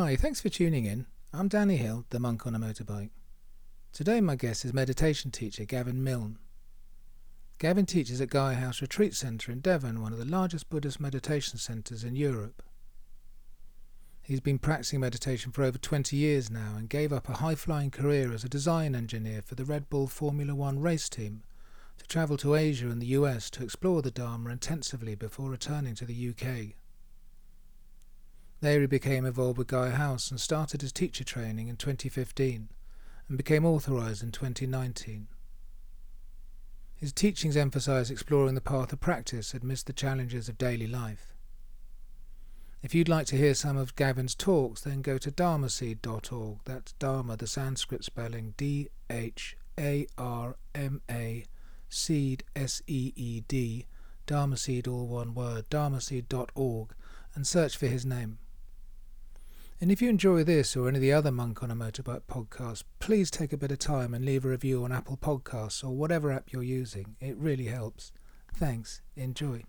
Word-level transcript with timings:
Hi, 0.00 0.14
thanks 0.14 0.40
for 0.40 0.48
tuning 0.48 0.84
in. 0.84 1.06
I'm 1.32 1.48
Danny 1.48 1.76
Hill, 1.76 2.04
the 2.10 2.20
monk 2.20 2.46
on 2.46 2.54
a 2.54 2.58
motorbike. 2.60 3.10
Today, 3.92 4.20
my 4.20 4.36
guest 4.36 4.64
is 4.64 4.72
meditation 4.72 5.32
teacher 5.32 5.64
Gavin 5.64 6.04
Milne. 6.04 6.38
Gavin 7.58 7.84
teaches 7.84 8.20
at 8.20 8.30
Gaia 8.30 8.54
House 8.54 8.80
Retreat 8.80 9.16
Centre 9.16 9.50
in 9.50 9.58
Devon, 9.58 10.00
one 10.00 10.12
of 10.12 10.20
the 10.20 10.24
largest 10.24 10.70
Buddhist 10.70 11.00
meditation 11.00 11.58
centres 11.58 12.04
in 12.04 12.14
Europe. 12.14 12.62
He's 14.22 14.38
been 14.38 14.60
practicing 14.60 15.00
meditation 15.00 15.50
for 15.50 15.64
over 15.64 15.78
20 15.78 16.16
years 16.16 16.48
now 16.48 16.76
and 16.76 16.88
gave 16.88 17.12
up 17.12 17.28
a 17.28 17.38
high 17.38 17.56
flying 17.56 17.90
career 17.90 18.32
as 18.32 18.44
a 18.44 18.48
design 18.48 18.94
engineer 18.94 19.42
for 19.42 19.56
the 19.56 19.64
Red 19.64 19.90
Bull 19.90 20.06
Formula 20.06 20.54
One 20.54 20.78
race 20.78 21.08
team 21.08 21.42
to 21.98 22.06
travel 22.06 22.36
to 22.36 22.54
Asia 22.54 22.86
and 22.86 23.02
the 23.02 23.16
US 23.18 23.50
to 23.50 23.64
explore 23.64 24.00
the 24.00 24.12
Dharma 24.12 24.50
intensively 24.50 25.16
before 25.16 25.50
returning 25.50 25.96
to 25.96 26.04
the 26.04 26.28
UK. 26.28 26.76
There 28.60 28.80
he 28.80 28.86
became 28.86 29.24
involved 29.24 29.56
with 29.56 29.70
House 29.70 30.30
and 30.32 30.40
started 30.40 30.82
his 30.82 30.92
teacher 30.92 31.22
training 31.22 31.68
in 31.68 31.76
2015 31.76 32.68
and 33.28 33.36
became 33.36 33.64
authorized 33.64 34.22
in 34.22 34.32
2019. 34.32 35.28
His 36.96 37.12
teachings 37.12 37.56
emphasize 37.56 38.10
exploring 38.10 38.56
the 38.56 38.60
path 38.60 38.92
of 38.92 39.00
practice 39.00 39.54
amidst 39.54 39.86
the 39.86 39.92
challenges 39.92 40.48
of 40.48 40.58
daily 40.58 40.88
life. 40.88 41.36
If 42.82 42.94
you'd 42.94 43.08
like 43.08 43.26
to 43.26 43.36
hear 43.36 43.54
some 43.54 43.76
of 43.76 43.94
Gavin's 43.94 44.34
talks, 44.34 44.80
then 44.80 45.02
go 45.02 45.18
to 45.18 45.30
dharmaseed.org. 45.30 46.58
That's 46.64 46.92
Dharma, 46.94 47.36
the 47.36 47.46
Sanskrit 47.46 48.02
spelling 48.02 48.54
D 48.56 48.88
H 49.08 49.56
A 49.78 50.08
R 50.16 50.56
M 50.74 51.00
A 51.08 51.44
seed 51.88 52.42
S 52.56 52.82
E 52.88 53.12
E 53.14 53.42
D, 53.46 53.86
Dharmaseed, 54.26 54.88
all 54.88 55.06
one 55.06 55.34
word, 55.34 55.70
dharmaseed.org, 55.70 56.94
and 57.34 57.46
search 57.46 57.76
for 57.76 57.86
his 57.86 58.04
name. 58.04 58.38
And 59.80 59.92
if 59.92 60.02
you 60.02 60.08
enjoy 60.08 60.42
this 60.42 60.76
or 60.76 60.88
any 60.88 60.96
of 60.96 61.02
the 61.02 61.12
other 61.12 61.30
Monk 61.30 61.62
on 61.62 61.70
a 61.70 61.76
Motorbike 61.76 62.22
podcasts, 62.22 62.82
please 62.98 63.30
take 63.30 63.52
a 63.52 63.56
bit 63.56 63.70
of 63.70 63.78
time 63.78 64.12
and 64.12 64.24
leave 64.24 64.44
a 64.44 64.48
review 64.48 64.82
on 64.82 64.90
Apple 64.90 65.16
Podcasts 65.16 65.84
or 65.84 65.90
whatever 65.90 66.32
app 66.32 66.52
you're 66.52 66.64
using. 66.64 67.14
It 67.20 67.36
really 67.36 67.66
helps. 67.66 68.10
Thanks. 68.54 69.02
Enjoy. 69.14 69.62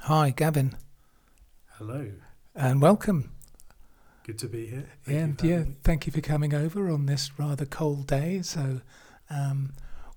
Hi, 0.00 0.30
Gavin, 0.30 0.76
Hello. 1.78 2.10
and 2.54 2.82
welcome. 2.82 3.32
Good 4.24 4.38
to 4.40 4.48
be 4.48 4.66
here. 4.66 4.88
Thank 5.04 5.42
and 5.42 5.42
yeah, 5.50 5.64
thank 5.82 6.06
you 6.06 6.12
for 6.12 6.20
coming 6.20 6.52
over 6.54 6.90
on 6.90 7.06
this 7.06 7.38
rather 7.38 7.64
cold 7.64 8.06
day. 8.06 8.42
So, 8.42 8.80
um, 9.30 9.72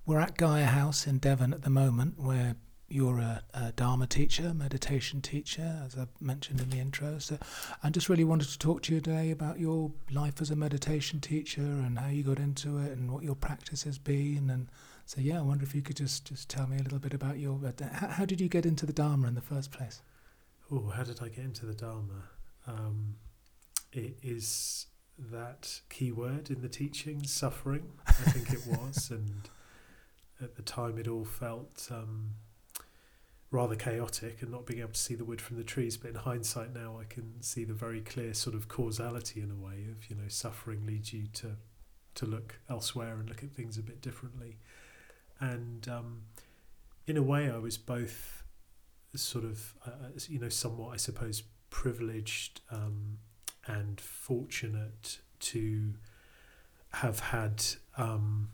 we're 0.08 0.18
at 0.18 0.38
Gaia 0.38 0.64
House 0.64 1.06
in 1.06 1.18
Devon 1.18 1.52
at 1.52 1.60
the 1.62 1.68
moment, 1.70 2.18
where 2.18 2.56
you're 2.88 3.18
a, 3.18 3.42
a 3.52 3.72
Dharma 3.72 4.06
teacher, 4.06 4.54
meditation 4.54 5.20
teacher, 5.20 5.82
as 5.84 5.98
I 5.98 6.06
mentioned 6.18 6.62
in 6.62 6.70
the 6.70 6.78
intro. 6.78 7.18
So, 7.18 7.36
I 7.82 7.90
just 7.90 8.08
really 8.08 8.24
wanted 8.24 8.48
to 8.48 8.58
talk 8.58 8.80
to 8.84 8.94
you 8.94 9.02
today 9.02 9.30
about 9.30 9.60
your 9.60 9.92
life 10.10 10.40
as 10.40 10.50
a 10.50 10.56
meditation 10.56 11.20
teacher 11.20 11.60
and 11.60 11.98
how 11.98 12.08
you 12.08 12.22
got 12.22 12.38
into 12.38 12.78
it 12.78 12.92
and 12.92 13.12
what 13.12 13.22
your 13.22 13.34
practice 13.34 13.82
has 13.82 13.98
been. 13.98 14.48
And 14.48 14.68
so, 15.04 15.20
yeah, 15.20 15.40
I 15.40 15.42
wonder 15.42 15.64
if 15.64 15.74
you 15.74 15.82
could 15.82 15.98
just 15.98 16.24
just 16.24 16.48
tell 16.48 16.66
me 16.66 16.78
a 16.78 16.82
little 16.82 16.98
bit 16.98 17.12
about 17.12 17.38
your. 17.38 17.60
uh, 17.62 18.06
How, 18.06 18.24
did 18.24 18.40
you 18.40 18.48
get 18.48 18.64
into 18.64 18.86
the 18.86 18.94
Dharma 18.94 19.28
in 19.28 19.34
the 19.34 19.42
first 19.42 19.70
place? 19.72 20.00
Oh, 20.72 20.88
how 20.88 21.02
did 21.02 21.20
I 21.22 21.28
get 21.28 21.44
into 21.44 21.66
the 21.66 21.74
Dharma? 21.74 22.30
Um, 22.66 23.16
it 23.92 24.16
is 24.22 24.86
that 25.18 25.82
key 25.90 26.12
word 26.12 26.48
in 26.48 26.62
the 26.62 26.68
teaching, 26.70 27.24
suffering. 27.24 27.90
I 28.06 28.12
think 28.12 28.54
it 28.54 28.66
was, 28.66 29.10
and 29.10 29.50
at 30.42 30.56
the 30.56 30.62
time 30.62 30.98
it 30.98 31.08
all 31.08 31.24
felt 31.24 31.88
um, 31.90 32.34
rather 33.50 33.74
chaotic 33.74 34.42
and 34.42 34.50
not 34.50 34.66
being 34.66 34.80
able 34.80 34.92
to 34.92 34.98
see 34.98 35.14
the 35.14 35.24
wood 35.24 35.40
from 35.40 35.56
the 35.56 35.64
trees. 35.64 35.96
But 35.96 36.10
in 36.10 36.16
hindsight, 36.16 36.74
now 36.74 36.98
I 37.00 37.04
can 37.04 37.42
see 37.42 37.64
the 37.64 37.74
very 37.74 38.00
clear 38.00 38.34
sort 38.34 38.54
of 38.54 38.68
causality 38.68 39.40
in 39.40 39.50
a 39.50 39.56
way 39.56 39.86
of 39.90 40.10
you 40.10 40.16
know 40.16 40.28
suffering 40.28 40.86
leads 40.86 41.12
you 41.12 41.26
to 41.34 41.56
to 42.14 42.26
look 42.26 42.56
elsewhere 42.68 43.14
and 43.18 43.28
look 43.28 43.42
at 43.42 43.52
things 43.52 43.78
a 43.78 43.82
bit 43.82 44.00
differently. 44.00 44.58
And 45.40 45.88
um, 45.88 46.22
in 47.06 47.16
a 47.16 47.22
way, 47.22 47.50
I 47.50 47.58
was 47.58 47.78
both 47.78 48.42
sort 49.14 49.44
of 49.44 49.74
uh, 49.86 49.90
uh, 49.90 50.08
you 50.28 50.38
know 50.38 50.48
somewhat 50.48 50.92
I 50.92 50.96
suppose 50.96 51.42
privileged 51.70 52.60
um, 52.70 53.18
and 53.66 54.00
fortunate 54.00 55.18
to 55.40 55.94
have 56.92 57.20
had 57.20 57.64
um, 57.96 58.50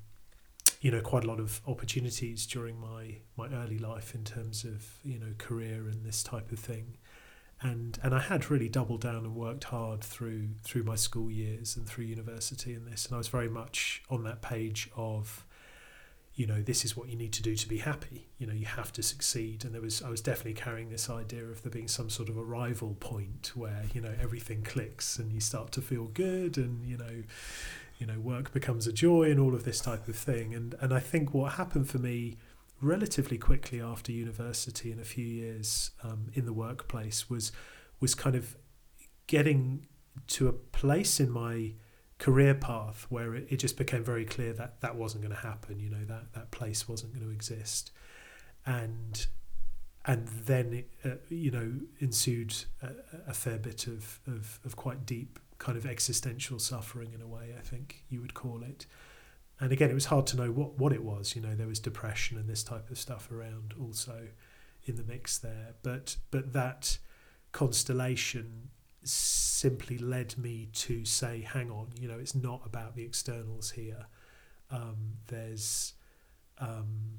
you 0.85 0.91
know 0.91 1.01
quite 1.01 1.25
a 1.25 1.27
lot 1.27 1.41
of 1.41 1.63
opportunities 1.67 2.45
during 2.45 2.79
my 2.79 3.17
my 3.39 3.49
early 3.49 3.79
life 3.79 4.15
in 4.15 4.23
terms 4.23 4.65
of 4.65 4.99
you 5.03 5.19
know 5.19 5.33
career 5.39 5.89
and 5.89 6.05
this 6.05 6.23
type 6.23 6.53
of 6.53 6.59
thing. 6.59 6.99
And 7.63 7.99
and 8.03 8.15
I 8.15 8.19
had 8.19 8.51
really 8.51 8.69
doubled 8.69 9.01
down 9.01 9.25
and 9.25 9.35
worked 9.35 9.65
hard 9.65 10.03
through 10.03 10.49
through 10.63 10.83
my 10.83 10.95
school 10.95 11.31
years 11.31 11.75
and 11.75 11.89
through 11.89 12.05
university 12.05 12.75
and 12.75 12.87
this 12.87 13.07
and 13.07 13.15
I 13.15 13.19
was 13.19 13.29
very 13.29 13.49
much 13.49 14.03
on 14.11 14.25
that 14.25 14.43
page 14.43 14.91
of 14.95 15.47
you 16.35 16.47
know 16.47 16.61
this 16.61 16.85
is 16.85 16.95
what 16.95 17.09
you 17.09 17.17
need 17.17 17.33
to 17.33 17.43
do 17.43 17.57
to 17.57 17.67
be 17.67 17.79
happy. 17.79 18.29
You 18.37 18.47
know 18.47 18.53
you 18.53 18.67
have 18.67 18.93
to 18.93 19.03
succeed. 19.03 19.65
And 19.65 19.73
there 19.75 19.81
was 19.81 20.03
I 20.03 20.11
was 20.11 20.21
definitely 20.21 20.53
carrying 20.53 20.91
this 20.91 21.09
idea 21.09 21.47
of 21.47 21.63
there 21.63 21.73
being 21.73 21.89
some 21.89 22.11
sort 22.11 22.29
of 22.29 22.37
arrival 22.37 22.95
point 23.01 23.53
where 23.55 23.85
you 23.95 24.03
know 24.03 24.13
everything 24.21 24.61
clicks 24.63 25.19
and 25.19 25.33
you 25.33 25.41
start 25.41 25.73
to 25.73 25.81
feel 25.81 26.09
good 26.09 26.59
and 26.59 26.85
you 26.85 26.99
know 26.99 27.23
you 28.05 28.13
know 28.13 28.21
work 28.21 28.53
becomes 28.53 28.87
a 28.87 28.93
joy 28.93 29.31
and 29.31 29.41
all 29.41 29.55
of 29.55 29.65
this 29.65 29.81
type 29.81 30.09
of 30.09 30.17
thing. 30.17 30.55
And 30.55 30.75
and 30.81 30.93
I 30.93 31.01
think 31.01 31.33
what 31.33 31.55
happened 31.55 31.89
for 31.89 31.99
me 31.99 32.37
relatively 32.83 33.39
quickly 33.39 33.81
after 33.81 34.13
university 34.13 34.93
and 34.93 35.01
a 35.01 35.05
few 35.05 35.25
years 35.25 35.93
um, 36.03 36.29
in 36.35 36.45
the 36.45 36.53
workplace 36.53 37.31
was 37.31 37.51
was 38.01 38.15
kind 38.15 38.37
of 38.37 38.57
getting 39.27 39.87
to 40.27 40.49
a 40.49 40.53
place 40.53 41.19
in 41.19 41.31
my 41.31 41.73
career 42.19 42.55
path 42.55 43.07
where 43.09 43.35
it, 43.35 43.47
it 43.49 43.57
just 43.57 43.77
became 43.79 44.05
very 44.05 44.25
clear 44.25 44.53
that 44.53 44.81
that 44.83 44.97
wasn't 44.97 45.23
going 45.23 45.35
to 45.35 45.41
happen 45.41 45.81
you 45.81 45.91
know 45.91 46.05
that 46.05 46.33
that 46.35 46.51
place 46.51 46.87
wasn't 46.87 47.13
going 47.15 47.25
to 47.25 47.33
exist. 47.33 47.91
And 48.67 49.27
and 50.05 50.29
then 50.29 50.75
it, 50.75 50.91
uh, 51.07 51.17
you 51.31 51.51
know 51.51 51.73
ensued 52.01 52.55
a, 52.83 52.91
a 53.31 53.33
fair 53.33 53.57
bit 53.57 53.87
of, 53.87 54.21
of 54.27 54.61
of 54.67 54.77
quite 54.77 55.07
deep 55.07 55.39
kind 55.59 55.77
of 55.79 55.87
existential 55.87 56.59
suffering 56.59 57.13
in 57.13 57.21
a 57.21 57.27
way 57.27 57.55
I 57.57 57.63
think 57.63 58.05
you 58.09 58.21
would 58.21 58.35
call 58.35 58.63
it 58.63 58.87
and 59.61 59.73
again 59.73 59.91
it 59.91 59.95
was 59.95 60.07
hard 60.07 60.27
to 60.29 60.37
know 60.37 60.51
what 60.51 60.79
what 60.79 60.93
it 60.93 61.05
was 61.05 61.37
you 61.37 61.43
know 61.43 61.55
there 61.55 61.67
was 61.67 61.81
depression 61.81 62.37
and 62.37 62.49
this 62.49 62.63
type 62.63 62.91
of 62.91 62.99
stuff 62.99 63.31
around 63.31 63.75
also 63.81 64.29
in 64.85 64.97
the 64.97 65.05
mix 65.05 65.39
there 65.39 65.75
but 65.83 66.17
but 66.31 66.53
that 66.53 66.99
constellation 67.53 68.71
simply 69.05 69.99
led 69.99 70.37
me 70.39 70.69
to 70.73 71.05
say, 71.05 71.43
hang 71.43 71.71
on, 71.71 71.89
you 71.99 72.09
know, 72.09 72.19
it's 72.19 72.35
not 72.35 72.63
about 72.65 72.97
the 72.97 73.03
externals 73.03 73.71
here. 73.71 74.07
Um, 74.71 75.19
there's, 75.29 75.95
um, 76.59 77.19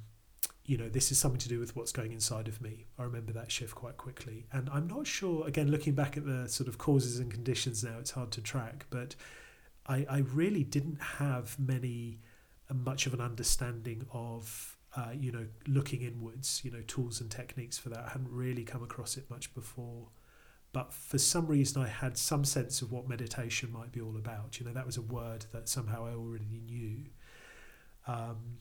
you 0.65 0.77
know, 0.77 0.89
this 0.89 1.11
is 1.11 1.19
something 1.19 1.39
to 1.39 1.49
do 1.49 1.59
with 1.59 1.75
what's 1.75 1.91
going 1.91 2.11
inside 2.11 2.47
of 2.47 2.59
me. 2.61 2.85
I 2.97 3.03
remember 3.03 3.31
that 3.33 3.51
shift 3.51 3.75
quite 3.75 3.97
quickly. 3.97 4.47
And 4.51 4.69
I'm 4.71 4.87
not 4.87 5.05
sure, 5.05 5.47
again, 5.47 5.69
looking 5.69 5.93
back 5.93 6.17
at 6.17 6.25
the 6.25 6.47
sort 6.49 6.67
of 6.67 6.77
causes 6.77 7.19
and 7.19 7.31
conditions 7.31 7.83
now, 7.83 7.99
it's 7.99 8.11
hard 8.11 8.31
to 8.31 8.41
track, 8.41 8.85
but 8.89 9.15
I, 9.87 10.05
I 10.09 10.17
really 10.33 10.63
didn't 10.63 10.99
have 11.01 11.59
many, 11.59 12.19
uh, 12.69 12.73
much 12.73 13.05
of 13.05 13.13
an 13.13 13.21
understanding 13.21 14.07
of, 14.11 14.77
uh, 14.97 15.11
you 15.13 15.31
know, 15.31 15.45
looking 15.67 16.01
inwards, 16.01 16.61
you 16.63 16.71
know, 16.71 16.81
tools 16.87 17.21
and 17.21 17.29
techniques 17.29 17.77
for 17.77 17.89
that. 17.89 17.99
I 17.99 18.09
hadn't 18.09 18.31
really 18.31 18.63
come 18.63 18.81
across 18.81 19.17
it 19.17 19.29
much 19.29 19.53
before 19.53 20.07
but 20.75 20.91
for 20.91 21.17
some 21.17 21.47
reason 21.47 21.81
I 21.81 21.87
had 21.87 22.17
some 22.17 22.43
sense 22.43 22.81
of 22.81 22.91
what 22.91 23.07
meditation 23.07 23.71
might 23.71 23.93
be 23.93 24.01
all 24.01 24.17
about. 24.17 24.59
You 24.59 24.65
know, 24.65 24.73
that 24.73 24.85
was 24.85 24.97
a 24.97 25.01
word 25.01 25.45
that 25.53 25.69
somehow 25.69 26.05
I 26.05 26.09
already 26.09 26.59
knew. 26.65 27.05
Um, 28.05 28.57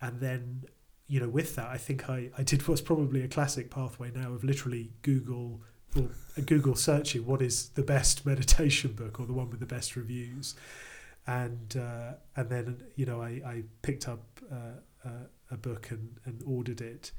and 0.00 0.18
then, 0.18 0.64
you 1.08 1.20
know, 1.20 1.28
with 1.28 1.54
that, 1.56 1.68
I 1.68 1.76
think 1.78 2.08
I, 2.08 2.30
I 2.36 2.42
did 2.42 2.66
what's 2.66 2.80
probably 2.80 3.22
a 3.22 3.28
classic 3.28 3.70
pathway 3.70 4.10
now 4.14 4.32
of 4.32 4.44
literally 4.44 4.90
Google 5.02 5.60
Google 6.44 6.74
searching 6.74 7.24
what 7.24 7.40
is 7.40 7.70
the 7.70 7.82
best 7.82 8.26
meditation 8.26 8.92
book 8.92 9.18
or 9.18 9.26
the 9.26 9.32
one 9.32 9.48
with 9.50 9.60
the 9.60 9.66
best 9.66 9.96
reviews. 9.96 10.54
And 11.26 11.76
uh, 11.76 12.14
and 12.36 12.50
then 12.50 12.82
you 12.96 13.06
know 13.06 13.20
I, 13.22 13.40
I 13.44 13.62
picked 13.82 14.08
up 14.08 14.22
uh, 14.50 14.80
uh, 15.04 15.26
a 15.50 15.56
book 15.56 15.90
and, 15.90 16.18
and 16.24 16.42
ordered 16.46 16.80
it, 16.80 17.12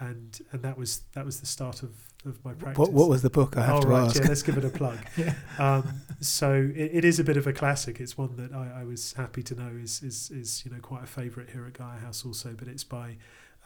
and 0.00 0.40
and 0.52 0.62
that 0.62 0.76
was 0.76 1.02
that 1.12 1.24
was 1.24 1.40
the 1.40 1.46
start 1.46 1.82
of, 1.82 1.90
of 2.24 2.44
my 2.44 2.52
practice. 2.54 2.78
What, 2.78 2.92
what 2.92 3.08
was 3.08 3.22
the 3.22 3.30
book? 3.30 3.56
I 3.56 3.66
have 3.66 3.76
oh, 3.76 3.80
to 3.82 3.88
right, 3.88 4.06
ask. 4.06 4.20
yeah, 4.20 4.28
let's 4.28 4.42
give 4.42 4.56
it 4.56 4.64
a 4.64 4.70
plug. 4.70 4.98
Yeah. 5.16 5.34
um, 5.58 6.00
so 6.20 6.70
it, 6.74 6.90
it 6.94 7.04
is 7.04 7.18
a 7.18 7.24
bit 7.24 7.36
of 7.36 7.46
a 7.46 7.52
classic. 7.52 8.00
It's 8.00 8.16
one 8.16 8.36
that 8.36 8.52
I, 8.52 8.80
I 8.80 8.84
was 8.84 9.12
happy 9.12 9.42
to 9.44 9.54
know 9.54 9.70
is, 9.80 10.02
is 10.02 10.30
is 10.30 10.64
you 10.64 10.70
know 10.70 10.80
quite 10.80 11.04
a 11.04 11.06
favourite 11.06 11.50
here 11.50 11.66
at 11.66 11.74
Gaia 11.74 11.98
House 11.98 12.24
also. 12.24 12.54
But 12.56 12.68
it's 12.68 12.84
by 12.84 13.16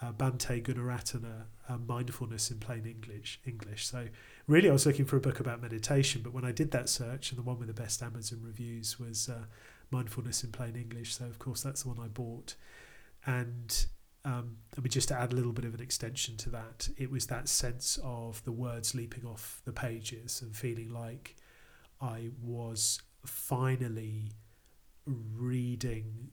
uh, 0.03 0.13
Bhante 0.13 0.63
Gunaratana, 0.63 1.45
uh, 1.69 1.79
Mindfulness 1.79 2.51
in 2.51 2.59
Plain 2.59 2.87
English. 2.87 3.41
English. 3.47 3.87
So 3.87 4.09
really, 4.47 4.69
I 4.69 4.73
was 4.73 4.87
looking 4.87 5.05
for 5.05 5.17
a 5.17 5.21
book 5.21 5.41
about 5.41 5.63
meditation. 5.63 6.23
But 6.23 6.33
when 6.33 6.45
I 6.45 6.53
did 6.53 6.71
that 6.73 6.89
search, 6.89 7.31
and 7.31 7.39
the 7.39 7.43
one 7.43 7.59
with 7.59 7.69
the 7.69 7.75
best 7.75 8.03
Amazon 8.03 8.41
reviews 8.43 8.99
was 8.99 9.29
uh, 9.29 9.45
Mindfulness 9.91 10.45
in 10.45 10.53
Plain 10.53 10.77
English. 10.77 11.15
So 11.15 11.25
of 11.25 11.39
course, 11.39 11.63
that's 11.63 11.85
the 11.85 11.89
one 11.89 12.01
I 12.01 12.09
bought, 12.09 12.57
and 13.25 13.87
um, 14.27 14.57
mean, 14.81 14.91
just 14.91 15.09
to 15.09 15.15
add 15.15 15.33
a 15.33 15.37
little 15.37 15.53
bit 15.53 15.65
of 15.65 15.73
an 15.73 15.81
extension 15.81 16.37
to 16.39 16.51
that, 16.51 16.89
it 16.97 17.13
was 17.13 17.29
that 17.29 17.49
sense 17.49 17.97
of 18.03 18.43
the 18.45 18.51
words 18.51 18.93
leaping 18.93 19.25
off 19.25 19.63
the 19.65 19.73
pages 19.73 20.43
and 20.43 20.55
feeling 20.55 20.93
like 20.93 21.37
I 22.01 22.31
was 22.43 23.01
finally 23.25 24.33
reading 25.07 26.31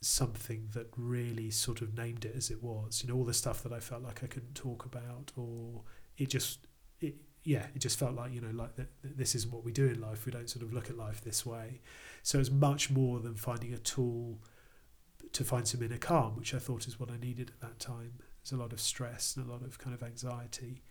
something 0.00 0.68
that 0.74 0.86
really 0.96 1.50
sort 1.50 1.80
of 1.80 1.96
named 1.96 2.24
it 2.24 2.36
as 2.36 2.50
it 2.52 2.62
was. 2.62 3.02
You 3.02 3.08
know, 3.08 3.16
all 3.16 3.24
the 3.24 3.34
stuff 3.34 3.64
that 3.64 3.72
I 3.72 3.80
felt 3.80 4.04
like 4.04 4.22
I 4.22 4.28
couldn't 4.28 4.54
talk 4.54 4.84
about, 4.84 5.32
or 5.36 5.82
it 6.16 6.28
just, 6.30 6.68
it, 7.00 7.16
yeah, 7.42 7.66
it 7.74 7.80
just 7.80 7.98
felt 7.98 8.14
like 8.14 8.32
you 8.32 8.42
know, 8.42 8.52
like 8.52 8.76
that. 8.76 8.90
This 9.02 9.34
isn't 9.34 9.52
what 9.52 9.64
we 9.64 9.72
do 9.72 9.88
in 9.88 10.00
life. 10.00 10.24
We 10.24 10.30
don't 10.30 10.48
sort 10.48 10.64
of 10.64 10.72
look 10.72 10.88
at 10.88 10.96
life 10.96 11.20
this 11.24 11.44
way. 11.44 11.80
So 12.22 12.38
it's 12.38 12.50
much 12.50 12.90
more 12.92 13.18
than 13.18 13.34
finding 13.34 13.74
a 13.74 13.78
tool 13.78 14.38
to 15.34 15.44
find 15.44 15.66
some 15.66 15.82
inner 15.82 15.98
calm, 15.98 16.36
which 16.36 16.54
I 16.54 16.58
thought 16.58 16.86
is 16.86 16.98
what 16.98 17.10
I 17.10 17.16
needed 17.16 17.50
at 17.50 17.60
that 17.60 17.78
time. 17.78 18.14
There's 18.42 18.52
a 18.52 18.62
lot 18.62 18.72
of 18.72 18.80
stress 18.80 19.36
and 19.36 19.46
a 19.46 19.52
lot 19.52 19.62
of 19.62 19.78
kind 19.78 19.94
of 19.94 20.02
anxiety, 20.02 20.82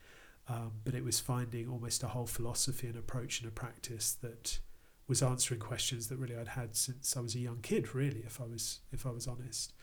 um, 0.47 0.73
but 0.83 0.93
it 0.93 1.03
was 1.03 1.19
finding 1.19 1.69
almost 1.69 2.03
a 2.03 2.09
whole 2.09 2.27
philosophy 2.27 2.87
and 2.87 2.97
approach 2.97 3.39
and 3.39 3.47
a 3.47 3.51
practice 3.51 4.11
that 4.21 4.59
was 5.07 5.23
answering 5.23 5.59
questions 5.59 6.07
that 6.07 6.17
really 6.17 6.35
I'd 6.35 6.49
had 6.49 6.75
since 6.75 7.15
I 7.15 7.21
was 7.21 7.35
a 7.35 7.39
young 7.39 7.59
kid. 7.61 7.95
Really, 7.95 8.23
if 8.25 8.41
I 8.41 8.45
was 8.45 8.79
if 8.91 9.05
I 9.05 9.11
was 9.11 9.27
honest. 9.27 9.73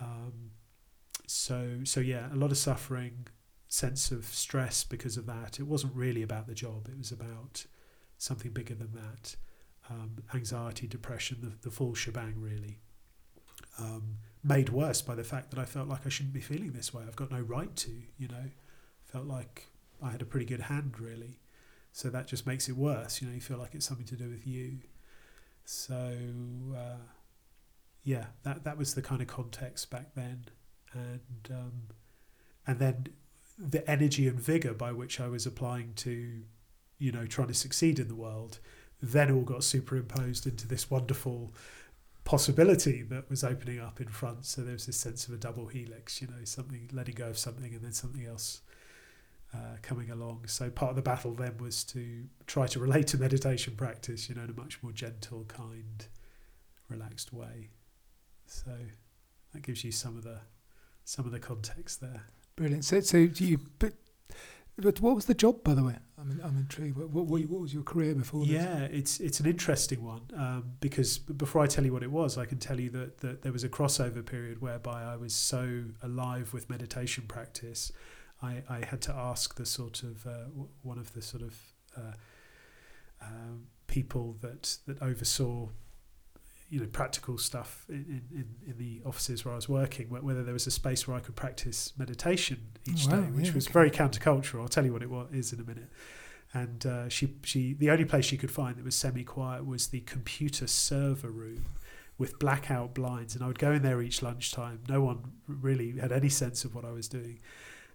Um, 0.00 0.50
so 1.26 1.78
so 1.84 2.00
yeah, 2.00 2.32
a 2.32 2.36
lot 2.36 2.50
of 2.50 2.58
suffering, 2.58 3.28
sense 3.68 4.10
of 4.10 4.26
stress 4.26 4.84
because 4.84 5.16
of 5.16 5.26
that. 5.26 5.58
It 5.58 5.66
wasn't 5.66 5.94
really 5.94 6.22
about 6.22 6.46
the 6.46 6.54
job. 6.54 6.88
It 6.88 6.98
was 6.98 7.12
about 7.12 7.64
something 8.18 8.52
bigger 8.52 8.74
than 8.74 8.92
that. 8.92 9.36
Um, 9.88 10.16
anxiety, 10.34 10.86
depression, 10.86 11.38
the, 11.40 11.52
the 11.62 11.70
full 11.70 11.94
shebang, 11.94 12.34
really. 12.38 12.80
Um, 13.78 14.18
made 14.42 14.68
worse 14.68 15.02
by 15.02 15.14
the 15.14 15.24
fact 15.24 15.50
that 15.50 15.58
I 15.58 15.64
felt 15.64 15.88
like 15.88 16.06
I 16.06 16.08
shouldn't 16.08 16.34
be 16.34 16.40
feeling 16.40 16.72
this 16.72 16.94
way. 16.94 17.02
I've 17.06 17.16
got 17.16 17.30
no 17.30 17.40
right 17.40 17.74
to, 17.76 17.90
you 18.16 18.28
know. 18.28 18.50
Felt 19.04 19.26
like 19.26 19.66
I 20.02 20.10
had 20.10 20.22
a 20.22 20.26
pretty 20.26 20.46
good 20.46 20.60
hand, 20.60 21.00
really. 21.00 21.40
So 21.92 22.10
that 22.10 22.26
just 22.26 22.46
makes 22.46 22.68
it 22.68 22.76
worse. 22.76 23.20
You 23.20 23.28
know, 23.28 23.34
you 23.34 23.40
feel 23.40 23.58
like 23.58 23.74
it's 23.74 23.86
something 23.86 24.06
to 24.06 24.16
do 24.16 24.28
with 24.28 24.46
you. 24.46 24.78
So 25.64 26.12
uh, 26.76 27.02
yeah, 28.04 28.26
that 28.44 28.64
that 28.64 28.78
was 28.78 28.94
the 28.94 29.02
kind 29.02 29.20
of 29.20 29.26
context 29.26 29.90
back 29.90 30.14
then, 30.14 30.44
and 30.92 31.48
um, 31.50 31.72
and 32.66 32.78
then 32.78 33.08
the 33.58 33.88
energy 33.90 34.28
and 34.28 34.38
vigor 34.38 34.74
by 34.74 34.92
which 34.92 35.20
I 35.20 35.28
was 35.28 35.44
applying 35.44 35.94
to, 35.96 36.42
you 36.98 37.12
know, 37.12 37.26
trying 37.26 37.48
to 37.48 37.54
succeed 37.54 37.98
in 37.98 38.06
the 38.06 38.14
world, 38.14 38.60
then 39.02 39.30
all 39.30 39.42
got 39.42 39.64
superimposed 39.64 40.46
into 40.46 40.68
this 40.68 40.90
wonderful 40.90 41.52
possibility 42.26 43.02
that 43.02 43.30
was 43.30 43.44
opening 43.44 43.80
up 43.80 44.00
in 44.00 44.08
front. 44.08 44.44
So 44.44 44.60
there 44.60 44.74
was 44.74 44.84
this 44.84 44.96
sense 44.96 45.28
of 45.28 45.32
a 45.32 45.36
double 45.38 45.68
helix, 45.68 46.20
you 46.20 46.26
know, 46.26 46.44
something 46.44 46.90
letting 46.92 47.14
go 47.14 47.28
of 47.28 47.38
something 47.38 47.72
and 47.72 47.82
then 47.82 47.92
something 47.92 48.26
else 48.26 48.60
uh, 49.54 49.76
coming 49.80 50.10
along. 50.10 50.48
So 50.48 50.68
part 50.68 50.90
of 50.90 50.96
the 50.96 51.02
battle 51.02 51.32
then 51.32 51.56
was 51.58 51.84
to 51.84 52.24
try 52.46 52.66
to 52.66 52.80
relate 52.80 53.06
to 53.08 53.18
meditation 53.18 53.76
practice, 53.76 54.28
you 54.28 54.34
know, 54.34 54.42
in 54.42 54.50
a 54.50 54.60
much 54.60 54.82
more 54.82 54.90
gentle, 54.90 55.44
kind, 55.44 56.06
relaxed 56.88 57.32
way. 57.32 57.70
So 58.46 58.72
that 59.52 59.62
gives 59.62 59.84
you 59.84 59.92
some 59.92 60.16
of 60.16 60.24
the 60.24 60.40
some 61.04 61.24
of 61.26 61.30
the 61.30 61.38
context 61.38 62.00
there. 62.00 62.24
Brilliant. 62.56 62.84
So, 62.84 63.00
so 63.00 63.18
you 63.18 63.58
what 64.76 65.14
was 65.14 65.26
the 65.26 65.34
job, 65.34 65.64
by 65.64 65.74
the 65.74 65.82
way? 65.82 65.96
I'm, 66.18 66.40
I'm 66.42 66.56
intrigued. 66.56 66.96
What, 66.96 67.10
what, 67.10 67.26
what 67.26 67.60
was 67.60 67.72
your 67.72 67.82
career 67.82 68.14
before 68.14 68.40
this? 68.40 68.50
Yeah, 68.50 68.80
it's 68.84 69.20
it's 69.20 69.40
an 69.40 69.46
interesting 69.46 70.02
one 70.02 70.22
um, 70.36 70.72
because 70.80 71.18
before 71.18 71.62
I 71.62 71.66
tell 71.66 71.84
you 71.84 71.92
what 71.92 72.02
it 72.02 72.10
was, 72.10 72.36
I 72.36 72.46
can 72.46 72.58
tell 72.58 72.80
you 72.80 72.90
that, 72.90 73.18
that 73.18 73.42
there 73.42 73.52
was 73.52 73.64
a 73.64 73.68
crossover 73.68 74.24
period 74.24 74.60
whereby 74.60 75.02
I 75.02 75.16
was 75.16 75.34
so 75.34 75.84
alive 76.02 76.52
with 76.52 76.68
meditation 76.68 77.24
practice 77.28 77.92
I, 78.42 78.62
I 78.68 78.84
had 78.84 79.00
to 79.02 79.14
ask 79.14 79.54
the 79.54 79.66
sort 79.66 80.02
of 80.02 80.26
uh, 80.26 80.44
one 80.82 80.98
of 80.98 81.12
the 81.14 81.22
sort 81.22 81.42
of 81.42 81.58
uh, 81.96 82.12
um, 83.22 83.66
people 83.86 84.36
that 84.40 84.76
that 84.86 85.00
oversaw 85.02 85.68
you 86.68 86.80
know 86.80 86.86
practical 86.86 87.38
stuff 87.38 87.86
in, 87.88 88.22
in, 88.32 88.46
in 88.66 88.78
the 88.78 89.00
offices 89.06 89.44
where 89.44 89.52
I 89.52 89.56
was 89.56 89.68
working 89.68 90.08
whether 90.08 90.42
there 90.42 90.52
was 90.52 90.66
a 90.66 90.70
space 90.70 91.06
where 91.06 91.16
I 91.16 91.20
could 91.20 91.36
practice 91.36 91.92
meditation 91.96 92.58
each 92.88 93.06
oh, 93.06 93.10
wow, 93.10 93.20
day 93.20 93.26
which 93.30 93.46
yeah, 93.48 93.54
was 93.54 93.66
okay. 93.66 93.72
very 93.72 93.90
countercultural. 93.90 94.62
I'll 94.62 94.68
tell 94.68 94.84
you 94.84 94.92
what 94.92 95.02
it 95.02 95.10
was, 95.10 95.28
is 95.32 95.52
in 95.52 95.60
a 95.60 95.64
minute. 95.64 95.90
And 96.54 96.86
uh, 96.86 97.08
she 97.08 97.34
she 97.42 97.74
the 97.74 97.90
only 97.90 98.04
place 98.04 98.24
she 98.24 98.36
could 98.36 98.50
find 98.50 98.76
that 98.76 98.84
was 98.84 98.94
semi 98.94 99.24
quiet 99.24 99.66
was 99.66 99.88
the 99.88 100.00
computer 100.00 100.66
server 100.66 101.30
room 101.30 101.66
with 102.18 102.38
blackout 102.38 102.94
blinds. 102.94 103.34
And 103.34 103.44
I 103.44 103.46
would 103.48 103.58
go 103.58 103.72
in 103.72 103.82
there 103.82 104.00
each 104.00 104.22
lunchtime. 104.22 104.80
No 104.88 105.02
one 105.02 105.32
really 105.46 105.98
had 105.98 106.12
any 106.12 106.28
sense 106.28 106.64
of 106.64 106.74
what 106.74 106.84
I 106.84 106.92
was 106.92 107.08
doing. 107.08 107.40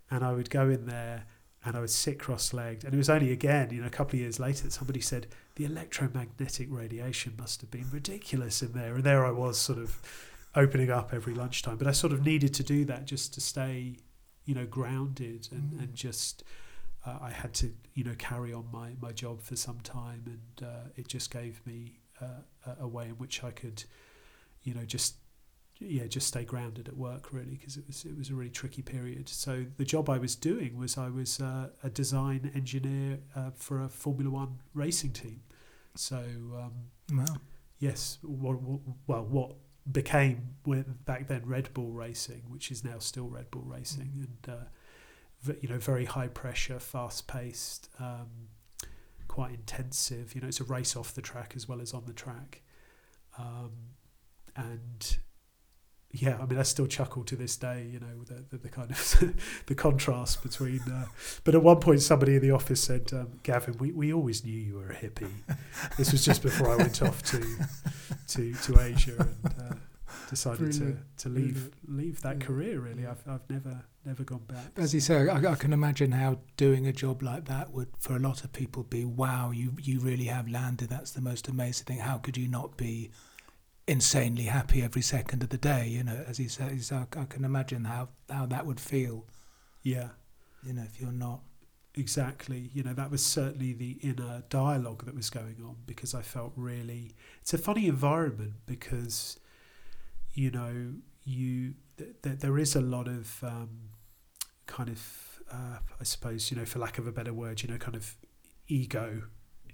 And 0.09 0.23
I 0.23 0.33
would 0.33 0.49
go 0.49 0.69
in 0.69 0.85
there 0.85 1.25
and 1.63 1.75
I 1.75 1.79
would 1.79 1.89
sit 1.89 2.19
cross-legged. 2.19 2.83
And 2.83 2.93
it 2.93 2.97
was 2.97 3.09
only 3.09 3.31
again, 3.31 3.69
you 3.71 3.81
know, 3.81 3.87
a 3.87 3.91
couple 3.91 4.15
of 4.15 4.21
years 4.21 4.39
later 4.39 4.63
that 4.63 4.73
somebody 4.73 4.99
said 4.99 5.27
the 5.61 5.71
electromagnetic 5.71 6.67
radiation 6.71 7.33
must 7.37 7.61
have 7.61 7.69
been 7.69 7.87
ridiculous 7.91 8.63
in 8.63 8.73
there. 8.73 8.95
And 8.95 9.03
there 9.03 9.25
I 9.25 9.31
was, 9.31 9.59
sort 9.59 9.77
of 9.77 10.01
opening 10.55 10.89
up 10.89 11.13
every 11.13 11.35
lunchtime. 11.35 11.77
But 11.77 11.87
I 11.87 11.91
sort 11.91 12.13
of 12.13 12.25
needed 12.25 12.53
to 12.55 12.63
do 12.63 12.83
that 12.85 13.05
just 13.05 13.33
to 13.35 13.41
stay, 13.41 13.97
you 14.45 14.55
know, 14.55 14.65
grounded 14.65 15.49
and 15.51 15.73
mm. 15.73 15.79
and 15.79 15.95
just. 15.95 16.43
Uh, 17.03 17.17
I 17.19 17.31
had 17.31 17.51
to, 17.55 17.73
you 17.95 18.03
know, 18.03 18.13
carry 18.19 18.53
on 18.53 18.65
my, 18.71 18.91
my 19.01 19.11
job 19.11 19.41
for 19.41 19.55
some 19.55 19.79
time, 19.79 20.21
and 20.27 20.67
uh, 20.67 20.89
it 20.95 21.07
just 21.07 21.31
gave 21.31 21.59
me 21.65 21.97
uh, 22.21 22.75
a 22.79 22.87
way 22.87 23.05
in 23.05 23.13
which 23.13 23.43
I 23.43 23.49
could, 23.49 23.83
you 24.61 24.75
know, 24.75 24.85
just 24.85 25.15
yeah, 25.79 26.05
just 26.05 26.27
stay 26.27 26.43
grounded 26.43 26.87
at 26.87 26.95
work 26.95 27.33
really 27.33 27.55
because 27.55 27.75
it 27.75 27.85
was 27.87 28.05
it 28.05 28.15
was 28.15 28.29
a 28.29 28.35
really 28.35 28.51
tricky 28.51 28.83
period. 28.83 29.29
So 29.29 29.65
the 29.77 29.85
job 29.85 30.11
I 30.11 30.19
was 30.19 30.35
doing 30.35 30.77
was 30.77 30.95
I 30.95 31.09
was 31.09 31.41
uh, 31.41 31.69
a 31.83 31.89
design 31.89 32.51
engineer 32.53 33.19
uh, 33.35 33.49
for 33.55 33.81
a 33.81 33.89
Formula 33.89 34.29
One 34.29 34.59
racing 34.75 35.13
team. 35.13 35.41
So 35.95 36.17
um, 36.17 36.73
wow. 37.11 37.25
yes, 37.79 38.17
what, 38.21 38.57
well, 39.07 39.25
what 39.25 39.55
became 39.91 40.55
back 41.05 41.27
then 41.27 41.41
Red 41.45 41.73
Bull 41.73 41.91
Racing, 41.91 42.43
which 42.47 42.71
is 42.71 42.83
now 42.83 42.99
still 42.99 43.27
Red 43.27 43.51
Bull 43.51 43.63
Racing, 43.65 44.11
mm. 44.17 44.25
and 44.25 44.55
uh, 44.55 45.53
you 45.61 45.69
know 45.69 45.79
very 45.79 46.05
high 46.05 46.27
pressure, 46.27 46.79
fast 46.79 47.27
paced, 47.27 47.89
um, 47.99 48.49
quite 49.27 49.51
intensive. 49.51 50.35
You 50.35 50.41
know, 50.41 50.47
it's 50.47 50.59
a 50.59 50.65
race 50.65 50.95
off 50.95 51.13
the 51.13 51.21
track 51.21 51.53
as 51.55 51.67
well 51.67 51.81
as 51.81 51.93
on 51.93 52.05
the 52.05 52.13
track, 52.13 52.61
um, 53.37 53.71
and 54.55 55.17
yeah, 56.13 56.37
I 56.41 56.45
mean, 56.45 56.59
I 56.59 56.63
still 56.63 56.87
chuckle 56.87 57.23
to 57.23 57.35
this 57.35 57.55
day, 57.55 57.87
you 57.91 57.99
know, 57.99 58.23
the, 58.25 58.43
the, 58.49 58.57
the 58.57 58.69
kind 58.69 58.91
of 58.91 59.33
the 59.67 59.75
contrast 59.75 60.43
between. 60.43 60.81
Uh, 60.81 61.05
but 61.43 61.55
at 61.55 61.63
one 61.63 61.79
point, 61.79 62.01
somebody 62.01 62.35
in 62.35 62.41
the 62.41 62.51
office 62.51 62.81
said, 62.81 63.11
um, 63.13 63.39
"Gavin, 63.43 63.77
we, 63.77 63.91
we 63.91 64.13
always 64.13 64.43
knew 64.43 64.57
you 64.57 64.75
were 64.75 64.89
a 64.89 64.95
hippie." 64.95 65.31
this 65.97 66.11
was 66.11 66.25
just 66.25 66.41
before 66.41 66.69
I 66.69 66.75
went 66.75 67.01
off 67.01 67.23
to 67.23 67.45
to 68.29 68.53
to 68.53 68.81
Asia 68.81 69.27
and 69.43 69.55
uh, 69.59 69.75
decided 70.29 70.73
to, 70.73 70.97
to 71.17 71.29
leave 71.29 71.71
leave 71.87 72.21
that 72.21 72.39
yeah. 72.39 72.45
career. 72.45 72.79
Really, 72.79 73.05
I've 73.07 73.23
I've 73.27 73.49
never 73.49 73.85
never 74.05 74.23
gone 74.23 74.43
back. 74.47 74.71
As 74.77 74.93
you 74.93 74.99
say, 74.99 75.29
I, 75.29 75.51
I, 75.51 75.55
can 75.55 75.71
imagine 75.71 76.11
how 76.11 76.39
doing 76.57 76.87
a 76.87 76.91
job 76.91 77.21
like 77.21 77.45
that 77.45 77.71
would, 77.71 77.89
for 77.99 78.15
a 78.15 78.19
lot 78.19 78.43
of 78.43 78.51
people, 78.51 78.83
be 78.83 79.05
wow. 79.05 79.51
You 79.51 79.73
you 79.81 79.99
really 79.99 80.25
have 80.25 80.49
landed. 80.49 80.89
That's 80.89 81.11
the 81.11 81.21
most 81.21 81.47
amazing 81.47 81.85
thing. 81.85 81.99
How 81.99 82.17
could 82.17 82.35
you 82.35 82.47
not 82.47 82.75
be? 82.75 83.11
Insanely 83.91 84.43
happy 84.43 84.81
every 84.81 85.01
second 85.01 85.43
of 85.43 85.49
the 85.49 85.57
day. 85.57 85.87
You 85.87 86.03
know, 86.03 86.23
as 86.27 86.37
he 86.37 86.47
says, 86.47 86.91
I, 86.91 87.05
I 87.17 87.25
can 87.25 87.43
imagine 87.43 87.83
how 87.85 88.09
how 88.29 88.45
that 88.47 88.65
would 88.65 88.79
feel. 88.79 89.25
Yeah, 89.83 90.09
you 90.63 90.73
know, 90.73 90.83
if 90.83 90.99
you're 91.01 91.11
not 91.11 91.41
exactly 91.95 92.69
you 92.73 92.81
know 92.83 92.93
that 92.93 93.11
was 93.11 93.23
certainly 93.23 93.73
the 93.73 93.97
inner 94.01 94.43
dialogue 94.49 95.03
that 95.03 95.13
was 95.13 95.29
going 95.29 95.57
on 95.61 95.75
because 95.85 96.15
i 96.15 96.21
felt 96.21 96.53
really 96.55 97.11
it's 97.41 97.53
a 97.53 97.57
funny 97.57 97.85
environment 97.85 98.53
because 98.65 99.37
you 100.33 100.49
know 100.49 100.93
you 101.25 101.73
th- 101.97 102.11
th- 102.23 102.39
there 102.39 102.57
is 102.57 102.77
a 102.77 102.81
lot 102.81 103.09
of 103.09 103.43
um, 103.43 103.89
kind 104.67 104.87
of 104.87 105.41
uh, 105.51 105.79
i 105.99 106.03
suppose 106.03 106.49
you 106.49 106.55
know 106.55 106.63
for 106.63 106.79
lack 106.79 106.97
of 106.97 107.07
a 107.07 107.11
better 107.11 107.33
word 107.33 107.61
you 107.61 107.67
know 107.67 107.77
kind 107.77 107.97
of 107.97 108.15
ego 108.69 109.23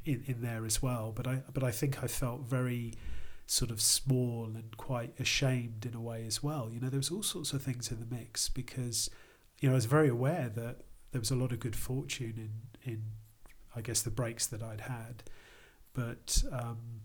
in, 0.03 0.23
in 0.25 0.41
there 0.41 0.65
as 0.65 0.81
well 0.81 1.13
but 1.15 1.27
i 1.27 1.43
but 1.53 1.63
i 1.63 1.69
think 1.69 2.03
i 2.03 2.07
felt 2.07 2.41
very 2.41 2.95
sort 3.47 3.71
of 3.71 3.81
small 3.81 4.51
and 4.53 4.75
quite 4.75 5.17
ashamed 5.19 5.85
in 5.85 5.95
a 5.95 6.01
way 6.01 6.25
as 6.27 6.43
well. 6.43 6.69
You 6.71 6.81
know, 6.81 6.89
there 6.89 6.99
was 6.99 7.09
all 7.09 7.23
sorts 7.23 7.53
of 7.53 7.63
things 7.63 7.89
in 7.89 7.99
the 7.99 8.05
mix 8.05 8.49
because, 8.49 9.09
you 9.61 9.69
know, 9.69 9.73
I 9.73 9.75
was 9.75 9.85
very 9.85 10.09
aware 10.09 10.49
that 10.53 10.81
there 11.11 11.21
was 11.21 11.31
a 11.31 11.35
lot 11.35 11.53
of 11.53 11.59
good 11.59 11.75
fortune 11.75 12.33
in 12.37 12.91
in 12.91 13.03
I 13.75 13.81
guess 13.81 14.01
the 14.01 14.09
breaks 14.09 14.47
that 14.47 14.61
I'd 14.61 14.81
had, 14.81 15.23
but 15.93 16.43
um, 16.51 17.01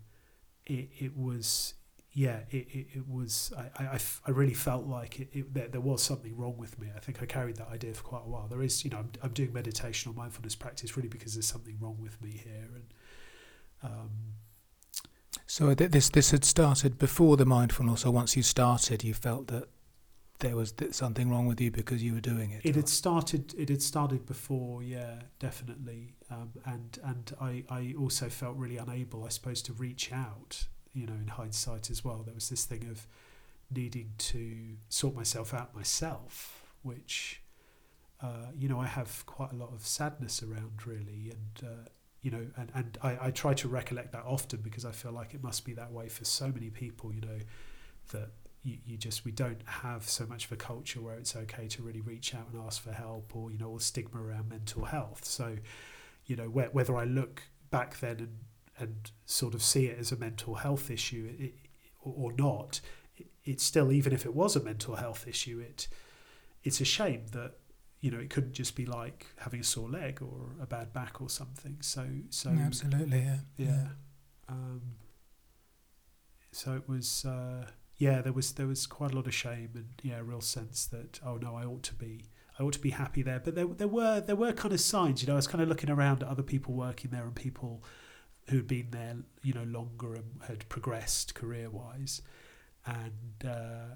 it 0.65 0.89
it 0.99 1.17
was 1.17 1.75
yeah 2.11 2.41
it, 2.51 2.67
it, 2.71 2.87
it 2.95 3.07
was 3.07 3.53
I, 3.57 3.83
I, 3.83 3.99
I 4.27 4.31
really 4.31 4.53
felt 4.53 4.85
like 4.85 5.19
it, 5.19 5.29
it 5.31 5.53
there, 5.53 5.67
there 5.67 5.81
was 5.81 6.03
something 6.03 6.35
wrong 6.35 6.57
with 6.57 6.77
me. 6.77 6.87
I 6.95 6.99
think 6.99 7.21
I 7.21 7.25
carried 7.25 7.55
that 7.57 7.69
idea 7.69 7.93
for 7.93 8.03
quite 8.03 8.23
a 8.25 8.29
while. 8.29 8.47
There 8.47 8.61
is 8.61 8.83
you 8.83 8.91
know 8.91 8.97
I'm, 8.97 9.11
I'm 9.21 9.31
doing 9.31 9.53
meditation 9.53 10.11
or 10.11 10.13
mindfulness 10.15 10.55
practice 10.55 10.97
really 10.97 11.09
because 11.09 11.35
there's 11.35 11.47
something 11.47 11.77
wrong 11.79 11.97
with 12.01 12.21
me 12.21 12.31
here 12.31 12.69
and. 12.75 12.85
Um, 13.81 14.09
so 15.53 15.75
this 15.75 16.09
this 16.09 16.31
had 16.31 16.43
started 16.43 16.97
before 16.97 17.37
the 17.37 17.45
mindfulness, 17.45 18.07
or 18.07 18.11
once 18.11 18.35
you 18.35 18.41
started, 18.41 19.03
you 19.03 19.13
felt 19.13 19.49
that 19.49 19.65
there 20.39 20.55
was 20.55 20.71
th- 20.71 20.95
something 20.95 21.29
wrong 21.29 21.45
with 21.45 21.61
you 21.61 21.69
because 21.69 22.01
you 22.01 22.15
were 22.15 22.21
doing 22.21 22.49
it. 22.49 22.61
It 22.65 22.75
had 22.75 22.89
started. 22.89 23.53
It 23.55 23.69
had 23.69 23.83
started 23.83 24.25
before, 24.25 24.81
yeah, 24.81 25.21
definitely. 25.37 26.15
Um, 26.31 26.53
and 26.65 26.97
and 27.03 27.35
I, 27.39 27.63
I 27.69 27.93
also 27.99 28.29
felt 28.29 28.57
really 28.57 28.77
unable, 28.77 29.25
I 29.25 29.29
suppose, 29.29 29.61
to 29.63 29.73
reach 29.73 30.11
out. 30.11 30.65
You 30.91 31.05
know, 31.05 31.13
in 31.13 31.27
hindsight 31.27 31.91
as 31.91 32.03
well, 32.03 32.23
there 32.23 32.33
was 32.33 32.49
this 32.49 32.65
thing 32.65 32.87
of 32.89 33.05
needing 33.69 34.13
to 34.17 34.77
sort 34.89 35.13
myself 35.13 35.53
out 35.53 35.75
myself, 35.75 36.63
which, 36.81 37.43
uh, 38.23 38.47
you 38.57 38.67
know, 38.67 38.79
I 38.79 38.87
have 38.87 39.23
quite 39.27 39.51
a 39.51 39.55
lot 39.55 39.71
of 39.71 39.85
sadness 39.85 40.41
around, 40.41 40.87
really, 40.87 41.31
and. 41.31 41.69
Uh, 41.69 41.89
you 42.23 42.31
know, 42.31 42.47
and, 42.57 42.71
and 42.73 42.97
I, 43.03 43.27
I 43.27 43.31
try 43.31 43.53
to 43.53 43.67
recollect 43.67 44.13
that 44.13 44.23
often 44.25 44.61
because 44.61 44.85
I 44.85 44.91
feel 44.91 45.11
like 45.11 45.35
it 45.35 45.43
must 45.43 45.65
be 45.65 45.73
that 45.73 45.91
way 45.91 46.09
for 46.09 46.25
so 46.25 46.47
many 46.47 46.71
people, 46.71 47.13
you 47.13 47.21
know, 47.21 47.39
that 48.11 48.29
you, 48.63 48.77
you 48.85 48.97
just 48.97 49.25
we 49.25 49.31
don't 49.31 49.61
have 49.65 50.09
so 50.09 50.25
much 50.25 50.45
of 50.45 50.51
a 50.53 50.55
culture 50.55 51.01
where 51.01 51.15
it's 51.15 51.35
okay 51.35 51.67
to 51.67 51.83
really 51.83 52.01
reach 52.01 52.33
out 52.33 52.47
and 52.51 52.61
ask 52.65 52.81
for 52.81 52.93
help 52.93 53.35
or 53.35 53.51
you 53.51 53.57
know 53.57 53.69
or 53.69 53.79
stigma 53.79 54.21
around 54.21 54.49
mental 54.49 54.85
health. 54.85 55.25
So 55.25 55.57
you 56.25 56.35
know 56.35 56.47
whe- 56.47 56.73
whether 56.73 56.95
i 56.95 57.03
look 57.03 57.43
back 57.69 57.99
then 57.99 58.17
and 58.19 58.37
and 58.79 59.11
sort 59.25 59.53
of 59.53 59.61
see 59.61 59.85
it 59.85 59.99
as 59.99 60.11
a 60.11 60.15
mental 60.15 60.55
health 60.55 60.89
issue 60.89 61.31
it, 61.37 61.53
or, 62.01 62.33
not 62.33 62.81
it, 63.15 63.27
it's 63.45 63.63
still 63.63 63.91
even 63.91 64.11
if 64.11 64.25
it 64.25 64.33
was 64.33 64.55
a 64.55 64.63
mental 64.63 64.95
health 64.95 65.27
issue 65.27 65.59
it 65.59 65.87
it's 66.63 66.81
a 66.81 66.85
shame 66.85 67.25
that 67.31 67.53
you 68.03 68.11
know 68.11 68.19
it 68.19 68.29
couldn't 68.29 68.51
just 68.51 68.75
be 68.75 68.85
like 68.85 69.27
having 69.37 69.61
a 69.61 69.63
sore 69.63 69.89
leg 69.89 70.21
or 70.21 70.51
a 70.61 70.65
bad 70.65 70.91
back 70.91 71.21
or 71.21 71.29
something 71.29 71.77
so 71.79 72.05
so 72.29 72.51
Yeah, 72.51 72.65
absolutely, 72.65 73.19
yeah. 73.19 73.37
yeah. 73.55 73.87
Um, 74.49 74.81
so 76.51 76.73
it 76.73 76.87
was, 76.87 77.23
uh, 77.25 77.65
yeah, 77.95 78.21
there 78.21 78.33
was 78.33 78.51
there 78.51 78.67
was 78.67 78.85
quite 78.85 79.13
a 79.13 79.15
lot 79.15 79.25
of 79.25 79.33
shame 79.33 79.71
and 79.75 79.87
yeah, 80.03 80.17
a 80.19 80.23
real 80.23 80.41
sense 80.41 80.85
that 80.87 81.21
oh 81.25 81.37
no, 81.37 81.55
I 81.55 81.63
ought 81.63 81.83
to 81.83 81.95
be 81.95 82.25
I 82.59 82.63
ought 82.63 82.73
to 82.73 82.79
be 82.79 82.89
happy 82.89 83.21
there. 83.21 83.39
But 83.39 83.55
there 83.55 83.67
there 83.67 83.87
were 83.87 84.19
there 84.19 84.35
were 84.35 84.51
kind 84.51 84.73
of 84.73 84.81
signs, 84.81 85.21
you 85.21 85.27
know. 85.27 85.33
I 85.33 85.37
was 85.37 85.47
kind 85.47 85.61
of 85.63 85.69
looking 85.69 85.89
around 85.89 86.23
at 86.23 86.29
other 86.29 86.43
people 86.43 86.73
working 86.73 87.11
there 87.11 87.23
and 87.23 87.33
people 87.33 87.85
who'd 88.49 88.67
been 88.67 88.89
there, 88.91 89.15
you 89.43 89.53
know, 89.53 89.63
longer 89.63 90.13
and 90.13 90.41
had 90.45 90.67
progressed 90.67 91.35
career 91.35 91.69
wise, 91.69 92.21
and. 92.85 93.49
Uh, 93.49 93.95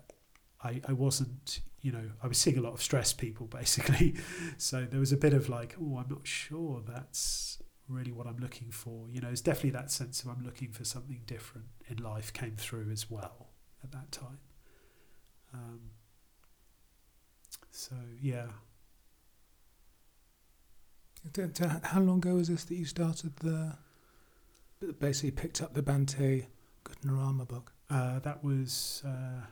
I, 0.63 0.81
I 0.87 0.93
wasn't, 0.93 1.59
you 1.81 1.91
know, 1.91 2.11
I 2.21 2.27
was 2.27 2.37
seeing 2.37 2.57
a 2.57 2.61
lot 2.61 2.73
of 2.73 2.81
stressed 2.81 3.17
people 3.17 3.47
basically. 3.59 4.15
So 4.57 4.85
there 4.89 4.99
was 4.99 5.11
a 5.11 5.17
bit 5.17 5.33
of 5.33 5.49
like, 5.49 5.75
oh, 5.81 5.97
I'm 5.97 6.09
not 6.09 6.25
sure 6.27 6.81
that's 6.85 7.61
really 7.87 8.11
what 8.11 8.27
I'm 8.27 8.37
looking 8.37 8.71
for. 8.71 9.09
You 9.09 9.21
know, 9.21 9.29
it's 9.29 9.41
definitely 9.41 9.71
that 9.71 9.91
sense 9.91 10.23
of 10.23 10.29
I'm 10.29 10.43
looking 10.43 10.71
for 10.71 10.83
something 10.83 11.21
different 11.25 11.67
in 11.87 11.97
life 11.97 12.33
came 12.33 12.55
through 12.57 12.89
as 12.91 13.09
well 13.09 13.47
at 13.83 13.91
that 13.91 14.11
time. 14.11 14.39
Um, 15.53 15.79
so 17.71 17.95
yeah, 18.21 18.47
How 21.83 21.99
long 21.99 22.17
ago 22.17 22.35
was 22.35 22.47
this 22.47 22.63
that 22.65 22.75
you 22.75 22.85
started 22.85 23.35
the, 23.37 23.75
basically 24.99 25.31
picked 25.31 25.61
up 25.61 25.73
the 25.73 25.81
Bhante 25.81 26.47
Gunaratana 26.85 27.47
book? 27.47 27.73
uh, 27.89 28.19
that 28.19 28.43
was 28.43 29.01
uh, 29.05 29.45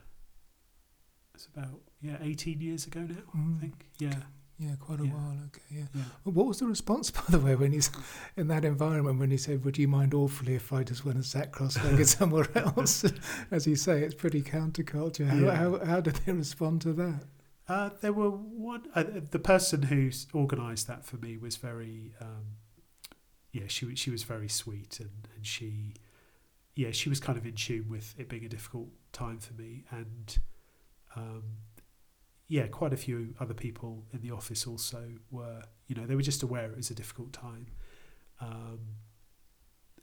it's 1.36 1.48
about 1.56 1.80
yeah 2.01 2.18
18 2.22 2.60
years 2.62 2.88
ago 2.88 3.01
now. 3.01 3.24
Mm. 3.36 3.58
I 3.58 3.62
think 3.62 3.86
yeah 4.00 4.20
Yeah, 4.58 4.75
quite 4.80 5.01
a 5.01 5.06
Yeah. 5.06 5.12
while. 5.13 5.38
Okay, 5.48 5.62
yeah. 5.80 5.88
yeah. 5.94 6.04
Well, 6.24 6.34
What 6.34 6.48
was 6.48 6.60
the 6.60 6.65
response, 6.65 7.12
by 7.20 7.24
the 7.30 7.39
way, 7.39 7.56
when 7.56 7.74
he's 7.74 7.92
in 8.38 8.48
that 8.48 8.63
environment 8.63 9.20
when 9.20 9.30
he 9.32 9.38
said, 9.38 9.65
"Would 9.65 9.77
you 9.77 9.88
mind 9.89 10.13
awfully 10.13 10.56
if 10.56 10.72
I 10.72 10.82
just 10.84 11.04
went 11.06 11.18
and 11.18 11.25
sat 11.25 11.51
cross-legged 11.51 12.08
somewhere 12.20 12.48
else?" 12.56 13.04
As 13.51 13.68
you 13.68 13.75
say, 13.75 14.01
it's 14.04 14.15
pretty 14.15 14.42
counterculture. 14.42 15.27
How, 15.27 15.38
Yeah. 15.38 15.56
how 15.62 15.86
how 15.92 16.00
did 16.01 16.15
they 16.25 16.32
respond 16.32 16.82
to 16.84 16.94
that? 16.94 17.20
Uh, 17.68 17.89
there 18.01 18.13
were 18.13 18.30
one. 18.70 18.84
Uh, 18.96 19.04
the 19.32 19.39
person 19.39 19.82
who 19.92 20.10
organised 20.34 20.88
that 20.88 21.04
for 21.04 21.18
me 21.18 21.36
was 21.36 21.58
very, 21.58 22.13
um, 22.22 22.46
yeah. 23.51 23.68
She 23.68 23.94
she 23.96 24.10
was 24.12 24.24
very 24.24 24.48
sweet, 24.62 25.00
and 25.01 25.27
and 25.36 25.46
she, 25.46 25.96
yeah, 26.75 26.92
she 26.92 27.10
was 27.10 27.20
kind 27.20 27.38
of 27.38 27.46
in 27.46 27.56
tune 27.56 27.88
with 27.89 28.15
it 28.18 28.30
being 28.30 28.46
a 28.46 28.50
difficult 28.50 28.89
time 29.12 29.39
for 29.39 29.54
me, 29.62 29.84
and, 29.92 30.38
um, 31.16 31.44
yeah, 32.48 32.68
quite 32.68 32.94
a 32.94 32.98
few 32.98 33.34
other 33.40 33.54
people 33.54 34.06
in 34.14 34.22
the 34.22 34.32
office 34.32 34.68
also 34.68 35.04
were. 35.32 35.62
You 35.88 35.96
know, 35.96 36.06
they 36.06 36.16
were 36.16 36.22
just 36.22 36.44
aware 36.44 36.66
it 36.72 36.78
was 36.78 36.90
a 36.90 36.96
difficult 36.96 37.32
time, 37.34 37.68
um, 38.42 38.80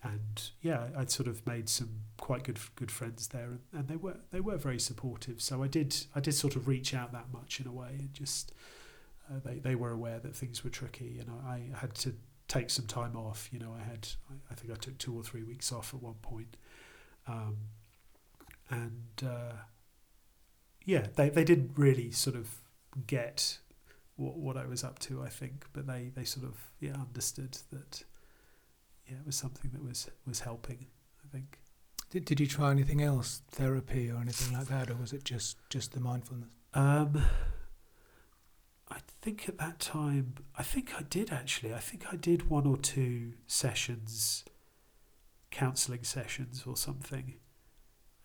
and 0.03 0.51
yeah, 0.61 0.89
I'd 0.97 1.11
sort 1.11 1.29
of 1.29 1.47
made 1.47 1.69
some 1.69 2.03
quite 2.19 2.45
good 2.45 2.59
good 2.77 2.91
friends 2.91 3.29
there, 3.29 3.47
and, 3.47 3.61
and 3.73 3.89
they 3.89 3.97
were 3.97 4.17
they 4.31 4.41
were 4.41 4.57
very 4.57 4.81
supportive. 4.81 5.41
So 5.41 5.63
I 5.63 5.69
did 5.69 5.97
I 6.15 6.21
did 6.21 6.35
sort 6.35 6.57
of 6.57 6.67
reach 6.67 6.95
out 6.95 7.13
that 7.13 7.33
much 7.33 7.61
in 7.61 7.67
a 7.67 7.73
way, 7.73 7.97
and 7.99 8.13
just 8.13 8.53
uh, 9.31 9.39
they 9.45 9.59
they 9.59 9.75
were 9.75 9.93
aware 9.93 10.19
that 10.19 10.35
things 10.35 10.65
were 10.65 10.71
tricky, 10.71 11.19
and 11.21 11.31
I, 11.31 11.63
I 11.75 11.79
had 11.79 11.95
to 11.97 12.15
take 12.49 12.71
some 12.71 12.87
time 12.87 13.17
off. 13.17 13.49
You 13.53 13.61
know, 13.61 13.75
I 13.79 13.83
had 13.83 14.09
I, 14.31 14.53
I 14.53 14.55
think 14.55 14.73
I 14.73 14.77
took 14.77 14.99
two 14.99 15.17
or 15.17 15.23
three 15.23 15.45
weeks 15.45 15.71
off 15.73 15.95
at 15.95 16.03
one 16.03 16.17
point, 16.23 16.57
um, 17.29 17.57
and 18.71 19.23
uh, 19.25 19.53
yeah, 20.85 21.07
they 21.15 21.29
they 21.29 21.45
didn't 21.45 21.73
really 21.77 22.11
sort 22.11 22.37
of 22.37 22.61
get 23.07 23.59
what 24.17 24.37
what 24.37 24.57
I 24.57 24.67
was 24.67 24.85
up 24.85 24.99
to. 25.01 25.23
I 25.23 25.29
think, 25.29 25.67
but 25.73 25.87
they 25.87 26.11
they 26.15 26.25
sort 26.25 26.47
of 26.47 26.71
yeah 26.81 26.95
understood 26.95 27.59
that 27.71 28.05
yeah 29.07 29.17
it 29.17 29.27
was 29.27 29.37
something 29.37 29.71
that 29.73 29.83
was 29.83 30.09
was 30.27 30.41
helping. 30.41 30.87
I 31.25 31.29
think. 31.29 31.59
Did 32.11 32.25
Did 32.27 32.41
you 32.41 32.47
try 32.47 32.71
anything 32.71 33.03
else, 33.03 33.43
therapy 33.51 34.11
or 34.11 34.21
anything 34.21 34.57
like 34.57 34.69
that, 34.69 34.91
or 34.91 34.97
was 34.97 35.13
it 35.13 35.25
just 35.25 35.57
just 35.71 35.93
the 35.93 36.01
mindfulness? 36.01 36.53
Um, 36.75 37.23
I 38.91 38.99
think 39.23 39.49
at 39.49 39.59
that 39.59 39.79
time, 39.79 40.35
I 40.59 40.63
think 40.63 40.95
I 40.99 41.03
did 41.03 41.33
actually. 41.33 41.73
I 41.73 41.79
think 41.79 42.13
I 42.13 42.17
did 42.17 42.51
one 42.51 42.67
or 42.67 42.77
two 42.77 43.33
sessions, 43.47 44.45
counselling 45.51 46.05
sessions 46.05 46.65
or 46.67 46.77
something, 46.77 47.37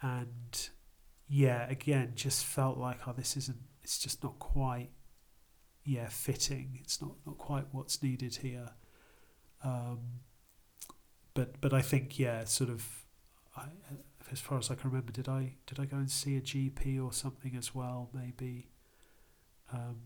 and 0.01 0.69
yeah, 1.27 1.69
again, 1.69 2.13
just 2.15 2.46
felt 2.46 2.77
like 2.77 3.00
oh, 3.07 3.13
this 3.13 3.36
isn't. 3.38 3.57
It's 3.84 4.00
just 4.00 4.24
not 4.24 4.39
quite, 4.39 4.89
yeah, 5.84 6.07
fitting. 6.07 6.79
It's 6.81 7.01
not 7.01 7.15
not 7.25 7.38
quite 7.38 7.65
what's 7.72 8.01
needed 8.01 8.38
here. 8.38 8.69
Um, 9.63 10.22
but 11.34 11.60
but 11.62 11.74
I 11.74 11.81
think 11.81 12.17
yeah, 12.17 12.46
sort 12.46 12.69
of. 12.69 12.86
I, 13.55 13.63
as 14.31 14.39
far 14.41 14.57
as 14.57 14.69
I 14.69 14.75
can 14.75 14.89
remember, 14.89 15.12
did 15.12 15.27
I 15.27 15.55
did 15.65 15.79
I 15.79 15.86
go 15.86 15.98
and 15.98 16.10
see 16.10 16.38
a 16.38 16.41
GP 16.41 17.03
or 17.03 17.12
something 17.12 17.55
as 17.55 17.74
well? 17.74 18.10
Maybe. 18.13 18.69
Um, 19.74 19.98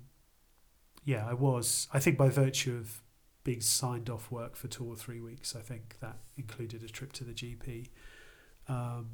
yeah, 1.04 1.28
I 1.28 1.34
was. 1.34 1.88
I 1.94 2.00
think 2.00 2.18
by 2.18 2.30
virtue 2.30 2.78
of 2.78 3.01
being 3.44 3.62
signed 3.62 4.10
off 4.10 4.32
work 4.32 4.56
for 4.56 4.68
two 4.68 4.86
or 4.86 4.96
three 4.96 5.20
weeks, 5.20 5.56
I 5.56 5.62
think 5.62 5.98
that 6.00 6.18
included 6.38 6.84
a 6.84 6.88
trip 6.88 7.13
to 7.13 7.24
the 7.24 7.34
GP. 7.34 7.90
Um, 8.68 9.10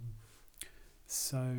so, 1.07 1.55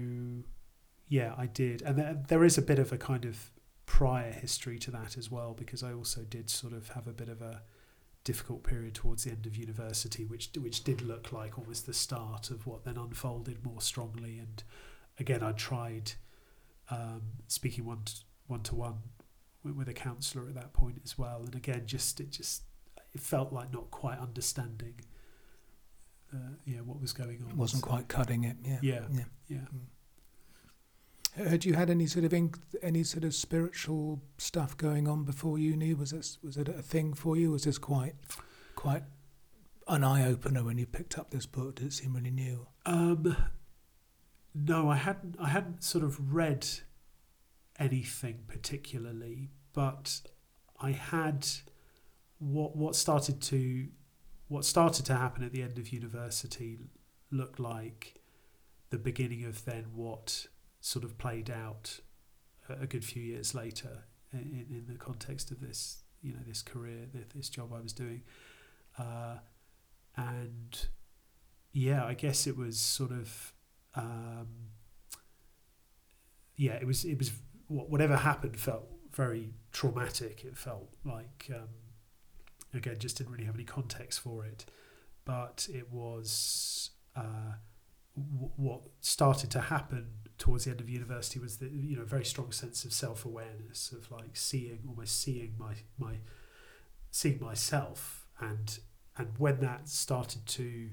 yeah, 1.09 1.35
I 1.37 1.47
did, 1.47 1.83
and 1.83 1.99
there, 1.99 2.23
there 2.28 2.45
is 2.45 2.57
a 2.57 2.62
bit 2.62 2.78
of 2.78 2.93
a 2.93 2.99
kind 2.99 3.25
of 3.25 3.50
prior 3.87 4.31
history 4.31 4.78
to 4.78 4.90
that 4.93 5.17
as 5.17 5.31
well, 5.31 5.55
because 5.55 5.83
I 5.83 5.93
also 5.93 6.21
did 6.23 6.50
sort 6.50 6.73
of 6.73 6.90
have 6.90 7.09
a 7.09 7.12
bit 7.12 7.28
of 7.28 7.43
a 7.43 7.62
difficult 8.25 8.62
period 8.62 8.95
towards 8.95 9.25
the 9.25 9.31
end 9.31 9.47
of 9.47 9.57
university, 9.57 10.25
which 10.26 10.50
which 10.61 10.85
did 10.85 11.00
look 11.00 11.33
like 11.33 11.59
almost 11.59 11.87
the 11.87 11.95
start 11.95 12.50
of 12.50 12.67
what 12.67 12.85
then 12.85 12.99
unfolded 12.99 13.64
more 13.64 13.81
strongly. 13.81 14.38
And 14.38 14.62
again, 15.19 15.43
I 15.43 15.52
tried 15.52 16.12
um, 16.90 17.23
speaking 17.47 17.87
one 17.87 18.02
to, 18.05 18.12
one 18.47 18.62
to 18.64 18.75
one 18.75 18.99
with, 19.64 19.88
a 19.88 19.95
counsellor 19.95 20.47
at 20.47 20.55
that 20.55 20.75
point 20.75 21.00
as 21.05 21.17
well. 21.17 21.43
And 21.45 21.55
again, 21.55 21.85
just 21.87 22.21
it 22.21 22.31
just 22.31 22.64
it 23.14 23.21
felt 23.23 23.52
like 23.52 23.73
not 23.73 23.90
quite 23.90 24.19
understanding, 24.19 25.00
uh, 26.35 26.37
yeah, 26.64 26.78
what 26.80 27.00
was 27.00 27.12
going 27.12 27.42
on. 27.44 27.50
It 27.50 27.56
wasn't 27.56 27.82
So, 27.82 27.88
quite 27.88 28.08
cutting 28.08 28.44
it. 28.44 28.56
Yeah. 28.64 28.78
Yeah, 28.82 29.00
Yeah. 29.12 29.25
yeah. 29.49 29.61
Had 31.49 31.64
you 31.64 31.75
had 31.75 31.88
any 31.88 32.06
sort 32.06 32.25
of 32.25 32.32
inc- 32.32 32.58
any 32.82 33.04
sort 33.04 33.23
of 33.25 33.32
spiritual 33.35 34.20
stuff 34.38 34.76
going 34.76 35.06
on 35.06 35.25
before 35.25 35.58
uni? 35.58 35.94
Was 35.94 36.11
this 36.11 36.38
was 36.42 36.56
it 36.56 36.68
a 36.68 36.82
thing 36.82 37.14
for 37.14 37.37
you? 37.37 37.52
Was 37.52 37.64
this 37.64 37.78
quite 37.78 38.14
quite 38.75 39.04
an 39.87 40.02
eye 40.02 40.26
opener 40.26 40.64
when 40.64 40.78
you 40.78 40.87
picked 40.87 41.16
up 41.18 41.30
this 41.30 41.47
book? 41.47 41.76
Did 41.76 41.87
it 41.88 41.92
seem 41.92 42.14
really 42.14 42.32
new? 42.32 42.66
Um, 42.87 43.37
no, 44.54 44.88
I 44.90 44.97
hadn't. 44.97 45.37
I 45.38 45.49
hadn't 45.49 45.85
sort 45.85 46.02
of 46.02 46.35
read 46.35 46.66
anything 47.78 48.40
particularly, 48.49 49.50
but 49.73 50.20
I 50.80 50.90
had 50.90 51.47
what 52.38 52.75
what 52.75 52.97
started 52.97 53.40
to 53.42 53.88
what 54.49 54.64
started 54.64 55.07
to 55.07 55.14
happen 55.14 55.45
at 55.45 55.52
the 55.52 55.62
end 55.62 55.78
of 55.78 55.93
university 55.93 56.78
looked 57.31 57.61
like 57.61 58.21
the 58.90 58.99
beginning 58.99 59.45
of 59.45 59.64
then 59.64 59.87
what 59.95 60.47
sort 60.81 61.05
of 61.05 61.19
played 61.19 61.50
out 61.50 62.00
a, 62.69 62.87
good 62.87 63.05
few 63.05 63.23
years 63.23 63.55
later 63.55 64.05
in, 64.33 64.67
in 64.71 64.85
the 64.88 64.99
context 64.99 65.50
of 65.50 65.61
this 65.61 66.02
you 66.23 66.33
know 66.33 66.40
this 66.47 66.62
career 66.62 67.07
this 67.35 67.49
job 67.49 67.73
I 67.75 67.81
was 67.81 67.93
doing 67.93 68.23
uh, 68.99 69.37
and 70.17 70.87
yeah 71.73 72.05
I 72.05 72.14
guess 72.14 72.47
it 72.47 72.57
was 72.57 72.78
sort 72.78 73.11
of 73.11 73.52
um, 73.95 74.49
yeah 76.57 76.75
it 76.75 76.87
was 76.87 77.05
it 77.05 77.19
was 77.19 77.31
whatever 77.69 78.17
happened 78.17 78.59
felt 78.59 78.88
very 79.12 79.50
traumatic. 79.73 80.45
It 80.45 80.57
felt 80.57 80.88
like 81.05 81.50
um, 81.55 81.69
again 82.75 82.96
just 82.98 83.18
didn't 83.18 83.32
really 83.32 83.44
have 83.44 83.54
any 83.54 83.64
context 83.64 84.20
for 84.20 84.44
it, 84.44 84.64
but 85.25 85.68
it 85.72 85.90
was 85.92 86.90
uh, 87.16 87.54
w- 88.16 88.50
what 88.56 88.80
started 89.00 89.50
to 89.52 89.60
happen 89.60 90.08
towards 90.38 90.64
the 90.64 90.70
end 90.70 90.80
of 90.80 90.88
university 90.88 91.40
was 91.40 91.58
the 91.58 91.68
you 91.68 91.96
know 91.96 92.04
very 92.04 92.25
strong 92.25 92.52
sense 92.52 92.84
of 92.84 92.92
self 92.92 93.25
awareness 93.25 93.92
of 93.92 94.10
like 94.10 94.37
seeing 94.37 94.80
almost 94.88 95.20
seeing 95.20 95.54
my 95.58 95.75
my 95.98 96.14
seeing 97.10 97.40
myself 97.40 98.26
and 98.40 98.78
and 99.16 99.28
when 99.38 99.60
that 99.60 99.88
started 99.88 100.46
to 100.46 100.90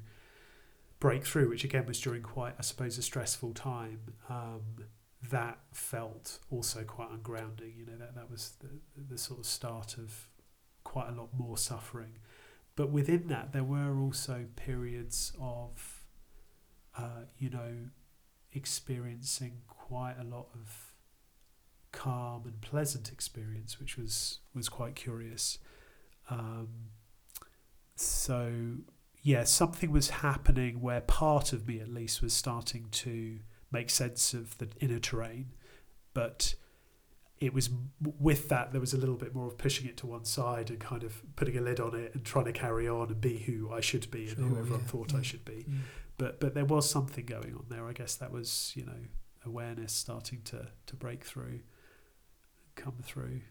break 1.00 1.25
through, 1.25 1.50
which 1.50 1.63
again 1.63 1.86
was 1.86 2.00
during 2.00 2.24
quite 2.24 2.55
I 2.58 2.62
suppose 2.62 2.98
a 2.98 3.01
stressful 3.01 3.53
time. 3.53 4.00
Um, 4.29 4.86
that 5.32 5.58
felt 5.72 6.39
also 6.51 6.84
quite 6.84 7.10
ungrounding. 7.12 7.77
You 7.77 7.86
know 7.86 7.98
that 8.00 8.15
that 8.15 8.29
was 8.29 8.53
the, 8.60 8.70
the 9.10 9.17
sort 9.17 9.39
of 9.39 9.46
start 9.46 9.98
of 9.98 10.29
quite 10.86 11.10
a 11.10 11.12
lot 11.12 11.30
more 11.38 11.58
suffering. 11.58 12.20
But 12.77 12.89
within 12.92 13.27
that, 13.27 13.51
there 13.51 13.63
were 13.63 14.00
also 14.00 14.46
periods 14.56 15.34
of, 15.39 16.06
uh, 16.98 17.25
you 17.38 17.50
know, 17.50 17.89
experiencing 18.54 19.62
quite 19.68 20.15
a 20.18 20.24
lot 20.24 20.48
of 20.54 20.94
calm 21.92 22.44
and 22.46 22.62
pleasant 22.62 23.12
experience, 23.12 23.80
which 23.80 23.98
was 23.98 24.39
was 24.54 24.70
quite 24.70 24.96
curious. 24.96 25.58
Um, 26.30 26.70
so 27.96 28.51
yeah, 29.22 29.44
something 29.44 29.92
was 29.92 30.10
happening 30.10 30.82
where 30.82 31.01
part 31.01 31.51
of 31.51 31.68
me 31.68 31.80
at 31.80 31.89
least 31.89 32.22
was 32.22 32.34
starting 32.34 32.88
to 32.92 33.39
make 33.72 33.89
sense 33.89 34.34
of 34.34 34.58
the 34.60 34.68
inner 34.80 35.00
terrain, 35.00 35.54
but 36.13 36.56
it 37.39 37.54
was 37.54 37.70
with 38.20 38.50
that 38.50 38.72
there 38.72 38.82
was 38.82 38.94
a 38.94 38.98
little 38.98 39.15
bit 39.15 39.36
more 39.36 39.48
of 39.48 39.58
pushing 39.58 39.88
it 39.88 39.98
to 39.98 40.08
one 40.08 40.24
side 40.24 40.70
and 40.70 40.80
kind 40.80 41.04
of 41.04 41.22
putting 41.36 41.58
a 41.58 41.62
lid 41.62 41.80
on 41.80 41.94
it 41.94 42.15
and 42.15 42.24
trying 42.24 42.46
to 42.46 42.54
carry 42.54 42.88
on 42.88 43.10
and 43.10 43.20
be 43.20 43.38
who 43.39 43.72
I 43.72 43.82
should 43.82 44.10
be 44.10 44.30
and 44.30 44.38
whoever 44.38 44.70
yeah, 44.70 44.75
I 44.75 44.80
thought 44.80 45.12
yeah, 45.12 45.20
I 45.20 45.22
should 45.22 45.44
be. 45.44 45.65
Yeah. 45.68 45.75
But 46.18 46.39
but 46.39 46.54
there 46.54 46.65
was 46.65 46.89
something 46.89 47.25
going 47.25 47.54
on 47.56 47.65
there. 47.70 47.88
I 47.88 47.94
guess 47.94 48.15
that 48.15 48.32
was 48.32 48.72
you 48.75 48.86
know 48.86 48.94
awareness 49.46 49.92
starting 49.92 50.42
to 50.46 50.68
to 50.86 50.96
break 50.96 51.25
through, 51.25 51.60
come 52.75 52.96
through. 53.04 53.42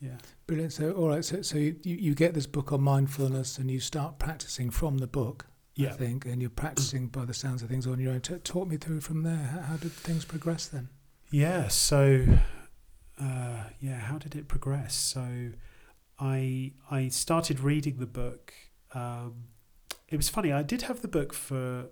Yeah. 0.00 0.16
Brilliant. 0.46 0.72
So, 0.72 0.92
all 0.92 1.08
right. 1.08 1.22
So, 1.22 1.42
so 1.42 1.58
you, 1.58 1.76
you 1.84 2.14
get 2.14 2.32
this 2.32 2.46
book 2.46 2.72
on 2.72 2.80
mindfulness 2.80 3.58
and 3.58 3.70
you 3.70 3.80
start 3.80 4.18
practicing 4.18 4.70
from 4.70 4.96
the 4.96 5.06
book, 5.06 5.46
yeah. 5.74 5.90
I 5.90 5.92
think, 5.92 6.24
and 6.24 6.40
you're 6.40 6.48
practicing 6.48 7.08
by 7.08 7.26
the 7.26 7.34
sounds 7.34 7.62
of 7.62 7.68
things 7.68 7.86
on 7.86 8.00
your 8.00 8.14
own. 8.14 8.22
T- 8.22 8.38
talk 8.38 8.66
me 8.66 8.78
through 8.78 9.02
from 9.02 9.24
there. 9.24 9.36
How, 9.36 9.60
how 9.60 9.76
did 9.76 9.92
things 9.92 10.24
progress 10.24 10.68
then? 10.68 10.88
Yeah. 11.30 11.68
So, 11.68 12.26
uh, 13.20 13.64
yeah, 13.80 13.98
how 14.00 14.18
did 14.18 14.34
it 14.34 14.48
progress? 14.48 14.94
So, 14.94 15.50
I 16.18 16.72
I 16.90 17.08
started 17.08 17.60
reading 17.60 17.98
the 17.98 18.06
book. 18.06 18.52
Um, 18.92 19.44
it 20.08 20.16
was 20.16 20.28
funny. 20.28 20.52
I 20.52 20.62
did 20.62 20.82
have 20.82 21.02
the 21.02 21.08
book 21.08 21.32
for 21.32 21.86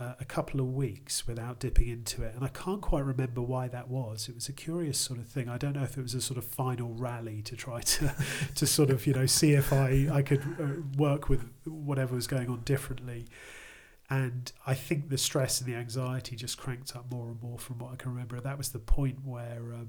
uh, 0.00 0.14
a 0.18 0.24
couple 0.24 0.60
of 0.60 0.72
weeks 0.74 1.26
without 1.26 1.60
dipping 1.60 1.88
into 1.88 2.22
it. 2.22 2.34
And 2.34 2.44
I 2.44 2.48
can't 2.48 2.80
quite 2.80 3.04
remember 3.04 3.40
why 3.42 3.68
that 3.68 3.88
was. 3.88 4.28
It 4.28 4.34
was 4.34 4.48
a 4.48 4.52
curious 4.52 4.98
sort 4.98 5.18
of 5.18 5.26
thing. 5.26 5.48
I 5.48 5.58
don't 5.58 5.74
know 5.74 5.82
if 5.82 5.96
it 5.96 6.02
was 6.02 6.14
a 6.14 6.20
sort 6.20 6.38
of 6.38 6.44
final 6.44 6.92
rally 6.94 7.42
to 7.42 7.56
try 7.56 7.80
to, 7.80 8.14
to 8.54 8.66
sort 8.66 8.90
of, 8.90 9.06
you 9.06 9.14
know, 9.14 9.26
see 9.26 9.52
if 9.52 9.72
I, 9.72 10.08
I 10.12 10.22
could 10.22 10.42
uh, 10.60 10.80
work 10.96 11.28
with 11.28 11.48
whatever 11.64 12.14
was 12.14 12.26
going 12.26 12.48
on 12.48 12.62
differently. 12.62 13.26
And 14.10 14.52
I 14.66 14.74
think 14.74 15.08
the 15.08 15.18
stress 15.18 15.60
and 15.60 15.72
the 15.72 15.76
anxiety 15.76 16.36
just 16.36 16.58
cranked 16.58 16.94
up 16.94 17.10
more 17.10 17.28
and 17.28 17.42
more 17.42 17.58
from 17.58 17.78
what 17.78 17.92
I 17.92 17.96
can 17.96 18.12
remember. 18.12 18.38
That 18.38 18.58
was 18.58 18.70
the 18.70 18.78
point 18.78 19.24
where 19.24 19.72
um, 19.74 19.88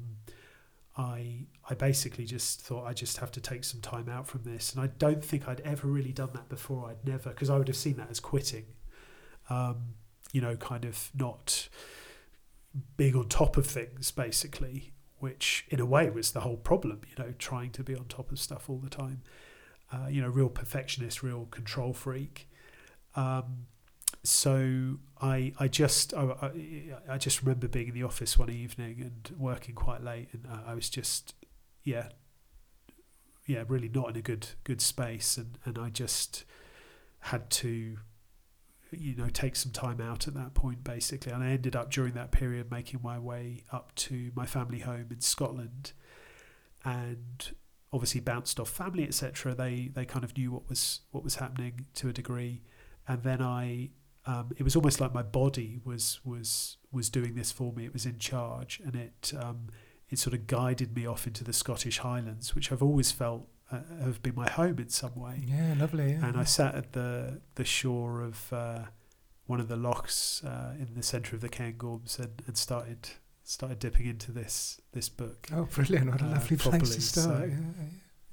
I 0.98 1.46
I 1.70 1.74
basically 1.74 2.26
just 2.26 2.62
thought 2.62 2.86
I 2.86 2.94
just 2.94 3.18
have 3.18 3.32
to 3.34 3.42
take 3.42 3.66
some 3.66 3.82
time 3.82 4.08
out 4.08 4.28
from 4.28 4.44
this. 4.44 4.74
And 4.74 4.82
I 4.82 4.88
don't 4.88 5.24
think 5.24 5.48
I'd 5.48 5.62
ever 5.62 5.88
really 5.88 6.14
done 6.14 6.30
that 6.34 6.48
before. 6.48 6.90
I'd 6.90 7.06
never, 7.06 7.30
because 7.30 7.50
I 7.50 7.58
would 7.58 7.68
have 7.68 7.76
seen 7.76 7.98
that 7.98 8.10
as 8.10 8.20
quitting 8.20 8.66
um, 9.50 9.96
you 10.32 10.42
know, 10.42 10.56
kind 10.56 10.86
of 10.86 11.12
not 11.14 11.70
being 12.98 13.16
on 13.16 13.28
top 13.30 13.58
of 13.58 13.66
things, 13.66 14.12
basically, 14.12 14.94
which 15.20 15.66
in 15.70 15.80
a 15.80 15.86
way 15.86 16.10
was 16.10 16.32
the 16.32 16.42
whole 16.42 16.58
problem, 16.58 17.02
you 17.08 17.24
know, 17.24 17.34
trying 17.38 17.72
to 17.72 17.84
be 17.84 17.96
on 17.96 18.06
top 18.06 18.32
of 18.32 18.40
stuff 18.40 18.70
all 18.70 18.78
the 18.78 18.90
time. 18.90 19.22
Uh, 19.92 20.08
you 20.10 20.22
know, 20.22 20.28
real 20.28 20.50
perfectionist, 20.50 21.24
real 21.24 21.46
control 21.52 21.94
freak. 21.94 22.50
Um, 23.16 23.68
so 24.28 24.98
I 25.22 25.54
I 25.60 25.68
just 25.68 26.14
I, 26.14 26.52
I 27.10 27.18
just 27.18 27.42
remember 27.42 27.68
being 27.68 27.90
in 27.90 27.94
the 27.94 28.04
office 28.04 28.38
one 28.38 28.50
evening 28.50 29.02
and 29.02 29.38
working 29.40 29.76
quite 29.76 30.04
late, 30.04 30.30
and 30.34 30.46
uh, 30.48 30.60
I 30.66 30.74
was 30.74 30.90
just 30.90 31.36
yeah 31.84 32.10
yeah 33.46 33.64
really 33.68 33.90
not 33.90 34.10
in 34.10 34.16
a 34.16 34.22
good 34.22 34.48
good 34.64 34.82
space, 34.82 35.38
and 35.38 35.58
and 35.66 35.78
I 35.78 35.90
just 35.90 36.44
had 37.20 37.50
to 37.50 37.98
you 38.92 39.16
know 39.16 39.30
take 39.30 39.56
some 39.56 39.72
time 39.72 40.00
out 40.02 40.28
at 40.28 40.34
that 40.34 40.54
point 40.54 40.84
basically. 40.84 41.32
And 41.32 41.44
I 41.44 41.50
ended 41.50 41.76
up 41.76 41.92
during 41.92 42.14
that 42.14 42.32
period 42.32 42.72
making 42.72 43.02
my 43.04 43.20
way 43.20 43.64
up 43.72 43.94
to 43.96 44.32
my 44.36 44.46
family 44.46 44.80
home 44.80 45.08
in 45.12 45.22
Scotland 45.22 45.94
and 46.84 47.52
obviously 47.92 48.22
bounced 48.22 48.60
off 48.60 48.70
family 48.70 49.04
etc 49.06 49.56
they 49.56 49.90
they 49.94 50.06
kind 50.06 50.26
of 50.26 50.38
knew 50.38 50.52
what 50.52 50.68
was 50.68 51.02
what 51.12 51.24
was 51.24 51.36
happening 51.36 51.86
to 51.96 52.10
a 52.10 52.14
degree. 52.14 52.62
And 53.08 53.24
then 53.24 53.42
I 53.42 53.90
um, 54.28 54.52
it 54.58 54.64
was 54.64 54.76
almost 54.76 55.00
like 55.00 55.14
my 55.14 55.24
body 55.24 55.80
was 55.84 56.20
was 56.24 56.78
was 56.92 57.10
doing 57.10 57.36
this 57.36 57.52
for 57.52 57.74
me 57.74 57.86
it 57.86 57.94
was 57.94 58.06
in 58.06 58.18
charge 58.18 58.82
and 58.84 58.96
it 58.96 59.34
um, 59.40 59.68
it 60.10 60.20
sort 60.20 60.34
of 60.34 60.48
guided 60.48 60.96
me 60.96 61.06
off 61.06 61.28
into 61.28 61.44
the 61.44 61.54
Scottish 61.54 62.00
Highlands 62.00 62.56
which 62.56 62.72
I've 62.72 62.84
always 62.84 63.12
felt 63.12 63.48
uh, 63.72 63.80
have 64.04 64.22
been 64.22 64.36
my 64.36 64.50
home 64.50 64.78
in 64.80 64.90
some 64.90 65.16
way. 65.16 65.42
Yeah, 65.46 65.74
lovely. 65.78 66.12
Yeah, 66.12 66.28
and 66.28 66.38
I 66.38 66.44
sat 66.44 66.76
at 66.76 66.94
the 66.94 67.42
the 67.56 67.66
shore 67.66 68.22
of 68.22 68.54
uh, 68.54 68.80
one 69.48 69.60
of 69.60 69.68
the 69.68 69.76
lochs 69.76 70.44
uh, 70.44 70.74
in 70.80 70.94
the 70.96 71.04
centre 71.04 71.36
of 71.36 71.42
the 71.42 71.50
Cairngorms 71.50 72.20
and, 72.20 72.42
and 72.48 72.58
started 72.58 73.10
started 73.44 73.80
dipping 73.80 74.06
into 74.06 74.32
this 74.32 74.82
this 74.92 75.10
book. 75.10 75.48
Oh, 75.54 75.64
brilliant! 75.66 76.12
What 76.12 76.22
a 76.22 76.26
uh, 76.26 76.30
lovely 76.30 76.58
place 76.58 76.96
to 76.96 77.02
start. 77.02 77.26
So, 77.26 77.46
yeah, 77.46 77.58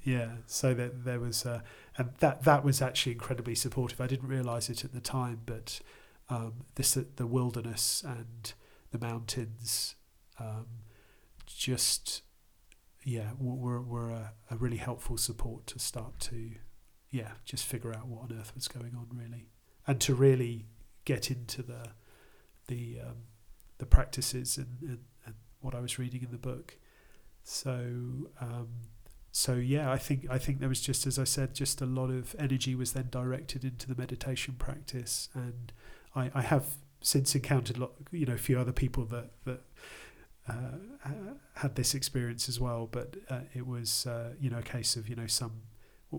yeah. 0.03 0.17
yeah, 0.19 0.31
so 0.45 0.73
that 0.73 1.03
there 1.03 1.19
was, 1.19 1.45
uh, 1.45 1.61
and 1.97 2.09
that 2.19 2.43
that 2.43 2.63
was 2.63 2.81
actually 2.81 3.13
incredibly 3.13 3.55
supportive. 3.55 4.01
I 4.01 4.07
didn't 4.07 4.29
realise 4.29 4.69
it 4.69 4.83
at 4.83 4.93
the 4.93 5.01
time, 5.01 5.41
but 5.45 5.79
um, 6.29 6.65
this 6.75 6.93
the 6.93 7.27
wilderness 7.27 8.03
and 8.05 8.53
the 8.91 8.99
mountains 8.99 9.95
um, 10.39 10.65
just 11.45 12.23
yeah, 13.05 13.31
were, 13.37 13.81
were 13.81 14.09
a, 14.11 14.33
a 14.49 14.55
really 14.55 14.77
helpful 14.77 15.17
support 15.17 15.67
to 15.67 15.79
start 15.79 16.19
to, 16.21 16.51
yeah, 17.09 17.31
just 17.45 17.65
figure 17.65 17.93
out 17.93 18.07
what 18.07 18.23
on 18.23 18.37
earth 18.39 18.53
was 18.55 18.67
going 18.67 18.95
on 18.95 19.07
really, 19.11 19.49
and 19.85 19.99
to 20.01 20.15
really 20.15 20.65
get 21.05 21.29
into 21.29 21.61
the 21.61 21.89
the 22.67 22.99
um, 23.01 23.17
the 23.77 23.85
practices 23.85 24.57
and, 24.57 24.77
and, 24.81 24.99
and 25.25 25.35
what 25.59 25.75
I 25.75 25.79
was 25.81 25.99
reading 25.99 26.23
in 26.23 26.31
the 26.31 26.37
book. 26.37 26.77
So 27.43 27.71
um, 28.39 28.69
so 29.35 29.55
yeah, 29.55 29.91
I 29.91 29.97
think 29.97 30.27
I 30.29 30.37
think 30.37 30.59
there 30.59 30.69
was 30.69 30.79
just 30.79 31.07
as 31.07 31.17
I 31.17 31.23
said, 31.23 31.55
just 31.55 31.81
a 31.81 31.87
lot 31.87 32.11
of 32.11 32.35
energy 32.37 32.75
was 32.75 32.93
then 32.93 33.07
directed 33.09 33.65
into 33.65 33.87
the 33.87 33.95
meditation 33.95 34.53
practice, 34.59 35.29
and 35.33 35.73
I, 36.15 36.29
I 36.35 36.41
have 36.41 36.77
since 37.01 37.33
encountered 37.33 37.77
a 37.77 37.81
lot, 37.81 37.93
you 38.11 38.27
know, 38.27 38.35
a 38.35 38.37
few 38.37 38.59
other 38.59 38.71
people 38.71 39.05
that 39.05 39.31
that 39.45 39.61
uh, 40.47 40.77
had 41.55 41.73
this 41.73 41.95
experience 41.95 42.47
as 42.47 42.59
well, 42.59 42.87
but 42.91 43.15
uh, 43.27 43.39
it 43.55 43.65
was 43.65 44.05
uh, 44.05 44.33
you 44.39 44.51
know 44.51 44.59
a 44.59 44.63
case 44.63 44.95
of 44.95 45.09
you 45.09 45.15
know 45.15 45.25
some 45.25 45.63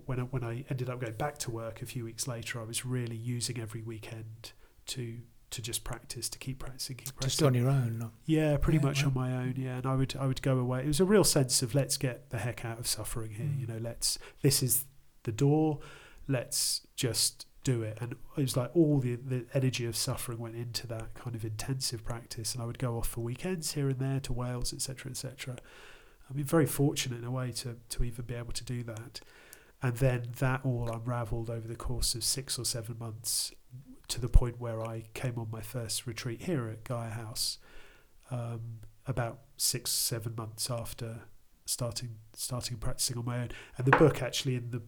when 0.07 0.18
I, 0.18 0.22
when 0.24 0.42
I 0.42 0.64
ended 0.68 0.90
up 0.90 1.00
going 1.00 1.12
back 1.14 1.38
to 1.38 1.53
work 1.53 1.83
a 1.83 1.87
few 1.87 2.05
weeks 2.05 2.27
later, 2.27 2.61
I 2.61 2.64
was 2.64 2.85
really 2.85 3.16
using 3.16 3.61
every 3.61 3.83
weekend 3.83 4.50
to 4.87 5.18
to 5.54 5.62
just 5.62 5.84
practice, 5.84 6.28
to 6.28 6.38
keep 6.38 6.58
practicing, 6.58 6.96
keep 6.96 7.06
practicing. 7.14 7.28
Just 7.28 7.42
on 7.44 7.54
your 7.54 7.68
own. 7.68 7.98
No? 7.98 8.10
Yeah, 8.26 8.56
pretty 8.56 8.78
yeah, 8.78 8.84
much 8.84 9.04
on 9.04 9.14
my 9.14 9.32
own. 9.32 9.54
Yeah, 9.56 9.76
and 9.76 9.86
I 9.86 9.94
would 9.94 10.16
I 10.18 10.26
would 10.26 10.42
go 10.42 10.58
away. 10.58 10.80
It 10.80 10.88
was 10.88 11.00
a 11.00 11.04
real 11.04 11.24
sense 11.24 11.62
of 11.62 11.74
let's 11.74 11.96
get 11.96 12.30
the 12.30 12.38
heck 12.38 12.64
out 12.64 12.80
of 12.80 12.88
suffering 12.88 13.30
here. 13.30 13.46
Mm. 13.46 13.60
You 13.60 13.66
know, 13.68 13.78
let's 13.80 14.18
this 14.42 14.62
is 14.62 14.84
the 15.22 15.32
door. 15.32 15.78
Let's 16.26 16.86
just 16.96 17.46
do 17.62 17.82
it. 17.82 17.98
And 18.00 18.12
it 18.12 18.18
was 18.36 18.56
like 18.56 18.70
all 18.74 18.98
the, 18.98 19.14
the 19.14 19.46
energy 19.54 19.86
of 19.86 19.96
suffering 19.96 20.38
went 20.38 20.56
into 20.56 20.86
that 20.88 21.14
kind 21.14 21.36
of 21.36 21.44
intensive 21.44 22.04
practice. 22.04 22.52
And 22.52 22.62
I 22.62 22.66
would 22.66 22.78
go 22.78 22.98
off 22.98 23.08
for 23.08 23.20
weekends 23.20 23.72
here 23.72 23.88
and 23.88 23.98
there 23.98 24.20
to 24.20 24.32
Wales, 24.32 24.72
etc., 24.72 25.10
etc. 25.10 25.56
I've 26.28 26.36
been 26.36 26.44
very 26.44 26.66
fortunate 26.66 27.18
in 27.18 27.24
a 27.24 27.30
way 27.30 27.52
to, 27.52 27.76
to 27.90 28.04
even 28.04 28.24
be 28.24 28.34
able 28.34 28.52
to 28.52 28.64
do 28.64 28.82
that. 28.84 29.20
And 29.82 29.96
then 29.96 30.28
that 30.38 30.62
all 30.64 30.90
unraveled 30.90 31.50
over 31.50 31.68
the 31.68 31.76
course 31.76 32.14
of 32.14 32.24
six 32.24 32.58
or 32.58 32.64
seven 32.64 32.96
months 32.98 33.52
to 34.14 34.20
the 34.20 34.29
point 34.29 34.61
where 34.61 34.81
I 34.81 35.03
came 35.12 35.40
on 35.40 35.48
my 35.50 35.61
first 35.61 36.07
retreat 36.07 36.42
here 36.42 36.68
at 36.68 36.85
Gaia 36.85 37.11
House 37.11 37.59
um, 38.31 38.79
about 39.09 39.40
six, 39.57 39.90
seven 39.90 40.37
months 40.37 40.70
after 40.70 41.22
starting 41.66 42.11
starting 42.33 42.77
practicing 42.77 43.18
on 43.18 43.24
my 43.24 43.40
own. 43.40 43.48
And 43.77 43.85
the 43.85 43.96
book 43.96 44.22
actually 44.22 44.55
in 44.55 44.70
the 44.70 44.83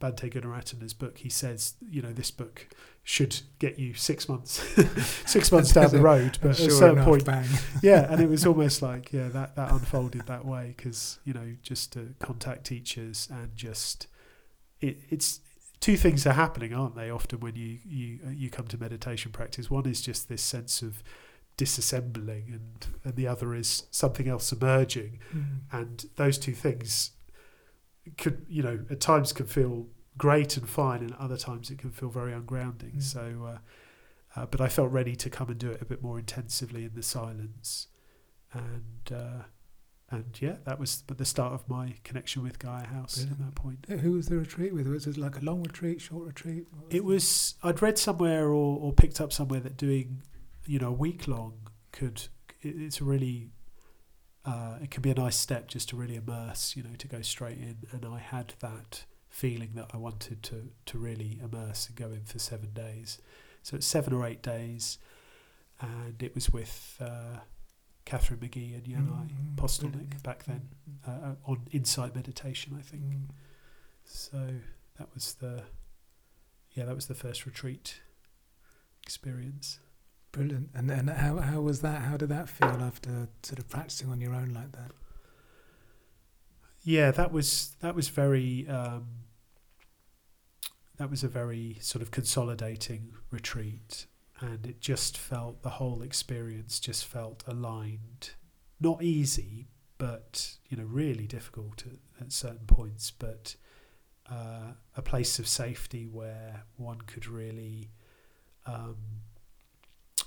Bhante 0.00 0.32
Gunaratana's 0.32 0.94
book, 0.94 1.18
he 1.18 1.28
says, 1.28 1.74
you 1.86 2.00
know, 2.00 2.14
this 2.14 2.30
book 2.30 2.68
should 3.02 3.42
get 3.58 3.78
you 3.78 3.92
six 3.92 4.26
months, 4.26 4.62
six 5.30 5.52
months 5.52 5.74
down 5.74 5.90
the 5.90 6.00
road. 6.00 6.38
But 6.40 6.56
sure 6.56 6.64
at 6.64 6.72
a 6.72 6.74
certain 6.74 6.96
enough, 6.96 7.08
point, 7.08 7.24
bang. 7.26 7.46
yeah, 7.82 8.10
and 8.10 8.22
it 8.22 8.30
was 8.30 8.46
almost 8.46 8.80
like, 8.80 9.12
yeah, 9.12 9.28
that, 9.28 9.54
that 9.56 9.70
unfolded 9.70 10.26
that 10.28 10.46
way 10.46 10.72
because, 10.74 11.18
you 11.24 11.34
know, 11.34 11.56
just 11.62 11.92
to 11.92 12.14
contact 12.20 12.64
teachers 12.64 13.28
and 13.30 13.54
just, 13.54 14.06
it, 14.80 14.96
it's, 15.10 15.40
two 15.80 15.96
things 15.96 16.26
are 16.26 16.32
happening, 16.32 16.74
aren't 16.74 16.94
they? 16.94 17.10
Often 17.10 17.40
when 17.40 17.56
you, 17.56 17.78
you, 17.84 18.18
you 18.32 18.50
come 18.50 18.66
to 18.68 18.78
meditation 18.78 19.32
practice, 19.32 19.70
one 19.70 19.86
is 19.86 20.00
just 20.00 20.28
this 20.28 20.42
sense 20.42 20.82
of 20.82 21.02
disassembling 21.56 22.48
and, 22.48 22.86
and 23.04 23.16
the 23.16 23.26
other 23.26 23.54
is 23.54 23.84
something 23.90 24.28
else 24.28 24.52
emerging. 24.52 25.18
Mm. 25.34 25.60
And 25.72 26.06
those 26.16 26.38
two 26.38 26.52
things 26.52 27.12
could, 28.18 28.46
you 28.48 28.62
know, 28.62 28.80
at 28.90 29.00
times 29.00 29.32
can 29.32 29.46
feel 29.46 29.86
great 30.18 30.56
and 30.56 30.68
fine, 30.68 31.00
and 31.00 31.14
other 31.14 31.36
times 31.36 31.70
it 31.70 31.78
can 31.78 31.90
feel 31.90 32.08
very 32.08 32.32
ungrounding. 32.32 32.96
Mm. 32.96 33.02
So, 33.02 33.48
uh, 33.48 33.58
uh, 34.40 34.46
but 34.46 34.60
I 34.60 34.68
felt 34.68 34.90
ready 34.90 35.16
to 35.16 35.30
come 35.30 35.48
and 35.48 35.58
do 35.58 35.70
it 35.70 35.82
a 35.82 35.84
bit 35.84 36.02
more 36.02 36.18
intensively 36.18 36.84
in 36.84 36.94
the 36.94 37.02
silence, 37.02 37.88
and 38.52 39.12
uh, 39.14 39.42
and 40.10 40.40
yeah, 40.40 40.56
that 40.64 40.78
was 40.78 41.02
the 41.08 41.24
start 41.24 41.52
of 41.52 41.68
my 41.68 41.94
connection 42.04 42.42
with 42.42 42.60
Gaia 42.60 42.86
House 42.86 43.16
Brilliant. 43.16 43.40
at 43.40 43.46
that 43.46 43.54
point. 43.56 43.86
Who 44.00 44.12
was 44.12 44.28
the 44.28 44.36
retreat 44.36 44.72
with? 44.72 44.86
Was 44.86 45.06
it 45.06 45.16
like 45.16 45.40
a 45.40 45.44
long 45.44 45.62
retreat, 45.62 46.00
short 46.00 46.26
retreat? 46.26 46.66
What 46.70 46.94
It 46.94 47.04
was 47.04 47.56
I'd 47.62 47.82
read 47.82 47.98
somewhere 47.98 48.46
or, 48.46 48.78
or 48.78 48.92
picked 48.92 49.20
up 49.20 49.32
somewhere 49.32 49.60
that 49.60 49.76
doing, 49.76 50.22
you 50.64 50.78
know, 50.78 50.88
a 50.88 50.92
week 50.92 51.26
long 51.26 51.54
could 51.90 52.28
it, 52.62 52.76
it's 52.78 53.00
a 53.00 53.04
really 53.04 53.50
uh, 54.44 54.76
it 54.80 54.92
can 54.92 55.02
be 55.02 55.10
a 55.10 55.14
nice 55.14 55.36
step 55.36 55.66
just 55.66 55.88
to 55.88 55.96
really 55.96 56.14
immerse, 56.14 56.76
you 56.76 56.84
know, 56.84 56.94
to 56.98 57.08
go 57.08 57.20
straight 57.20 57.58
in. 57.58 57.78
And 57.90 58.06
I 58.06 58.20
had 58.20 58.54
that 58.60 59.04
feeling 59.28 59.72
that 59.74 59.90
I 59.92 59.96
wanted 59.96 60.42
to 60.44 60.68
to 60.86 60.98
really 60.98 61.40
immerse 61.42 61.88
and 61.88 61.96
go 61.96 62.06
in 62.06 62.24
for 62.24 62.38
seven 62.38 62.70
days. 62.72 63.20
So 63.64 63.74
it's 63.74 63.86
seven 63.86 64.12
or 64.12 64.24
eight 64.24 64.42
days, 64.42 64.98
and 65.80 66.22
it 66.22 66.32
was 66.32 66.50
with 66.50 66.96
uh, 67.00 67.40
Catherine 68.06 68.40
McGee 68.40 68.74
and 68.74 68.84
Yanai 68.84 69.28
Mm, 69.28 69.56
Postelnik 69.56 69.90
brilliant. 69.92 70.22
back 70.22 70.44
then 70.44 70.68
uh, 71.06 71.10
uh, 71.10 71.34
on 71.44 71.66
insight 71.72 72.14
meditation, 72.14 72.74
I 72.78 72.82
think. 72.82 73.02
mm. 73.02 73.22
So 74.04 74.54
that 74.98 75.08
was 75.12 75.34
the 75.34 75.64
yeah, 76.72 76.84
that 76.86 76.94
was 76.94 77.06
the 77.06 77.14
first 77.14 77.44
retreat 77.46 78.00
experience. 79.02 79.80
Brilliant. 80.32 80.70
And 80.74 80.90
and 80.90 81.10
how 81.10 81.38
how 81.38 81.60
was 81.60 81.80
that? 81.80 82.02
How 82.02 82.16
did 82.16 82.28
that 82.30 82.48
feel 82.48 82.80
after 82.82 83.28
sort 83.42 83.58
of 83.58 83.68
practicing 83.68 84.08
on 84.10 84.20
your 84.20 84.34
own 84.34 84.54
like 84.54 84.72
that? 84.72 84.92
Yeah, 86.84 87.10
that 87.10 87.32
was 87.32 87.76
that 87.80 87.94
was 87.96 88.08
very 88.08 88.68
um, 88.68 89.06
that 90.98 91.10
was 91.10 91.24
a 91.24 91.28
very 91.28 91.78
sort 91.80 92.02
of 92.02 92.10
consolidating 92.12 93.12
retreat, 93.30 94.06
and 94.40 94.66
it 94.66 94.80
just 94.80 95.16
felt 95.16 95.62
the 95.62 95.70
whole 95.70 96.02
experience 96.02 96.78
just 96.78 97.04
felt 97.04 97.42
aligned. 97.46 98.30
Not 98.80 99.02
easy, 99.02 99.68
but 99.98 100.56
you 100.68 100.76
know, 100.76 100.84
really 100.84 101.26
difficult 101.26 101.84
at, 101.86 102.24
at 102.26 102.32
certain 102.32 102.66
points, 102.66 103.10
but 103.10 103.56
uh, 104.30 104.72
a 104.96 105.02
place 105.02 105.38
of 105.38 105.48
safety 105.48 106.06
where 106.06 106.64
one 106.76 107.00
could 107.02 107.26
really, 107.26 107.90
um, 108.66 108.96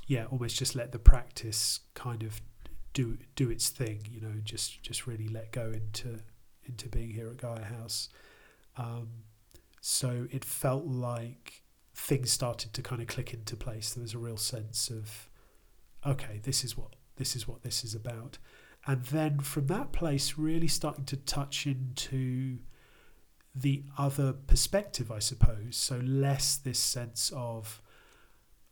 yeah, 0.08 0.26
almost 0.26 0.58
just 0.58 0.76
let 0.76 0.92
the 0.92 1.00
practice 1.00 1.82
kind 1.94 2.24
of 2.24 2.42
do 2.94 3.18
do 3.36 3.50
its 3.52 3.70
thing. 3.70 4.02
You 4.10 4.22
know, 4.22 4.34
just 4.44 4.82
just 4.82 5.06
really 5.06 5.28
let 5.28 5.52
go 5.52 5.72
into 5.72 6.20
into 6.66 6.88
being 6.88 7.12
here 7.12 7.30
at 7.30 7.38
Gaia 7.38 7.64
House. 7.64 8.10
Um, 8.78 9.10
so 9.82 10.28
it 10.32 10.46
felt 10.46 10.86
like 10.86 11.64
things 12.00 12.32
started 12.32 12.74
to 12.74 12.82
kind 12.82 13.02
of 13.02 13.08
click 13.08 13.34
into 13.34 13.56
place. 13.56 13.94
There 13.94 14.02
was 14.02 14.14
a 14.14 14.20
real 14.20 14.38
sense 14.38 14.90
of, 14.90 15.30
okay, 16.06 16.40
this 16.44 16.64
is 16.64 16.78
what 16.78 16.96
this 17.18 17.36
is 17.36 17.48
what 17.48 17.64
this 17.64 17.84
is 17.84 17.94
about, 17.94 18.38
and 18.88 19.04
then 19.06 19.40
from 19.40 19.68
that 19.68 19.92
place, 19.92 20.38
really 20.38 20.68
starting 20.68 21.06
to 21.06 21.18
touch 21.18 21.68
into 21.68 22.60
the 23.54 23.84
other 23.98 24.32
perspective, 24.32 25.12
I 25.12 25.20
suppose. 25.20 25.76
So 25.76 25.98
less 25.98 26.56
this 26.56 26.80
sense 26.80 27.32
of, 27.36 27.82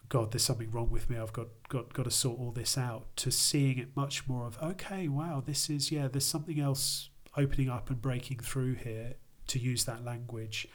God, 0.07 0.31
there's 0.31 0.43
something 0.43 0.71
wrong 0.71 0.89
with 0.89 1.09
me. 1.09 1.17
I've 1.17 1.33
got 1.33 1.47
got 1.67 1.93
got 1.93 2.03
to 2.03 2.11
sort 2.11 2.39
all 2.39 2.51
this 2.51 2.77
out. 2.77 3.15
To 3.17 3.31
seeing 3.31 3.77
it 3.77 3.95
much 3.95 4.27
more 4.27 4.47
of, 4.47 4.57
okay, 4.63 5.07
wow, 5.09 5.43
this 5.45 5.69
is 5.69 5.91
yeah, 5.91 6.07
there's 6.07 6.25
something 6.25 6.59
else 6.59 7.09
opening 7.35 7.69
up 7.69 7.89
and 7.89 8.01
breaking 8.01 8.39
through 8.39 8.75
here. 8.75 9.15
To 9.47 9.59
use 9.59 9.85
that 9.85 10.03
language, 10.03 10.67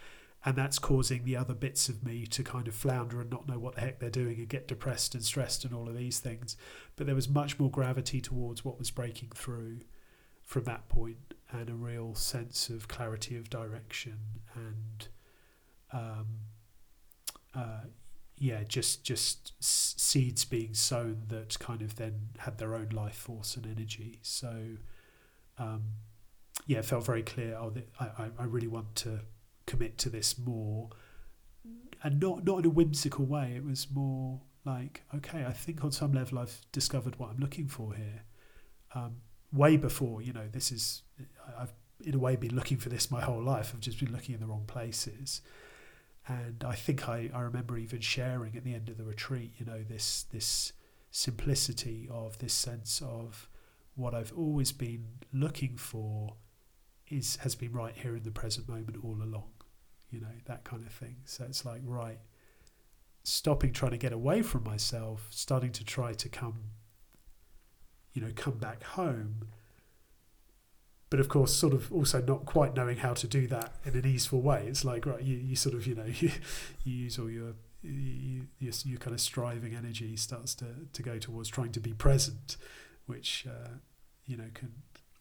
and 0.44 0.57
that's 0.57 0.78
causing 0.78 1.24
the 1.24 1.37
other 1.37 1.55
bits 1.55 1.88
of 1.88 2.02
me 2.05 2.26
to 2.26 2.42
kind 2.42 2.66
of 2.66 2.74
flounder 2.74 3.20
and 3.20 3.31
not 3.31 3.46
know 3.48 3.59
what 3.59 3.76
the 3.76 3.81
heck 3.81 4.00
they're 4.00 4.11
doing 4.11 4.38
and 4.38 4.48
get 4.48 4.66
depressed 4.66 5.14
and 5.14 5.24
stressed 5.24 5.64
and 5.64 5.72
all 5.72 5.88
of 5.88 5.96
these 5.96 6.18
things. 6.18 6.57
But 6.96 7.07
there 7.07 7.14
was 7.14 7.28
much 7.28 7.61
more 7.61 7.70
gravity 7.70 8.20
towards 8.20 8.64
what 8.64 8.78
was 8.78 8.90
breaking 8.90 9.31
through 9.35 9.78
from 10.42 10.64
that 10.64 10.88
point 10.88 11.35
and 11.50 11.70
a 11.70 11.74
real 11.74 12.14
sense 12.14 12.68
of 12.68 12.88
clarity 12.88 13.37
of 13.37 13.48
direction 13.50 14.18
and 14.55 15.09
um, 15.92 16.26
uh, 17.55 17.85
yeah 18.37 18.64
just 18.64 19.05
just 19.05 19.52
seeds 19.62 20.44
being 20.44 20.74
sown 20.74 21.22
that 21.28 21.59
kind 21.59 21.83
of 21.83 21.96
then 21.96 22.28
had 22.38 22.59
their 22.59 22.74
own 22.74 22.88
life 22.88 23.14
force 23.14 23.57
and 23.57 23.66
energy 23.66 24.18
so 24.22 24.52
um, 25.59 25.83
yeah 26.66 26.83
felt 26.83 27.05
very 27.05 27.22
clear 27.22 27.55
oh 27.55 27.72
I, 28.00 28.31
I 28.38 28.44
really 28.44 28.66
want 28.66 28.94
to 28.96 29.20
commit 29.66 29.98
to 29.98 30.11
this 30.11 30.38
more 30.38 30.90
and 32.03 32.20
not 32.20 32.44
not 32.44 32.61
in 32.61 32.66
a 32.66 32.70
whimsical 32.70 33.25
way. 33.25 33.55
It 33.57 33.64
was 33.64 33.87
more 33.90 34.40
like 34.64 35.03
okay 35.14 35.44
I 35.44 35.53
think 35.53 35.85
on 35.85 35.92
some 35.92 36.12
level 36.12 36.38
I've 36.38 36.61
discovered 36.72 37.18
what 37.18 37.31
I'm 37.31 37.38
looking 37.38 37.68
for 37.68 37.94
here. 37.94 38.22
Um, 38.94 39.16
way 39.53 39.77
before 39.77 40.22
you 40.22 40.33
know 40.33 40.48
this 40.51 40.72
is 40.72 41.03
I've 41.59 41.72
in 42.05 42.14
a 42.14 42.18
way 42.18 42.37
been 42.37 42.55
looking 42.55 42.79
for 42.79 42.88
this 42.88 43.11
my 43.11 43.20
whole 43.20 43.42
life. 43.42 43.72
I've 43.72 43.81
just 43.81 44.01
been 44.01 44.12
looking 44.12 44.35
in 44.35 44.40
the 44.40 44.46
wrong 44.46 44.64
places. 44.66 45.40
And 46.27 46.64
I 46.64 46.75
think 46.75 47.09
I, 47.09 47.31
I 47.35 47.40
remember 47.40 47.77
even 47.79 48.01
sharing 48.01 48.57
at 48.57 48.64
the 48.64 48.75
end 48.75 48.88
of 48.88 48.96
the 48.96 49.05
retreat 49.05 49.53
you 49.59 49.66
know 49.66 49.83
this 49.83 50.25
this 50.33 50.72
simplicity 51.11 52.09
of 52.11 52.38
this 52.38 52.55
sense 52.55 53.03
of 53.05 53.48
what 53.94 54.14
I've 54.14 54.33
always 54.37 54.72
been 54.72 55.07
looking 55.33 55.77
for 55.77 56.37
is 57.09 57.37
has 57.37 57.55
been 57.55 57.72
right 57.72 57.94
here 57.94 58.16
in 58.16 58.22
the 58.22 58.31
present 58.31 58.68
moment 58.68 58.96
all 59.03 59.18
along 59.22 59.52
you 60.12 60.20
know 60.20 60.29
that 60.46 60.64
kind 60.64 60.87
of 60.87 60.92
thing. 60.92 61.16
So 61.25 61.44
it's 61.44 61.64
like 61.64 61.81
right 61.85 62.18
stopping 63.25 63.72
trying 63.72 63.92
to 63.92 63.98
get 63.98 64.12
away 64.12 64.42
from 64.42 64.64
myself 64.64 65.29
starting 65.31 65.70
to 65.70 65.85
try 65.85 66.12
to 66.12 66.29
come 66.29 66.59
you 68.12 68.22
know 68.22 68.33
come 68.35 68.59
back 68.59 68.83
home. 68.83 69.48
But 71.11 71.20
of 71.20 71.29
course 71.29 71.53
sort 71.53 71.72
of 71.72 71.92
also 71.92 72.22
not 72.22 72.46
quite 72.46 72.75
knowing 72.75 72.98
how 72.98 73.14
to 73.14 73.27
do 73.27 73.46
that 73.48 73.75
in 73.85 73.94
an 73.96 74.07
easeful 74.07 74.40
way. 74.40 74.64
It's 74.66 74.85
like 74.85 75.07
right 75.07 75.22
you, 75.22 75.37
you 75.37 75.57
sort 75.57 75.75
of 75.75 75.87
you 75.87 75.94
know 75.94 76.07
you, 76.20 76.31
you 76.85 76.94
use 76.94 77.18
all 77.18 77.31
your 77.31 77.55
you, 77.83 78.46
your, 78.61 78.72
your 78.85 78.98
kind 78.98 79.12
of 79.12 79.20
striving 79.20 79.75
energy 79.75 80.14
starts 80.16 80.55
to, 80.55 80.66
to 80.92 81.03
go 81.03 81.18
towards 81.18 81.48
trying 81.48 81.72
to 81.72 81.81
be 81.81 81.92
present 81.92 82.57
which 83.07 83.46
uh, 83.48 83.68
you 84.25 84.37
know 84.37 84.48
can 84.55 84.72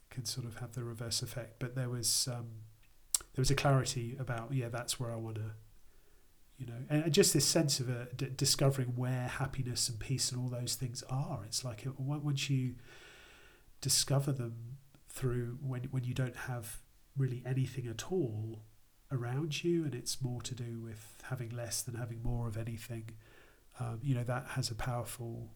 can 0.09 0.25
sort 0.25 0.45
of 0.45 0.57
have 0.57 0.73
the 0.73 0.83
reverse 0.83 1.21
effect. 1.21 1.55
But 1.59 1.75
there 1.75 1.89
was 1.89 2.27
um, 2.31 2.47
there 3.33 3.41
was 3.41 3.51
a 3.51 3.55
clarity 3.55 4.15
about 4.19 4.53
yeah 4.53 4.69
that's 4.69 4.99
where 4.99 5.11
I 5.11 5.15
want 5.15 5.35
to 5.35 5.51
you 6.57 6.65
know 6.65 6.73
and 6.89 7.11
just 7.13 7.33
this 7.33 7.45
sense 7.45 7.79
of 7.79 7.89
uh, 7.89 8.05
discovering 8.35 8.89
where 8.95 9.27
happiness 9.27 9.89
and 9.89 9.99
peace 9.99 10.31
and 10.31 10.39
all 10.39 10.49
those 10.49 10.75
things 10.75 11.03
are. 11.09 11.41
It's 11.45 11.65
like 11.65 11.85
it, 11.85 11.99
once 11.99 12.49
you 12.49 12.75
discover 13.81 14.31
them 14.31 14.77
through 15.09 15.57
when 15.61 15.83
when 15.85 16.03
you 16.03 16.13
don't 16.13 16.35
have 16.35 16.77
really 17.17 17.41
anything 17.45 17.87
at 17.87 18.11
all 18.11 18.61
around 19.11 19.63
you 19.63 19.83
and 19.83 19.93
it's 19.93 20.21
more 20.21 20.41
to 20.41 20.55
do 20.55 20.79
with 20.81 21.21
having 21.23 21.49
less 21.49 21.81
than 21.81 21.95
having 21.95 22.23
more 22.23 22.47
of 22.47 22.55
anything 22.55 23.09
um, 23.79 23.99
you 24.01 24.15
know 24.15 24.23
that 24.23 24.45
has 24.49 24.69
a 24.69 24.75
powerful 24.75 25.49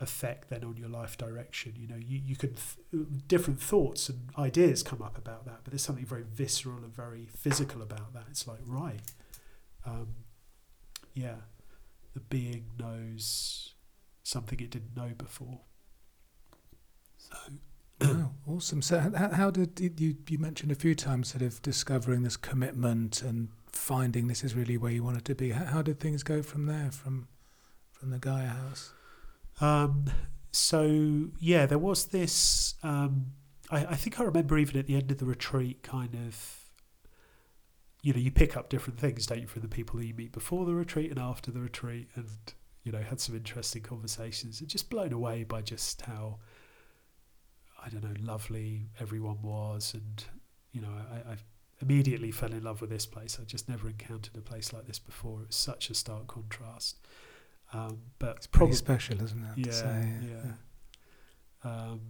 effect 0.00 0.48
then 0.48 0.64
on 0.64 0.76
your 0.76 0.88
life 0.88 1.18
direction 1.18 1.74
you 1.76 1.86
know 1.86 1.96
you, 1.96 2.20
you 2.24 2.34
can 2.34 2.54
th- 2.54 3.06
different 3.28 3.60
thoughts 3.60 4.08
and 4.08 4.30
ideas 4.38 4.82
come 4.82 5.02
up 5.02 5.18
about 5.18 5.44
that 5.44 5.58
but 5.62 5.72
there's 5.72 5.82
something 5.82 6.06
very 6.06 6.22
visceral 6.22 6.78
and 6.78 6.94
very 6.94 7.26
physical 7.26 7.82
about 7.82 8.12
that 8.14 8.24
it's 8.30 8.46
like 8.46 8.60
right 8.66 9.00
um, 9.84 10.08
yeah 11.14 11.36
the 12.14 12.20
being 12.20 12.64
knows 12.78 13.74
something 14.22 14.58
it 14.58 14.70
didn't 14.70 14.96
know 14.96 15.10
before 15.18 15.60
so 17.18 17.36
wow, 18.00 18.30
awesome. 18.46 18.80
So, 18.80 18.98
how, 18.98 19.28
how 19.30 19.50
did 19.50 20.00
you 20.00 20.16
you 20.28 20.38
mentioned 20.38 20.72
a 20.72 20.74
few 20.74 20.94
times 20.94 21.28
sort 21.28 21.42
of 21.42 21.60
discovering 21.60 22.22
this 22.22 22.36
commitment 22.36 23.20
and 23.20 23.48
finding 23.72 24.26
this 24.26 24.42
is 24.42 24.54
really 24.54 24.78
where 24.78 24.90
you 24.90 25.04
wanted 25.04 25.26
to 25.26 25.34
be? 25.34 25.50
How, 25.50 25.66
how 25.66 25.82
did 25.82 26.00
things 26.00 26.22
go 26.22 26.42
from 26.42 26.64
there, 26.64 26.90
from 26.90 27.28
from 27.92 28.10
the 28.10 28.18
Gaia 28.18 28.46
House? 28.46 28.94
Um, 29.60 30.06
so 30.52 31.28
yeah, 31.38 31.66
there 31.66 31.78
was 31.78 32.06
this. 32.06 32.74
Um, 32.82 33.26
I, 33.70 33.86
I 33.86 33.94
think 33.94 34.18
I 34.18 34.24
remember 34.24 34.58
even 34.58 34.78
at 34.78 34.86
the 34.86 34.96
end 34.96 35.10
of 35.10 35.18
the 35.18 35.26
retreat, 35.26 35.82
kind 35.82 36.14
of 36.14 36.60
you 38.02 38.12
know, 38.12 38.18
you 38.18 38.30
pick 38.30 38.56
up 38.56 38.70
different 38.70 38.98
things, 38.98 39.26
don't 39.26 39.40
you, 39.40 39.46
from 39.46 39.62
the 39.62 39.68
people 39.68 39.98
that 39.98 40.06
you 40.06 40.14
meet 40.14 40.32
before 40.32 40.64
the 40.64 40.74
retreat 40.74 41.10
and 41.10 41.20
after 41.20 41.50
the 41.50 41.60
retreat, 41.60 42.08
and 42.14 42.28
you 42.82 42.92
know, 42.92 43.00
had 43.02 43.20
some 43.20 43.36
interesting 43.36 43.82
conversations. 43.82 44.60
And 44.60 44.68
just 44.68 44.88
blown 44.88 45.12
away 45.12 45.44
by 45.44 45.60
just 45.60 46.02
how 46.02 46.38
I 47.84 47.88
don't 47.88 48.04
know, 48.04 48.14
lovely 48.20 48.88
everyone 48.98 49.42
was, 49.42 49.94
and 49.94 50.24
you 50.72 50.80
know, 50.80 50.88
I, 51.12 51.32
I 51.32 51.36
immediately 51.80 52.30
fell 52.30 52.52
in 52.52 52.62
love 52.62 52.80
with 52.80 52.90
this 52.90 53.06
place. 53.06 53.38
I 53.40 53.44
just 53.44 53.68
never 53.68 53.88
encountered 53.88 54.36
a 54.36 54.40
place 54.40 54.72
like 54.72 54.86
this 54.86 54.98
before. 54.98 55.42
It 55.42 55.48
was 55.48 55.56
such 55.56 55.90
a 55.90 55.94
stark 55.94 56.26
contrast. 56.26 57.06
Um, 57.72 57.98
but 58.18 58.36
it's 58.36 58.46
pretty 58.46 58.72
special, 58.72 59.22
isn't 59.22 59.44
it? 59.44 59.66
Yeah, 59.66 59.72
say, 59.72 60.08
yeah. 60.22 60.52
yeah. 61.64 61.70
Um, 61.70 62.00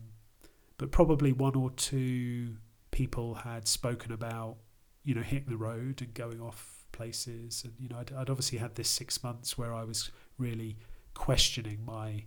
but 0.79 0.91
probably 0.91 1.33
one 1.33 1.55
or 1.55 1.71
two 1.71 2.57
people 2.91 3.35
had 3.35 3.69
spoken 3.69 4.13
about, 4.13 4.57
you 5.05 5.15
know, 5.15 5.23
hitting 5.23 5.51
the 5.51 5.57
road 5.57 6.01
and 6.01 6.15
going 6.15 6.41
off 6.41 6.87
places, 6.93 7.63
and 7.65 7.75
you 7.79 7.89
know, 7.89 7.99
I'd, 7.99 8.13
I'd 8.13 8.31
obviously 8.31 8.59
had 8.59 8.75
this 8.75 8.89
six 8.89 9.23
months 9.23 9.59
where 9.59 9.75
I 9.75 9.85
was 9.85 10.11
really 10.39 10.79
questioning 11.15 11.85
my 11.85 12.25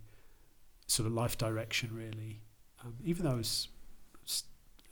sort 0.86 1.06
of 1.06 1.12
life 1.12 1.36
direction, 1.36 1.90
really. 1.92 2.42
Um, 2.84 2.94
even 3.04 3.24
though 3.24 3.32
I 3.32 3.36
was, 3.36 3.68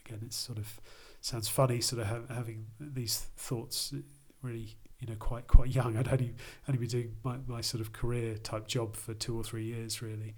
again, 0.05 0.19
it's 0.25 0.35
sort 0.35 0.57
of 0.57 0.79
sounds 1.21 1.47
funny, 1.47 1.79
sort 1.79 2.01
of 2.01 2.07
ha- 2.07 2.33
having 2.33 2.65
these 2.79 3.27
thoughts 3.37 3.93
really 4.41 4.75
you 5.03 5.09
know 5.09 5.17
quite 5.19 5.47
quite 5.47 5.69
young. 5.69 5.97
I'd 5.97 6.07
only 6.07 6.33
only 6.67 6.79
been 6.79 6.87
doing 6.87 7.15
my, 7.23 7.37
my 7.45 7.61
sort 7.61 7.81
of 7.81 7.91
career 7.91 8.37
type 8.37 8.67
job 8.67 8.95
for 8.95 9.13
two 9.13 9.37
or 9.37 9.43
three 9.43 9.65
years 9.65 10.01
really, 10.01 10.35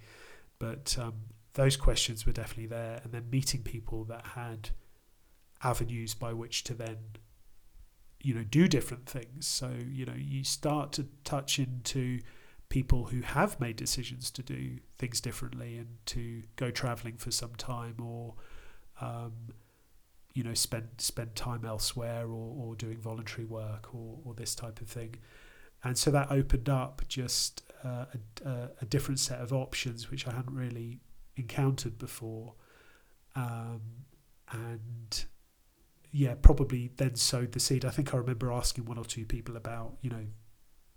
but 0.58 0.96
um, 1.00 1.14
those 1.54 1.76
questions 1.76 2.26
were 2.26 2.32
definitely 2.32 2.66
there. 2.66 3.00
And 3.04 3.12
then 3.12 3.30
meeting 3.30 3.62
people 3.62 4.04
that 4.04 4.26
had 4.34 4.70
avenues 5.62 6.14
by 6.14 6.32
which 6.32 6.64
to 6.64 6.74
then 6.74 6.96
you 8.20 8.34
know 8.34 8.42
do 8.42 8.66
different 8.66 9.06
things. 9.06 9.46
So 9.46 9.70
you 9.88 10.04
know 10.04 10.16
you 10.16 10.42
start 10.42 10.92
to 10.94 11.06
touch 11.22 11.60
into 11.60 12.18
people 12.68 13.04
who 13.04 13.20
have 13.20 13.60
made 13.60 13.76
decisions 13.76 14.32
to 14.32 14.42
do 14.42 14.78
things 14.98 15.20
differently 15.20 15.76
and 15.76 15.86
to 16.06 16.42
go 16.56 16.72
traveling 16.72 17.16
for 17.16 17.30
some 17.30 17.54
time 17.54 17.94
or 18.02 18.34
um, 19.00 19.32
you 20.36 20.42
know 20.42 20.52
spend 20.52 20.86
spend 20.98 21.34
time 21.34 21.64
elsewhere 21.64 22.26
or, 22.26 22.54
or 22.58 22.74
doing 22.74 22.98
voluntary 22.98 23.46
work 23.46 23.94
or, 23.94 24.18
or 24.22 24.34
this 24.34 24.54
type 24.54 24.82
of 24.82 24.86
thing. 24.86 25.14
And 25.82 25.96
so 25.96 26.10
that 26.10 26.30
opened 26.30 26.68
up 26.68 27.02
just 27.08 27.62
uh, 27.82 28.04
a, 28.44 28.68
a, 28.82 28.84
different 28.84 29.18
set 29.20 29.40
of 29.40 29.52
options 29.52 30.10
which 30.10 30.26
I 30.26 30.32
hadn't 30.32 30.54
really 30.54 31.00
encountered 31.36 31.96
before. 31.98 32.54
Um, 33.34 33.80
and 34.50 35.24
yeah 36.12 36.34
probably 36.40 36.90
then 36.96 37.16
sowed 37.16 37.52
the 37.52 37.60
seed. 37.60 37.84
I 37.84 37.90
think 37.90 38.12
I 38.12 38.18
remember 38.18 38.52
asking 38.52 38.84
one 38.84 38.98
or 38.98 39.04
two 39.04 39.24
people 39.24 39.56
about 39.56 39.96
you 40.02 40.10
know 40.10 40.26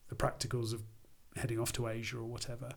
the 0.09 0.15
practicals 0.15 0.73
of 0.73 0.83
heading 1.37 1.59
off 1.59 1.71
to 1.73 1.87
Asia 1.87 2.17
or 2.17 2.25
whatever. 2.25 2.71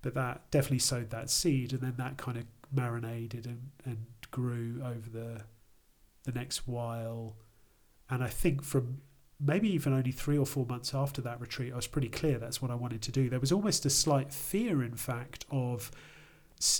But 0.00 0.14
that 0.14 0.50
definitely 0.50 0.78
sowed 0.78 1.10
that 1.10 1.28
seed 1.28 1.74
and 1.74 1.82
then 1.82 1.94
that 1.98 2.16
kind 2.16 2.38
of 2.38 2.44
marinated 2.72 3.44
and, 3.44 3.70
and 3.84 4.06
grew 4.30 4.80
over 4.84 5.10
the 5.10 5.42
the 6.28 6.38
next 6.38 6.68
while. 6.68 7.36
And 8.10 8.22
I 8.22 8.28
think 8.28 8.62
from 8.62 9.00
maybe 9.40 9.72
even 9.72 9.92
only 9.92 10.12
three 10.12 10.38
or 10.38 10.46
four 10.46 10.66
months 10.66 10.94
after 10.94 11.20
that 11.22 11.40
retreat, 11.40 11.72
I 11.72 11.76
was 11.76 11.86
pretty 11.86 12.08
clear 12.08 12.38
that's 12.38 12.60
what 12.60 12.70
I 12.70 12.74
wanted 12.74 13.02
to 13.02 13.12
do. 13.12 13.28
There 13.28 13.40
was 13.40 13.52
almost 13.52 13.86
a 13.86 13.90
slight 13.90 14.32
fear, 14.32 14.82
in 14.82 14.94
fact, 14.94 15.44
of 15.50 15.90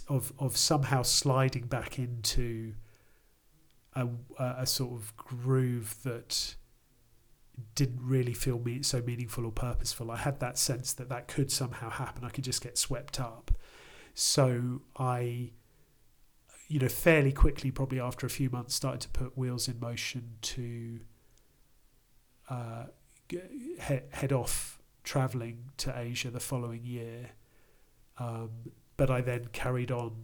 of 0.09 0.33
of 0.39 0.57
somehow 0.57 1.03
sliding 1.03 1.67
back 1.67 1.99
into 1.99 2.75
a, 3.95 4.09
a 4.39 4.67
sort 4.67 4.93
of 4.93 5.17
groove 5.17 5.97
that 6.03 6.57
didn't 7.75 8.01
really 8.03 8.35
feel 8.35 8.59
me 8.59 8.83
so 8.83 9.01
meaningful 9.01 9.45
or 9.45 9.53
purposeful. 9.53 10.11
I 10.11 10.17
had 10.17 10.41
that 10.41 10.59
sense 10.59 10.93
that 10.95 11.09
that 11.09 11.29
could 11.29 11.51
somehow 11.51 11.91
happen. 11.91 12.25
I 12.25 12.29
could 12.29 12.45
just 12.45 12.63
get 12.63 12.77
swept 12.77 13.19
up. 13.21 13.51
So 14.15 14.83
I 14.97 15.53
you 16.69 16.79
know, 16.79 16.89
fairly 16.89 17.33
quickly, 17.33 17.71
probably 17.71 17.99
after 17.99 18.27
a 18.27 18.31
few 18.31 18.51
months, 18.51 18.75
started 18.75 19.01
to 19.01 19.09
put 19.09 19.37
wheels 19.37 19.69
in 19.69 19.81
motion 19.81 20.35
to 20.43 21.01
uh, 22.51 22.85
head, 23.79 24.05
head 24.11 24.33
off 24.33 24.79
traveling 25.03 25.71
to 25.79 25.99
Asia 25.99 26.31
the 26.31 26.41
following 26.41 26.85
year. 26.85 27.31
Um, 28.19 28.51
but 28.99 29.11
I 29.11 29.23
then 29.23 29.47
carried 29.53 29.91
on, 29.91 30.15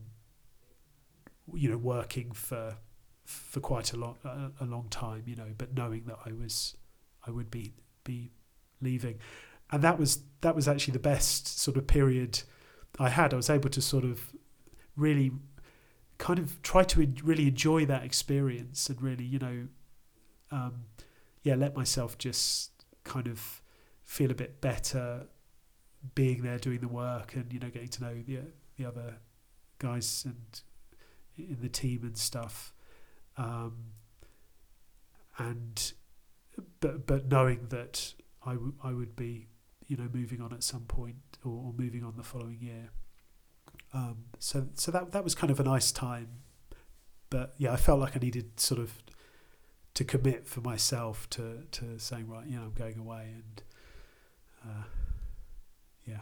you 1.54 1.70
know, 1.70 1.78
working 1.78 2.32
for 2.32 2.76
for 3.24 3.60
quite 3.60 3.94
a 3.94 3.96
long 3.96 4.16
a, 4.24 4.50
a 4.60 4.66
long 4.66 4.88
time, 4.90 5.22
you 5.26 5.36
know, 5.36 5.48
but 5.56 5.74
knowing 5.74 6.04
that 6.04 6.18
I 6.26 6.32
was 6.32 6.76
I 7.26 7.30
would 7.30 7.50
be 7.50 7.72
be 8.04 8.32
leaving, 8.82 9.18
and 9.70 9.82
that 9.82 9.98
was 9.98 10.24
that 10.42 10.54
was 10.54 10.68
actually 10.68 10.92
the 10.92 10.98
best 10.98 11.58
sort 11.58 11.78
of 11.78 11.86
period 11.86 12.42
I 12.98 13.08
had. 13.08 13.32
I 13.32 13.36
was 13.36 13.48
able 13.48 13.70
to 13.70 13.80
sort 13.80 14.04
of 14.04 14.34
really 14.96 15.32
kind 16.24 16.38
of 16.38 16.62
try 16.62 16.82
to 16.82 17.06
really 17.22 17.46
enjoy 17.46 17.84
that 17.84 18.02
experience 18.02 18.88
and 18.88 19.02
really, 19.02 19.24
you 19.24 19.38
know, 19.38 19.68
um, 20.50 20.86
yeah, 21.42 21.54
let 21.54 21.76
myself 21.76 22.16
just 22.16 22.70
kind 23.04 23.26
of 23.26 23.60
feel 24.04 24.30
a 24.30 24.34
bit 24.34 24.62
better 24.62 25.26
being 26.14 26.42
there 26.42 26.58
doing 26.58 26.80
the 26.80 26.88
work 26.88 27.34
and 27.34 27.52
you 27.52 27.58
know 27.60 27.68
getting 27.68 27.88
to 27.88 28.02
know 28.02 28.14
the 28.26 28.38
the 28.78 28.86
other 28.86 29.16
guys 29.78 30.24
and 30.24 30.62
in 31.36 31.58
the 31.60 31.68
team 31.68 32.00
and 32.02 32.16
stuff. 32.16 32.72
Um, 33.36 33.92
and 35.36 35.92
but 36.80 37.06
but 37.06 37.26
knowing 37.26 37.66
that 37.68 38.14
I, 38.46 38.54
w- 38.54 38.76
I 38.82 38.94
would 38.94 39.14
be 39.14 39.48
you 39.88 39.98
know 39.98 40.08
moving 40.10 40.40
on 40.40 40.54
at 40.54 40.62
some 40.62 40.86
point 40.86 41.36
or, 41.44 41.52
or 41.52 41.74
moving 41.76 42.02
on 42.02 42.14
the 42.16 42.22
following 42.22 42.60
year 42.62 42.88
um, 43.94 44.24
so 44.40 44.66
so 44.74 44.90
that 44.90 45.12
that 45.12 45.22
was 45.22 45.34
kind 45.34 45.50
of 45.50 45.60
a 45.60 45.62
nice 45.62 45.92
time, 45.92 46.28
but 47.30 47.54
yeah, 47.58 47.72
I 47.72 47.76
felt 47.76 48.00
like 48.00 48.16
I 48.16 48.18
needed 48.18 48.58
sort 48.58 48.80
of 48.80 49.02
to 49.94 50.04
commit 50.04 50.48
for 50.48 50.60
myself 50.60 51.30
to 51.30 51.62
to 51.70 51.98
saying 51.98 52.28
right, 52.28 52.46
you 52.46 52.56
know, 52.56 52.64
I'm 52.64 52.72
going 52.72 52.98
away 52.98 53.28
and 53.32 53.62
uh, 54.64 54.84
yeah, 56.06 56.20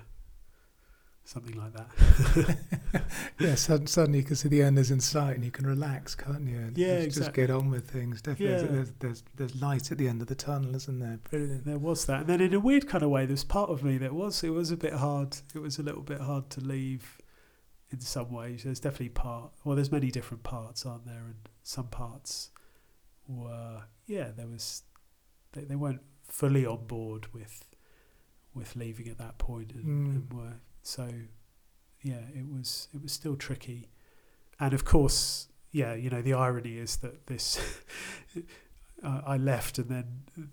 something 1.25 1.59
like 1.59 1.73
that. 1.73 3.05
yeah, 3.41 3.55
suddenly, 3.55 3.87
suddenly 3.87 4.19
you 4.19 4.25
can 4.25 4.37
see 4.37 4.51
the 4.51 4.63
end 4.63 4.79
is 4.79 4.91
in 4.91 5.01
sight 5.01 5.37
and 5.37 5.45
you 5.45 5.51
can 5.51 5.67
relax, 5.67 6.15
can't 6.15 6.47
you? 6.47 6.59
And 6.59 6.77
yeah, 6.77 6.97
just, 6.97 7.07
exactly. 7.07 7.25
just 7.25 7.35
get 7.35 7.51
on 7.51 7.71
with 7.71 7.89
things. 7.89 8.21
Definitely, 8.21 8.67
yeah. 8.67 8.71
there's, 8.71 8.93
there's 8.99 9.23
there's 9.37 9.63
light 9.63 9.91
at 9.91 9.97
the 9.97 10.09
end 10.09 10.21
of 10.21 10.29
the 10.29 10.35
tunnel, 10.35 10.77
isn't 10.77 10.99
there? 10.99 11.19
Brilliant. 11.31 11.65
There 11.65 11.79
was 11.79 12.05
that, 12.05 12.21
and 12.21 12.27
then 12.27 12.43
in 12.43 12.53
a 12.53 12.61
weird 12.61 12.87
kind 12.87 13.03
of 13.03 13.09
way, 13.09 13.25
there's 13.25 13.45
part 13.45 13.71
of 13.71 13.83
me 13.83 13.97
that 13.97 14.13
was 14.13 14.45
it 14.45 14.51
was 14.51 14.71
a 14.71 14.77
bit 14.77 14.93
hard. 14.93 15.39
It 15.55 15.61
was 15.61 15.79
a 15.79 15.83
little 15.83 16.03
bit 16.03 16.21
hard 16.21 16.51
to 16.51 16.61
leave 16.61 17.22
in 17.93 18.01
some 18.01 18.31
ways. 18.31 18.65
There's 18.65 18.81
definitely 18.81 19.11
part. 19.11 19.53
Well, 19.65 19.77
there's 19.77 19.93
many 19.93 20.11
different 20.11 20.43
parts, 20.43 20.87
aren't 20.87 21.07
there? 21.07 21.25
And 21.27 21.49
some 21.63 21.89
parts 21.89 22.51
were 23.29 23.85
yeah, 24.07 24.31
there 24.37 24.49
was 24.49 24.83
they, 25.53 25.63
they 25.63 25.77
weren't 25.77 26.03
fully 26.29 26.67
on 26.67 26.87
board 26.87 27.33
with 27.33 27.69
with 28.55 28.77
leaving 28.77 29.09
at 29.09 29.19
that 29.19 29.39
point, 29.39 29.73
and, 29.73 29.85
mm. 29.85 30.11
and 30.11 30.33
were 30.33 30.55
so 30.83 31.09
yeah, 32.03 32.23
it 32.35 32.47
was 32.49 32.89
it 32.95 33.03
was 33.03 33.13
still 33.13 33.37
tricky, 33.37 33.89
and 34.59 34.73
of 34.73 34.85
course. 34.85 35.49
Yeah, 35.75 35.95
you 35.95 36.11
know 36.11 36.21
the 36.21 36.35
irony 36.35 36.77
is 36.77 36.97
that 36.97 37.29
this 37.29 37.59
uh, 39.05 39.21
I 39.27 39.37
left, 39.37 39.79
and 39.79 39.89
then 39.89 40.05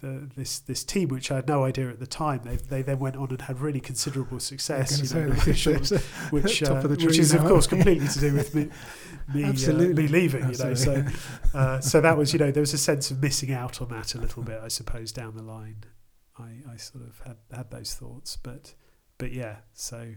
the, 0.02 0.30
this 0.36 0.60
this 0.60 0.84
team, 0.84 1.10
which 1.10 1.32
I 1.32 1.36
had 1.36 1.48
no 1.48 1.64
idea 1.64 1.90
at 1.90 2.00
the 2.00 2.08
time, 2.08 2.42
they 2.44 2.56
they 2.56 2.82
then 2.82 3.00
went 3.00 3.16
on 3.16 3.30
and 3.30 3.42
had 3.42 3.60
really 3.60 3.80
considerable 3.80 4.40
success. 4.40 5.14
You 5.14 5.20
know, 5.20 5.30
which 5.46 5.68
uh, 6.64 6.82
which 6.82 7.20
is 7.20 7.34
of 7.34 7.42
course 7.42 7.68
completely 7.68 8.08
to 8.08 8.20
do 8.20 8.34
with 8.34 8.56
me 8.56 8.70
me, 9.34 9.44
uh, 9.44 9.54
me 9.54 10.08
leaving. 10.08 10.44
Absolutely. 10.44 10.96
You 10.96 11.04
know, 11.04 11.10
so 11.12 11.58
uh, 11.58 11.80
so 11.80 12.02
that 12.02 12.18
was 12.18 12.34
you 12.34 12.40
know 12.40 12.52
there 12.52 12.62
was 12.62 12.74
a 12.74 12.78
sense 12.78 13.12
of 13.12 13.22
missing 13.22 13.52
out 13.52 13.82
on 13.82 13.90
that 13.90 14.16
a 14.16 14.18
little 14.18 14.44
bit, 14.44 14.60
I 14.64 14.68
suppose, 14.68 15.12
down 15.12 15.36
the 15.36 15.44
line. 15.44 15.84
I, 16.38 16.74
I 16.74 16.78
sort 16.78 17.04
of 17.06 17.22
had 17.26 17.38
had 17.56 17.72
those 17.72 17.94
thoughts, 17.94 18.36
but 18.36 18.74
but 19.18 19.32
yeah, 19.32 19.58
so 19.74 20.14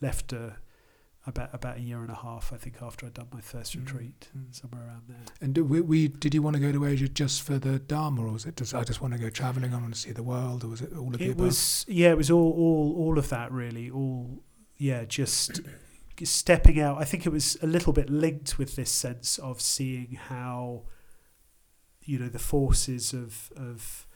left 0.00 0.32
a 0.32 0.56
about 1.26 1.50
about 1.52 1.76
a 1.76 1.80
year 1.80 2.00
and 2.00 2.10
a 2.10 2.16
half, 2.16 2.52
I 2.52 2.56
think, 2.56 2.76
after 2.82 3.06
I'd 3.06 3.14
done 3.14 3.28
my 3.32 3.40
first 3.40 3.76
mm, 3.76 3.80
retreat, 3.80 4.28
mm. 4.36 4.54
somewhere 4.54 4.86
around 4.86 5.02
there. 5.08 5.24
And 5.40 5.54
did 5.54 5.68
we, 5.68 5.80
we, 5.80 6.08
did 6.08 6.34
you 6.34 6.42
want 6.42 6.54
to 6.56 6.60
go 6.60 6.72
to 6.72 6.84
Asia 6.84 7.08
just 7.08 7.42
for 7.42 7.58
the 7.58 7.78
Dharma, 7.78 8.22
or 8.22 8.32
was 8.32 8.44
it 8.44 8.56
just 8.56 8.74
I 8.74 8.82
just 8.82 9.00
want 9.00 9.14
to 9.14 9.20
go 9.20 9.30
travelling, 9.30 9.72
I 9.72 9.78
want 9.78 9.94
to 9.94 10.00
see 10.00 10.12
the 10.12 10.22
world, 10.22 10.64
or 10.64 10.68
was 10.68 10.82
it 10.82 10.92
all 10.96 11.08
of 11.08 11.14
it 11.14 11.18
the 11.18 11.30
above? 11.30 11.46
was 11.46 11.84
yeah, 11.88 12.10
it 12.10 12.16
was 12.16 12.30
all 12.30 12.52
all 12.52 12.94
all 12.98 13.18
of 13.18 13.28
that 13.28 13.52
really, 13.52 13.88
all 13.90 14.42
yeah, 14.76 15.04
just 15.04 15.60
stepping 16.24 16.80
out. 16.80 16.98
I 16.98 17.04
think 17.04 17.24
it 17.24 17.30
was 17.30 17.56
a 17.62 17.66
little 17.66 17.92
bit 17.92 18.10
linked 18.10 18.58
with 18.58 18.76
this 18.76 18.90
sense 18.90 19.38
of 19.38 19.60
seeing 19.60 20.18
how 20.28 20.82
you 22.04 22.18
know 22.18 22.28
the 22.28 22.38
forces 22.38 23.12
of 23.12 23.52
of 23.56 24.06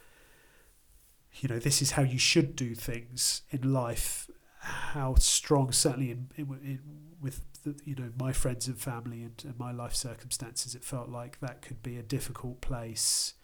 you 1.34 1.48
know 1.48 1.58
this 1.58 1.80
is 1.82 1.92
how 1.92 2.02
you 2.02 2.18
should 2.18 2.56
do 2.56 2.74
things 2.74 3.42
in 3.50 3.72
life 3.72 4.25
how 4.66 5.14
strong, 5.14 5.70
certainly 5.72 6.10
in, 6.10 6.28
in, 6.36 6.46
in 6.64 6.80
with 7.20 7.40
the, 7.62 7.74
you 7.84 7.94
know 7.94 8.10
my 8.18 8.32
friends 8.32 8.66
and 8.66 8.78
family 8.78 9.22
and, 9.22 9.42
and, 9.44 9.58
my 9.58 9.72
life 9.72 9.94
circumstances, 9.94 10.74
it 10.74 10.84
felt 10.84 11.08
like 11.08 11.40
that 11.40 11.62
could 11.62 11.82
be 11.82 11.96
a 11.96 12.02
difficult 12.02 12.60
place 12.60 13.34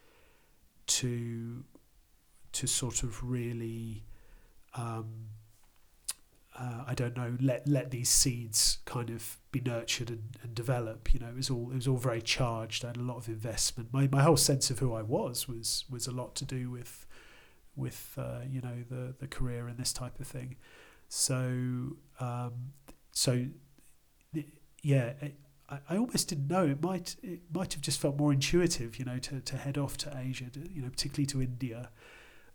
to 0.87 1.65
to 2.53 2.67
sort 2.67 3.03
of 3.03 3.23
really 3.23 4.05
um, 4.75 5.29
uh, 6.59 6.85
I 6.87 6.95
don't 6.95 7.17
know 7.17 7.37
let 7.41 7.69
let 7.69 7.91
these 7.91 8.11
seeds 8.11 8.79
kind 8.85 9.09
of 9.11 9.39
be 9.53 9.61
nurtured 9.61 10.11
and, 10.11 10.37
and 10.43 10.55
develop. 10.55 11.15
You 11.15 11.21
know 11.21 11.29
it 11.29 11.37
was 11.37 11.51
all 11.51 11.71
it 11.71 11.77
was 11.77 11.89
all 11.89 11.99
very 11.99 12.23
charged. 12.23 12.85
I 12.85 12.89
had 12.89 12.97
a 12.97 13.03
lot 13.03 13.17
of 13.17 13.29
investment. 13.29 13.93
My 13.93 14.09
my 14.11 14.23
whole 14.23 14.37
sense 14.37 14.71
of 14.71 14.81
who 14.81 14.93
I 14.93 15.03
was 15.03 15.47
was 15.47 15.85
was 15.89 16.07
a 16.07 16.13
lot 16.13 16.35
to 16.37 16.45
do 16.45 16.69
with 16.71 17.07
with 17.77 18.15
uh, 18.19 18.41
you 18.51 18.61
know 18.61 18.85
the 18.91 19.15
the 19.19 19.29
career 19.29 19.69
and 19.69 19.79
this 19.79 19.93
type 19.93 20.19
of 20.19 20.27
thing 20.27 20.57
so 21.14 21.96
um, 22.20 22.72
so 23.11 23.44
yeah 24.83 25.12
I, 25.68 25.79
I 25.90 25.96
almost 25.98 26.29
didn't 26.29 26.48
know 26.48 26.64
it 26.64 26.83
might 26.83 27.16
it 27.22 27.40
might 27.53 27.75
have 27.75 27.83
just 27.83 28.01
felt 28.01 28.16
more 28.16 28.33
intuitive 28.33 28.98
you 28.98 29.05
know 29.05 29.18
to, 29.18 29.40
to 29.40 29.57
head 29.59 29.77
off 29.77 29.98
to 29.98 30.16
Asia 30.16 30.46
to, 30.51 30.61
you 30.72 30.81
know 30.81 30.88
particularly 30.88 31.27
to 31.27 31.42
India 31.42 31.90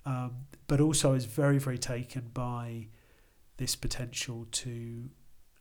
um, 0.07 0.47
but 0.65 0.81
also 0.81 1.11
I 1.11 1.13
was 1.13 1.25
very 1.25 1.59
very 1.59 1.77
taken 1.77 2.31
by 2.33 2.87
this 3.57 3.75
potential 3.75 4.47
to 4.51 5.09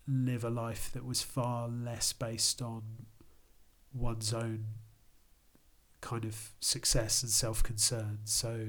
live 0.09 0.43
a 0.43 0.51
life 0.51 0.91
that 0.93 1.05
was 1.05 1.21
far 1.21 1.69
less 1.69 2.15
based 2.15 2.63
on 2.63 2.83
one's 3.93 4.33
own 4.33 4.65
kind 6.01 6.25
of 6.25 6.51
success 6.61 7.23
and 7.23 7.31
self 7.31 7.63
concern. 7.63 8.21
So 8.25 8.69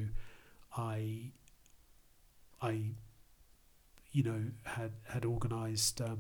I 0.76 1.32
I 2.62 2.92
you 4.18 4.24
know 4.24 4.42
had 4.64 4.94
had 5.10 5.24
organized 5.26 6.02
um, 6.02 6.18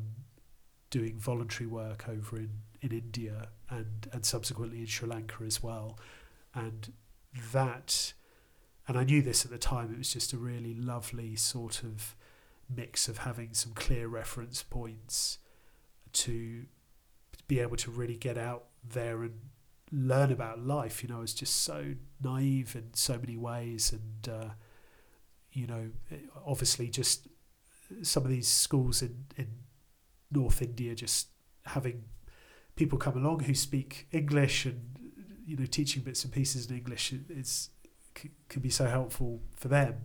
doing 0.92 1.18
voluntary 1.18 1.66
work 1.66 2.08
over 2.08 2.38
in, 2.38 2.52
in 2.80 2.92
India 2.92 3.48
and 3.72 4.08
and 4.14 4.24
subsequently 4.24 4.82
in 4.82 4.86
Sri 4.86 5.10
Lanka 5.10 5.44
as 5.44 5.64
well 5.64 5.98
and 6.54 6.94
that 7.52 8.14
and 8.88 9.00
I 9.00 9.04
knew 9.04 9.24
this 9.24 9.46
at 9.46 9.50
the 9.50 9.58
time 9.58 9.92
it 9.92 9.98
was 9.98 10.14
just 10.14 10.32
a 10.32 10.38
really 10.38 10.76
lovely 10.76 11.36
sort 11.36 11.82
of 11.82 12.16
mix 12.70 13.08
of 13.08 13.20
having 13.20 13.56
some 13.56 13.74
clear 13.74 14.08
reference 14.08 14.62
points 14.62 15.40
to 16.14 16.66
be 17.48 17.60
able 17.60 17.78
to 17.78 17.90
really 17.90 18.16
get 18.16 18.38
out 18.38 18.66
there 18.88 19.24
and 19.24 19.40
learn 19.92 20.32
about 20.32 20.60
life. 20.60 21.02
You 21.02 21.10
know, 21.10 21.18
I 21.18 21.22
was 21.22 21.34
just 21.34 21.64
so 21.64 21.94
naive 22.22 22.76
in 22.76 22.90
so 22.94 23.18
many 23.18 23.38
ways, 23.38 23.94
and 23.94 24.34
uh, 24.34 24.50
you 25.52 25.66
know, 25.66 25.90
obviously, 26.46 26.90
just 26.90 27.28
some 28.02 28.23
of 28.23 28.30
these 28.30 28.47
schools 28.47 29.02
in 29.02 29.26
in 29.36 29.47
North 30.32 30.62
India 30.62 30.95
just 30.95 31.30
having 31.65 32.04
people 32.76 32.97
come 32.97 33.17
along 33.17 33.41
who 33.41 33.54
speak 33.54 34.08
English 34.12 34.65
and 34.65 34.82
you 35.45 35.58
know 35.58 35.65
teaching 35.65 36.04
bits 36.04 36.23
and 36.23 36.34
pieces 36.34 36.69
in 36.69 36.78
English 36.78 37.13
is 37.30 37.69
can 38.50 38.62
be 38.62 38.69
so 38.69 38.88
helpful 38.88 39.41
for 39.56 39.67
them. 39.67 39.95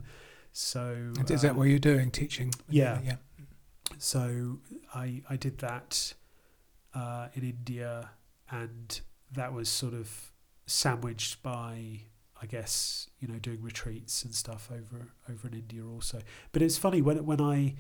So 0.52 1.12
is 1.28 1.42
that 1.42 1.52
um, 1.52 1.56
what 1.56 1.68
you're 1.68 1.78
doing, 1.78 2.10
teaching? 2.10 2.52
Yeah, 2.68 3.00
yeah. 3.04 3.16
So 3.98 4.58
I 4.94 5.22
I 5.28 5.36
did 5.36 5.58
that 5.58 6.14
uh, 6.94 7.28
in 7.34 7.42
India, 7.42 8.10
and 8.50 9.00
that 9.32 9.52
was 9.52 9.68
sort 9.68 9.94
of 9.94 10.32
sandwiched 10.66 11.42
by 11.42 12.02
I 12.42 12.46
guess 12.46 13.08
you 13.20 13.28
know 13.28 13.38
doing 13.38 13.62
retreats 13.62 14.24
and 14.24 14.34
stuff 14.34 14.68
over 14.70 15.12
over 15.30 15.48
in 15.48 15.54
India 15.54 15.86
also. 15.86 16.20
But 16.50 16.62
it's 16.62 16.76
funny 16.76 17.00
when 17.00 17.24
when 17.24 17.40
I 17.40 17.74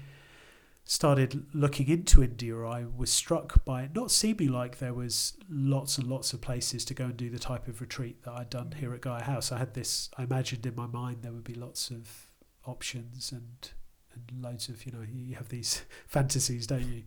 started 0.84 1.46
looking 1.52 1.88
into 1.88 2.22
India, 2.22 2.58
I 2.58 2.84
was 2.84 3.12
struck 3.12 3.64
by 3.64 3.82
it 3.82 3.94
not 3.94 4.10
seeming 4.10 4.48
like 4.48 4.78
there 4.78 4.94
was 4.94 5.34
lots 5.48 5.98
and 5.98 6.08
lots 6.08 6.32
of 6.32 6.40
places 6.40 6.84
to 6.86 6.94
go 6.94 7.04
and 7.04 7.16
do 7.16 7.30
the 7.30 7.38
type 7.38 7.68
of 7.68 7.80
retreat 7.80 8.22
that 8.24 8.32
I'd 8.32 8.50
done 8.50 8.74
here 8.78 8.92
at 8.92 9.00
Gaia 9.00 9.22
House. 9.22 9.52
I 9.52 9.58
had 9.58 9.74
this, 9.74 10.10
I 10.16 10.24
imagined 10.24 10.66
in 10.66 10.74
my 10.74 10.86
mind 10.86 11.18
there 11.22 11.32
would 11.32 11.44
be 11.44 11.54
lots 11.54 11.90
of 11.90 12.28
options 12.64 13.32
and 13.32 13.70
and 14.14 14.42
loads 14.42 14.68
of 14.68 14.84
you 14.84 14.92
know 14.92 15.04
you 15.10 15.36
have 15.36 15.48
these 15.48 15.82
fantasies, 16.06 16.66
don't 16.66 16.88
you? 16.88 17.02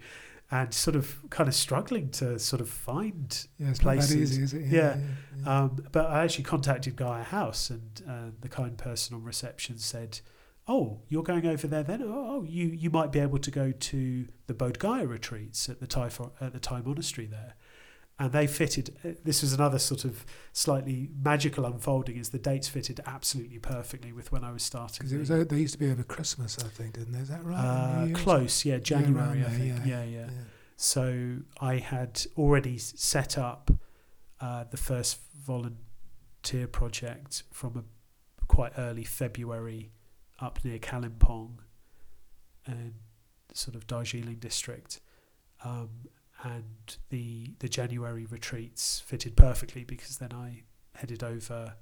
And 0.51 0.73
sort 0.73 0.95
of 0.95 1.17
kind 1.31 1.49
of 1.49 1.55
struggling 1.55 2.10
to 2.12 2.38
sort 2.38 2.62
of 2.62 2.69
find 2.69 3.47
yeah, 3.58 3.73
places. 3.79 4.38
Easy, 4.38 4.43
is 4.43 4.53
it? 4.53 4.62
Yeah, 4.65 4.79
yeah, 4.79 4.97
yeah. 5.43 5.60
Um, 5.63 5.86
but 5.91 6.05
I 6.05 6.23
actually 6.23 6.43
contacted 6.43 6.95
Gaia 6.95 7.23
House, 7.23 7.71
and 7.71 8.01
uh, 8.08 8.29
the 8.41 8.47
kind 8.47 8.77
person 8.77 9.15
on 9.15 9.23
reception 9.23 9.79
said, 9.79 10.19
"Oh, 10.67 11.01
you're 11.10 11.23
going 11.23 11.47
over 11.47 11.65
there 11.65 11.81
then? 11.81 12.03
Oh, 12.05 12.43
you 12.43 12.67
you 12.67 12.91
might 12.91 13.12
be 13.12 13.19
able 13.19 13.39
to 13.39 13.49
go 13.49 13.71
to 13.71 14.27
the 14.45 14.53
Bodh 14.53 14.77
Gaya 14.77 15.08
retreats 15.08 15.67
at 15.67 15.79
the 15.79 15.88
Thai 15.88 16.12
at 16.39 16.53
the 16.53 16.60
Thai 16.60 16.81
monastery 16.81 17.25
there." 17.25 17.55
And 18.17 18.32
they 18.32 18.47
fitted 18.47 18.95
uh, 19.04 19.10
this 19.23 19.41
was 19.41 19.54
another 19.54 19.80
sort 19.80 20.06
of 20.06 20.25
slightly 20.54 21.10
magical 21.21 21.65
unfolding 21.65 22.17
is 22.17 22.30
the 22.30 22.39
dates 22.39 22.67
fitted 22.67 23.01
absolutely 23.06 23.60
perfectly 23.60 24.12
with 24.12 24.32
when 24.32 24.43
I 24.43 24.51
was 24.51 24.63
starting 24.63 24.97
because 24.99 25.12
it 25.12 25.17
was 25.17 25.32
uh, 25.32 25.43
they 25.47 25.58
used 25.58 25.73
to 25.73 25.80
be 25.80 25.91
over 25.91 26.04
Christmas 26.04 26.58
I 26.60 26.67
think 26.67 26.93
didn't 26.93 27.13
they? 27.13 27.19
Is 27.19 27.30
that 27.30 27.43
right? 27.43 27.58
Uh, 27.58 28.08
close 28.13 28.63
yeah 28.65 28.78
January 28.78 29.39
yeah, 29.39 29.47
I 29.47 29.49
think. 29.49 29.80
yeah. 29.86 29.86
Yeah, 29.86 30.04
yeah. 30.04 30.19
Yeah, 30.25 30.30
so 30.78 31.38
I 31.60 31.78
had 31.78 32.21
already 32.38 32.78
set 32.78 33.38
up 33.38 33.71
uh, 34.41 34.65
the 34.69 34.78
first 34.78 35.19
volunteer 35.45 36.67
project 36.67 37.43
from 37.51 37.78
a 37.78 37.84
quite 38.47 38.73
early 38.78 39.04
February 39.04 39.91
up 40.39 40.63
near 40.63 40.78
Kalimpong 40.78 41.60
and 42.65 42.93
sort 43.54 43.75
of 43.75 43.88
Darjeeling 43.88 44.36
district. 44.36 44.99
Um, 45.63 45.89
and 46.45 46.97
the 47.10 47.53
the 47.60 47.67
January 47.67 48.25
retreats 48.25 49.01
fitted 49.03 49.36
perfectly 49.36 49.84
because 49.84 50.19
then 50.19 50.31
I 50.31 50.62
headed 50.93 51.23
over, 51.23 51.73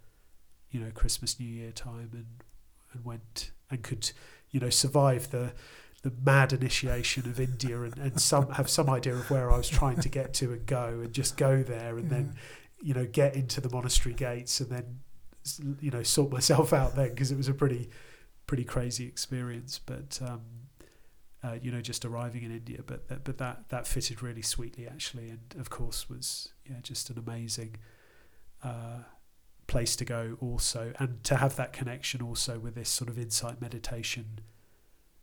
you 0.71 0.79
know, 0.79 0.89
Christmas 0.91 1.39
New 1.39 1.49
Year 1.49 1.71
time 1.71 2.09
and 2.13 2.43
and 2.93 3.03
went 3.03 3.51
and 3.69 3.83
could, 3.83 4.11
you 4.51 4.61
know, 4.61 4.69
survive 4.69 5.31
the 5.31 5.53
the 6.03 6.13
mad 6.25 6.53
initiation 6.53 7.29
of 7.29 7.39
India 7.39 7.81
and, 7.81 7.97
and 7.97 8.21
some 8.21 8.51
have 8.51 8.69
some 8.69 8.89
idea 8.89 9.15
of 9.15 9.29
where 9.29 9.51
I 9.51 9.57
was 9.57 9.69
trying 9.69 9.99
to 9.99 10.09
get 10.09 10.33
to 10.35 10.53
and 10.53 10.65
go 10.65 11.01
and 11.03 11.13
just 11.13 11.35
go 11.35 11.61
there 11.61 11.97
and 11.97 12.09
yeah. 12.09 12.17
then, 12.17 12.35
you 12.81 12.93
know, 12.93 13.05
get 13.05 13.35
into 13.35 13.59
the 13.59 13.69
monastery 13.69 14.15
gates 14.15 14.61
and 14.61 14.69
then, 14.69 14.99
you 15.81 15.91
know, 15.91 16.03
sort 16.03 16.31
myself 16.31 16.71
out 16.71 16.95
then 16.95 17.09
because 17.09 17.31
it 17.31 17.37
was 17.37 17.49
a 17.49 17.53
pretty 17.53 17.89
pretty 18.47 18.63
crazy 18.63 19.07
experience. 19.07 19.79
But 19.85 20.19
um, 20.21 20.41
uh, 21.43 21.57
you 21.61 21.71
know, 21.71 21.81
just 21.81 22.05
arriving 22.05 22.43
in 22.43 22.51
India. 22.51 22.79
But 22.85 23.07
that, 23.09 23.23
but 23.23 23.37
that 23.37 23.69
that 23.69 23.87
fitted 23.87 24.23
really 24.23 24.41
sweetly 24.41 24.87
actually, 24.87 25.29
and 25.29 25.55
of 25.59 25.69
course 25.69 26.09
was 26.09 26.49
yeah 26.69 26.77
just 26.81 27.09
an 27.09 27.17
amazing 27.17 27.75
uh, 28.63 28.99
place 29.67 29.95
to 29.97 30.05
go 30.05 30.37
also, 30.39 30.93
and 30.99 31.23
to 31.25 31.35
have 31.35 31.55
that 31.57 31.73
connection 31.73 32.21
also 32.21 32.59
with 32.59 32.75
this 32.75 32.89
sort 32.89 33.09
of 33.09 33.17
insight 33.17 33.61
meditation 33.61 34.39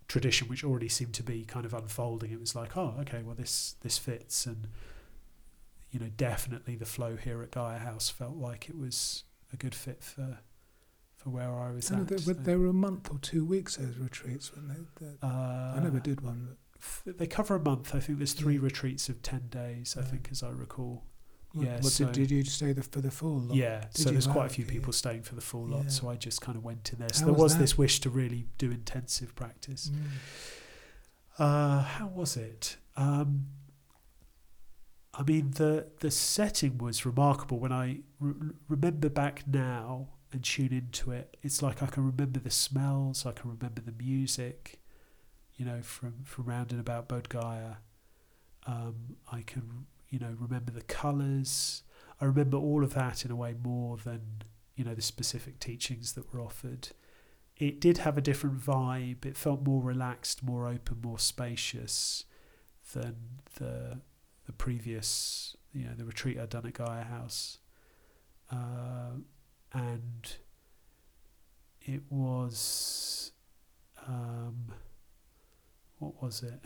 tradition, 0.08 0.48
which 0.48 0.64
already 0.64 0.88
seemed 0.88 1.14
to 1.14 1.22
be 1.22 1.44
kind 1.44 1.64
of 1.64 1.72
unfolding. 1.72 2.32
It 2.32 2.40
was 2.40 2.54
like, 2.54 2.76
oh, 2.76 2.96
okay, 3.00 3.22
well 3.22 3.34
this 3.34 3.76
this 3.80 3.96
fits, 3.96 4.44
and 4.44 4.68
you 5.90 5.98
know, 5.98 6.10
definitely 6.16 6.76
the 6.76 6.86
flow 6.86 7.16
here 7.16 7.42
at 7.42 7.50
Gaia 7.50 7.78
House 7.78 8.10
felt 8.10 8.36
like 8.36 8.68
it 8.68 8.76
was 8.76 9.24
a 9.52 9.56
good 9.56 9.74
fit 9.74 10.02
for 10.02 10.38
for 11.22 11.30
where 11.30 11.54
I 11.54 11.70
was 11.70 11.90
at. 11.90 12.08
They, 12.08 12.16
so. 12.16 12.32
they 12.32 12.56
were 12.56 12.68
a 12.68 12.72
month 12.72 13.10
or 13.10 13.18
two 13.18 13.44
weeks 13.44 13.76
those 13.76 13.98
retreats, 13.98 14.52
when 14.54 14.68
they? 14.68 15.06
Uh, 15.22 15.74
I 15.76 15.80
never 15.82 16.00
did 16.00 16.22
one. 16.22 16.56
they 17.04 17.26
cover 17.26 17.56
a 17.56 17.60
month. 17.60 17.94
I 17.94 18.00
think 18.00 18.18
there's 18.18 18.32
three 18.32 18.54
yeah. 18.54 18.62
retreats 18.62 19.08
of 19.10 19.20
ten 19.22 19.48
days. 19.50 19.96
I 19.98 20.02
think, 20.02 20.28
as 20.30 20.42
I 20.42 20.50
recall. 20.50 21.04
What, 21.52 21.66
yeah. 21.66 21.74
What 21.74 21.92
so 21.92 22.06
did, 22.06 22.28
did 22.28 22.30
you 22.30 22.44
stay 22.44 22.72
the, 22.72 22.82
for 22.82 23.00
the 23.00 23.10
full 23.10 23.40
lot? 23.40 23.56
Yeah. 23.56 23.80
Did 23.92 24.02
so 24.02 24.10
there's 24.10 24.26
quite 24.26 24.46
a 24.46 24.54
few 24.54 24.64
people 24.64 24.92
staying 24.92 25.22
for 25.22 25.34
the 25.34 25.40
full 25.40 25.66
lot. 25.66 25.84
Yeah. 25.84 25.90
So 25.90 26.08
I 26.08 26.16
just 26.16 26.40
kind 26.40 26.56
of 26.56 26.64
went 26.64 26.90
in 26.92 27.00
there. 27.00 27.08
So 27.12 27.20
how 27.20 27.26
there 27.26 27.34
was, 27.34 27.52
was 27.52 27.58
this 27.58 27.76
wish 27.76 28.00
to 28.00 28.10
really 28.10 28.46
do 28.56 28.70
intensive 28.70 29.34
practice. 29.34 29.90
Mm. 29.92 30.04
Uh, 31.38 31.82
how 31.82 32.06
was 32.06 32.36
it? 32.36 32.76
Um, 32.96 33.46
I 35.12 35.22
mean, 35.22 35.50
the 35.50 35.88
the 35.98 36.10
setting 36.10 36.78
was 36.78 37.04
remarkable. 37.04 37.58
When 37.58 37.72
I 37.72 38.00
re- 38.20 38.52
remember 38.68 39.08
back 39.10 39.42
now, 39.46 40.08
and 40.32 40.42
tune 40.42 40.72
into 40.72 41.10
it. 41.10 41.36
It's 41.42 41.62
like 41.62 41.82
I 41.82 41.86
can 41.86 42.04
remember 42.04 42.38
the 42.38 42.50
smells, 42.50 43.26
I 43.26 43.32
can 43.32 43.50
remember 43.50 43.80
the 43.80 43.92
music, 43.92 44.80
you 45.56 45.64
know, 45.64 45.82
from, 45.82 46.22
from 46.24 46.44
round 46.44 46.70
and 46.70 46.80
about 46.80 47.08
Bodh 47.08 47.28
Gaya. 47.28 47.76
Um, 48.66 49.16
I 49.30 49.42
can, 49.42 49.86
you 50.08 50.18
know, 50.18 50.34
remember 50.38 50.70
the 50.70 50.82
colours. 50.82 51.82
I 52.20 52.26
remember 52.26 52.56
all 52.56 52.84
of 52.84 52.94
that 52.94 53.24
in 53.24 53.30
a 53.30 53.36
way 53.36 53.54
more 53.62 53.96
than, 53.96 54.20
you 54.76 54.84
know, 54.84 54.94
the 54.94 55.02
specific 55.02 55.58
teachings 55.58 56.12
that 56.12 56.32
were 56.32 56.40
offered. 56.40 56.88
It 57.56 57.80
did 57.80 57.98
have 57.98 58.16
a 58.16 58.22
different 58.22 58.58
vibe. 58.58 59.26
It 59.26 59.36
felt 59.36 59.62
more 59.62 59.82
relaxed, 59.82 60.42
more 60.42 60.66
open, 60.66 60.98
more 61.02 61.18
spacious 61.18 62.24
than 62.92 63.16
the 63.56 64.00
the 64.46 64.52
previous, 64.52 65.54
you 65.72 65.84
know, 65.84 65.94
the 65.96 66.04
retreat 66.04 66.38
I'd 66.38 66.48
done 66.48 66.66
at 66.66 66.74
Gaia 66.74 67.04
House. 67.04 67.58
Uh, 68.50 69.20
and 69.72 70.36
it 71.82 72.02
was 72.10 73.32
um, 74.06 74.72
what 75.98 76.22
was 76.22 76.42
it? 76.42 76.60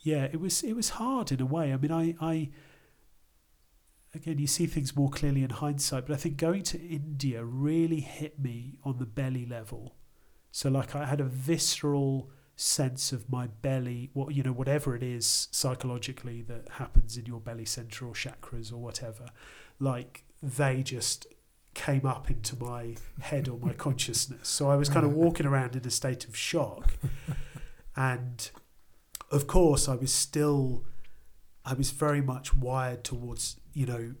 Yeah, 0.00 0.24
it 0.24 0.40
was 0.40 0.62
it 0.62 0.74
was 0.74 0.90
hard 0.90 1.32
in 1.32 1.40
a 1.40 1.46
way. 1.46 1.72
I 1.72 1.76
mean, 1.76 1.92
I 1.92 2.14
I 2.20 2.50
again, 4.14 4.38
you 4.38 4.46
see 4.46 4.66
things 4.66 4.96
more 4.96 5.10
clearly 5.10 5.42
in 5.42 5.50
hindsight. 5.50 6.06
But 6.06 6.14
I 6.14 6.16
think 6.16 6.36
going 6.36 6.62
to 6.64 6.80
India 6.80 7.44
really 7.44 8.00
hit 8.00 8.38
me 8.38 8.78
on 8.84 8.98
the 8.98 9.06
belly 9.06 9.46
level. 9.46 9.96
So, 10.50 10.68
like, 10.68 10.94
I 10.94 11.06
had 11.06 11.20
a 11.20 11.24
visceral 11.24 12.30
sense 12.56 13.12
of 13.12 13.30
my 13.30 13.46
belly, 13.46 14.10
what 14.14 14.34
you 14.34 14.42
know, 14.42 14.52
whatever 14.52 14.96
it 14.96 15.02
is 15.02 15.48
psychologically 15.52 16.42
that 16.42 16.68
happens 16.72 17.16
in 17.16 17.26
your 17.26 17.40
belly 17.40 17.64
center 17.64 18.06
or 18.06 18.14
chakras 18.14 18.72
or 18.72 18.78
whatever, 18.78 19.26
like 19.78 20.24
they 20.42 20.82
just 20.82 21.26
came 21.78 22.04
up 22.04 22.28
into 22.28 22.56
my 22.56 22.96
head 23.20 23.48
or 23.48 23.56
my 23.56 23.72
consciousness. 23.86 24.48
So 24.48 24.68
I 24.68 24.74
was 24.74 24.88
kind 24.88 25.06
of 25.06 25.12
walking 25.12 25.46
around 25.46 25.76
in 25.76 25.86
a 25.86 25.90
state 25.90 26.26
of 26.26 26.36
shock, 26.36 26.94
and 27.96 28.50
of 29.30 29.46
course, 29.46 29.88
I 29.88 29.94
was 29.94 30.12
still, 30.12 30.84
I 31.64 31.74
was 31.74 31.90
very 31.92 32.20
much 32.20 32.52
wired 32.52 33.04
towards 33.04 33.56
you 33.72 33.86
know 33.86 34.14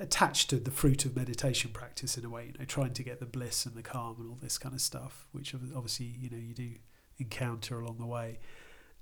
attached 0.00 0.50
to 0.50 0.56
the 0.56 0.70
fruit 0.70 1.04
of 1.04 1.14
meditation 1.16 1.70
practice 1.70 2.18
in 2.18 2.24
a 2.24 2.28
way, 2.28 2.46
you 2.46 2.58
know, 2.58 2.64
trying 2.64 2.92
to 2.92 3.04
get 3.04 3.20
the 3.20 3.26
bliss 3.26 3.64
and 3.64 3.76
the 3.76 3.82
calm 3.82 4.16
and 4.18 4.28
all 4.28 4.38
this 4.42 4.58
kind 4.58 4.74
of 4.74 4.80
stuff, 4.80 5.28
which 5.30 5.54
obviously, 5.54 6.06
you 6.06 6.28
know, 6.28 6.36
you 6.36 6.52
do 6.52 6.72
encounter 7.18 7.80
along 7.80 7.98
the 7.98 8.06
way. 8.06 8.40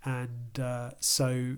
And 0.04 0.60
uh, 0.60 0.90
so 1.00 1.56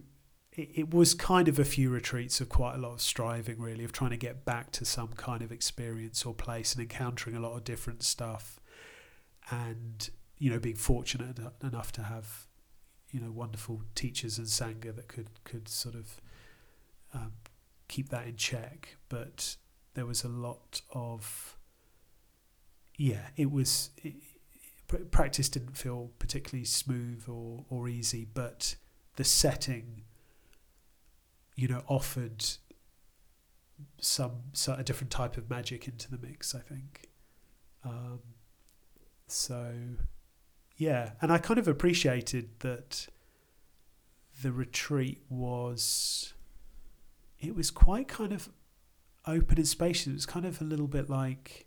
it, 0.52 0.70
it 0.74 0.94
was 0.94 1.14
kind 1.14 1.48
of 1.48 1.58
a 1.58 1.64
few 1.64 1.90
retreats 1.90 2.40
of 2.40 2.48
quite 2.48 2.74
a 2.74 2.78
lot 2.78 2.92
of 2.92 3.00
striving, 3.00 3.60
really, 3.60 3.84
of 3.84 3.92
trying 3.92 4.10
to 4.10 4.16
get 4.16 4.44
back 4.44 4.72
to 4.72 4.84
some 4.84 5.08
kind 5.08 5.42
of 5.42 5.52
experience 5.52 6.24
or 6.24 6.34
place 6.34 6.74
and 6.74 6.82
encountering 6.82 7.36
a 7.36 7.40
lot 7.40 7.56
of 7.56 7.64
different 7.64 8.02
stuff. 8.02 8.60
And, 9.50 10.10
you 10.38 10.50
know, 10.50 10.58
being 10.58 10.76
fortunate 10.76 11.38
enough 11.62 11.92
to 11.92 12.02
have, 12.02 12.46
you 13.10 13.20
know, 13.20 13.30
wonderful 13.30 13.82
teachers 13.94 14.38
and 14.38 14.46
Sangha 14.46 14.94
that 14.94 15.08
could, 15.08 15.28
could 15.44 15.68
sort 15.68 15.94
of 15.94 16.20
um, 17.14 17.32
keep 17.88 18.08
that 18.10 18.26
in 18.26 18.36
check. 18.36 18.96
But 19.08 19.56
there 19.94 20.06
was 20.06 20.24
a 20.24 20.28
lot 20.28 20.82
of, 20.92 21.56
yeah, 22.96 23.28
it 23.36 23.50
was. 23.50 23.90
It, 23.98 24.14
practice 25.12 25.48
didn't 25.48 25.76
feel 25.76 26.10
particularly 26.18 26.64
smooth 26.64 27.24
or, 27.28 27.64
or 27.70 27.88
easy, 27.88 28.26
but 28.34 28.74
the 29.14 29.22
setting, 29.24 30.02
you 31.54 31.68
know, 31.68 31.82
offered 31.86 32.44
some, 34.00 34.42
some 34.52 34.78
a 34.78 34.82
different 34.82 35.10
type 35.10 35.36
of 35.36 35.48
magic 35.48 35.88
into 35.88 36.10
the 36.10 36.18
mix. 36.18 36.54
I 36.54 36.60
think. 36.60 37.08
Um, 37.84 38.20
so, 39.26 39.72
yeah, 40.76 41.12
and 41.20 41.32
I 41.32 41.38
kind 41.38 41.58
of 41.58 41.68
appreciated 41.68 42.60
that 42.60 43.08
the 44.42 44.52
retreat 44.52 45.22
was. 45.28 46.34
It 47.38 47.54
was 47.54 47.70
quite 47.70 48.06
kind 48.06 48.32
of 48.32 48.50
open 49.26 49.56
and 49.56 49.66
spacious. 49.66 50.06
It 50.08 50.12
was 50.12 50.26
kind 50.26 50.44
of 50.44 50.60
a 50.60 50.64
little 50.64 50.88
bit 50.88 51.08
like 51.08 51.66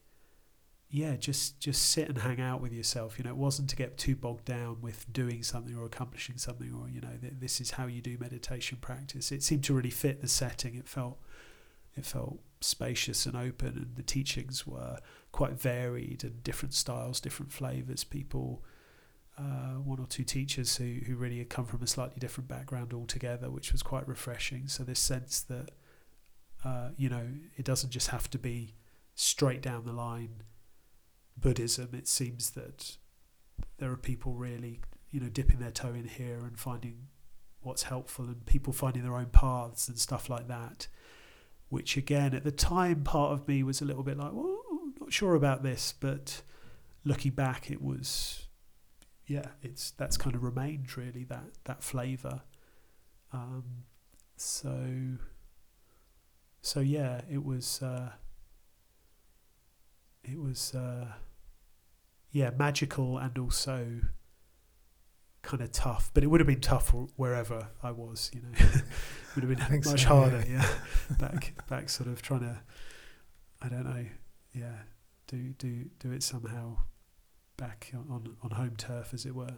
yeah, 0.94 1.16
just 1.16 1.60
just 1.60 1.90
sit 1.90 2.08
and 2.08 2.20
hang 2.20 2.40
out 2.40 2.62
with 2.62 2.72
yourself. 2.72 3.18
You 3.18 3.24
know, 3.24 3.32
it 3.32 3.36
wasn't 3.36 3.68
to 3.72 3.76
get 3.76 3.98
too 3.98 4.16
bogged 4.16 4.46
down 4.46 4.78
with 4.80 5.12
doing 5.12 5.42
something 5.42 5.76
or 5.76 5.86
accomplishing 5.86 6.38
something, 6.38 6.72
or 6.72 6.88
you 6.88 7.02
know, 7.02 7.18
th- 7.20 7.34
this 7.40 7.60
is 7.60 7.72
how 7.72 7.88
you 7.88 8.00
do 8.00 8.16
meditation 8.20 8.78
practice. 8.80 9.32
It 9.32 9.42
seemed 9.42 9.64
to 9.64 9.74
really 9.74 9.90
fit 9.90 10.22
the 10.22 10.28
setting. 10.28 10.76
It 10.76 10.88
felt 10.88 11.18
it 11.98 12.06
felt 12.06 12.42
spacious 12.62 13.26
and 13.26 13.36
open, 13.36 13.70
and 13.70 13.96
the 13.96 14.04
teachings 14.04 14.68
were 14.68 15.00
quite 15.32 15.54
varied 15.54 16.24
and 16.24 16.44
different 16.44 16.76
styles, 16.76 17.20
different 17.20 17.52
flavors. 17.52 18.04
People, 18.04 18.64
uh, 19.36 19.80
one 19.84 20.00
or 20.00 20.06
two 20.06 20.24
teachers 20.24 20.76
who 20.78 21.00
who 21.08 21.16
really 21.16 21.40
had 21.40 21.50
come 21.50 21.66
from 21.66 21.82
a 21.82 21.88
slightly 21.88 22.20
different 22.20 22.48
background 22.48 22.94
altogether, 22.94 23.50
which 23.50 23.72
was 23.72 23.82
quite 23.82 24.08
refreshing. 24.08 24.68
So 24.68 24.84
this 24.84 25.00
sense 25.00 25.42
that 25.42 25.72
uh, 26.64 26.90
you 26.98 27.10
know, 27.10 27.30
it 27.58 27.66
doesn't 27.66 27.90
just 27.90 28.10
have 28.10 28.30
to 28.30 28.38
be 28.38 28.76
straight 29.16 29.64
down 29.64 29.86
the 29.86 29.92
line 29.92 30.44
Buddhism, 31.38 31.90
it 31.94 32.08
seems 32.08 32.52
that 32.52 32.98
there 33.78 33.92
are 33.92 33.98
people 33.98 34.34
really, 34.34 34.82
you 35.12 35.20
know, 35.20 35.30
dipping 35.30 35.60
their 35.60 35.72
toe 35.72 35.94
in 35.94 36.08
here 36.08 36.40
and 36.46 36.58
finding 36.58 37.08
what's 37.62 37.84
helpful, 37.84 38.26
and 38.26 38.46
people 38.46 38.74
finding 38.74 39.04
their 39.04 39.16
own 39.16 39.28
paths 39.28 39.88
and 39.88 39.98
stuff 39.98 40.30
like 40.30 40.48
that. 40.48 40.88
Which 41.70 41.98
again, 41.98 42.34
at 42.34 42.44
the 42.44 42.52
time, 42.52 43.04
part 43.04 43.32
of 43.32 43.48
me 43.48 43.64
was 43.64 43.82
a 43.82 43.86
little 43.86 44.04
bit 44.04 44.18
like, 44.18 44.32
well, 44.34 44.60
not 45.00 45.12
sure 45.12 45.36
about 45.36 45.64
this, 45.64 45.94
but 46.00 46.42
looking 47.04 47.32
back, 47.32 47.72
it 47.72 47.82
was, 47.82 48.48
yeah, 49.28 49.48
it's 49.62 49.92
that's 49.92 50.18
kind 50.18 50.36
of 50.36 50.44
remained 50.44 50.96
really 50.98 51.24
that 51.26 51.52
that 51.64 51.84
flavour. 51.84 52.42
Um, 53.32 53.64
so, 54.38 54.88
so 56.62 56.80
yeah, 56.80 57.22
it 57.32 57.44
was. 57.44 57.82
Uh, 57.82 58.12
it 60.24 60.40
was 60.40 60.74
uh, 60.74 61.08
yeah 62.32 62.52
magical 62.58 63.18
and 63.18 63.38
also 63.38 64.02
kind 65.42 65.62
of 65.62 65.72
tough 65.72 66.10
but 66.14 66.24
it 66.24 66.28
would 66.28 66.40
have 66.40 66.48
been 66.48 66.62
tough 66.62 66.94
wherever 67.16 67.68
I 67.82 67.92
was 67.92 68.32
you 68.34 68.42
know. 68.42 68.50
Would 69.36 69.44
have 69.46 69.58
been 69.58 69.82
much 69.84 70.04
so, 70.04 70.08
harder 70.10 70.44
yeah. 70.48 70.62
yeah. 70.62 71.18
Back 71.18 71.54
back 71.68 71.90
sort 71.90 72.08
of 72.08 72.22
trying 72.22 72.42
to 72.42 72.60
I 73.62 73.68
don't 73.68 73.84
know 73.84 74.06
yeah 74.54 74.76
do 75.28 75.54
do 75.58 75.86
do 76.00 76.12
it 76.12 76.22
somehow 76.22 76.78
back 77.58 77.92
on 77.94 78.36
on 78.44 78.52
home 78.52 78.76
turf 78.78 79.14
as 79.14 79.26
it 79.26 79.34
were. 79.34 79.58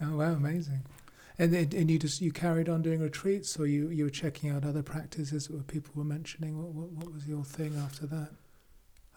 Oh 0.00 0.16
wow 0.16 0.32
amazing. 0.32 0.84
And 1.38 1.54
and 1.54 1.90
you 1.90 1.98
just 1.98 2.20
you 2.20 2.30
carried 2.30 2.68
on 2.68 2.82
doing 2.82 3.00
retreats 3.00 3.58
or 3.58 3.66
you 3.66 3.88
you 3.88 4.04
were 4.04 4.10
checking 4.10 4.50
out 4.50 4.64
other 4.64 4.82
practices 4.82 5.48
that 5.48 5.66
people 5.66 5.92
were 5.96 6.04
mentioning? 6.04 6.56
What 6.56 6.72
what, 6.72 6.92
what 6.92 7.12
was 7.12 7.26
your 7.26 7.44
thing 7.44 7.76
after 7.76 8.06
that 8.06 8.30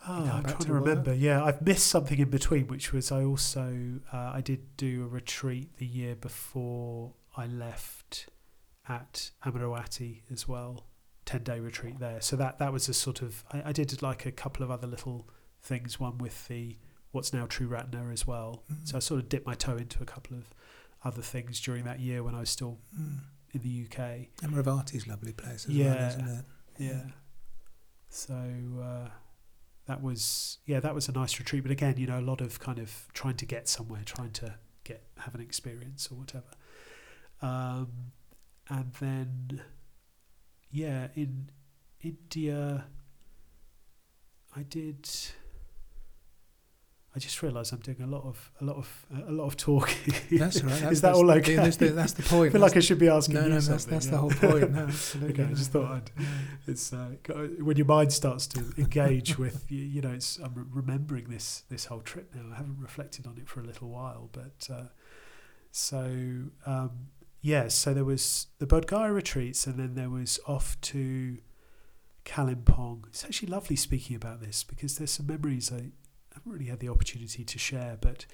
Oh, 0.08 0.32
I'm 0.34 0.43
trying 0.43 0.58
to, 0.58 0.74
remember. 0.74 1.14
Yeah, 1.14 1.43
I've 1.43 1.62
missed 1.62 1.88
something 1.88 2.20
in 2.20 2.30
between, 2.30 2.68
which 2.68 2.93
was 2.93 3.12
I 3.12 3.24
also 3.24 4.00
uh, 4.14 4.32
I 4.34 4.41
did 4.41 4.78
do 4.78 5.04
a 5.04 5.08
retreat 5.08 5.78
the 5.78 5.86
year 5.86 6.16
before 6.16 7.14
I 7.36 7.47
left 7.47 8.28
at 8.88 9.32
Amaravati 9.45 10.22
as 10.32 10.47
well, 10.47 10.86
ten 11.26 11.43
day 11.43 11.60
retreat 11.60 12.00
there. 12.00 12.22
So 12.22 12.36
that 12.38 12.60
that 12.60 12.72
was 12.72 12.88
a 12.88 12.93
sort 12.93 13.22
of 13.22 13.43
I, 13.52 13.64
I, 13.66 13.72
did 13.72 14.02
like 14.02 14.26
a 14.26 14.32
couple 14.32 14.64
of 14.64 14.72
other 14.72 14.88
little 14.88 15.28
things. 15.62 16.00
One 16.00 16.18
with 16.18 16.47
the 16.47 16.78
what's 17.12 17.34
now 17.34 17.45
Triratna 17.45 18.12
as 18.14 18.26
well. 18.26 18.64
Mm. 18.72 18.88
So 18.88 18.97
I 18.97 19.00
sort 19.00 19.20
of 19.20 19.28
dipped 19.28 19.45
my 19.45 19.56
toe 19.56 19.76
into 19.76 20.02
a 20.02 20.06
couple 20.06 20.38
of 20.38 20.45
other 21.04 21.22
things 21.22 21.60
during 21.60 21.84
that 21.84 22.00
year 22.00 22.24
when 22.24 22.36
I 22.36 22.39
was 22.39 22.50
still 22.50 22.80
mm. 22.97 23.20
in 23.54 23.62
the 23.62 23.86
UK. 23.86 24.28
Amaravati's 24.50 25.08
lovely 25.08 25.34
place 25.34 25.66
as 25.66 25.72
yeah, 25.72 25.95
well, 25.95 26.08
isn't 26.08 26.28
it? 26.28 26.45
Yeah. 26.78 27.02
So. 28.10 28.34
Uh, 28.82 29.10
that 29.90 30.04
was 30.04 30.60
yeah 30.66 30.80
that 30.80 30.94
was 30.96 31.10
a 31.10 31.12
nice 31.12 31.40
retreat. 31.40 31.64
But 31.64 31.72
again 31.72 31.96
you 31.98 32.08
know 32.08 32.20
a 32.20 32.22
lot 32.22 32.42
of 32.42 32.60
kind 32.60 32.80
of 32.80 33.08
trying 33.14 33.36
to 33.38 33.46
get 33.46 33.68
somewhere 33.68 34.04
trying 34.06 34.32
to 34.34 34.56
get 34.84 35.04
have 35.18 35.36
an 35.36 35.42
experience 35.42 36.08
or 36.12 36.16
whatever. 36.16 36.54
Um, 37.42 38.12
and 38.70 38.94
then 39.00 39.62
yeah 40.72 41.08
in 41.16 41.50
india 42.02 42.86
i 44.56 44.62
did 44.62 45.10
I 47.20 47.22
just 47.22 47.43
realised 47.43 47.74
I'm 47.74 47.80
doing 47.80 48.01
a 48.01 48.07
lot 48.07 48.24
of 48.24 48.49
a 48.61 48.63
lot 48.63 48.78
of 48.78 49.05
a 49.28 49.30
lot 49.30 49.43
of 49.43 49.57
talking. 49.57 50.13
That's 50.32 50.63
right. 50.63 50.72
That's, 50.80 50.91
Is 50.93 51.01
that 51.01 51.15
all 51.15 51.30
okay? 51.32 51.55
That's 51.55 51.76
the, 51.76 51.89
that's 51.89 52.13
the 52.13 52.24
point. 52.36 52.51
I 52.51 52.53
feel 52.53 52.61
like 52.61 52.78
I 52.78 52.80
should 52.80 52.97
be 52.97 53.09
asking 53.09 53.36
no, 53.36 53.43
you 53.43 53.49
no, 53.49 53.59
something. 53.59 53.91
That's, 53.91 54.05
that's 54.05 54.05
yeah. 54.05 54.11
the 54.11 54.17
whole 54.17 54.30
point. 54.30 54.72
No, 54.72 54.84
absolutely. 54.84 55.43
okay, 55.43 55.51
I 55.51 55.53
just 55.53 55.72
thought 55.74 55.91
I'd. 55.91 56.11
It's 56.65 56.93
uh, 56.93 57.09
when 57.59 57.76
your 57.76 57.88
mind 57.88 58.13
starts 58.13 58.47
to 58.47 58.63
engage 58.78 59.38
with 59.38 59.70
you, 59.70 59.84
you 59.84 60.01
know. 60.01 60.11
It's 60.11 60.38
I'm 60.38 60.70
remembering 60.72 61.26
this 61.26 61.63
this 61.70 61.86
whole 61.86 61.99
trip 61.99 62.34
now. 62.34 62.53
I 62.53 62.55
haven't 62.55 62.80
reflected 62.80 63.28
on 63.28 63.38
it 63.38 63.49
for 63.49 63.59
a 63.59 63.63
little 63.63 63.89
while, 63.89 64.30
but 64.32 64.74
uh, 64.74 64.86
so 65.72 66.05
um, 66.65 66.91
yeah. 67.41 67.67
So 67.67 67.93
there 67.93 68.05
was 68.05 68.47
the 68.59 68.65
Bodh 68.65 68.88
Gaya 68.88 69.11
retreats, 69.11 69.67
and 69.67 69.78
then 69.78 69.95
there 69.95 70.09
was 70.09 70.39
off 70.47 70.80
to 70.82 71.39
Kalimpong. 72.24 73.07
It's 73.07 73.26
actually 73.26 73.49
lovely 73.49 73.76
speaking 73.76 74.15
about 74.15 74.39
this 74.39 74.63
because 74.63 74.97
there's 74.97 75.11
some 75.11 75.28
memories 75.28 75.70
I 75.70 75.91
haven't 76.34 76.52
really 76.52 76.66
had 76.66 76.80
the 76.80 76.90
opportunity 76.90 77.44
to 77.44 77.60
share. 77.60 77.98
But 78.00 78.26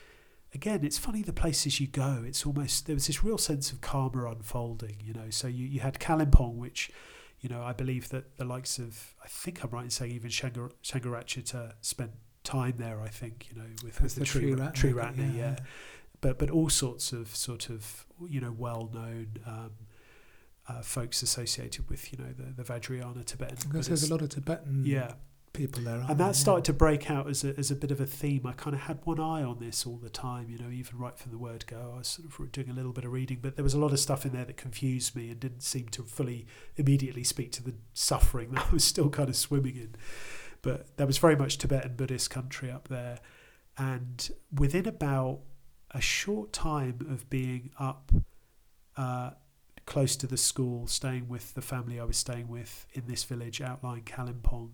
again, 0.53 0.83
it's 0.83 0.97
funny 0.97 1.21
the 1.21 1.33
places 1.33 1.79
you 1.79 1.87
go. 1.87 2.23
It's 2.25 2.45
almost 2.45 2.87
there 2.87 2.95
was 2.95 3.07
this 3.07 3.23
real 3.23 3.37
sense 3.37 3.71
of 3.71 3.81
karma 3.81 4.25
unfolding. 4.25 4.97
You 5.03 5.13
know, 5.13 5.29
so 5.29 5.47
you 5.47 5.65
you 5.65 5.79
had 5.81 5.99
Kalimpong, 5.99 6.55
which 6.55 6.91
you 7.41 7.49
know 7.49 7.61
I 7.61 7.73
believe 7.73 8.09
that 8.09 8.37
the 8.37 8.45
likes 8.45 8.79
of 8.79 9.13
I 9.23 9.27
think 9.27 9.63
I'm 9.63 9.69
right 9.69 9.83
in 9.83 9.89
saying 9.89 10.11
even 10.11 10.29
Shangar, 10.29 10.71
Sangharakshita 10.83 11.73
spent 11.81 12.11
time 12.43 12.75
there. 12.77 13.01
I 13.01 13.09
think 13.09 13.47
you 13.51 13.61
know 13.61 13.67
with, 13.83 14.01
with 14.01 14.15
the, 14.15 14.21
the 14.21 14.25
tree 14.25 14.51
Triratna, 14.51 14.73
tree 14.73 14.93
Ratna, 14.93 15.23
yeah. 15.23 15.31
yeah. 15.37 15.55
But 16.21 16.39
but 16.39 16.49
all 16.49 16.69
sorts 16.69 17.11
of 17.11 17.35
sort 17.35 17.69
of 17.69 18.05
you 18.27 18.41
know 18.41 18.55
well 18.57 18.89
known. 18.93 19.37
Um, 19.45 19.71
uh, 20.67 20.81
folks 20.81 21.21
associated 21.21 21.87
with 21.91 22.11
you 22.11 22.17
know 22.17 22.33
the, 22.35 22.51
the 22.51 22.63
Vajrayana 22.63 23.23
Tibetan. 23.23 23.69
Because 23.69 23.87
there's 23.87 24.09
a 24.09 24.11
lot 24.11 24.23
of 24.23 24.29
Tibetan 24.29 24.81
yeah 24.83 25.11
people 25.55 25.81
there. 25.83 26.03
and 26.07 26.19
that 26.19 26.35
started 26.35 26.65
to 26.65 26.73
break 26.73 27.09
out 27.09 27.27
as 27.27 27.43
a, 27.43 27.57
as 27.57 27.71
a 27.71 27.75
bit 27.75 27.91
of 27.91 27.99
a 27.99 28.05
theme. 28.05 28.45
I 28.45 28.51
kind 28.53 28.75
of 28.75 28.83
had 28.83 28.99
one 29.03 29.19
eye 29.19 29.43
on 29.43 29.59
this 29.59 29.85
all 29.85 29.97
the 29.97 30.09
time, 30.09 30.49
you 30.49 30.57
know, 30.57 30.69
even 30.69 30.97
right 30.97 31.17
from 31.17 31.31
the 31.31 31.37
word 31.37 31.65
go. 31.67 31.93
I 31.95 31.97
was 31.99 32.07
sort 32.07 32.39
of 32.39 32.51
doing 32.51 32.69
a 32.69 32.73
little 32.73 32.91
bit 32.91 33.05
of 33.05 33.11
reading, 33.11 33.39
but 33.41 33.55
there 33.55 33.63
was 33.63 33.73
a 33.73 33.79
lot 33.79 33.91
of 33.91 33.99
stuff 33.99 34.25
in 34.25 34.33
there 34.33 34.45
that 34.45 34.57
confused 34.57 35.15
me 35.15 35.29
and 35.29 35.39
didn't 35.39 35.63
seem 35.63 35.87
to 35.89 36.03
fully 36.03 36.45
immediately 36.75 37.23
speak 37.23 37.51
to 37.53 37.63
the 37.63 37.73
suffering 37.93 38.51
that 38.53 38.67
I 38.69 38.73
was 38.73 38.83
still 38.83 39.09
kind 39.09 39.29
of 39.29 39.35
swimming 39.35 39.75
in. 39.75 39.95
But 40.61 40.97
there 40.97 41.07
was 41.07 41.17
very 41.17 41.35
much 41.35 41.57
Tibetan 41.57 41.95
Buddhist 41.95 42.29
country 42.29 42.71
up 42.71 42.87
there. 42.87 43.19
And 43.77 44.29
within 44.53 44.87
about 44.87 45.41
a 45.91 46.01
short 46.01 46.53
time 46.53 46.99
of 47.09 47.29
being 47.29 47.71
up 47.79 48.11
uh, 48.97 49.31
close 49.85 50.15
to 50.17 50.27
the 50.27 50.37
school, 50.37 50.87
staying 50.87 51.27
with 51.27 51.53
the 51.53 51.61
family 51.61 51.99
I 51.99 52.03
was 52.03 52.17
staying 52.17 52.47
with 52.47 52.87
in 52.93 53.03
this 53.07 53.23
village 53.23 53.61
outlying 53.61 54.03
Kalimpong, 54.03 54.71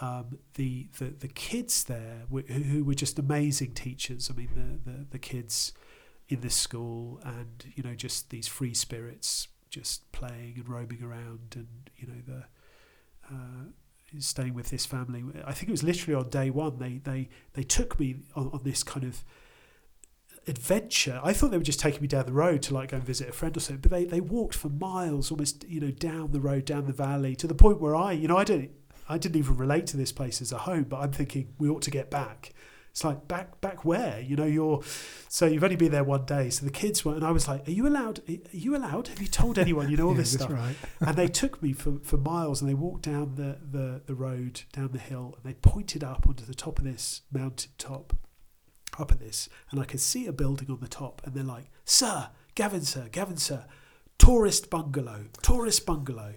um, 0.00 0.38
the, 0.54 0.88
the 0.98 1.10
the 1.10 1.28
kids 1.28 1.84
there 1.84 2.22
who, 2.30 2.40
who 2.40 2.84
were 2.84 2.94
just 2.94 3.18
amazing 3.18 3.72
teachers. 3.72 4.30
I 4.30 4.34
mean, 4.36 4.48
the, 4.54 4.90
the 4.90 5.06
the 5.10 5.18
kids 5.18 5.72
in 6.28 6.40
this 6.40 6.54
school, 6.54 7.20
and 7.24 7.64
you 7.74 7.82
know, 7.82 7.94
just 7.94 8.30
these 8.30 8.48
free 8.48 8.74
spirits, 8.74 9.48
just 9.68 10.10
playing 10.12 10.54
and 10.56 10.68
roaming 10.68 11.02
around, 11.02 11.54
and 11.54 11.90
you 11.96 12.06
know, 12.06 12.22
the 12.26 12.44
uh, 13.34 13.64
staying 14.18 14.54
with 14.54 14.70
this 14.70 14.86
family. 14.86 15.22
I 15.44 15.52
think 15.52 15.68
it 15.68 15.72
was 15.72 15.82
literally 15.82 16.14
on 16.14 16.30
day 16.30 16.48
one. 16.48 16.78
They 16.78 16.98
they 16.98 17.28
they 17.52 17.62
took 17.62 18.00
me 18.00 18.16
on, 18.34 18.48
on 18.52 18.60
this 18.64 18.82
kind 18.82 19.04
of 19.04 19.22
adventure. 20.46 21.20
I 21.22 21.34
thought 21.34 21.50
they 21.50 21.58
were 21.58 21.62
just 21.62 21.80
taking 21.80 22.00
me 22.00 22.08
down 22.08 22.24
the 22.24 22.32
road 22.32 22.62
to 22.62 22.74
like 22.74 22.90
go 22.90 22.96
and 22.96 23.06
visit 23.06 23.28
a 23.28 23.32
friend 23.32 23.54
or 23.54 23.60
something, 23.60 23.82
but 23.82 23.90
they, 23.90 24.04
they 24.06 24.22
walked 24.22 24.54
for 24.54 24.70
miles, 24.70 25.30
almost 25.30 25.64
you 25.68 25.80
know 25.80 25.90
down 25.90 26.32
the 26.32 26.40
road, 26.40 26.64
down 26.64 26.86
the 26.86 26.92
valley, 26.94 27.36
to 27.36 27.46
the 27.46 27.54
point 27.54 27.80
where 27.80 27.94
I, 27.94 28.12
you 28.12 28.28
know, 28.28 28.38
I 28.38 28.44
didn't 28.44 28.70
I 29.10 29.18
didn't 29.18 29.36
even 29.36 29.56
relate 29.56 29.86
to 29.88 29.96
this 29.96 30.12
place 30.12 30.40
as 30.40 30.52
a 30.52 30.58
home, 30.58 30.84
but 30.84 30.98
I'm 30.98 31.10
thinking 31.10 31.52
we 31.58 31.68
ought 31.68 31.82
to 31.82 31.90
get 31.90 32.10
back. 32.10 32.52
It's 32.90 33.04
like 33.04 33.28
back 33.28 33.60
back 33.60 33.84
where 33.84 34.20
you 34.20 34.36
know 34.36 34.44
you're, 34.44 34.82
so 35.28 35.46
you've 35.46 35.62
only 35.62 35.76
been 35.76 35.92
there 35.92 36.04
one 36.04 36.24
day. 36.24 36.50
So 36.50 36.64
the 36.64 36.72
kids 36.72 37.04
were, 37.04 37.14
and 37.14 37.24
I 37.24 37.30
was 37.30 37.46
like, 37.46 37.66
"Are 37.68 37.72
you 37.72 37.86
allowed? 37.86 38.20
Are 38.28 38.56
you 38.56 38.76
allowed? 38.76 39.08
Have 39.08 39.20
you 39.20 39.28
told 39.28 39.58
anyone? 39.58 39.88
You 39.90 39.96
know 39.96 40.08
all 40.08 40.12
yeah, 40.14 40.18
this 40.18 40.32
stuff?" 40.32 40.50
Right. 40.50 40.76
and 41.00 41.16
they 41.16 41.28
took 41.28 41.62
me 41.62 41.72
for, 41.72 41.98
for 42.02 42.16
miles, 42.16 42.60
and 42.60 42.68
they 42.68 42.74
walked 42.74 43.02
down 43.02 43.36
the, 43.36 43.58
the 43.68 44.02
the 44.06 44.14
road, 44.14 44.62
down 44.72 44.90
the 44.92 44.98
hill, 44.98 45.36
and 45.36 45.44
they 45.44 45.56
pointed 45.56 46.02
up 46.02 46.26
onto 46.26 46.44
the 46.44 46.54
top 46.54 46.78
of 46.78 46.84
this 46.84 47.22
mountain 47.32 47.70
top, 47.78 48.16
up 48.98 49.12
at 49.12 49.20
this, 49.20 49.48
and 49.70 49.80
I 49.80 49.84
could 49.84 50.00
see 50.00 50.26
a 50.26 50.32
building 50.32 50.70
on 50.70 50.80
the 50.80 50.88
top, 50.88 51.22
and 51.24 51.34
they're 51.34 51.44
like, 51.44 51.70
"Sir, 51.84 52.30
Gavin, 52.56 52.82
sir, 52.82 53.08
Gavin, 53.10 53.36
sir, 53.36 53.66
tourist 54.18 54.68
bungalow, 54.68 55.26
tourist 55.42 55.86
bungalow," 55.86 56.34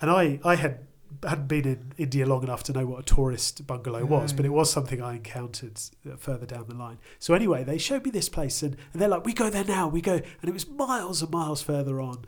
and 0.00 0.10
I 0.10 0.40
I 0.44 0.56
had 0.56 0.86
hadn't 1.22 1.48
been 1.48 1.66
in 1.66 1.92
India 1.98 2.26
long 2.26 2.42
enough 2.42 2.62
to 2.64 2.72
know 2.72 2.86
what 2.86 3.00
a 3.00 3.02
tourist 3.02 3.66
bungalow 3.66 4.04
was, 4.04 4.32
but 4.32 4.44
it 4.44 4.50
was 4.50 4.70
something 4.70 5.02
I 5.02 5.14
encountered 5.14 5.80
uh, 6.10 6.16
further 6.16 6.46
down 6.46 6.66
the 6.68 6.74
line. 6.74 6.98
So 7.18 7.34
anyway, 7.34 7.64
they 7.64 7.78
showed 7.78 8.04
me 8.04 8.10
this 8.10 8.28
place, 8.28 8.62
and, 8.62 8.76
and 8.92 9.00
they're 9.00 9.08
like, 9.08 9.24
"We 9.24 9.32
go 9.32 9.50
there 9.50 9.64
now, 9.64 9.88
we 9.88 10.00
go," 10.00 10.14
and 10.14 10.48
it 10.48 10.52
was 10.52 10.68
miles 10.68 11.22
and 11.22 11.30
miles 11.30 11.62
further 11.62 12.00
on. 12.00 12.24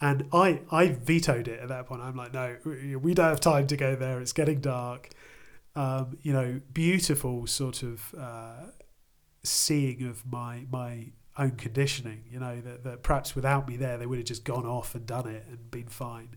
And 0.00 0.28
I, 0.32 0.60
I 0.70 0.88
vetoed 0.88 1.48
it 1.48 1.60
at 1.60 1.68
that 1.68 1.86
point. 1.86 2.02
I'm 2.02 2.16
like, 2.16 2.34
no, 2.34 2.56
we 2.64 3.14
don't 3.14 3.28
have 3.28 3.40
time 3.40 3.66
to 3.68 3.76
go 3.76 3.94
there. 3.94 4.20
It's 4.20 4.32
getting 4.32 4.60
dark. 4.60 5.10
Um, 5.76 6.18
you 6.22 6.32
know, 6.32 6.60
beautiful 6.72 7.46
sort 7.46 7.82
of 7.82 8.14
uh, 8.18 8.66
seeing 9.42 10.06
of 10.06 10.24
my 10.30 10.66
my 10.70 11.12
own 11.38 11.52
conditioning. 11.52 12.24
You 12.30 12.40
know 12.40 12.60
that, 12.60 12.84
that 12.84 13.02
perhaps 13.02 13.34
without 13.34 13.68
me 13.68 13.76
there, 13.76 13.98
they 13.98 14.06
would 14.06 14.18
have 14.18 14.26
just 14.26 14.44
gone 14.44 14.66
off 14.66 14.94
and 14.94 15.06
done 15.06 15.28
it 15.28 15.46
and 15.48 15.70
been 15.70 15.88
fine. 15.88 16.36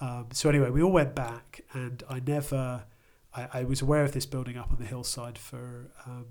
Um, 0.00 0.28
so 0.32 0.48
anyway, 0.48 0.70
we 0.70 0.82
all 0.82 0.92
went 0.92 1.14
back, 1.14 1.62
and 1.72 2.02
I 2.08 2.20
never. 2.20 2.84
I, 3.34 3.48
I, 3.52 3.64
was 3.64 3.80
aware 3.80 4.02
of 4.02 4.12
this 4.12 4.26
building 4.26 4.56
up 4.56 4.72
on 4.72 4.78
the 4.78 4.86
hillside 4.86 5.38
for, 5.38 5.92
um, 6.04 6.26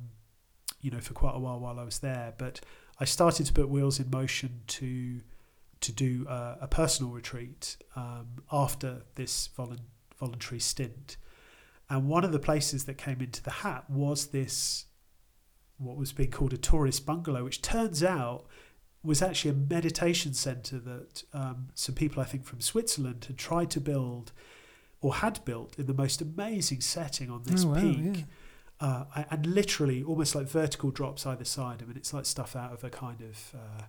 you 0.82 0.92
know, 0.92 1.00
for 1.00 1.14
quite 1.14 1.34
a 1.34 1.40
while 1.40 1.58
while 1.60 1.80
I 1.80 1.84
was 1.84 2.00
there. 2.00 2.34
But 2.38 2.60
I 3.00 3.06
started 3.06 3.46
to 3.46 3.54
put 3.54 3.70
wheels 3.70 4.00
in 4.00 4.10
motion 4.10 4.62
to 4.68 5.22
to 5.82 5.92
do 5.94 6.26
a, 6.28 6.58
a 6.62 6.68
personal 6.68 7.12
retreat 7.12 7.78
um, 7.96 8.28
after 8.52 9.04
this 9.16 9.50
volu- 9.58 9.80
voluntary 10.20 10.60
stint. 10.60 11.18
And 11.90 12.08
one 12.08 12.24
of 12.24 12.32
the 12.32 12.40
places 12.40 12.86
that 12.86 12.98
came 12.98 13.22
into 13.22 13.42
the 13.42 13.52
hat 13.52 13.90
was 13.90 14.28
this, 14.28 14.86
what 15.78 15.96
was 15.96 16.12
being 16.12 16.32
called 16.32 16.54
a 16.54 16.58
tourist 16.58 17.06
bungalow, 17.06 17.44
which 17.44 17.62
turns 17.62 18.04
out 18.04 18.46
was 19.04 19.22
actually 19.22 19.52
a 19.52 19.54
meditation 19.54 20.34
center 20.34 20.78
that 20.80 21.24
um, 21.34 21.70
some 21.74 21.96
people, 21.96 22.22
I 22.22 22.26
think, 22.26 22.46
from 22.46 22.62
Switzerland 22.62 23.26
had 23.26 23.38
tried 23.38 23.70
to 23.72 23.82
build 23.82 24.32
or 25.02 25.16
had 25.16 25.44
built 25.46 25.80
in 25.80 25.86
the 25.86 25.94
most 25.94 26.22
amazing 26.22 26.82
setting 26.82 27.30
on 27.30 27.44
this 27.44 27.64
oh, 27.64 27.70
wow, 27.70 27.82
peak. 27.82 28.00
Yeah. 28.02 28.24
Uh, 28.82 29.24
and 29.30 29.46
literally 29.46 30.04
almost 30.04 30.36
like 30.36 30.48
vertical 30.48 30.90
drops 30.90 31.26
either 31.26 31.44
side. 31.44 31.82
I 31.82 31.86
mean, 31.86 31.98
it's 31.98 32.14
like 32.14 32.26
stuff 32.26 32.56
out 32.56 32.72
of 32.72 32.84
a 32.84 32.90
kind 32.90 33.22
of 33.22 33.54
uh, 33.54 33.84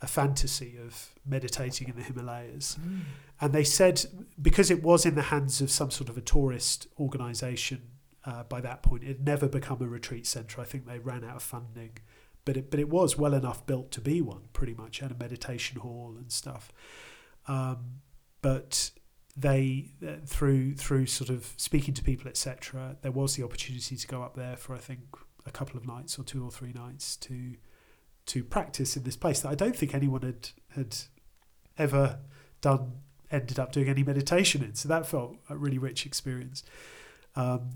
a 0.00 0.06
fantasy 0.06 0.76
of 0.76 1.10
meditating 1.24 1.88
in 1.88 1.96
the 1.96 2.02
Himalayas. 2.02 2.76
Mm. 2.80 3.00
And 3.40 3.52
they 3.52 3.64
said 3.64 4.04
because 4.40 4.70
it 4.70 4.82
was 4.82 5.06
in 5.06 5.14
the 5.14 5.22
hands 5.22 5.60
of 5.60 5.70
some 5.70 5.90
sort 5.90 6.08
of 6.08 6.16
a 6.16 6.20
tourist 6.20 6.88
organisation 6.98 7.82
uh, 8.24 8.42
by 8.44 8.60
that 8.60 8.82
point, 8.82 9.02
it 9.02 9.08
had 9.08 9.26
never 9.26 9.48
become 9.48 9.82
a 9.82 9.86
retreat 9.86 10.26
centre. 10.26 10.60
I 10.60 10.64
think 10.64 10.86
they 10.86 10.98
ran 10.98 11.24
out 11.24 11.36
of 11.36 11.42
funding, 11.42 11.98
but 12.44 12.56
it 12.56 12.70
but 12.70 12.80
it 12.80 12.88
was 12.88 13.18
well 13.18 13.34
enough 13.34 13.66
built 13.66 13.90
to 13.92 14.00
be 14.00 14.20
one. 14.20 14.42
Pretty 14.52 14.74
much 14.74 15.00
had 15.00 15.10
a 15.10 15.16
meditation 15.16 15.80
hall 15.80 16.14
and 16.18 16.30
stuff. 16.30 16.72
Um, 17.46 18.00
but 18.42 18.90
they 19.36 19.90
through 20.26 20.74
through 20.74 21.06
sort 21.06 21.28
of 21.28 21.52
speaking 21.56 21.92
to 21.92 22.02
people 22.02 22.28
etc 22.28 22.96
there 23.02 23.10
was 23.10 23.34
the 23.34 23.42
opportunity 23.42 23.96
to 23.96 24.06
go 24.06 24.22
up 24.22 24.36
there 24.36 24.56
for 24.56 24.74
i 24.74 24.78
think 24.78 25.00
a 25.44 25.50
couple 25.50 25.76
of 25.76 25.86
nights 25.86 26.18
or 26.18 26.22
two 26.22 26.44
or 26.44 26.50
three 26.50 26.72
nights 26.72 27.16
to 27.16 27.54
to 28.26 28.44
practice 28.44 28.96
in 28.96 29.02
this 29.02 29.16
place 29.16 29.40
that 29.40 29.48
i 29.48 29.54
don't 29.54 29.74
think 29.74 29.92
anyone 29.92 30.22
had 30.22 30.50
had 30.68 30.96
ever 31.78 32.20
done 32.60 32.92
ended 33.30 33.58
up 33.58 33.72
doing 33.72 33.88
any 33.88 34.04
meditation 34.04 34.62
in 34.62 34.74
so 34.74 34.88
that 34.88 35.04
felt 35.04 35.36
a 35.50 35.56
really 35.56 35.78
rich 35.78 36.06
experience 36.06 36.62
um, 37.34 37.70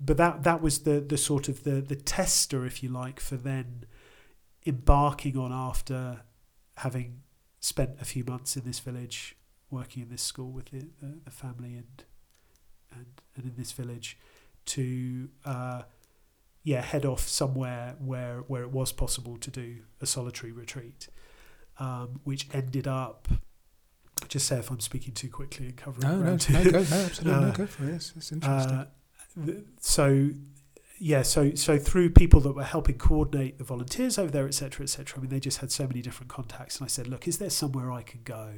but 0.00 0.16
that 0.16 0.42
that 0.44 0.62
was 0.62 0.80
the 0.80 1.00
the 1.00 1.18
sort 1.18 1.48
of 1.48 1.64
the 1.64 1.80
the 1.80 1.96
tester 1.96 2.64
if 2.64 2.82
you 2.82 2.88
like 2.88 3.20
for 3.20 3.36
then 3.36 3.84
embarking 4.66 5.36
on 5.36 5.52
after 5.52 6.22
having 6.78 7.20
spent 7.60 7.90
a 8.00 8.04
few 8.04 8.24
months 8.24 8.56
in 8.56 8.64
this 8.64 8.78
village 8.78 9.36
working 9.70 10.02
in 10.02 10.08
this 10.08 10.22
school 10.22 10.50
with 10.50 10.66
the, 10.70 10.80
the, 11.00 11.20
the 11.24 11.30
family 11.30 11.74
and, 11.76 12.04
and 12.92 13.06
and 13.36 13.44
in 13.44 13.54
this 13.56 13.72
village 13.72 14.18
to 14.66 15.28
uh, 15.44 15.82
yeah 16.62 16.80
head 16.80 17.04
off 17.04 17.28
somewhere 17.28 17.94
where 17.98 18.38
where 18.48 18.62
it 18.62 18.70
was 18.70 18.92
possible 18.92 19.36
to 19.36 19.50
do 19.50 19.76
a 20.00 20.06
solitary 20.06 20.52
retreat, 20.52 21.08
um, 21.78 22.20
which 22.24 22.48
ended 22.52 22.86
up. 22.88 23.28
Just 24.28 24.46
say 24.46 24.58
if 24.58 24.70
I'm 24.70 24.80
speaking 24.80 25.14
too 25.14 25.30
quickly 25.30 25.66
and 25.66 25.76
covering. 25.76 26.06
No, 26.06 26.16
no, 26.18 26.36
no, 26.62 26.70
go, 26.70 26.70
no, 26.70 26.78
absolutely, 26.78 27.24
no, 27.24 27.48
Uh, 27.48 27.50
go 27.52 27.66
for 27.66 27.84
it. 27.84 27.94
It's, 27.94 28.12
it's 28.16 28.32
interesting. 28.32 28.72
Uh, 28.76 28.86
so 29.80 30.30
yeah, 30.98 31.22
so 31.22 31.54
so 31.54 31.78
through 31.78 32.10
people 32.10 32.40
that 32.40 32.52
were 32.52 32.62
helping 32.64 32.98
coordinate 32.98 33.58
the 33.58 33.64
volunteers 33.64 34.18
over 34.18 34.30
there, 34.30 34.46
etc., 34.46 34.84
etc. 34.84 35.18
I 35.18 35.20
mean, 35.22 35.30
they 35.30 35.40
just 35.40 35.58
had 35.58 35.72
so 35.72 35.86
many 35.86 36.02
different 36.02 36.30
contacts, 36.30 36.78
and 36.78 36.84
I 36.84 36.88
said, 36.88 37.08
look, 37.08 37.26
is 37.26 37.38
there 37.38 37.50
somewhere 37.50 37.90
I 37.90 38.02
can 38.02 38.20
go 38.22 38.54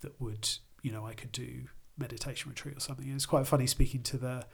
that 0.00 0.20
would, 0.20 0.48
you 0.82 0.90
know, 0.90 1.06
I 1.06 1.14
could 1.14 1.32
do 1.32 1.66
meditation 1.96 2.50
retreat 2.50 2.76
or 2.76 2.80
something? 2.80 3.06
And 3.06 3.14
it's 3.14 3.26
quite 3.26 3.46
funny 3.46 3.66
speaking 3.66 4.02
to 4.04 4.16
the 4.16 4.46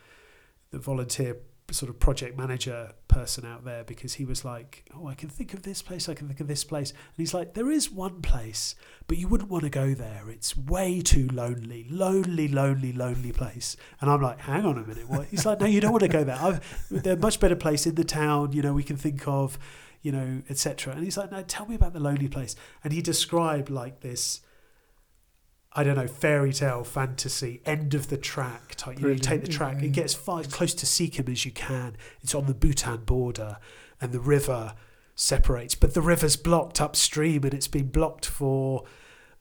the 0.70 0.78
volunteer 0.78 1.36
sort 1.72 1.90
of 1.90 1.98
project 1.98 2.36
manager 2.36 2.92
person 3.08 3.44
out 3.44 3.64
there 3.64 3.84
because 3.84 4.14
he 4.14 4.24
was 4.24 4.44
like, 4.44 4.84
oh, 4.96 5.06
I 5.06 5.14
can 5.14 5.28
think 5.28 5.54
of 5.54 5.62
this 5.62 5.82
place, 5.82 6.08
I 6.08 6.14
can 6.14 6.26
think 6.26 6.40
of 6.40 6.48
this 6.48 6.64
place, 6.64 6.90
and 6.90 6.98
he's 7.16 7.34
like, 7.34 7.54
there 7.54 7.70
is 7.70 7.90
one 7.90 8.22
place, 8.22 8.74
but 9.06 9.18
you 9.18 9.28
wouldn't 9.28 9.50
want 9.50 9.64
to 9.64 9.70
go 9.70 9.94
there. 9.94 10.24
It's 10.28 10.56
way 10.56 11.00
too 11.00 11.28
lonely, 11.32 11.86
lonely, 11.90 12.48
lonely, 12.48 12.92
lonely 12.92 13.32
place. 13.32 13.76
And 14.00 14.10
I'm 14.10 14.22
like, 14.22 14.40
hang 14.40 14.64
on 14.64 14.78
a 14.78 14.86
minute, 14.86 15.08
what? 15.08 15.26
He's 15.26 15.46
like, 15.46 15.60
no, 15.60 15.66
you 15.66 15.80
don't 15.80 15.92
want 15.92 16.02
to 16.02 16.08
go 16.08 16.24
there. 16.24 16.38
I've, 16.40 16.88
there's 16.90 17.16
a 17.16 17.20
much 17.20 17.40
better 17.40 17.56
place 17.56 17.86
in 17.86 17.94
the 17.94 18.04
town, 18.04 18.52
you 18.52 18.62
know, 18.62 18.72
we 18.72 18.84
can 18.84 18.96
think 18.96 19.26
of, 19.26 19.58
you 20.02 20.12
know, 20.12 20.42
etc. 20.48 20.94
And 20.94 21.04
he's 21.04 21.16
like, 21.16 21.30
no, 21.30 21.42
tell 21.42 21.66
me 21.66 21.74
about 21.74 21.92
the 21.92 22.00
lonely 22.00 22.28
place. 22.28 22.56
And 22.82 22.92
he 22.92 23.00
described 23.00 23.70
like 23.70 24.00
this. 24.00 24.40
I 25.74 25.84
don't 25.84 25.96
know, 25.96 26.06
fairy 26.06 26.52
tale, 26.52 26.84
fantasy, 26.84 27.62
end 27.64 27.94
of 27.94 28.08
the 28.08 28.18
track 28.18 28.74
type. 28.76 29.00
You, 29.00 29.06
know, 29.06 29.12
you 29.14 29.18
take 29.18 29.42
the 29.42 29.48
track, 29.48 29.78
yeah, 29.80 29.86
it 29.86 29.92
gets 29.92 30.12
far 30.12 30.40
as 30.40 30.46
close 30.46 30.74
to 30.74 30.86
Sikkim 30.86 31.28
as 31.28 31.46
you 31.46 31.50
can. 31.50 31.96
It's 32.20 32.34
on 32.34 32.46
the 32.46 32.54
Bhutan 32.54 33.04
border, 33.04 33.56
and 34.00 34.12
the 34.12 34.20
river 34.20 34.74
separates, 35.14 35.74
but 35.74 35.94
the 35.94 36.02
river's 36.02 36.36
blocked 36.36 36.80
upstream, 36.80 37.44
and 37.44 37.54
it's 37.54 37.68
been 37.68 37.88
blocked 37.88 38.26
for, 38.26 38.84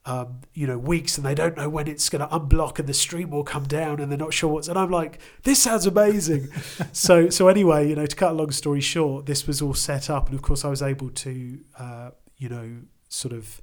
um, 0.06 0.40
you 0.54 0.66
know, 0.66 0.78
weeks, 0.78 1.18
and 1.18 1.26
they 1.26 1.34
don't 1.34 1.54
know 1.56 1.68
when 1.68 1.86
it's 1.86 2.08
going 2.08 2.26
to 2.26 2.34
unblock, 2.34 2.78
and 2.78 2.88
the 2.88 2.94
stream 2.94 3.28
will 3.28 3.44
come 3.44 3.64
down, 3.64 4.00
and 4.00 4.10
they're 4.10 4.18
not 4.18 4.32
sure 4.32 4.50
what's. 4.50 4.68
And 4.68 4.78
I'm 4.78 4.90
like, 4.90 5.18
this 5.42 5.62
sounds 5.62 5.84
amazing. 5.84 6.48
so, 6.92 7.28
so 7.28 7.48
anyway, 7.48 7.86
you 7.90 7.94
know, 7.94 8.06
to 8.06 8.16
cut 8.16 8.30
a 8.30 8.34
long 8.34 8.52
story 8.52 8.80
short, 8.80 9.26
this 9.26 9.46
was 9.46 9.60
all 9.60 9.74
set 9.74 10.08
up, 10.08 10.28
and 10.28 10.34
of 10.34 10.40
course, 10.40 10.64
I 10.64 10.68
was 10.68 10.80
able 10.80 11.10
to, 11.10 11.60
uh, 11.78 12.10
you 12.38 12.48
know, 12.48 12.78
sort 13.10 13.34
of 13.34 13.60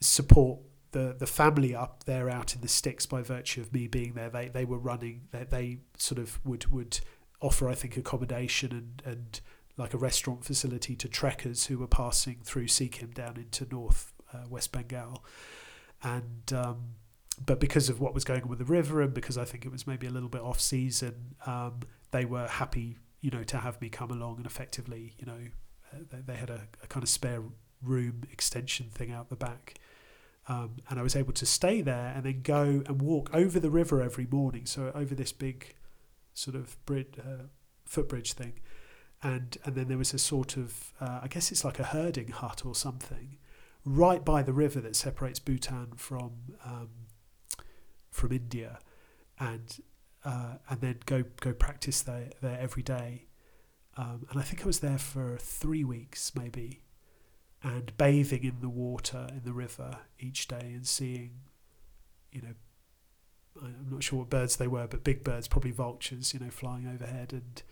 support 0.00 0.60
the 0.94 1.14
the 1.18 1.26
family 1.26 1.74
up 1.74 2.04
there 2.04 2.30
out 2.30 2.54
in 2.54 2.62
the 2.62 2.68
sticks 2.68 3.04
by 3.04 3.20
virtue 3.20 3.60
of 3.60 3.72
me 3.72 3.86
being 3.88 4.14
there. 4.14 4.30
They 4.30 4.48
they 4.48 4.64
were 4.64 4.78
running. 4.78 5.22
They, 5.32 5.44
they 5.44 5.78
sort 5.98 6.18
of 6.18 6.40
would 6.46 6.66
would 6.72 7.00
offer 7.42 7.68
I 7.68 7.74
think 7.74 7.96
accommodation 7.98 8.72
and 8.72 9.02
and 9.04 9.40
like 9.76 9.92
a 9.92 9.98
restaurant 9.98 10.44
facility 10.44 10.94
to 10.94 11.08
trekkers 11.08 11.66
who 11.66 11.78
were 11.78 11.88
passing 11.88 12.38
through 12.44 12.68
Sikkim 12.68 13.10
down 13.10 13.36
into 13.36 13.66
North 13.68 14.12
uh, 14.32 14.44
West 14.48 14.70
Bengal, 14.70 15.24
and 16.02 16.52
um, 16.54 16.94
but 17.44 17.58
because 17.58 17.88
of 17.88 18.00
what 18.00 18.14
was 18.14 18.22
going 18.24 18.44
on 18.44 18.48
with 18.48 18.60
the 18.60 18.64
river 18.64 19.02
and 19.02 19.12
because 19.12 19.36
I 19.36 19.44
think 19.44 19.66
it 19.66 19.72
was 19.72 19.86
maybe 19.88 20.06
a 20.06 20.10
little 20.10 20.28
bit 20.28 20.42
off 20.42 20.60
season, 20.60 21.34
um, 21.44 21.80
they 22.12 22.24
were 22.24 22.46
happy 22.46 22.98
you 23.20 23.30
know 23.30 23.42
to 23.42 23.58
have 23.58 23.80
me 23.80 23.88
come 23.88 24.12
along 24.12 24.36
and 24.36 24.46
effectively 24.46 25.14
you 25.18 25.26
know 25.26 25.40
uh, 25.92 25.96
they, 26.10 26.20
they 26.20 26.36
had 26.36 26.50
a, 26.50 26.68
a 26.84 26.86
kind 26.86 27.02
of 27.02 27.08
spare 27.08 27.42
room 27.82 28.22
extension 28.30 28.86
thing 28.90 29.10
out 29.10 29.28
the 29.28 29.36
back. 29.36 29.74
Um, 30.46 30.76
and 30.90 30.98
I 31.00 31.02
was 31.02 31.16
able 31.16 31.32
to 31.32 31.46
stay 31.46 31.80
there 31.80 32.12
and 32.14 32.24
then 32.24 32.42
go 32.42 32.82
and 32.86 33.00
walk 33.00 33.30
over 33.32 33.58
the 33.58 33.70
river 33.70 34.02
every 34.02 34.26
morning. 34.30 34.66
So 34.66 34.92
over 34.94 35.14
this 35.14 35.32
big 35.32 35.74
sort 36.34 36.54
of 36.54 36.76
bridge, 36.84 37.14
uh, 37.18 37.44
footbridge 37.86 38.34
thing, 38.34 38.54
and 39.22 39.56
and 39.64 39.74
then 39.74 39.88
there 39.88 39.98
was 39.98 40.12
a 40.12 40.18
sort 40.18 40.56
of 40.56 40.92
uh, 41.00 41.20
I 41.22 41.28
guess 41.28 41.50
it's 41.50 41.64
like 41.64 41.78
a 41.78 41.84
herding 41.84 42.28
hut 42.28 42.66
or 42.66 42.74
something, 42.74 43.38
right 43.84 44.22
by 44.24 44.42
the 44.42 44.52
river 44.52 44.80
that 44.80 44.96
separates 44.96 45.38
Bhutan 45.38 45.92
from 45.96 46.32
um, 46.64 46.90
from 48.10 48.32
India, 48.32 48.80
and 49.38 49.78
uh, 50.24 50.56
and 50.68 50.80
then 50.80 50.98
go 51.06 51.24
go 51.40 51.54
practice 51.54 52.02
there 52.02 52.30
there 52.42 52.58
every 52.60 52.82
day. 52.82 53.26
Um, 53.96 54.26
and 54.30 54.40
I 54.40 54.42
think 54.42 54.62
I 54.62 54.66
was 54.66 54.80
there 54.80 54.98
for 54.98 55.38
three 55.38 55.84
weeks 55.84 56.32
maybe, 56.34 56.80
and 57.64 57.96
bathing 57.96 58.44
in 58.44 58.60
the 58.60 58.68
water 58.68 59.26
in 59.30 59.40
the 59.44 59.52
river 59.52 59.98
each 60.20 60.46
day 60.46 60.72
and 60.74 60.86
seeing, 60.86 61.30
you 62.30 62.42
know, 62.42 62.54
I'm 63.62 63.88
not 63.90 64.02
sure 64.02 64.18
what 64.20 64.30
birds 64.30 64.56
they 64.56 64.66
were, 64.66 64.86
but 64.86 65.02
big 65.02 65.24
birds, 65.24 65.48
probably 65.48 65.70
vultures, 65.70 66.34
you 66.34 66.40
know, 66.40 66.50
flying 66.50 66.86
overhead 66.86 67.32
and 67.32 67.62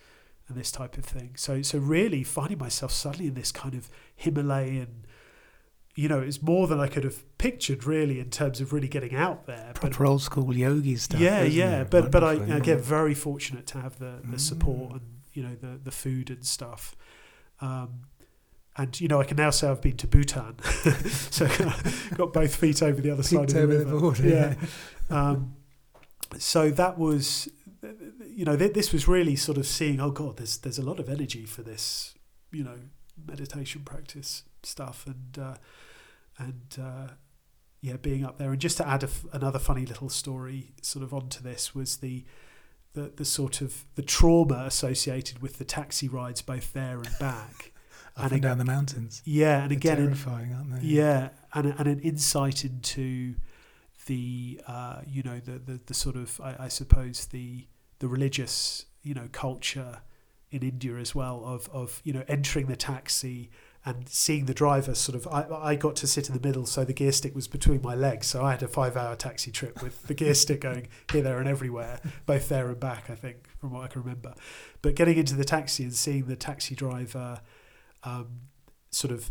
and 0.48 0.56
this 0.56 0.72
type 0.72 0.98
of 0.98 1.04
thing. 1.04 1.34
So 1.36 1.62
so 1.62 1.78
really 1.78 2.24
finding 2.24 2.58
myself 2.58 2.90
suddenly 2.90 3.26
in 3.28 3.34
this 3.34 3.52
kind 3.52 3.74
of 3.74 3.88
Himalayan, 4.16 5.04
you 5.94 6.08
know, 6.08 6.20
it's 6.20 6.42
more 6.42 6.66
than 6.66 6.80
I 6.80 6.86
could 6.88 7.04
have 7.04 7.22
pictured 7.38 7.84
really 7.84 8.18
in 8.18 8.30
terms 8.30 8.60
of 8.60 8.72
really 8.72 8.88
getting 8.88 9.14
out 9.14 9.46
there. 9.46 9.72
Proper 9.74 10.06
old 10.06 10.22
school 10.22 10.56
yogi 10.56 10.96
stuff. 10.96 11.20
Yeah, 11.20 11.42
yeah. 11.42 11.82
it? 11.82 11.90
But 11.90 12.10
but 12.10 12.24
I 12.24 12.34
Wonderful, 12.34 12.56
again 12.56 12.78
yeah. 12.78 12.82
very 12.84 13.14
fortunate 13.14 13.66
to 13.68 13.80
have 13.80 13.98
the 13.98 14.20
the 14.24 14.38
support 14.38 14.92
Mm. 14.92 14.96
and 14.96 15.02
you 15.32 15.42
know 15.42 15.54
the 15.54 15.78
the 15.82 15.90
food 15.90 16.30
and 16.30 16.44
stuff. 16.46 16.96
Um, 17.60 18.06
and 18.76 18.98
you 19.00 19.08
know, 19.08 19.20
I 19.20 19.24
can 19.24 19.36
now 19.36 19.50
say 19.50 19.68
I've 19.68 19.82
been 19.82 19.96
to 19.98 20.06
Bhutan, 20.06 20.56
so 21.30 21.46
got 22.14 22.32
both 22.32 22.54
feet 22.54 22.82
over 22.82 23.00
the 23.00 23.10
other 23.10 23.22
side 23.22 23.44
of 23.44 23.54
the 23.54 23.60
over 23.60 23.74
the 23.74 23.84
river. 23.84 24.00
border, 24.00 24.28
yeah. 24.28 24.54
yeah. 25.10 25.28
Um, 25.30 25.56
so 26.38 26.70
that 26.70 26.98
was, 26.98 27.50
you 28.26 28.46
know, 28.46 28.56
th- 28.56 28.72
this 28.72 28.92
was 28.92 29.06
really 29.06 29.36
sort 29.36 29.58
of 29.58 29.66
seeing. 29.66 30.00
Oh 30.00 30.10
God, 30.10 30.38
there's 30.38 30.56
there's 30.58 30.78
a 30.78 30.82
lot 30.82 30.98
of 30.98 31.10
energy 31.10 31.44
for 31.44 31.62
this, 31.62 32.14
you 32.50 32.64
know, 32.64 32.78
meditation 33.26 33.82
practice 33.82 34.44
stuff, 34.62 35.06
and 35.06 35.38
uh, 35.38 35.56
and 36.38 36.78
uh, 36.80 37.12
yeah, 37.82 37.96
being 37.98 38.24
up 38.24 38.38
there. 38.38 38.52
And 38.52 38.60
just 38.60 38.78
to 38.78 38.88
add 38.88 39.02
a 39.02 39.06
f- 39.06 39.26
another 39.34 39.58
funny 39.58 39.84
little 39.84 40.08
story, 40.08 40.72
sort 40.80 41.02
of 41.02 41.12
onto 41.12 41.42
this 41.42 41.74
was 41.74 41.98
the. 41.98 42.24
The, 42.94 43.10
the 43.16 43.24
sort 43.24 43.62
of 43.62 43.86
the 43.94 44.02
trauma 44.02 44.64
associated 44.66 45.38
with 45.40 45.56
the 45.56 45.64
taxi 45.64 46.08
rides 46.08 46.42
both 46.42 46.74
there 46.74 46.98
and 46.98 47.08
back 47.18 47.71
Up 48.16 48.24
and 48.24 48.32
and 48.34 48.42
down 48.42 48.58
the 48.58 48.64
mountains. 48.64 49.22
yeah 49.24 49.62
and 49.62 49.70
They're 49.70 49.76
again 49.78 49.96
terrifying, 49.96 50.52
aren't 50.54 50.80
they? 50.82 50.86
yeah, 50.86 51.30
and 51.54 51.66
and 51.78 51.86
an 51.88 52.00
insight 52.00 52.64
into 52.64 53.34
the 54.06 54.60
uh, 54.66 55.00
you 55.06 55.22
know 55.22 55.38
the, 55.38 55.58
the 55.58 55.80
the 55.86 55.94
sort 55.94 56.16
of 56.16 56.40
I, 56.42 56.56
I 56.60 56.68
suppose 56.68 57.26
the 57.26 57.66
the 58.00 58.08
religious 58.08 58.86
you 59.02 59.14
know 59.14 59.28
culture 59.32 60.00
in 60.50 60.62
India 60.62 60.96
as 60.96 61.14
well 61.14 61.42
of 61.44 61.68
of 61.70 62.00
you 62.04 62.12
know 62.12 62.24
entering 62.28 62.66
the 62.66 62.76
taxi 62.76 63.50
and 63.84 64.08
seeing 64.08 64.44
the 64.46 64.54
driver 64.54 64.94
sort 64.94 65.16
of 65.16 65.26
I, 65.32 65.70
I 65.70 65.74
got 65.76 65.96
to 65.96 66.06
sit 66.06 66.28
in 66.28 66.34
the 66.38 66.46
middle 66.46 66.66
so 66.66 66.84
the 66.84 66.92
gear 66.92 67.10
stick 67.12 67.34
was 67.34 67.48
between 67.48 67.80
my 67.82 67.94
legs 67.94 68.26
so 68.28 68.44
I 68.44 68.52
had 68.52 68.62
a 68.62 68.68
five 68.68 68.96
hour 68.96 69.16
taxi 69.16 69.50
trip 69.50 69.82
with 69.82 70.02
the 70.04 70.14
gear 70.14 70.34
stick 70.34 70.60
going 70.60 70.88
here 71.10 71.22
there 71.22 71.38
and 71.38 71.48
everywhere 71.48 72.00
both 72.26 72.48
there 72.48 72.68
and 72.68 72.78
back 72.78 73.08
I 73.10 73.14
think 73.14 73.48
from 73.58 73.72
what 73.72 73.82
I 73.84 73.86
can 73.88 74.02
remember 74.02 74.34
but 74.82 74.94
getting 74.94 75.16
into 75.16 75.34
the 75.34 75.44
taxi 75.44 75.82
and 75.84 75.92
seeing 75.94 76.26
the 76.26 76.36
taxi 76.36 76.74
driver 76.76 77.40
um, 78.04 78.40
sort 78.90 79.12
of 79.12 79.30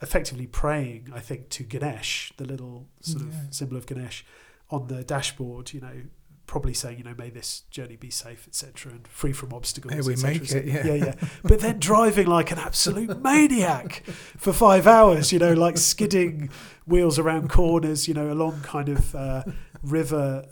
effectively 0.00 0.46
praying, 0.46 1.08
I 1.14 1.20
think, 1.20 1.48
to 1.50 1.64
Ganesh, 1.64 2.32
the 2.36 2.44
little 2.44 2.88
sort 3.00 3.22
Yeah. 3.24 3.28
of 3.48 3.54
symbol 3.54 3.76
of 3.76 3.86
Ganesh, 3.86 4.24
on 4.70 4.86
the 4.86 5.02
dashboard. 5.04 5.72
You 5.72 5.80
know, 5.80 6.02
probably 6.46 6.72
saying, 6.72 6.98
you 6.98 7.04
know, 7.04 7.14
may 7.18 7.30
this 7.30 7.62
journey 7.70 7.96
be 7.96 8.08
safe, 8.10 8.46
etc., 8.48 8.92
and 8.92 9.06
free 9.08 9.32
from 9.32 9.52
obstacles. 9.52 9.92
May 9.92 10.00
we 10.00 10.16
cetera, 10.16 10.40
make 10.40 10.50
it, 10.52 10.64
yeah. 10.66 10.86
yeah, 10.86 10.94
yeah. 11.06 11.14
But 11.42 11.60
then 11.60 11.78
driving 11.78 12.26
like 12.26 12.50
an 12.50 12.58
absolute 12.58 13.20
maniac 13.22 14.04
for 14.36 14.52
five 14.52 14.86
hours. 14.86 15.32
You 15.32 15.38
know, 15.40 15.52
like 15.52 15.76
skidding 15.78 16.50
wheels 16.86 17.18
around 17.18 17.50
corners. 17.50 18.06
You 18.08 18.14
know, 18.14 18.30
along 18.32 18.60
kind 18.62 18.88
of 18.88 19.14
uh, 19.14 19.42
river. 19.82 20.46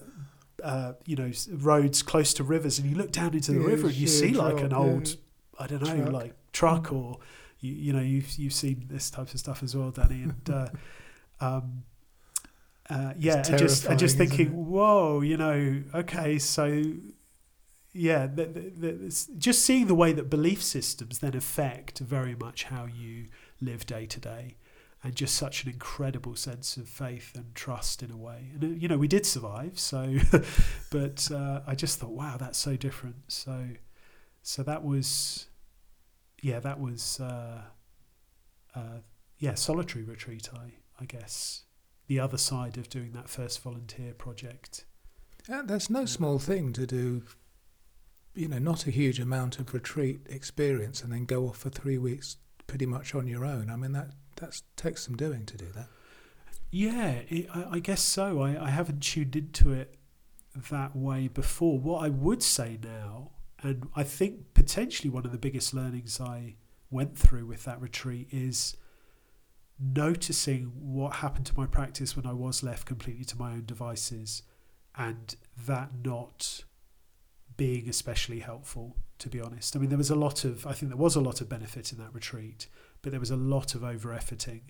Uh, 0.65 0.95
you 1.05 1.15
know, 1.15 1.31
roads 1.53 2.03
close 2.03 2.35
to 2.35 2.43
rivers, 2.43 2.79
and 2.81 2.91
you 2.91 2.97
look 2.97 3.13
down 3.13 3.35
into 3.35 3.53
the 3.53 3.61
Yeah, 3.61 3.67
river 3.67 3.87
and 3.87 3.95
you 3.97 4.09
see 4.09 4.33
like 4.33 4.61
an 4.61 4.73
old, 4.73 5.15
I 5.61 5.67
don't 5.69 5.83
know, 5.83 5.95
Truck. 5.97 6.13
like 6.13 6.35
truck 6.53 6.93
or 6.93 7.19
you, 7.67 7.75
you 7.75 7.93
know 7.93 8.01
you've 8.01 8.33
you've 8.37 8.55
seen 8.55 8.87
this 8.89 9.11
type 9.11 9.33
of 9.33 9.39
stuff 9.39 9.63
as 9.63 9.77
well, 9.77 9.91
Danny, 9.91 10.23
and 10.23 10.51
uh, 10.51 10.69
um, 11.41 11.85
uh, 12.89 13.13
yeah, 13.19 13.43
and 13.47 13.59
just 13.59 13.87
and 13.87 13.99
just 13.99 14.17
thinking, 14.17 14.49
whoa, 14.67 15.21
you 15.21 15.37
know, 15.37 15.83
okay, 15.95 16.39
so 16.39 16.83
yeah, 17.97 18.27
the, 18.27 18.45
the, 18.45 18.61
the, 18.61 19.27
just 19.39 19.65
seeing 19.65 19.87
the 19.87 19.95
way 19.95 20.13
that 20.13 20.29
belief 20.29 20.63
systems 20.63 21.21
then 21.21 21.35
affect 21.35 21.99
very 22.01 22.35
much 22.35 22.65
how 22.65 22.85
you 22.85 23.27
live 23.61 23.87
day 23.87 24.05
to 24.07 24.21
day. 24.21 24.57
And 25.03 25.15
just 25.15 25.37
such 25.37 25.63
an 25.63 25.71
incredible 25.71 26.35
sense 26.35 26.77
of 26.77 26.89
faith 26.89 27.33
and 27.37 27.55
trust 27.55 28.03
in 28.03 28.11
a 28.11 28.17
way. 28.17 28.51
And, 28.53 28.65
uh, 28.65 28.67
you 28.67 28.89
know, 28.89 28.99
we 28.99 29.07
did 29.07 29.25
survive. 29.25 29.79
So, 29.79 30.17
but 30.91 31.31
uh, 31.31 31.61
I 31.67 31.75
just 31.75 32.01
thought, 32.01 32.11
wow, 32.11 32.37
that's 32.39 32.59
so 32.59 32.77
different. 32.77 33.17
So, 33.29 33.69
so 34.43 34.63
that 34.65 34.83
was, 34.83 35.47
yeah, 36.47 36.61
that 36.61 36.79
was, 36.79 37.19
uh, 37.19 37.63
uh, 38.73 38.99
yeah, 39.39 39.55
solitary 39.55 40.05
retreat. 40.05 40.49
I, 40.55 40.75
I 41.01 41.05
guess 41.05 41.65
the 42.07 42.21
other 42.21 42.39
side 42.39 42.79
of 42.79 42.89
doing 42.89 43.11
that 43.15 43.29
first 43.29 43.61
volunteer 43.65 44.15
project. 44.15 44.85
Yeah, 45.49 45.63
that's 45.65 45.91
no 45.91 46.05
small 46.05 46.39
thing 46.39 46.73
to 46.75 46.87
do. 46.87 47.25
You 48.33 48.47
know, 48.47 48.61
not 48.61 48.87
a 48.87 48.93
huge 48.93 49.19
amount 49.19 49.59
of 49.59 49.75
retreat 49.75 50.21
experience, 50.27 51.03
and 51.03 51.13
then 51.13 51.25
go 51.25 51.49
off 51.49 51.57
for 51.57 51.71
three 51.71 51.99
weeks, 51.99 52.37
pretty 52.69 52.87
much 52.87 53.13
on 53.13 53.27
your 53.27 53.45
own. 53.45 53.69
I 53.69 53.75
mean, 53.75 53.91
that 53.93 54.11
that 54.37 54.63
takes 54.77 55.05
some 55.05 55.17
doing 55.17 55.47
to 55.47 55.57
do 55.57 55.67
that. 55.75 55.89
Yeah, 56.71 57.23
it, 57.29 57.49
I, 57.53 57.65
I 57.73 57.79
guess 57.81 58.03
so. 58.03 58.41
I, 58.43 58.67
I 58.67 58.71
haven't 58.71 59.01
tuned 59.01 59.35
into 59.35 59.73
it 59.73 59.97
that 60.71 60.95
way 60.95 61.27
before. 61.27 61.81
What 61.81 62.05
I 62.05 62.09
would 62.09 62.43
say 62.45 62.79
now, 62.81 63.33
and 63.63 63.89
I 63.95 64.03
think 64.03 64.55
potentially 64.55 65.11
one 65.11 65.25
of 65.25 65.33
the 65.33 65.39
biggest 65.39 65.73
learnings 65.73 66.21
I 66.21 66.57
went 66.91 67.17
through 67.17 67.47
with 67.47 67.65
that 67.65 67.81
retreat 67.81 68.29
is 68.31 68.77
noticing 69.79 70.73
what 70.75 71.17
happened 71.17 71.47
to 71.47 71.53
my 71.57 71.67
practice 71.67 72.17
when 72.17 72.27
I 72.27 72.33
was 72.33 72.63
left 72.63 72.87
completely 72.87 73.25
to 73.27 73.37
my 73.37 73.53
own 73.53 73.65
devices 73.67 74.43
and 74.97 75.37
that 75.67 75.91
not 76.05 76.65
being 77.57 77.89
especially 77.89 78.41
helpful, 78.41 78.97
to 79.19 79.29
be 79.29 79.41
honest. 79.41 79.77
I 79.77 79.79
mean, 79.79 79.89
there 79.89 79.99
was 79.99 80.11
a 80.11 80.15
lot 80.15 80.45
of, 80.45 80.67
I 80.67 80.73
think 80.73 80.91
there 80.91 80.97
was 80.97 81.17
a 81.17 81.21
lot 81.21 81.41
of 81.41 81.49
benefit 81.49 81.93
in 81.93 81.99
that 81.99 82.13
retreat, 82.15 82.67
but 83.03 83.11
there 83.11 83.21
was 83.21 83.31
a 83.31 83.37
lot 83.37 83.75
of 83.75 83.85
over 83.85 84.11
efforting. 84.11 84.63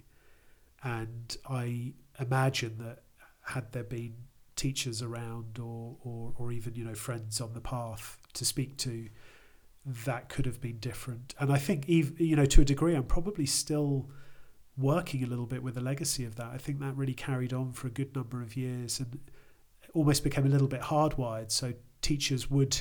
And 0.82 1.36
I 1.48 1.94
imagine 2.20 2.78
that 2.78 3.02
had 3.42 3.72
there 3.72 3.84
been 3.84 4.14
teachers 4.56 5.02
around 5.02 5.58
or, 5.58 5.96
or, 6.02 6.32
or 6.36 6.52
even, 6.52 6.74
you 6.74 6.84
know, 6.84 6.94
friends 6.94 7.40
on 7.40 7.54
the 7.54 7.60
path 7.60 8.18
to 8.36 8.44
speak 8.44 8.76
to, 8.78 9.08
that 9.84 10.28
could 10.28 10.46
have 10.46 10.60
been 10.60 10.78
different. 10.78 11.34
And 11.38 11.52
I 11.52 11.58
think, 11.58 11.88
even, 11.88 12.16
you 12.18 12.36
know, 12.36 12.46
to 12.46 12.62
a 12.62 12.64
degree, 12.64 12.94
I'm 12.94 13.04
probably 13.04 13.46
still 13.46 14.08
working 14.76 15.22
a 15.24 15.26
little 15.26 15.46
bit 15.46 15.62
with 15.62 15.74
the 15.74 15.80
legacy 15.80 16.24
of 16.24 16.36
that. 16.36 16.48
I 16.52 16.58
think 16.58 16.80
that 16.80 16.96
really 16.96 17.14
carried 17.14 17.52
on 17.52 17.72
for 17.72 17.86
a 17.86 17.90
good 17.90 18.14
number 18.14 18.42
of 18.42 18.56
years 18.56 19.00
and 19.00 19.18
almost 19.94 20.22
became 20.24 20.44
a 20.44 20.48
little 20.48 20.68
bit 20.68 20.82
hardwired. 20.82 21.50
So 21.50 21.72
teachers 22.02 22.50
would 22.50 22.80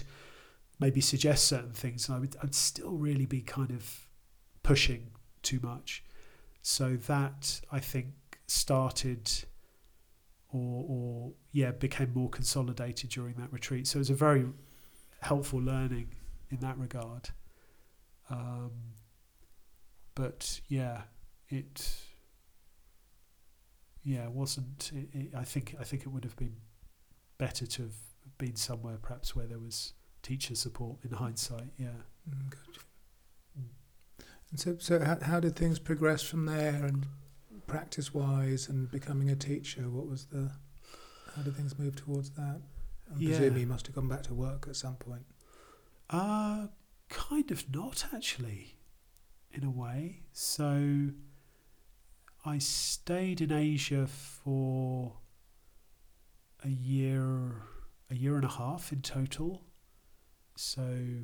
maybe 0.80 1.01
suggest 1.01 1.45
certain 1.45 1.72
things, 1.72 2.08
and 2.08 2.18
I 2.18 2.20
would 2.20 2.36
I'd 2.43 2.56
still 2.56 2.91
really 2.91 3.26
be 3.26 3.41
kind 3.41 3.72
of 3.72 4.08
pushing 4.64 5.12
too 5.41 5.60
much. 5.62 6.03
So 6.62 6.97
that 7.08 7.62
I 7.72 7.80
think 7.80 8.08
started 8.47 9.32
or 10.49 10.86
or 10.88 11.32
yeah 11.51 11.72
became 11.72 12.12
more 12.14 12.30
consolidated 12.30 13.10
during 13.10 13.36
that 13.36 13.51
retreat. 13.53 13.88
So 13.88 13.97
it 13.97 13.99
was 13.99 14.10
a 14.10 14.16
very 14.16 14.45
helpful 15.26 15.59
learning 15.59 16.09
in 16.49 16.59
that 16.59 16.78
regard. 16.78 17.30
Um, 18.30 18.71
but 20.13 20.61
yeah, 20.67 21.01
it 21.49 21.95
yeah, 24.03 24.28
wasn't. 24.28 24.91
It, 24.93 25.09
it, 25.19 25.36
I 25.36 25.43
think 25.43 25.76
I 25.80 25.84
think 25.84 26.03
it 26.03 26.09
would 26.09 26.23
have 26.23 26.38
been 26.38 26.57
better 27.38 27.65
to 27.65 27.82
have 27.84 27.95
been 28.38 28.55
somewhere 28.55 28.97
perhaps 29.01 29.36
where 29.36 29.47
there 29.47 29.59
was 29.59 29.93
teacher 30.21 30.55
support 30.55 30.97
in 31.03 31.11
hindsight. 31.11 31.71
Yeah. 31.78 32.01
Mm, 32.30 32.49
gotcha. 32.49 32.82
And 34.51 34.59
so, 34.59 34.78
so 34.80 35.03
how, 35.03 35.17
how 35.21 35.39
did 35.39 35.55
things 35.55 35.80
progress 35.80 36.21
from 36.21 36.45
there, 36.45 36.86
and 36.86 37.07
practice-wise, 37.67 38.69
and 38.69 38.89
becoming 38.91 39.30
a 39.30 39.36
teacher? 39.36 39.89
What 39.89 40.07
was 40.07 40.26
the? 40.28 40.51
How 41.36 41.41
did 41.41 41.55
things 41.55 41.78
move 41.78 41.95
towards 41.95 42.30
that? 42.32 42.61
I 43.12 43.18
Yeah. 43.18 43.38
presume 43.38 43.56
he 43.56 43.66
must 43.66 43.86
have 43.88 43.95
gone 43.95 44.08
back 44.08 44.24
to 44.24 44.34
work 44.34 44.68
at 44.68 44.76
some 44.76 44.95
point. 44.95 45.26
Uh, 46.10 46.68
kind 47.10 47.51
of 47.51 47.70
not 47.74 48.06
actually, 48.14 48.78
in 49.51 49.64
a 49.64 49.70
way. 49.72 50.24
So 50.34 51.12
I 52.43 52.58
stayed 52.60 53.41
in 53.41 53.51
Asia 53.51 54.08
for 54.08 55.18
a 56.64 56.70
year, 56.70 57.64
a 58.10 58.16
year 58.16 58.36
and 58.36 58.45
a 58.45 58.49
half 58.49 58.91
in 58.91 59.01
total. 59.01 59.66
So 60.56 61.24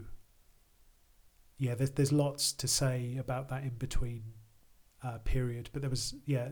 yeah, 1.57 1.75
there's 1.75 1.91
there's 1.91 2.11
lots 2.11 2.53
to 2.53 2.67
say 2.67 3.17
about 3.17 3.49
that 3.49 3.63
in 3.63 3.75
between 3.77 4.23
uh, 5.03 5.19
period, 5.19 5.69
but 5.73 5.81
there 5.81 5.89
was 5.91 6.15
yeah, 6.25 6.49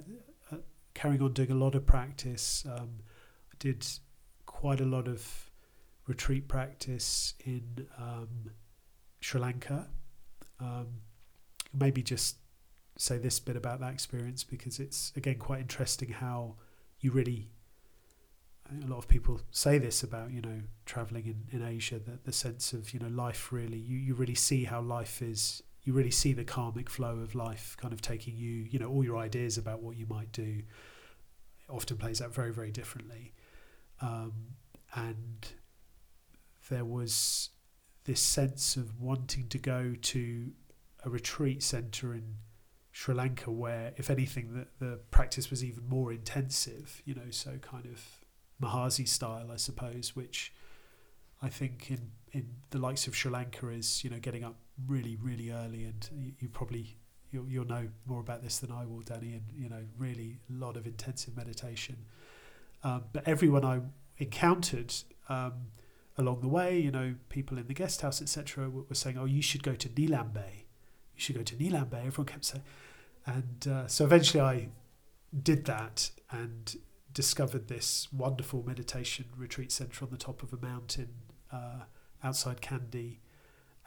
uh, 0.51 0.57
carrying 0.93 1.21
on 1.21 1.33
doing 1.33 1.51
a 1.51 1.55
lot 1.55 1.75
of 1.75 1.85
practice. 1.85 2.65
Um, 2.65 2.99
I 3.51 3.55
did 3.59 3.85
quite 4.59 4.81
a 4.81 4.85
lot 4.85 5.07
of 5.07 5.49
retreat 6.05 6.49
practice 6.49 7.33
in 7.45 7.87
um, 7.97 8.51
Sri 9.21 9.39
Lanka. 9.39 9.87
Um, 10.59 10.87
maybe 11.73 12.03
just 12.03 12.35
say 12.97 13.17
this 13.17 13.39
bit 13.39 13.55
about 13.55 13.79
that 13.79 13.93
experience 13.93 14.43
because 14.43 14.77
it's 14.77 15.13
again 15.15 15.37
quite 15.37 15.61
interesting 15.61 16.09
how 16.09 16.55
you 16.99 17.11
really. 17.11 17.47
A 18.83 18.85
lot 18.85 18.97
of 18.97 19.07
people 19.07 19.39
say 19.49 19.77
this 19.77 20.03
about 20.03 20.31
you 20.31 20.41
know 20.41 20.59
traveling 20.85 21.25
in, 21.25 21.57
in 21.57 21.65
Asia 21.65 21.97
that 21.97 22.25
the 22.25 22.33
sense 22.33 22.73
of 22.73 22.93
you 22.93 22.99
know 22.99 23.07
life 23.07 23.53
really 23.53 23.77
you, 23.77 23.97
you 23.97 24.13
really 24.13 24.35
see 24.35 24.65
how 24.65 24.81
life 24.81 25.21
is 25.21 25.63
you 25.83 25.93
really 25.93 26.11
see 26.11 26.33
the 26.33 26.43
karmic 26.43 26.89
flow 26.89 27.19
of 27.19 27.33
life 27.33 27.77
kind 27.79 27.93
of 27.93 28.01
taking 28.01 28.35
you 28.35 28.67
you 28.69 28.77
know 28.77 28.89
all 28.89 29.05
your 29.05 29.17
ideas 29.17 29.57
about 29.57 29.81
what 29.81 29.95
you 29.95 30.05
might 30.07 30.31
do 30.33 30.61
often 31.67 31.97
plays 31.97 32.21
out 32.21 32.31
very 32.31 32.51
very 32.53 32.69
differently 32.69 33.33
um, 34.01 34.33
and 34.93 35.47
there 36.69 36.85
was 36.85 37.49
this 38.05 38.21
sense 38.21 38.75
of 38.75 38.99
wanting 38.99 39.47
to 39.49 39.57
go 39.57 39.95
to 40.01 40.51
a 41.05 41.09
retreat 41.09 41.63
center 41.63 42.13
in 42.13 42.35
Sri 42.91 43.13
Lanka 43.13 43.51
where 43.51 43.93
if 43.97 44.09
anything 44.09 44.53
the, 44.53 44.85
the 44.85 44.99
practice 45.11 45.49
was 45.49 45.63
even 45.63 45.87
more 45.87 46.11
intensive 46.11 47.01
you 47.05 47.13
know 47.13 47.29
so 47.29 47.57
kind 47.61 47.85
of 47.85 48.03
Mahasi 48.61 49.07
style 49.07 49.51
I 49.51 49.57
suppose 49.57 50.15
which 50.15 50.53
I 51.41 51.49
think 51.49 51.89
in 51.91 52.11
in 52.31 52.47
the 52.71 52.77
likes 52.77 53.07
of 53.07 53.15
Sri 53.15 53.31
Lanka 53.31 53.69
is 53.69 54.03
you 54.03 54.09
know 54.09 54.19
getting 54.19 54.43
up 54.43 54.55
really 54.87 55.17
really 55.21 55.51
early 55.51 55.85
and 55.85 56.09
you, 56.11 56.33
you 56.39 56.49
probably 56.49 56.97
you'll, 57.31 57.47
you'll 57.47 57.67
know 57.67 57.87
more 58.05 58.19
about 58.19 58.41
this 58.41 58.59
than 58.59 58.71
I 58.71 58.85
will 58.85 59.01
Danny 59.01 59.33
and 59.33 59.43
you 59.55 59.69
know 59.69 59.83
really 59.97 60.39
a 60.49 60.53
lot 60.53 60.75
of 60.75 60.85
intensive 60.85 61.37
meditation 61.37 61.97
um, 62.83 63.03
but 63.11 63.27
everyone 63.27 63.65
I 63.65 63.81
encountered 64.17 64.93
um, 65.27 65.53
along 66.17 66.41
the 66.41 66.47
way, 66.47 66.79
you 66.79 66.91
know, 66.91 67.15
people 67.29 67.57
in 67.57 67.67
the 67.67 67.73
guest 67.73 68.01
house, 68.01 68.21
etc., 68.21 68.69
were, 68.69 68.83
saying, 68.93 69.17
"Oh, 69.17 69.25
you 69.25 69.41
should 69.41 69.63
go 69.63 69.75
to 69.75 69.89
Nilambe. 69.89 70.65
You 71.15 71.21
should 71.21 71.35
go 71.35 71.43
to 71.43 71.55
Nilambe." 71.55 72.05
Everyone 72.05 72.25
kept 72.25 72.45
saying, 72.45 72.63
and 73.25 73.67
uh, 73.67 73.87
so 73.87 74.05
eventually 74.05 74.41
I 74.41 74.69
did 75.43 75.65
that 75.65 76.11
and 76.31 76.75
discovered 77.13 77.67
this 77.67 78.07
wonderful 78.11 78.63
meditation 78.65 79.25
retreat 79.35 79.71
center 79.71 80.05
on 80.05 80.11
the 80.11 80.17
top 80.17 80.43
of 80.43 80.53
a 80.53 80.57
mountain 80.57 81.09
uh, 81.51 81.83
outside 82.23 82.61
Kandy, 82.61 83.17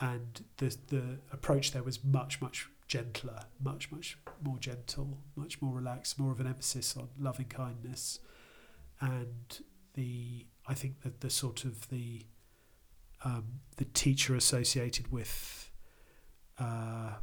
and 0.00 0.44
the 0.56 0.76
the 0.88 1.18
approach 1.32 1.72
there 1.72 1.82
was 1.82 2.02
much 2.04 2.40
much 2.40 2.68
gentler, 2.86 3.40
much 3.62 3.90
much 3.90 4.18
more 4.42 4.58
gentle, 4.58 5.18
much 5.36 5.62
more 5.62 5.74
relaxed, 5.74 6.18
more 6.18 6.32
of 6.32 6.40
an 6.40 6.46
emphasis 6.46 6.96
on 6.96 7.08
loving 7.18 7.46
kindness, 7.46 8.18
and 9.02 9.60
the 9.94 10.46
I 10.66 10.74
think 10.74 11.02
that 11.02 11.20
the 11.20 11.28
sort 11.28 11.64
of 11.64 11.88
the 11.88 12.22
um, 13.24 13.60
the 13.76 13.84
teacher 13.84 14.34
associated 14.34 15.12
with 15.12 15.70
uh, 16.58 17.14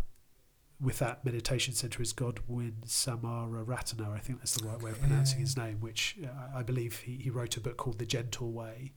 with 0.81 0.99
that 0.99 1.25
meditation 1.25 1.73
center 1.73 2.01
is 2.01 2.13
Godwin 2.13 2.83
Samararatne. 2.85 4.13
I 4.13 4.19
think 4.19 4.39
that's 4.39 4.55
the 4.55 4.67
right 4.67 4.81
way 4.81 4.91
of 4.91 4.99
pronouncing 4.99 5.39
his 5.39 5.57
name. 5.57 5.77
Which 5.79 6.17
uh, 6.23 6.57
I 6.57 6.63
believe 6.63 6.99
he, 6.99 7.15
he 7.15 7.29
wrote 7.29 7.57
a 7.57 7.61
book 7.61 7.77
called 7.77 7.97
The 7.97 8.05
Gentle 8.05 8.51
Way, 8.51 8.91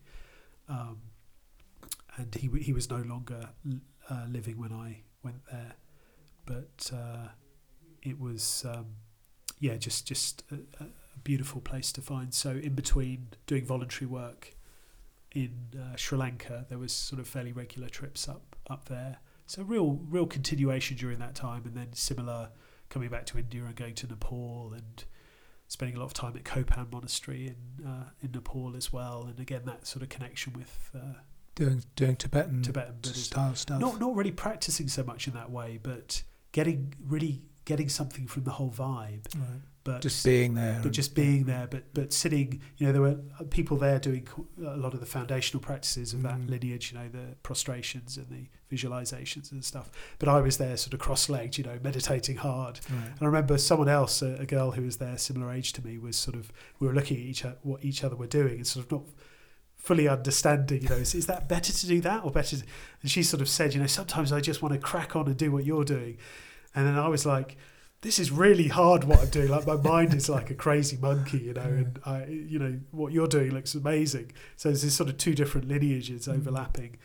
um, 0.68 0.98
and 2.16 2.34
he 2.34 2.50
he 2.60 2.72
was 2.72 2.90
no 2.90 2.98
longer 2.98 3.50
uh, 4.10 4.26
living 4.28 4.58
when 4.58 4.72
I 4.72 5.02
went 5.22 5.46
there, 5.50 5.74
but 6.44 6.90
uh, 6.92 7.28
it 8.02 8.18
was 8.18 8.66
um, 8.68 8.86
yeah 9.60 9.76
just 9.76 10.04
just 10.06 10.42
a, 10.50 10.84
a 11.16 11.18
beautiful 11.20 11.60
place 11.60 11.92
to 11.92 12.00
find. 12.00 12.32
So 12.34 12.50
in 12.50 12.74
between 12.74 13.28
doing 13.46 13.64
voluntary 13.64 14.08
work 14.08 14.54
in 15.34 15.52
uh, 15.78 15.96
Sri 15.96 16.18
Lanka, 16.18 16.66
there 16.68 16.78
was 16.78 16.92
sort 16.92 17.20
of 17.20 17.26
fairly 17.28 17.52
regular 17.52 17.88
trips 17.88 18.28
up 18.28 18.56
up 18.68 18.86
there. 18.86 19.18
So 19.46 19.62
real 19.62 20.00
real 20.08 20.26
continuation 20.26 20.96
during 20.96 21.18
that 21.18 21.34
time, 21.34 21.62
and 21.66 21.76
then 21.76 21.92
similar 21.92 22.50
coming 22.88 23.08
back 23.08 23.26
to 23.26 23.38
India 23.38 23.64
and 23.64 23.74
going 23.74 23.94
to 23.94 24.06
Nepal 24.06 24.72
and 24.74 25.04
spending 25.68 25.96
a 25.96 26.00
lot 26.00 26.06
of 26.06 26.14
time 26.14 26.36
at 26.36 26.44
Kopan 26.44 26.92
Monastery 26.92 27.48
in 27.48 27.86
uh, 27.86 28.10
in 28.20 28.32
Nepal 28.32 28.76
as 28.76 28.92
well. 28.92 29.24
And 29.28 29.40
again, 29.40 29.62
that 29.66 29.86
sort 29.86 30.02
of 30.02 30.08
connection 30.08 30.52
with 30.52 30.90
uh, 30.94 31.18
Doing 31.54 31.84
doing 31.96 32.16
Tibetan, 32.16 32.62
Tibetan 32.62 33.04
style 33.04 33.54
stuff. 33.54 33.78
not 33.78 34.00
not 34.00 34.16
really 34.16 34.30
practicing 34.30 34.88
so 34.88 35.02
much 35.02 35.28
in 35.28 35.34
that 35.34 35.50
way, 35.50 35.78
but 35.82 36.22
getting 36.52 36.94
really 37.06 37.42
getting 37.66 37.90
something 37.90 38.26
from 38.26 38.44
the 38.44 38.52
whole 38.52 38.70
vibe. 38.70 39.26
right. 39.36 39.60
But 39.84 40.00
Just 40.00 40.24
being 40.24 40.54
there. 40.54 40.78
but 40.80 40.92
just 40.92 41.12
being 41.14 41.44
there, 41.44 41.66
but 41.68 41.92
but 41.92 42.12
sitting, 42.12 42.60
you 42.76 42.86
know, 42.86 42.92
there 42.92 43.02
were 43.02 43.16
people 43.50 43.76
there 43.76 43.98
doing 43.98 44.28
a 44.64 44.76
lot 44.76 44.94
of 44.94 45.00
the 45.00 45.06
foundational 45.06 45.60
practices 45.60 46.12
of 46.14 46.22
that 46.22 46.38
Mm. 46.38 46.50
lineage, 46.50 46.92
you 46.92 46.98
know, 46.98 47.08
the 47.08 47.34
prostrations 47.42 48.16
and 48.16 48.28
the 48.28 48.46
visualizations 48.74 49.50
and 49.50 49.64
stuff. 49.64 49.90
But 50.20 50.28
I 50.28 50.40
was 50.40 50.56
there, 50.58 50.76
sort 50.76 50.94
of 50.94 51.00
cross-legged, 51.00 51.58
you 51.58 51.64
know, 51.64 51.78
meditating 51.82 52.36
hard. 52.36 52.78
Right. 52.88 53.06
And 53.08 53.22
I 53.22 53.24
remember 53.26 53.58
someone 53.58 53.88
else, 53.88 54.22
a, 54.22 54.34
a 54.36 54.46
girl 54.46 54.70
who 54.70 54.82
was 54.82 54.98
there, 54.98 55.18
similar 55.18 55.50
age 55.52 55.72
to 55.74 55.84
me, 55.84 55.98
was 55.98 56.16
sort 56.16 56.36
of 56.36 56.52
we 56.78 56.86
were 56.86 56.94
looking 56.94 57.16
at 57.16 57.22
each 57.24 57.42
what 57.62 57.84
each 57.84 58.04
other 58.04 58.14
were 58.16 58.28
doing 58.28 58.54
and 58.58 58.66
sort 58.66 58.86
of 58.86 58.92
not 58.92 59.02
fully 59.76 60.06
understanding, 60.06 60.80
you 60.82 60.88
know, 60.88 60.94
is, 60.94 61.12
is 61.12 61.26
that 61.26 61.48
better 61.48 61.72
to 61.72 61.86
do 61.88 62.00
that 62.02 62.24
or 62.24 62.30
better? 62.30 62.56
To, 62.56 62.64
and 63.02 63.10
she 63.10 63.24
sort 63.24 63.40
of 63.40 63.48
said, 63.48 63.74
you 63.74 63.80
know, 63.80 63.86
sometimes 63.88 64.30
I 64.32 64.40
just 64.40 64.62
want 64.62 64.74
to 64.74 64.78
crack 64.80 65.16
on 65.16 65.26
and 65.26 65.36
do 65.36 65.50
what 65.50 65.64
you're 65.64 65.84
doing. 65.84 66.18
And 66.74 66.86
then 66.86 66.96
I 66.96 67.08
was 67.08 67.26
like, 67.26 67.56
this 68.02 68.18
is 68.18 68.30
really 68.30 68.68
hard 68.68 69.04
what 69.04 69.20
I'm 69.20 69.28
doing. 69.30 69.48
Like 69.48 69.66
my 69.66 69.76
mind 69.76 70.12
is 70.14 70.28
like 70.28 70.50
a 70.50 70.54
crazy 70.54 70.96
monkey, 70.96 71.38
you 71.38 71.54
know, 71.54 71.62
and 71.62 71.98
I, 72.04 72.24
you 72.26 72.58
know, 72.58 72.78
what 72.90 73.12
you're 73.12 73.26
doing 73.28 73.52
looks 73.52 73.74
amazing. 73.74 74.32
So 74.56 74.68
there's 74.68 74.82
this 74.82 74.94
sort 74.94 75.08
of 75.08 75.16
two 75.18 75.34
different 75.34 75.68
lineages 75.68 76.26
Mm. 76.26 76.34
overlapping. 76.34 76.96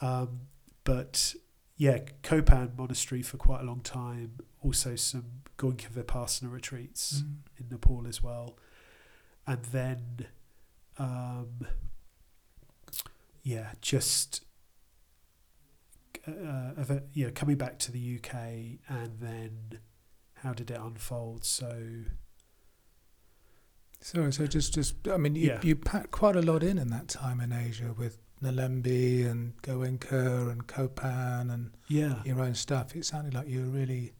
Um, 0.00 0.40
but 0.84 1.34
yeah, 1.76 1.98
Kopan 2.22 2.76
Monastery 2.78 3.20
for 3.22 3.36
quite 3.36 3.60
a 3.60 3.64
long 3.64 3.80
time. 3.80 4.38
Also 4.62 4.94
some 4.96 5.42
Goenka 5.58 5.88
Vipassana 5.90 6.50
retreats 6.50 7.22
Mm. 7.22 7.34
in 7.58 7.68
Nepal 7.70 8.06
as 8.08 8.22
well. 8.22 8.56
And 9.46 9.62
then, 9.66 10.26
um, 10.98 11.66
yeah, 13.42 13.72
just 13.80 14.44
uh, 16.26 16.74
of 16.76 17.02
yeah, 17.14 17.30
coming 17.30 17.56
back 17.56 17.78
to 17.80 17.90
the 17.92 17.98
UK 18.18 18.78
and 18.88 19.18
then 19.20 19.80
how 20.42 20.52
did 20.52 20.70
it 20.70 20.78
unfold? 20.78 21.44
So 21.44 21.82
Sorry, 24.00 24.32
so 24.32 24.46
just, 24.46 24.74
just 24.74 25.08
I 25.08 25.16
mean, 25.16 25.34
you, 25.34 25.48
Yeah. 25.48 25.60
you 25.62 25.74
packed 25.74 26.12
quite 26.12 26.36
a 26.36 26.42
lot 26.42 26.62
in 26.62 26.78
in 26.78 26.88
that 26.88 27.08
time 27.08 27.40
in 27.40 27.52
Asia 27.52 27.94
with 27.98 28.18
Nilambe 28.40 29.28
and 29.28 29.60
Goenka 29.62 30.50
and 30.52 30.66
Kopan 30.68 31.52
and 31.52 31.72
yeah, 31.88 32.22
your 32.24 32.40
own 32.40 32.54
stuff. 32.54 32.94
It 32.94 33.04
sounded 33.04 33.34
like 33.34 33.48
you 33.48 33.60
were 33.62 33.70
really 33.70 34.12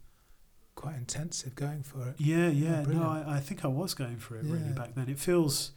quite 0.74 0.96
intensive 0.96 1.54
going 1.54 1.82
for 1.84 2.08
it. 2.08 2.14
yeah, 2.18 2.48
yeah. 2.48 2.82
no. 2.82 3.02
I, 3.02 3.36
I 3.36 3.40
think 3.40 3.64
I 3.64 3.68
was 3.68 3.94
going 3.94 4.18
for 4.18 4.36
it 4.36 4.44
really 4.44 4.72
back 4.72 4.94
then. 4.96 5.08
It 5.08 5.18
feels, 5.20 5.72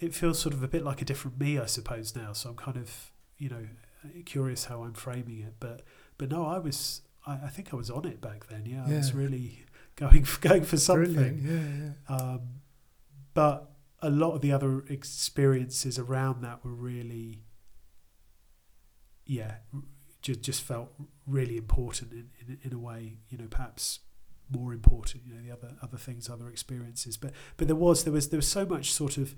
it 0.00 0.14
feels 0.14 0.38
sort 0.38 0.54
of 0.54 0.62
a 0.62 0.68
bit 0.68 0.82
like 0.82 1.02
a 1.02 1.04
different 1.04 1.38
me, 1.38 1.58
I 1.58 1.66
suppose 1.66 2.16
now. 2.16 2.32
So 2.32 2.50
I'm 2.50 2.56
kind 2.56 2.78
of 2.78 3.12
you 3.36 3.50
know 3.50 3.66
curious 4.24 4.64
how 4.66 4.84
I'm 4.84 4.94
framing 4.94 5.40
it, 5.40 5.54
but 5.60 5.82
but 6.16 6.30
no, 6.30 6.46
I 6.46 6.58
was. 6.58 7.02
I, 7.28 7.46
I 7.46 7.48
think 7.48 7.72
I 7.72 7.76
was 7.76 7.90
on 7.90 8.06
it 8.06 8.20
back 8.20 8.46
then. 8.48 8.64
Yeah, 8.66 8.84
I 8.86 8.96
was 8.96 9.12
really 9.12 9.64
going 9.96 10.24
for, 10.24 10.40
going 10.40 10.64
for 10.64 10.76
something. 10.76 11.14
Brilliant, 11.14 11.42
yeah, 12.08 12.16
yeah. 12.16 12.16
Um, 12.16 12.40
but 13.34 13.70
a 14.00 14.10
lot 14.10 14.32
of 14.32 14.40
the 14.40 14.52
other 14.52 14.84
experiences 14.88 15.98
around 15.98 16.42
that 16.42 16.64
were 16.64 16.72
really, 16.72 17.44
yeah, 19.26 19.56
just 20.22 20.40
just 20.40 20.62
felt 20.62 20.92
really 21.26 21.56
important 21.56 22.12
in, 22.12 22.30
in 22.40 22.58
in 22.62 22.72
a 22.72 22.78
way. 22.78 23.18
You 23.28 23.38
know, 23.38 23.46
perhaps 23.50 24.00
more 24.50 24.72
important. 24.72 25.24
You 25.26 25.34
know, 25.34 25.42
the 25.42 25.52
other 25.52 25.76
other 25.82 25.98
things, 25.98 26.28
other 26.30 26.48
experiences. 26.48 27.16
But 27.16 27.32
but 27.56 27.66
there 27.66 27.76
was 27.76 28.04
there 28.04 28.12
was 28.12 28.30
there 28.30 28.38
was 28.38 28.48
so 28.48 28.64
much 28.64 28.92
sort 28.92 29.18
of 29.18 29.34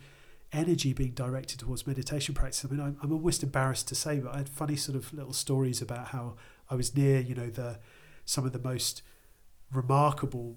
energy 0.53 0.93
being 0.93 1.13
directed 1.13 1.61
towards 1.61 1.87
meditation 1.87 2.35
practice. 2.35 2.65
I 2.65 2.69
mean, 2.69 2.81
I'm, 2.81 2.97
I'm 3.03 3.13
almost 3.13 3.43
embarrassed 3.43 3.87
to 3.89 3.95
say, 3.95 4.19
but 4.19 4.35
I 4.35 4.39
had 4.39 4.49
funny 4.49 4.77
sort 4.77 4.97
of 4.97 5.13
little 5.13 5.33
stories 5.33 5.81
about 5.81 6.09
how 6.09 6.37
I 6.71 6.75
was 6.75 6.97
near, 6.97 7.21
you 7.21 7.35
know, 7.35 7.51
the 7.51 7.79
some 8.25 8.47
of 8.47 8.53
the 8.53 8.59
most 8.59 9.03
remarkable, 9.73 10.57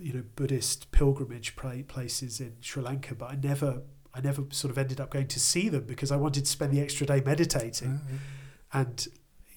you 0.00 0.12
know, 0.12 0.24
Buddhist 0.34 0.90
pilgrimage 0.92 1.54
places 1.56 2.40
in 2.40 2.56
Sri 2.60 2.82
Lanka, 2.82 3.14
but 3.14 3.30
I 3.30 3.34
never, 3.34 3.82
I 4.14 4.20
never 4.20 4.44
sort 4.50 4.70
of 4.70 4.78
ended 4.78 5.00
up 5.00 5.10
going 5.10 5.28
to 5.28 5.40
see 5.40 5.68
them 5.68 5.84
because 5.84 6.10
I 6.10 6.16
wanted 6.16 6.44
to 6.46 6.50
spend 6.50 6.72
the 6.72 6.80
extra 6.80 7.06
day 7.06 7.22
meditating, 7.24 8.00
Uh, 8.72 8.78
and 8.78 9.08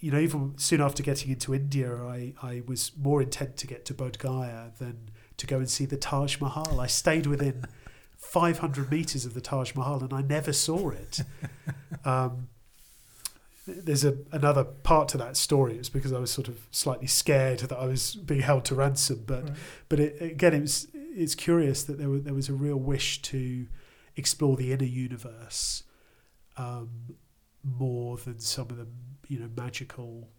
you 0.01 0.11
know, 0.11 0.20
even 0.20 0.53
soon 0.57 0.82
after 0.82 1.01
getting 1.01 1.32
into 1.32 1.55
India, 1.55 1.95
I, 1.95 2.34
I 2.43 2.61
was 2.68 2.91
more 2.95 3.22
intent 3.22 3.57
to 3.57 3.68
get 3.68 3.86
to 3.86 3.93
Bodh 3.93 4.18
Gaya 4.18 4.72
than 4.78 5.09
to 5.38 5.47
go 5.47 5.57
and 5.57 5.70
see 5.70 5.86
the 5.86 5.97
Taj 5.97 6.39
Mahal. 6.39 6.80
I 6.80 6.88
stayed 6.88 7.26
within 7.26 7.66
500 8.18 8.91
meters 8.91 9.26
of 9.26 9.34
the 9.34 9.41
Taj 9.41 9.74
Mahal 9.74 10.03
and 10.03 10.13
I 10.13 10.22
never 10.22 10.53
saw 10.53 10.89
it. 10.89 11.22
Um, 12.03 12.49
there's 13.68 14.05
a, 14.05 14.18
another 14.32 14.63
part 14.63 15.07
to 15.09 15.18
that 15.18 15.36
story. 15.38 15.76
It's 15.78 15.89
because 15.89 16.13
I 16.13 16.20
was 16.20 16.32
sort 16.32 16.47
of 16.47 16.68
slightly 16.72 17.07
scared 17.07 17.59
that 17.59 17.78
I 17.78 17.86
was 17.86 18.16
being 18.16 18.41
held 18.41 18.66
to 18.66 18.76
ransom. 18.76 19.24
But 19.26 19.43
right. 19.43 19.53
but 19.89 19.99
it, 19.99 20.22
again, 20.22 20.53
it 20.53 20.61
was 20.61 20.88
it's 20.93 21.36
curious 21.36 21.84
that 21.84 21.97
there 21.97 22.09
was 22.09 22.24
there 22.24 22.34
was 22.34 22.49
a 22.49 22.53
real 22.53 22.78
wish 22.78 23.22
to 23.24 23.68
explore 24.16 24.55
the 24.55 24.72
inner 24.72 24.86
universe 24.86 25.84
um, 26.57 27.16
more 27.63 28.18
than 28.18 28.39
some 28.39 28.70
of 28.70 28.78
the 28.78 28.88
you 29.28 29.39
know 29.39 29.49
magical 29.55 30.30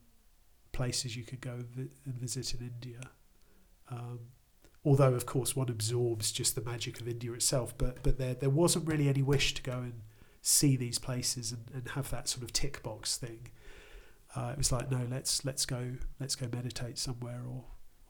places 0.73 1.17
you 1.17 1.25
could 1.25 1.41
go 1.41 1.65
and 1.75 1.91
visit 2.07 2.55
in 2.55 2.61
India. 2.61 3.01
Um, 3.91 4.21
although, 4.85 5.15
of 5.15 5.27
course, 5.27 5.57
one 5.57 5.69
absorbs 5.69 6.31
just 6.31 6.55
the 6.55 6.61
magic 6.61 7.01
of 7.01 7.09
India 7.09 7.33
itself, 7.33 7.77
but 7.77 8.05
but 8.05 8.19
there 8.19 8.35
there 8.35 8.51
wasn't 8.51 8.87
really 8.87 9.09
any 9.09 9.23
wish 9.23 9.55
to 9.55 9.63
go 9.63 9.79
and 9.79 10.03
see 10.47 10.77
these 10.77 10.99
places 10.99 11.51
and, 11.51 11.65
and 11.75 11.89
have 11.91 12.09
that 12.11 12.29
sort 12.29 12.45
of 12.45 12.53
tick 12.53 12.81
box 12.83 13.19
thing. 13.19 13.49
Uh, 14.37 14.51
it 14.53 14.59
was 14.59 14.71
like, 14.71 14.91
no, 14.91 15.01
let's 15.11 15.45
let's 15.45 15.67
go 15.67 15.93
let's 16.21 16.37
go 16.37 16.47
meditate 16.53 16.99
somewhere 16.99 17.43
or 17.49 17.65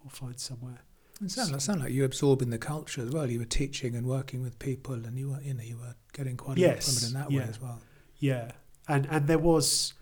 or 0.05 0.11
find 0.11 0.39
somewhere. 0.39 0.81
It 1.23 1.31
sounded 1.31 1.53
like, 1.53 1.61
sounded 1.63 1.85
like 1.85 1.93
you 1.95 2.05
absorbing 2.05 2.51
the 2.51 2.59
culture 2.59 3.01
as 3.01 3.11
well. 3.11 3.31
You 3.31 3.39
were 3.39 3.47
teaching 3.47 3.95
and 3.95 4.07
working 4.07 4.43
with 4.43 4.59
people, 4.59 4.95
and 4.95 5.19
you 5.19 5.31
were, 5.31 5.41
you 5.41 5.55
know, 5.55 5.63
you 5.63 5.79
were 5.79 5.95
getting 6.13 6.37
quite 6.37 6.59
a 6.59 6.61
lot 6.61 6.69
Yes, 6.75 6.87
from 6.87 7.05
it 7.05 7.09
in 7.09 7.21
that 7.21 7.31
yeah. 7.31 7.41
way 7.41 7.49
as 7.49 7.61
well. 7.61 7.81
Yeah, 8.19 8.51
and 8.87 9.07
and 9.11 9.27
there 9.27 9.39
was, 9.39 9.95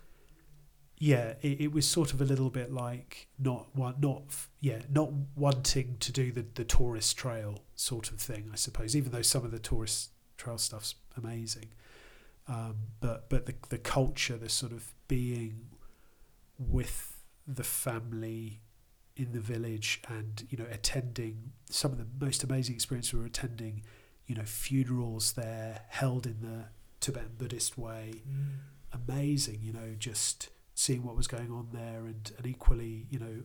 yeah, 0.97 1.35
it, 1.41 1.61
it 1.61 1.71
was 1.71 1.87
sort 1.87 2.11
of 2.13 2.19
a 2.19 2.25
little 2.25 2.49
bit 2.49 2.69
like 2.73 3.29
not 3.39 3.73
one, 3.73 3.95
not 3.99 4.23
yeah, 4.59 4.79
not 4.89 5.09
wanting 5.37 5.95
to 6.01 6.11
do 6.11 6.33
the 6.33 6.45
the 6.53 6.65
tourist 6.65 7.15
trail 7.15 7.59
sort 7.75 8.11
of 8.11 8.19
thing, 8.19 8.49
I 8.51 8.57
suppose. 8.57 8.93
Even 8.93 9.13
though 9.13 9.21
some 9.21 9.45
of 9.45 9.51
the 9.51 9.59
tourist 9.59 10.09
trail 10.35 10.57
stuff's 10.57 10.95
amazing, 11.15 11.69
um, 12.47 12.75
but 12.99 13.29
but 13.29 13.45
the 13.45 13.55
the 13.69 13.77
culture, 13.77 14.37
the 14.37 14.49
sort 14.49 14.71
of 14.71 14.93
being 15.07 15.67
with 16.57 17.17
the 17.47 17.63
family 17.63 18.61
in 19.15 19.31
the 19.31 19.39
village, 19.39 20.01
and 20.07 20.45
you 20.49 20.57
know, 20.57 20.65
attending 20.71 21.51
some 21.69 21.91
of 21.91 21.97
the 21.97 22.25
most 22.25 22.43
amazing 22.43 22.75
experiences 22.75 23.13
we 23.13 23.19
were 23.19 23.25
attending, 23.25 23.83
you 24.27 24.35
know, 24.35 24.43
funerals 24.43 25.33
there 25.33 25.81
held 25.89 26.25
in 26.25 26.41
the 26.41 26.65
Tibetan 26.99 27.35
Buddhist 27.37 27.77
way. 27.77 28.21
Amazing, 28.93 29.59
you 29.61 29.73
know, 29.73 29.95
just 29.97 30.49
seeing 30.73 31.03
what 31.03 31.15
was 31.15 31.27
going 31.27 31.51
on 31.51 31.69
there, 31.73 32.05
and, 32.05 32.31
and 32.37 32.45
equally, 32.45 33.07
you 33.09 33.19
know, 33.19 33.43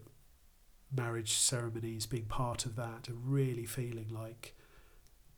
marriage 0.95 1.33
ceremonies 1.33 2.07
being 2.07 2.25
part 2.25 2.67
of 2.67 2.77
that, 2.77 3.09
and 3.09 3.19
really 3.25 3.65
feeling 3.65 4.09
like 4.11 4.55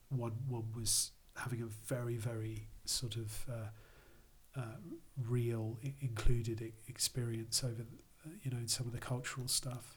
one 0.08 0.32
one 0.48 0.72
was 0.74 1.12
having 1.36 1.62
a 1.62 1.66
very 1.66 2.16
very 2.16 2.68
sort 2.84 3.16
of 3.16 3.46
uh, 3.50 4.60
uh, 4.60 4.76
real 5.16 5.78
I- 5.84 5.94
included 6.00 6.60
e- 6.62 6.72
experience 6.88 7.62
over, 7.64 7.84
you 8.42 8.50
know, 8.50 8.58
in 8.58 8.68
some 8.68 8.86
of 8.86 8.92
the 8.92 8.98
cultural 8.98 9.48
stuff. 9.48 9.96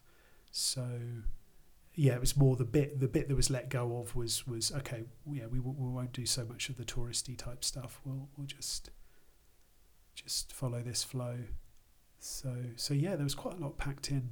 So 0.52 0.88
yeah, 1.94 2.14
it 2.16 2.20
was 2.20 2.36
more 2.38 2.56
the 2.56 2.66
bit 2.66 3.00
the 3.00 3.08
bit 3.08 3.28
that 3.30 3.36
was 3.36 3.50
let 3.50 3.70
go 3.70 3.98
of 3.98 4.16
was 4.16 4.46
was 4.48 4.72
okay. 4.72 5.04
Yeah, 5.32 5.48
we 5.48 5.58
w- 5.60 5.76
we 5.78 5.90
won't 5.90 6.14
do 6.14 6.26
so 6.26 6.46
much 6.46 6.70
of 6.70 6.78
the 6.78 6.86
touristy 6.86 7.38
type 7.38 7.64
stuff. 7.64 8.00
We'll 8.06 8.30
we'll 8.38 8.48
just 8.48 8.90
just 10.14 10.54
follow 10.54 10.82
this 10.82 11.04
flow. 11.04 11.38
So 12.20 12.56
so 12.76 12.94
yeah, 12.94 13.16
there 13.16 13.24
was 13.24 13.36
quite 13.36 13.56
a 13.56 13.60
lot 13.62 13.78
packed 13.78 14.10
in. 14.12 14.30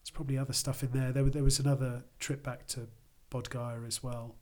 There's 0.00 0.10
probably 0.12 0.38
other 0.38 0.52
stuff 0.52 0.82
in 0.82 0.92
there. 0.92 1.12
There 1.12 1.24
there 1.24 1.44
was 1.44 1.58
another 1.58 2.04
trip 2.18 2.42
back 2.42 2.66
to 2.68 2.88
Bodh 3.30 3.48
Gaya 3.50 3.82
as 3.86 4.02
well. 4.02 4.36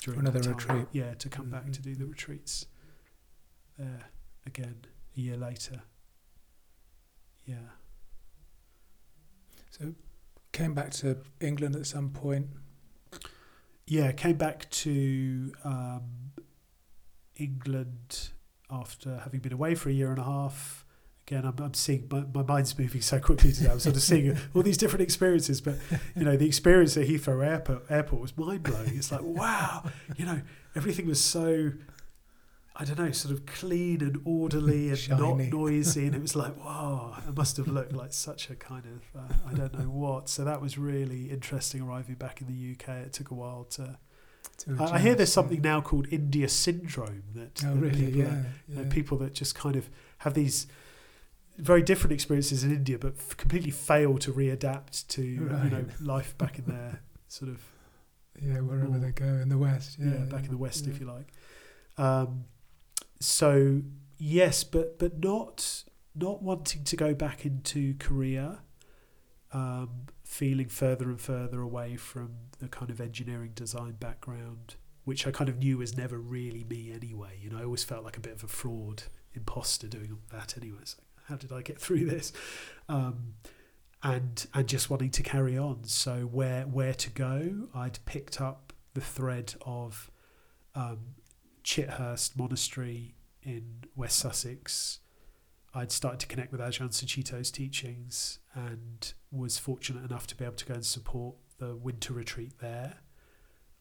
during 0.00 0.20
another 0.20 0.40
retreat. 0.50 0.86
Yeah, 0.92 1.14
to 1.14 1.28
come 1.28 1.50
back 1.50 1.72
to 1.72 1.80
Mhm. 1.80 1.82
do 1.82 1.94
the 1.96 2.06
retreats 2.06 2.66
there 3.78 4.10
again 4.46 4.84
a 5.16 5.20
year 5.20 5.36
later. 5.36 5.82
Yeah. 7.46 7.56
So, 9.70 9.94
came 10.52 10.74
back 10.74 10.90
to 10.90 11.18
England 11.40 11.76
at 11.76 11.86
some 11.86 12.10
point. 12.10 12.48
Yeah, 13.86 14.12
came 14.12 14.36
back 14.36 14.68
to 14.70 15.52
um, 15.64 16.32
England 17.36 18.30
after 18.70 19.18
having 19.18 19.40
been 19.40 19.52
away 19.52 19.74
for 19.74 19.88
a 19.88 19.92
year 19.92 20.10
and 20.10 20.18
a 20.18 20.24
half. 20.24 20.84
Again, 21.26 21.44
I'm, 21.44 21.54
I'm 21.58 21.74
seeing 21.74 22.06
my, 22.10 22.24
my 22.34 22.42
mind's 22.42 22.78
moving 22.78 23.00
so 23.00 23.18
quickly 23.18 23.52
today. 23.52 23.70
I'm 23.70 23.80
sort 23.80 23.96
of 23.96 24.02
seeing 24.02 24.36
all 24.54 24.62
these 24.62 24.78
different 24.78 25.02
experiences, 25.02 25.60
but 25.60 25.76
you 26.16 26.24
know, 26.24 26.36
the 26.36 26.46
experience 26.46 26.96
at 26.96 27.06
Heathrow 27.06 27.46
Airport, 27.46 27.84
airport 27.90 28.20
was 28.20 28.36
mind 28.36 28.62
blowing. 28.62 28.96
It's 28.96 29.12
like, 29.12 29.22
wow, 29.22 29.84
you 30.16 30.26
know, 30.26 30.40
everything 30.74 31.06
was 31.06 31.22
so, 31.22 31.72
I 32.80 32.84
don't 32.84 32.98
know, 32.98 33.10
sort 33.10 33.32
of 33.34 33.44
clean 33.44 34.00
and 34.02 34.20
orderly 34.24 34.90
and 34.90 35.08
not 35.10 35.36
noisy, 35.38 36.06
and 36.06 36.14
it 36.14 36.22
was 36.22 36.36
like, 36.36 36.56
wow, 36.64 37.16
it 37.26 37.36
must 37.36 37.56
have 37.56 37.66
looked 37.66 37.92
like 37.92 38.12
such 38.12 38.50
a 38.50 38.54
kind 38.54 38.84
of, 38.86 39.20
uh, 39.20 39.34
I 39.50 39.54
don't 39.54 39.76
know 39.76 39.90
what. 39.90 40.28
So 40.28 40.44
that 40.44 40.60
was 40.62 40.78
really 40.78 41.28
interesting 41.30 41.82
arriving 41.82 42.14
back 42.14 42.40
in 42.40 42.46
the 42.46 42.72
UK. 42.74 43.06
It 43.06 43.12
took 43.12 43.30
a 43.32 43.34
while 43.34 43.64
to. 43.70 43.98
to 44.58 44.76
I, 44.78 44.92
I 44.94 44.98
hear 45.00 45.14
there's 45.16 45.32
something 45.32 45.60
now 45.60 45.80
called 45.80 46.06
India 46.12 46.48
syndrome 46.48 47.24
that, 47.34 47.64
Oh, 47.66 47.74
that 47.74 47.80
really? 47.80 48.04
people, 48.06 48.20
Yeah. 48.20 48.26
are- 48.28 48.46
yeah. 48.68 48.80
uh, 48.82 48.84
people 48.90 49.18
that 49.18 49.34
just 49.34 49.56
kind 49.56 49.74
of 49.74 49.90
have 50.18 50.34
these 50.34 50.68
very 51.56 51.82
different 51.82 52.12
experiences 52.12 52.62
in 52.62 52.70
India, 52.70 52.96
but 52.96 53.14
f- 53.18 53.36
completely 53.36 53.72
fail 53.72 54.18
to 54.18 54.32
readapt 54.32 55.04
to 55.08 55.22
you 55.22 55.40
know 55.40 55.84
life 56.00 56.38
back 56.38 56.56
in 56.60 56.66
their 56.66 57.00
sort 57.26 57.50
of 57.50 57.60
yeah, 58.40 58.60
wherever 58.60 58.88
more- 58.88 59.00
they 59.00 59.10
go 59.10 59.24
in 59.26 59.48
the 59.48 59.58
West. 59.58 59.96
yeah, 59.98 60.10
back 60.30 60.44
in 60.44 60.50
the 60.52 60.56
West, 60.56 60.86
if 60.86 61.00
you 61.00 61.06
like. 61.06 61.32
Um, 61.96 62.44
so 63.20 63.82
yes, 64.18 64.64
but 64.64 64.98
but 64.98 65.22
not 65.22 65.84
not 66.14 66.42
wanting 66.42 66.84
to 66.84 66.96
go 66.96 67.14
back 67.14 67.44
into 67.44 67.94
career, 67.98 68.58
um, 69.52 70.06
feeling 70.24 70.68
further 70.68 71.08
and 71.08 71.20
further 71.20 71.60
away 71.60 71.96
from 71.96 72.30
the 72.58 72.68
kind 72.68 72.90
of 72.90 73.00
engineering 73.00 73.52
design 73.54 73.92
background, 73.92 74.74
which 75.04 75.26
I 75.26 75.30
kind 75.30 75.48
of 75.48 75.58
knew 75.58 75.78
was 75.78 75.96
never 75.96 76.18
really 76.18 76.64
me 76.64 76.92
anyway. 76.92 77.38
You 77.40 77.50
know, 77.50 77.58
I 77.58 77.64
always 77.64 77.84
felt 77.84 78.04
like 78.04 78.16
a 78.16 78.20
bit 78.20 78.32
of 78.32 78.44
a 78.44 78.48
fraud 78.48 79.04
imposter 79.34 79.86
doing 79.86 80.18
that 80.32 80.56
anyway. 80.56 80.78
Like, 80.80 81.26
how 81.28 81.36
did 81.36 81.52
I 81.52 81.62
get 81.62 81.78
through 81.78 82.06
this? 82.06 82.32
Um, 82.88 83.34
and 84.02 84.46
and 84.54 84.68
just 84.68 84.90
wanting 84.90 85.10
to 85.10 85.22
carry 85.22 85.58
on. 85.58 85.84
So 85.84 86.20
where 86.20 86.62
where 86.62 86.94
to 86.94 87.10
go? 87.10 87.68
I'd 87.74 87.98
picked 88.06 88.40
up 88.40 88.72
the 88.94 89.00
thread 89.00 89.54
of 89.62 90.10
um, 90.74 90.98
Chithurst 91.68 92.34
Monastery 92.34 93.14
in 93.42 93.84
West 93.94 94.18
Sussex. 94.18 95.00
I'd 95.74 95.92
started 95.92 96.18
to 96.20 96.26
connect 96.26 96.50
with 96.50 96.62
Ajahn 96.62 96.94
Sucitto's 96.94 97.50
teachings 97.50 98.38
and 98.54 99.12
was 99.30 99.58
fortunate 99.58 100.02
enough 100.02 100.26
to 100.28 100.34
be 100.34 100.46
able 100.46 100.56
to 100.56 100.64
go 100.64 100.72
and 100.72 100.86
support 100.86 101.36
the 101.58 101.76
winter 101.76 102.14
retreat 102.14 102.54
there. 102.62 103.00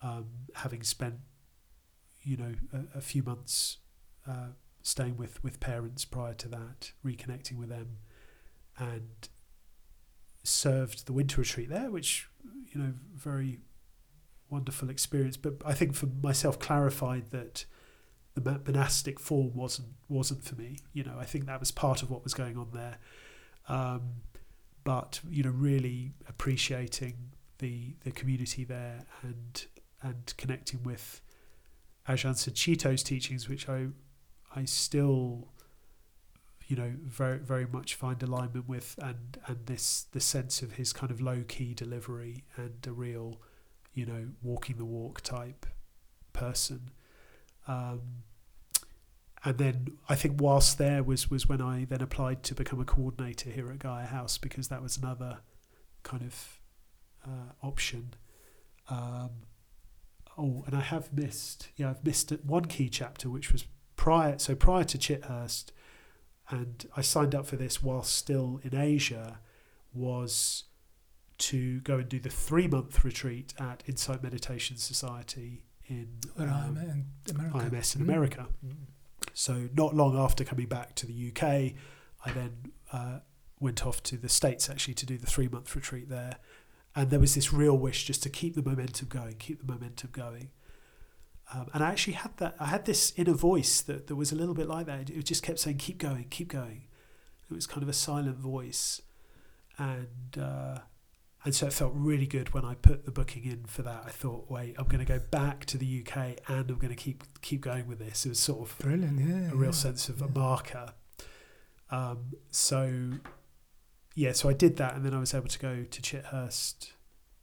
Um, 0.02 0.26
having 0.56 0.84
spent, 0.84 1.16
you 2.24 2.36
know, 2.36 2.56
a, 2.74 2.98
a 2.98 3.02
few 3.02 3.24
months 3.24 3.78
uh, 4.28 4.50
staying 4.82 5.16
with, 5.16 5.42
with 5.42 5.62
parents 5.62 6.04
prior 6.04 6.34
to 6.34 6.50
that, 6.50 6.92
reconnecting 7.06 7.56
with 7.56 7.70
them, 7.70 8.00
and 8.78 9.30
served 10.44 11.06
the 11.06 11.14
winter 11.14 11.40
retreat 11.40 11.70
there, 11.70 11.90
which 11.90 12.28
you 12.74 12.82
know, 12.82 12.94
very 13.16 13.62
wonderful 14.50 14.90
experience. 14.90 15.38
But 15.38 15.62
I 15.66 15.74
think 15.74 15.96
for 15.96 16.08
myself, 16.22 16.60
clarified 16.60 17.32
that 17.32 17.66
the 18.42 18.62
monastic 18.66 19.20
form 19.20 19.56
wasn't 19.56 19.90
wasn't 20.10 20.44
for 20.44 20.56
me. 20.56 20.80
You 20.94 21.04
know, 21.04 21.16
I 21.20 21.26
think 21.26 21.46
that 21.46 21.60
was 21.60 21.72
part 21.72 22.04
of 22.04 22.10
what 22.10 22.24
was 22.24 22.34
going 22.34 22.58
on 22.58 22.70
there. 22.74 22.98
Um, 23.68 24.22
but 24.84 25.20
you 25.30 25.44
know, 25.44 25.50
really 25.50 26.14
appreciating 26.28 27.32
the 27.60 27.96
the 28.04 28.12
community 28.12 28.64
there 28.64 29.06
and 29.22 29.66
and 30.02 30.34
connecting 30.38 30.84
with 30.84 31.22
Ajahn 32.08 32.38
Sucitto's 32.38 33.04
teachings, 33.04 33.50
which 33.50 33.68
I 33.68 33.88
I 34.56 34.66
still 34.66 35.50
you 36.68 36.76
know, 36.76 36.92
very 37.06 37.38
very 37.38 37.66
much 37.66 37.96
find 37.96 38.22
alignment 38.22 38.68
with, 38.68 39.00
and 39.02 39.38
and 39.48 39.66
this 39.66 40.04
the 40.12 40.20
sense 40.20 40.62
of 40.62 40.74
his 40.74 40.92
kind 40.92 41.12
of 41.12 41.22
low 41.22 41.44
key 41.48 41.74
delivery 41.74 42.44
and 42.58 42.86
a 42.86 42.92
real, 42.92 43.42
you 43.94 44.06
know, 44.06 44.28
walking 44.44 44.78
the 44.78 44.86
walk 44.86 45.22
type 45.22 45.66
person. 46.34 46.92
Um, 47.68 48.24
and 49.48 49.58
then 49.58 49.88
I 50.10 50.16
think 50.16 50.42
whilst 50.42 50.78
there 50.78 51.02
was 51.04 51.30
was 51.32 51.48
when 51.48 51.62
I 51.62 51.86
then 51.86 52.02
applied 52.02 52.44
to 52.44 52.54
become 52.56 52.82
a 52.82 52.86
coordinator 52.86 53.50
here 53.50 53.72
at 53.72 53.80
Gaia 53.80 54.06
House 54.06 54.38
because 54.38 54.68
that 54.68 54.82
was 54.82 54.98
another 54.98 55.40
kind 56.04 56.22
of 56.24 56.60
uh, 57.26 57.54
option. 57.64 58.14
Um, 58.90 59.30
oh, 60.38 60.64
and 60.66 60.76
I 60.76 60.82
have 60.82 61.14
missed 61.14 61.70
yeah 61.78 61.90
I've 61.92 62.04
missed 62.04 62.32
one 62.44 62.66
key 62.66 62.90
chapter 62.90 63.30
which 63.30 63.52
was 63.54 63.64
prior 63.96 64.38
so 64.38 64.54
prior 64.54 64.84
to 64.84 64.98
Chithurst, 64.98 65.72
and 66.50 66.86
I 66.98 67.02
signed 67.02 67.34
up 67.34 67.46
for 67.46 67.56
this 67.56 67.82
whilst 67.82 68.14
still 68.16 68.60
in 68.64 68.76
Asia 68.76 69.40
was 69.94 70.66
to 71.38 71.80
go 71.82 72.00
and 72.00 72.10
do 72.10 72.20
the 72.20 72.30
three 72.30 72.68
month 72.68 73.06
retreat 73.06 73.54
at 73.60 73.82
Insight 73.88 74.24
Meditation 74.24 74.76
Society 74.76 75.64
in 75.88 76.18
um, 76.38 76.50
I'm 76.50 76.78
in 76.78 77.36
America. 77.36 77.58
IMS 77.76 77.96
in 77.96 78.02
Mm. 78.02 78.04
America. 78.04 78.48
Mm. 78.66 78.76
So 79.38 79.70
not 79.76 79.96
long 79.96 80.18
after 80.18 80.44
coming 80.44 80.66
back 80.66 80.96
to 80.96 81.06
the 81.06 81.30
UK, 81.30 81.44
I 82.26 82.32
then 82.34 82.72
uh, 82.92 83.20
went 83.60 83.86
off 83.86 84.02
to 84.04 84.18
the 84.18 84.30
States 84.30 84.68
actually 84.68 84.96
to 84.96 85.06
do 85.06 85.16
the 85.16 85.28
three 85.28 85.48
month 85.48 85.76
retreat 85.76 86.10
there. 86.10 86.38
And 86.96 87.12
there 87.12 87.20
was 87.20 87.36
this 87.36 87.54
real 87.54 87.78
wish 87.78 88.06
just 88.06 88.24
to 88.24 88.32
keep 88.32 88.56
the 88.56 88.64
momentum 88.64 89.10
going, 89.10 89.36
keep 89.36 89.60
the 89.60 89.72
momentum 89.72 90.10
going. 90.12 90.50
Um, 91.54 91.68
and 91.72 91.84
I 91.84 91.92
actually 91.92 92.14
had 92.14 92.36
that. 92.38 92.56
I 92.60 92.66
had 92.66 92.86
this 92.86 93.14
inner 93.16 93.36
voice 93.36 93.80
that, 93.82 94.08
that 94.08 94.16
was 94.16 94.32
a 94.32 94.36
little 94.36 94.56
bit 94.56 94.68
like 94.68 94.88
that. 94.88 95.12
It 95.12 95.24
just 95.26 95.44
kept 95.44 95.60
saying, 95.60 95.78
"Keep 95.78 96.00
going, 96.00 96.26
keep 96.32 96.48
going." 96.48 96.88
It 97.50 97.54
was 97.54 97.68
kind 97.68 97.84
of 97.84 97.90
a 97.90 97.94
silent 97.94 98.40
voice, 98.40 99.04
and 99.78 100.36
uh, 100.42 100.80
and 101.48 101.56
so 101.56 101.66
it 101.66 101.72
felt 101.72 101.94
really 101.96 102.28
good 102.28 102.54
when 102.54 102.66
I 102.66 102.74
put 102.74 103.06
the 103.06 103.12
booking 103.12 103.46
in 103.46 103.64
for 103.68 103.82
that. 103.82 104.04
I 104.06 104.10
thought, 104.10 104.52
wait, 104.52 104.76
I'm 104.78 104.84
going 104.88 105.00
to 105.00 105.06
go 105.06 105.20
back 105.32 105.64
to 105.68 105.78
the 105.78 106.04
UK 106.06 106.42
and 106.50 106.70
I'm 106.70 106.78
going 106.78 106.90
to 106.90 106.96
keep 106.96 107.24
keep 107.40 107.62
going 107.62 107.88
with 107.88 108.00
this. 108.00 108.26
It 108.26 108.30
was 108.30 108.40
sort 108.40 108.70
of 108.70 108.78
Brilliant, 108.80 109.18
yeah. 109.18 109.54
a 109.54 109.56
real 109.56 109.68
yeah. 109.68 109.72
sense 109.72 110.10
of 110.10 110.20
yeah. 110.20 110.26
a 110.26 110.30
marker. 110.38 110.94
Um, 111.90 112.34
so, 112.52 113.12
yeah, 114.14 114.34
so 114.34 114.50
I 114.50 114.54
did 114.54 114.76
that, 114.76 114.96
and 114.96 115.06
then 115.06 115.14
I 115.14 115.20
was 115.20 115.34
able 115.34 115.48
to 115.48 115.58
go 115.58 115.86
to 115.90 116.02
Chithurst 116.02 116.92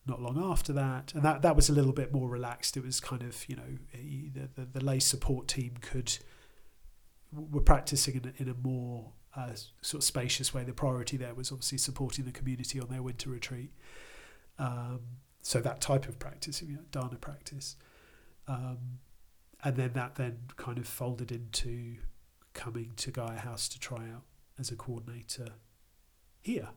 not 0.05 0.21
long 0.21 0.39
after 0.39 0.75
that, 0.75 1.15
and 1.15 1.23
that 1.23 1.41
that 1.41 1.57
was 1.57 1.71
a 1.71 1.73
little 1.73 1.95
bit 1.95 2.13
more 2.13 2.29
relaxed. 2.29 2.77
It 2.77 2.85
was 2.85 3.01
kind 3.01 3.23
of 3.23 3.43
you 3.49 3.57
know 3.57 3.79
eh, 3.95 4.29
the 4.35 4.61
the, 4.61 4.81
the 4.81 4.85
lay 4.85 4.99
support 4.99 5.49
team 5.49 5.77
could 5.81 6.19
were 7.33 7.63
practicing 7.63 8.17
in 8.17 8.35
a, 8.39 8.43
in 8.43 8.49
a 8.51 8.55
more 8.55 9.13
uh, 9.37 9.51
sort 9.83 10.01
of 10.01 10.05
spacious 10.05 10.55
way. 10.55 10.65
The 10.65 10.73
priority 10.73 11.17
there 11.17 11.35
was 11.35 11.51
obviously 11.51 11.79
supporting 11.79 12.25
the 12.25 12.33
community 12.33 12.81
on 12.81 12.89
their 12.89 13.03
winter 13.03 13.31
retreat. 13.31 13.73
Um, 14.59 15.01
so 15.43 15.61
that 15.61 15.81
type 15.81 16.09
of 16.09 16.19
practice, 16.19 16.63
you 16.63 16.75
know, 16.75 16.83
dana 16.91 17.17
practice, 17.21 17.77
um, 18.49 18.99
and 19.63 19.77
then 19.77 19.93
that 19.95 20.15
then 20.17 20.39
kind 20.57 20.79
of 20.79 20.87
folded 20.87 21.33
into 21.33 21.97
coming 22.53 22.93
to 22.97 23.11
Gaia 23.11 23.39
House 23.39 23.69
to 23.71 23.79
try 23.79 23.99
out 23.99 24.23
as 24.59 24.71
a 24.71 24.77
coordinator 24.77 25.49
here. 26.41 26.69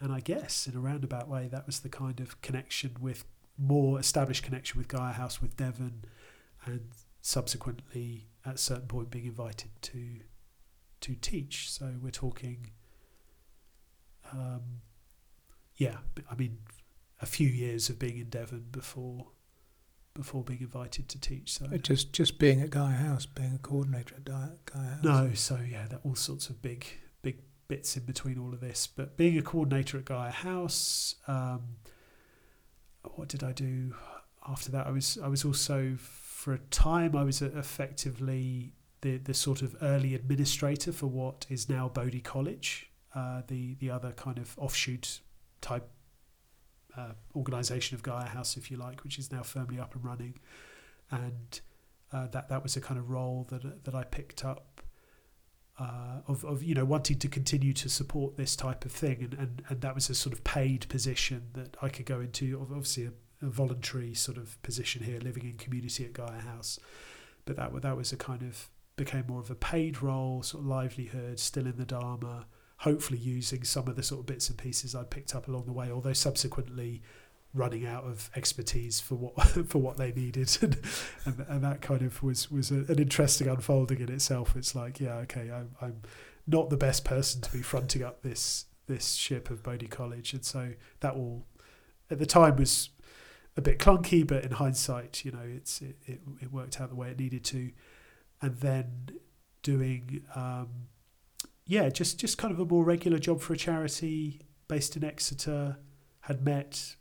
And 0.00 0.12
I 0.12 0.20
guess 0.20 0.66
in 0.66 0.76
a 0.76 0.80
roundabout 0.80 1.28
way, 1.28 1.48
that 1.52 1.66
was 1.66 1.80
the 1.80 1.88
kind 1.88 2.20
of 2.20 2.40
connection 2.42 2.96
with 3.00 3.24
more 3.56 4.00
established 4.00 4.42
connection 4.42 4.78
with 4.78 4.88
Gaia 4.88 5.12
House 5.12 5.40
with 5.40 5.56
Devon, 5.56 6.04
and 6.66 6.88
subsequently 7.20 8.26
at 8.44 8.56
a 8.56 8.58
certain 8.58 8.86
point 8.86 9.10
being 9.10 9.26
invited 9.26 9.70
to 9.82 10.20
to 11.04 11.14
teach. 11.14 11.70
So 11.70 11.94
we're 12.02 12.10
talking, 12.10 12.70
um, 14.32 14.80
yeah, 15.76 15.98
I 16.30 16.34
mean, 16.34 16.58
a 17.20 17.26
few 17.26 17.48
years 17.48 17.88
of 17.88 17.98
being 17.98 18.18
in 18.18 18.28
Devon 18.28 18.66
before 18.70 19.28
before 20.14 20.44
being 20.44 20.60
invited 20.60 21.08
to 21.08 21.20
teach. 21.20 21.52
So 21.52 21.66
Just 21.78 22.12
just 22.12 22.38
being 22.38 22.60
at 22.60 22.70
Gaia 22.70 22.92
House, 22.92 23.26
being 23.26 23.54
a 23.54 23.58
coordinator 23.58 24.14
at 24.14 24.24
Gaia 24.24 24.40
House. 24.40 25.04
no, 25.04 25.30
so 25.34 25.56
yeah, 25.56 25.86
there 25.88 25.98
are 25.98 26.02
all 26.04 26.14
sorts 26.14 26.48
of 26.48 26.62
big, 26.62 26.86
big 27.22 27.38
bits 27.68 27.96
in 27.96 28.04
between 28.04 28.38
all 28.38 28.52
of 28.54 28.60
this. 28.60 28.86
But 28.86 29.16
being 29.16 29.36
a 29.38 29.42
coordinator 29.42 29.98
at 29.98 30.04
Gaia 30.04 30.30
House, 30.30 31.16
um, 31.26 31.62
what 33.16 33.28
did 33.28 33.42
I 33.42 33.52
do 33.52 33.94
after 34.46 34.70
that? 34.72 34.86
I 34.86 34.90
was 34.90 35.18
I 35.22 35.28
was 35.28 35.44
also 35.44 35.96
for 35.98 36.54
a 36.54 36.58
time 36.58 37.16
I 37.16 37.24
was 37.24 37.42
effectively 37.42 38.74
the 39.04 39.18
the 39.18 39.34
sort 39.34 39.62
of 39.62 39.76
early 39.82 40.14
administrator 40.14 40.90
for 40.90 41.06
what 41.06 41.46
is 41.50 41.68
now 41.68 41.88
Bodhi 41.88 42.20
College, 42.20 42.90
uh, 43.14 43.42
the 43.46 43.74
the 43.74 43.90
other 43.90 44.12
kind 44.12 44.38
of 44.38 44.58
offshoot 44.58 45.20
type 45.60 45.88
uh, 46.96 47.12
organisation 47.36 47.94
of 47.94 48.02
Gaia 48.02 48.26
House, 48.26 48.56
if 48.56 48.70
you 48.70 48.78
like, 48.78 49.04
which 49.04 49.18
is 49.18 49.30
now 49.30 49.42
firmly 49.42 49.78
up 49.78 49.94
and 49.94 50.02
running, 50.04 50.38
and 51.10 51.60
uh, 52.12 52.26
that 52.28 52.48
that 52.48 52.62
was 52.62 52.76
a 52.76 52.80
kind 52.80 52.98
of 52.98 53.10
role 53.10 53.46
that 53.50 53.84
that 53.84 53.94
I 53.94 54.04
picked 54.04 54.42
up 54.42 54.80
uh, 55.78 56.20
of 56.26 56.42
of 56.46 56.62
you 56.62 56.74
know 56.74 56.86
wanting 56.86 57.18
to 57.18 57.28
continue 57.28 57.74
to 57.74 57.90
support 57.90 58.38
this 58.38 58.56
type 58.56 58.86
of 58.86 58.92
thing, 58.92 59.18
and, 59.22 59.34
and 59.34 59.62
and 59.68 59.80
that 59.82 59.94
was 59.94 60.08
a 60.08 60.14
sort 60.14 60.34
of 60.34 60.42
paid 60.44 60.88
position 60.88 61.48
that 61.52 61.76
I 61.82 61.90
could 61.90 62.06
go 62.06 62.20
into. 62.20 62.58
Obviously, 62.58 63.04
a, 63.04 63.12
a 63.46 63.50
voluntary 63.50 64.14
sort 64.14 64.38
of 64.38 64.60
position 64.62 65.02
here, 65.02 65.20
living 65.20 65.44
in 65.44 65.58
community 65.58 66.06
at 66.06 66.14
Gaia 66.14 66.40
House, 66.40 66.80
but 67.44 67.56
that 67.56 67.82
that 67.82 67.96
was 67.98 68.10
a 68.10 68.16
kind 68.16 68.40
of 68.40 68.70
became 68.96 69.26
more 69.26 69.40
of 69.40 69.50
a 69.50 69.54
paid 69.54 70.02
role, 70.02 70.42
sort 70.42 70.62
of 70.62 70.66
livelihood, 70.66 71.38
still 71.40 71.66
in 71.66 71.76
the 71.76 71.84
Dharma. 71.84 72.46
Hopefully, 72.78 73.18
using 73.18 73.64
some 73.64 73.88
of 73.88 73.96
the 73.96 74.02
sort 74.02 74.20
of 74.20 74.26
bits 74.26 74.48
and 74.48 74.58
pieces 74.58 74.94
I 74.94 75.04
picked 75.04 75.34
up 75.34 75.48
along 75.48 75.66
the 75.66 75.72
way, 75.72 75.90
although 75.90 76.12
subsequently 76.12 77.02
running 77.54 77.86
out 77.86 78.02
of 78.04 78.30
expertise 78.34 78.98
for 79.00 79.14
what 79.14 79.40
for 79.68 79.78
what 79.78 79.96
they 79.96 80.12
needed, 80.12 80.56
and, 80.62 80.76
and, 81.24 81.46
and 81.48 81.64
that 81.64 81.80
kind 81.80 82.02
of 82.02 82.22
was 82.22 82.50
was 82.50 82.70
a, 82.70 82.84
an 82.88 82.98
interesting 82.98 83.48
unfolding 83.48 84.00
in 84.00 84.10
itself. 84.10 84.56
It's 84.56 84.74
like, 84.74 85.00
yeah, 85.00 85.14
okay, 85.18 85.50
I'm 85.50 85.70
I'm 85.80 86.02
not 86.46 86.70
the 86.70 86.76
best 86.76 87.04
person 87.04 87.40
to 87.40 87.52
be 87.52 87.62
fronting 87.62 88.02
up 88.02 88.22
this 88.22 88.66
this 88.86 89.14
ship 89.14 89.50
of 89.50 89.62
Bodhi 89.62 89.86
College, 89.86 90.34
and 90.34 90.44
so 90.44 90.72
that 91.00 91.14
all 91.14 91.46
at 92.10 92.18
the 92.18 92.26
time 92.26 92.56
was 92.56 92.90
a 93.56 93.60
bit 93.60 93.78
clunky, 93.78 94.26
but 94.26 94.44
in 94.44 94.50
hindsight, 94.50 95.24
you 95.24 95.30
know, 95.30 95.44
it's 95.44 95.80
it, 95.80 95.96
it, 96.06 96.20
it 96.42 96.52
worked 96.52 96.80
out 96.80 96.88
the 96.90 96.96
way 96.96 97.10
it 97.10 97.18
needed 97.18 97.44
to, 97.44 97.70
and 98.40 98.56
then 98.56 99.10
doing. 99.62 100.22
Um, 100.34 100.68
yeah, 101.66 101.88
just, 101.88 102.20
just 102.20 102.36
kind 102.36 102.52
of 102.52 102.60
a 102.60 102.64
more 102.64 102.84
regular 102.84 103.18
job 103.18 103.40
for 103.40 103.54
a 103.54 103.56
charity 103.56 104.42
based 104.68 104.96
in 104.96 105.04
Exeter. 105.04 105.78
Had 106.20 106.44
met 106.44 106.96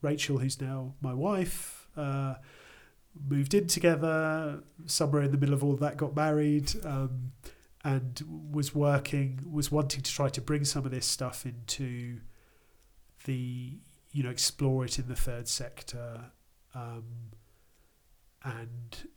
Rachel, 0.00 0.38
who's 0.38 0.60
now 0.60 0.94
my 1.00 1.14
wife, 1.14 1.86
uh, 1.96 2.34
moved 3.28 3.54
in 3.54 3.66
together. 3.66 4.62
Somewhere 4.86 5.22
in 5.22 5.30
the 5.30 5.38
middle 5.38 5.54
of 5.54 5.62
all 5.64 5.76
that, 5.76 5.96
got 5.96 6.16
married, 6.16 6.72
um, 6.84 7.32
and 7.84 8.22
was 8.52 8.74
working, 8.74 9.40
was 9.50 9.70
wanting 9.72 10.02
to 10.02 10.12
try 10.12 10.28
to 10.28 10.40
bring 10.40 10.64
some 10.64 10.84
of 10.84 10.90
this 10.92 11.06
stuff 11.06 11.44
into 11.44 12.20
the, 13.24 13.78
you 14.12 14.22
know, 14.22 14.30
explore 14.30 14.84
it 14.84 14.98
in 14.98 15.08
the 15.08 15.16
third 15.16 15.48
sector, 15.48 16.30
um, 16.74 17.04
and 18.44 19.08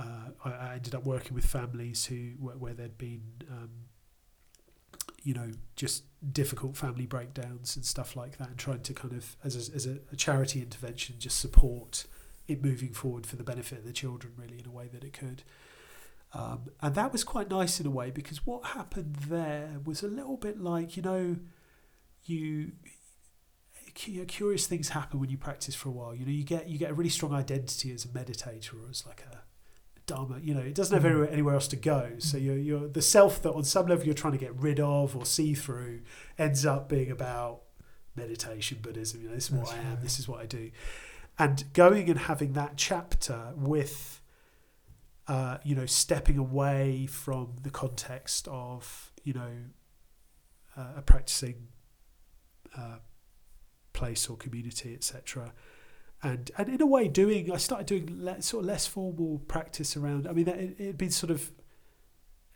uh, 0.00 0.30
I, 0.44 0.50
I 0.50 0.74
ended 0.74 0.94
up 0.94 1.04
working 1.04 1.34
with 1.34 1.46
families 1.46 2.06
who 2.06 2.32
where, 2.38 2.56
where 2.56 2.74
there'd 2.74 2.98
been. 2.98 3.22
Um, 3.50 3.70
you 5.22 5.34
know, 5.34 5.50
just 5.76 6.04
difficult 6.32 6.78
family 6.78 7.04
breakdowns 7.04 7.76
and 7.76 7.84
stuff 7.84 8.16
like 8.16 8.38
that, 8.38 8.48
and 8.48 8.56
trying 8.56 8.80
to 8.80 8.94
kind 8.94 9.12
of, 9.12 9.36
as 9.44 9.54
a, 9.54 9.74
as 9.74 9.86
a, 9.86 9.98
a 10.10 10.16
charity 10.16 10.62
intervention, 10.62 11.16
just 11.18 11.38
support 11.38 12.06
it 12.48 12.64
moving 12.64 12.94
forward 12.94 13.26
for 13.26 13.36
the 13.36 13.44
benefit 13.44 13.78
of 13.78 13.84
the 13.84 13.92
children, 13.92 14.32
really, 14.36 14.58
in 14.58 14.66
a 14.66 14.70
way 14.70 14.88
that 14.90 15.04
it 15.04 15.12
could. 15.12 15.42
Um, 16.32 16.70
and 16.80 16.94
that 16.94 17.12
was 17.12 17.24
quite 17.24 17.50
nice 17.50 17.80
in 17.80 17.86
a 17.86 17.90
way 17.90 18.10
because 18.10 18.46
what 18.46 18.64
happened 18.64 19.16
there 19.28 19.80
was 19.84 20.02
a 20.02 20.08
little 20.08 20.36
bit 20.36 20.60
like, 20.60 20.96
you 20.96 21.02
know, 21.02 21.36
you, 22.24 22.72
you 24.04 24.20
know, 24.20 24.24
curious 24.26 24.66
things 24.66 24.90
happen 24.90 25.18
when 25.18 25.28
you 25.28 25.36
practice 25.36 25.74
for 25.74 25.88
a 25.88 25.92
while. 25.92 26.14
You 26.14 26.24
know, 26.24 26.32
you 26.32 26.44
get 26.44 26.68
you 26.68 26.78
get 26.78 26.90
a 26.90 26.94
really 26.94 27.10
strong 27.10 27.34
identity 27.34 27.92
as 27.92 28.04
a 28.04 28.08
meditator 28.08 28.74
or 28.74 28.88
as 28.88 29.04
like 29.06 29.24
a 29.30 29.39
dharma. 30.06 30.38
You 30.42 30.54
know, 30.54 30.60
it 30.60 30.74
doesn't 30.74 30.94
have 30.94 31.02
Mm. 31.04 31.10
anywhere, 31.14 31.30
anywhere 31.30 31.54
else 31.54 31.68
to 31.68 31.76
go. 31.76 32.12
So 32.18 32.36
you're, 32.36 32.56
you're 32.58 32.88
the 32.88 33.02
self 33.02 33.42
that 33.42 33.52
on 33.52 33.64
some 33.64 33.86
level 33.86 34.04
you're 34.04 34.14
trying 34.14 34.32
to 34.32 34.38
get 34.38 34.54
rid 34.56 34.80
of 34.80 35.16
or 35.16 35.24
see 35.24 35.54
through 35.54 36.00
ends 36.38 36.66
up 36.66 36.88
being 36.88 37.10
about 37.10 37.62
meditation, 38.16 38.78
Buddhism. 38.82 39.22
You 39.22 39.28
know, 39.28 39.34
this 39.34 39.44
is 39.46 39.52
what 39.52 39.66
That's 39.66 39.72
I 39.72 39.78
am. 39.82 39.90
right. 39.90 40.00
This 40.00 40.18
is 40.18 40.28
what 40.28 40.40
I 40.40 40.46
do. 40.46 40.70
And 41.38 41.64
going 41.72 42.10
and 42.10 42.18
having 42.18 42.52
that 42.54 42.72
chapter 42.76 43.52
with, 43.56 44.20
uh, 45.28 45.58
you 45.64 45.74
know, 45.74 45.86
stepping 45.86 46.36
away 46.38 47.06
from 47.06 47.56
the 47.62 47.70
context 47.70 48.48
of, 48.48 49.12
you 49.24 49.32
know, 49.32 49.50
uh, 50.76 50.94
a 50.96 51.02
practicing 51.02 51.68
uh, 52.76 52.98
place 53.92 54.28
or 54.28 54.36
community, 54.36 54.94
etc 54.94 55.52
and 56.22 56.50
and 56.58 56.68
in 56.68 56.80
a 56.80 56.86
way 56.86 57.08
doing 57.08 57.50
I 57.52 57.56
started 57.56 57.86
doing 57.86 58.24
le- 58.24 58.42
sort 58.42 58.64
of 58.64 58.68
less 58.68 58.86
formal 58.86 59.40
practice 59.48 59.96
around 59.96 60.26
I 60.26 60.32
mean 60.32 60.48
it, 60.48 60.76
it'd 60.78 60.98
been 60.98 61.10
sort 61.10 61.30
of 61.30 61.50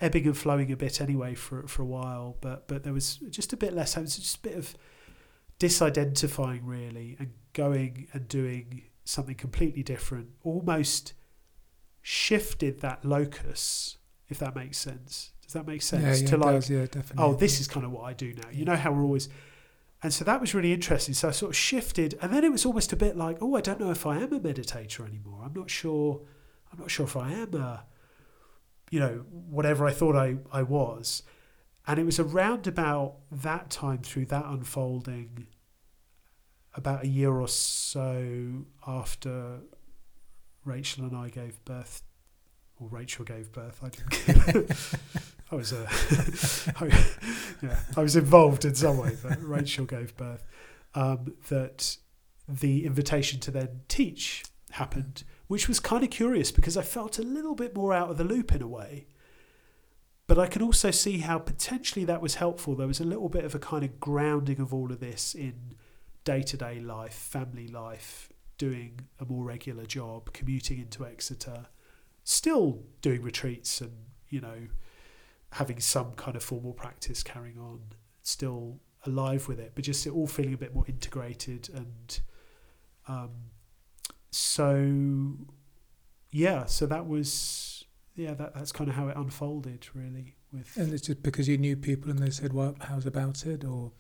ebbing 0.01 0.27
and 0.27 0.37
flowing 0.37 0.71
a 0.73 0.77
bit 0.77 1.01
anyway 1.01 1.35
for 1.35 1.67
for 1.67 1.83
a 1.83 1.87
while, 1.87 2.37
but 2.41 2.69
but 2.69 2.85
there 2.85 2.93
was 2.93 3.17
just 3.31 3.53
a 3.53 3.57
bit 3.57 3.73
less. 3.73 3.97
It 3.97 4.03
was 4.03 4.17
just 4.17 4.37
a 4.39 4.41
bit 4.41 4.57
of 4.57 4.75
disidentifying 5.59 6.61
really, 6.63 7.17
and 7.19 7.33
going 7.53 8.09
and 8.13 8.29
doing 8.29 8.83
something 9.05 9.35
completely 9.35 9.83
different. 9.83 10.29
Almost 10.43 11.15
shifted 12.03 12.81
that 12.81 13.05
locus, 13.05 13.97
if 14.29 14.39
that 14.39 14.55
makes 14.55 14.79
sense. 14.79 15.33
Does 15.43 15.53
that 15.55 15.67
make 15.67 15.83
sense? 15.83 16.21
Yeah, 16.21 16.25
yeah, 16.25 16.31
to 16.31 16.37
like, 16.39 16.55
does, 16.55 16.71
yeah, 16.71 16.87
definitely. 16.87 17.25
oh, 17.25 17.35
this 17.35 17.61
is 17.61 17.69
kind 17.69 17.85
of 17.87 17.93
what 17.93 18.03
I 18.03 18.13
do 18.13 18.35
now. 18.35 18.49
You 18.53 18.65
know 18.65 18.77
how 18.77 18.93
we're 18.93 19.03
always. 19.03 19.29
And 20.05 20.13
so 20.13 20.23
that 20.27 20.39
was 20.39 20.55
really 20.55 20.75
interesting. 20.75 21.15
So 21.15 21.29
I 21.29 21.31
sort 21.31 21.53
of 21.53 21.57
shifted, 21.57 22.19
and 22.21 22.31
then 22.31 22.45
it 22.45 22.53
was 22.53 22.67
almost 22.67 22.93
a 22.93 22.97
bit 22.97 23.17
like, 23.17 23.39
oh, 23.41 23.57
I 23.57 23.63
don't 23.63 23.81
know 23.81 23.91
if 23.91 24.05
I 24.05 24.19
am 24.19 24.35
a 24.35 24.39
meditator 24.39 25.09
anymore. 25.09 25.41
I'm 25.43 25.55
not 25.55 25.71
sure. 25.71 26.21
I'm 26.71 26.79
not 26.79 26.91
sure 26.91 27.07
if 27.07 27.17
I 27.17 27.33
am 27.33 27.55
a, 27.55 27.87
you 28.91 29.01
know, 29.01 29.25
whatever 29.31 29.87
I 29.87 29.93
thought 29.93 30.15
I, 30.15 30.37
I 30.53 30.63
was. 30.63 31.23
And 31.87 31.99
it 31.99 32.05
was 32.05 32.21
around 32.21 32.67
about 32.67 33.15
that 33.33 33.71
time 33.71 34.03
through 34.03 34.27
that 34.27 34.45
unfolding, 34.45 35.47
about 36.75 37.05
a 37.05 37.09
year 37.09 37.33
or 37.33 37.49
so 37.49 38.67
after 38.87 39.61
Rachel 40.67 41.05
and 41.05 41.17
I 41.17 41.31
gave 41.31 41.65
birth, 41.65 42.03
or 42.79 42.89
Rachel 42.89 43.25
gave 43.25 43.53
birth. 43.53 43.81
I 43.83 43.89
didn't. 43.89 44.71
I 45.55 45.57
was 45.57 45.73
uh, 45.73 45.87
I, 46.81 46.87
yeah, 47.63 47.79
I 47.97 48.03
was 48.03 48.17
involved 48.17 48.65
in 48.65 48.75
some 48.75 48.99
way, 48.99 49.17
but 49.23 49.43
Rachel 49.43 49.85
gave 49.85 50.17
birth. 50.17 50.45
Um, 50.97 51.35
that 51.49 51.97
the 52.49 52.85
invitation 52.87 53.41
to 53.41 53.51
then 53.51 53.81
teach 53.89 54.45
happened, 54.73 55.25
which 55.47 55.69
was 55.69 55.81
kind 55.81 56.05
of 56.05 56.11
curious 56.11 56.51
because 56.53 56.77
I 56.77 56.83
felt 56.83 57.19
a 57.19 57.23
little 57.23 57.55
bit 57.55 57.75
more 57.75 57.93
out 57.93 58.11
of 58.11 58.19
the 58.19 58.25
loop 58.25 58.55
in 58.55 58.63
a 58.63 58.69
way. 58.69 59.07
But 60.27 60.39
I 60.39 60.47
can 60.47 60.63
also 60.63 60.91
see 60.91 61.19
how 61.19 61.39
potentially 61.39 62.05
that 62.07 62.23
was 62.23 62.37
helpful. 62.37 62.75
There 62.75 62.87
was 62.87 63.01
a 63.01 63.05
little 63.05 63.29
bit 63.29 63.45
of 63.45 63.55
a 63.55 63.59
kind 63.59 63.85
of 63.85 64.01
grounding 64.01 64.61
of 64.61 64.73
all 64.73 64.91
of 64.91 65.01
this 65.01 65.35
in 65.35 65.75
day 66.25 66.43
to 66.43 66.57
day 66.57 66.81
life, 66.81 67.15
family 67.15 67.69
life, 67.69 68.29
doing 68.57 69.01
a 69.21 69.25
more 69.25 69.45
regular 69.45 69.85
job, 69.85 70.33
commuting 70.33 70.79
into 70.79 71.05
Exeter, 71.05 71.67
still 72.25 72.83
doing 73.03 73.23
retreats 73.23 73.81
and, 73.81 73.93
you 74.29 74.41
know, 74.41 74.69
having 75.55 75.81
some 75.81 76.13
kind 76.13 76.37
of 76.37 76.43
formal 76.43 76.73
practice 76.73 77.23
carrying 77.23 77.59
on, 77.59 77.81
still 78.23 78.81
alive 79.07 79.47
with 79.49 79.59
it, 79.61 79.73
but 79.75 79.85
just 79.85 80.07
all 80.07 80.27
feeling 80.27 80.55
a 80.55 80.57
bit 80.59 80.75
more 80.75 80.85
integrated. 80.89 81.69
And 81.75 82.21
um, 83.07 83.31
so, 84.31 85.37
yeah, 86.31 86.65
so 86.67 86.87
that 86.87 87.07
was, 87.07 87.85
yeah, 88.17 88.35
that, 88.35 88.55
that's 88.55 88.73
kind 88.73 88.91
of 88.91 88.97
how 88.97 89.09
it 89.09 89.17
unfolded, 89.17 89.87
really. 89.95 90.35
With 90.53 90.77
And 90.77 90.93
it's 90.93 91.07
just 91.07 91.23
because 91.23 91.49
you 91.49 91.59
knew 91.59 91.77
people 91.77 92.11
and 92.11 92.19
they 92.19 92.31
said, 92.31 92.53
well, 92.53 92.75
how's 92.81 93.07
about 93.07 93.47
it? 93.47 93.65
Or 93.65 93.93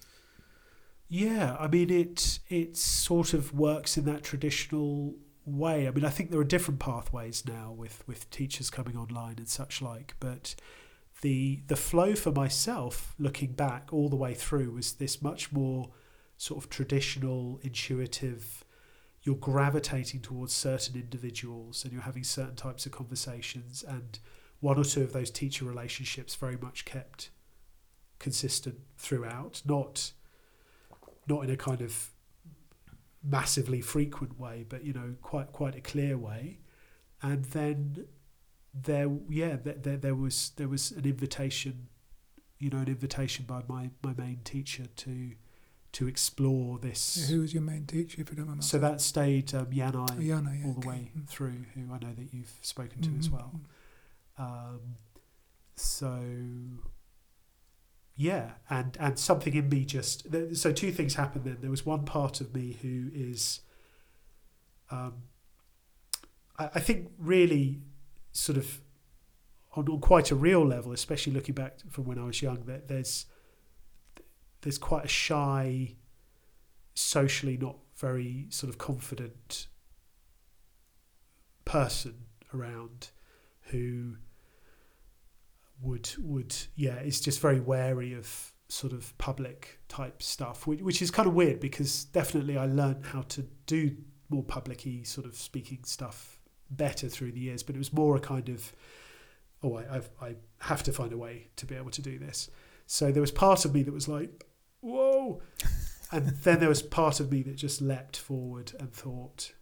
Yeah, 1.08 1.56
I 1.60 1.68
mean 1.68 1.90
it 1.90 2.40
it 2.48 2.76
sort 2.76 3.34
of 3.34 3.52
works 3.52 3.96
in 3.96 4.04
that 4.06 4.22
traditional 4.22 5.14
way. 5.44 5.86
I 5.86 5.90
mean 5.90 6.04
I 6.04 6.10
think 6.10 6.30
there 6.30 6.40
are 6.40 6.44
different 6.44 6.80
pathways 6.80 7.44
now 7.46 7.72
with, 7.72 8.02
with 8.06 8.28
teachers 8.30 8.70
coming 8.70 8.96
online 8.96 9.36
and 9.38 9.48
such 9.48 9.82
like, 9.82 10.14
but 10.18 10.54
the 11.20 11.62
the 11.66 11.76
flow 11.76 12.14
for 12.14 12.32
myself 12.32 13.14
looking 13.18 13.52
back 13.52 13.92
all 13.92 14.08
the 14.08 14.16
way 14.16 14.34
through 14.34 14.72
was 14.72 14.94
this 14.94 15.22
much 15.22 15.52
more 15.52 15.90
sort 16.36 16.62
of 16.62 16.70
traditional, 16.70 17.58
intuitive 17.62 18.64
you're 19.22 19.34
gravitating 19.36 20.20
towards 20.20 20.52
certain 20.54 20.96
individuals 20.96 21.82
and 21.82 21.92
you're 21.92 22.02
having 22.02 22.22
certain 22.22 22.54
types 22.54 22.84
of 22.84 22.92
conversations 22.92 23.82
and 23.82 24.18
one 24.60 24.78
or 24.78 24.84
two 24.84 25.02
of 25.02 25.12
those 25.12 25.30
teacher 25.30 25.64
relationships 25.64 26.34
very 26.34 26.56
much 26.56 26.84
kept 26.84 27.30
consistent 28.18 28.78
throughout, 28.96 29.62
not 29.64 30.12
not 31.26 31.44
in 31.44 31.50
a 31.50 31.56
kind 31.56 31.80
of 31.80 32.10
massively 33.22 33.80
frequent 33.80 34.38
way, 34.38 34.64
but 34.68 34.84
you 34.84 34.92
know, 34.92 35.14
quite 35.22 35.52
quite 35.52 35.74
a 35.74 35.80
clear 35.80 36.16
way. 36.16 36.58
And 37.22 37.44
then 37.46 38.06
there, 38.74 39.08
yeah, 39.28 39.56
there, 39.56 39.74
there, 39.74 39.96
there 39.96 40.14
was 40.14 40.50
there 40.56 40.68
was 40.68 40.90
an 40.90 41.04
invitation, 41.04 41.88
you 42.58 42.70
know, 42.70 42.78
an 42.78 42.88
invitation 42.88 43.44
by 43.46 43.62
my, 43.68 43.90
my 44.02 44.14
main 44.14 44.40
teacher 44.44 44.84
to 44.96 45.32
to 45.92 46.08
explore 46.08 46.78
this. 46.80 47.28
who 47.30 47.40
was 47.42 47.54
your 47.54 47.62
main 47.62 47.86
teacher, 47.86 48.20
if 48.20 48.28
you 48.30 48.36
don't 48.36 48.48
mind? 48.48 48.64
So 48.64 48.78
that 48.78 49.00
stayed 49.00 49.54
um, 49.54 49.66
Yanai 49.66 50.16
Oh, 50.18 50.20
yeah, 50.20 50.40
all 50.66 50.72
the 50.72 50.78
okay. 50.80 50.88
way 50.88 51.10
Mm. 51.16 51.28
through, 51.28 51.64
who 51.74 51.82
I 51.92 51.98
know 51.98 52.12
that 52.14 52.34
you've 52.34 52.52
spoken 52.62 53.00
to 53.02 53.10
as 53.16 53.28
Mhm. 53.28 53.32
well. 53.32 53.60
Um, 54.36 54.96
so 55.76 56.20
yeah, 58.16 58.52
and 58.70 58.96
and 59.00 59.18
something 59.18 59.54
in 59.54 59.68
me 59.68 59.84
just 59.84 60.30
th- 60.30 60.56
so 60.56 60.72
two 60.72 60.92
things 60.92 61.14
happened 61.14 61.44
then. 61.44 61.58
There 61.60 61.70
was 61.70 61.84
one 61.84 62.04
part 62.04 62.40
of 62.40 62.54
me 62.54 62.76
who 62.82 63.10
is, 63.12 63.60
um, 64.90 65.14
I, 66.58 66.70
I 66.76 66.80
think 66.80 67.10
really 67.18 67.80
sort 68.34 68.58
of 68.58 68.82
on, 69.74 69.88
on 69.88 70.00
quite 70.00 70.30
a 70.30 70.34
real 70.34 70.64
level, 70.66 70.92
especially 70.92 71.32
looking 71.32 71.54
back 71.54 71.78
from 71.88 72.04
when 72.04 72.18
I 72.18 72.24
was 72.24 72.42
young, 72.42 72.64
that 72.66 72.88
there's 72.88 73.24
there's 74.60 74.78
quite 74.78 75.04
a 75.04 75.08
shy, 75.08 75.94
socially 76.94 77.56
not 77.56 77.76
very 77.96 78.46
sort 78.50 78.70
of 78.70 78.78
confident 78.78 79.68
person 81.64 82.14
around 82.52 83.10
who 83.68 84.16
would 85.80 86.10
would 86.18 86.54
yeah 86.76 87.00
is 87.00 87.20
just 87.20 87.40
very 87.40 87.58
wary 87.58 88.12
of 88.12 88.52
sort 88.68 88.92
of 88.92 89.16
public 89.18 89.80
type 89.88 90.22
stuff 90.22 90.66
which, 90.66 90.80
which 90.80 91.00
is 91.02 91.10
kind 91.10 91.26
of 91.26 91.34
weird 91.34 91.60
because 91.60 92.04
definitely 92.06 92.56
I 92.56 92.66
learned 92.66 93.06
how 93.06 93.22
to 93.22 93.42
do 93.66 93.96
more 94.28 94.42
publicy 94.42 95.04
sort 95.04 95.26
of 95.26 95.36
speaking 95.36 95.84
stuff 95.84 96.33
better 96.76 97.08
through 97.08 97.32
the 97.32 97.40
years 97.40 97.62
but 97.62 97.74
it 97.74 97.78
was 97.78 97.92
more 97.92 98.16
a 98.16 98.20
kind 98.20 98.48
of 98.48 98.72
oh 99.62 99.76
I, 99.76 99.96
I've, 99.96 100.10
I 100.20 100.34
have 100.60 100.82
to 100.84 100.92
find 100.92 101.12
a 101.12 101.16
way 101.18 101.48
to 101.56 101.66
be 101.66 101.74
able 101.74 101.90
to 101.90 102.02
do 102.02 102.18
this 102.18 102.50
so 102.86 103.10
there 103.10 103.20
was 103.20 103.30
part 103.30 103.64
of 103.64 103.74
me 103.74 103.82
that 103.82 103.92
was 103.92 104.08
like 104.08 104.44
whoa 104.80 105.40
and 106.12 106.28
then 106.28 106.60
there 106.60 106.68
was 106.68 106.82
part 106.82 107.20
of 107.20 107.32
me 107.32 107.42
that 107.42 107.56
just 107.56 107.80
leapt 107.80 108.16
forward 108.16 108.72
and 108.78 108.92
thought 108.92 109.52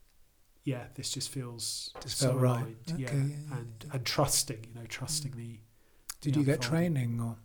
yeah 0.64 0.84
this 0.94 1.10
just 1.10 1.28
feels 1.28 1.92
Just 2.00 2.18
so 2.18 2.28
felt 2.28 2.40
right. 2.40 2.50
aligned, 2.60 2.94
yeah, 2.96 3.08
Okay, 3.08 3.16
yeah, 3.16 3.22
yeah, 3.22 3.56
and 3.58 3.84
yeah. 3.86 3.90
and 3.94 4.04
trusting 4.04 4.64
you 4.68 4.74
know 4.80 4.86
trusting 4.88 5.32
mm. 5.32 5.36
the 5.36 5.60
Did 6.20 6.34
the 6.34 6.40
you 6.40 6.46
get 6.46 6.60
training 6.60 7.20
or? 7.20 7.36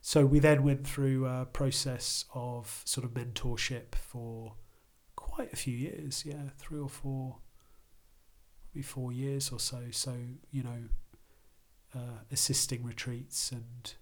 so 0.00 0.24
we 0.24 0.38
then 0.38 0.62
went 0.62 0.86
through 0.86 1.26
a 1.26 1.44
process 1.44 2.24
of 2.34 2.82
sort 2.84 3.04
of 3.04 3.12
mentorship 3.12 3.94
for 3.94 4.54
quite 5.16 5.52
a 5.52 5.56
few 5.56 5.76
years, 5.76 6.24
yeah, 6.26 6.50
three 6.58 6.78
or 6.78 6.88
four, 6.88 7.38
four 8.82 9.12
years 9.12 9.50
or 9.50 9.58
so. 9.58 9.82
So 9.90 10.14
you 10.50 10.62
know, 10.62 10.82
uh, 11.94 12.20
assisting 12.30 12.84
retreats 12.84 13.52
and 13.52 13.94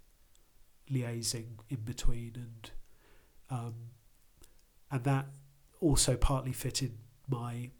liaising 0.90 1.58
in 1.68 1.80
between, 1.84 2.32
and 2.34 2.70
um, 3.50 3.74
and 4.90 5.04
that 5.04 5.26
also 5.80 6.16
partly 6.16 6.52
fitted 6.52 6.98
my 7.28 7.70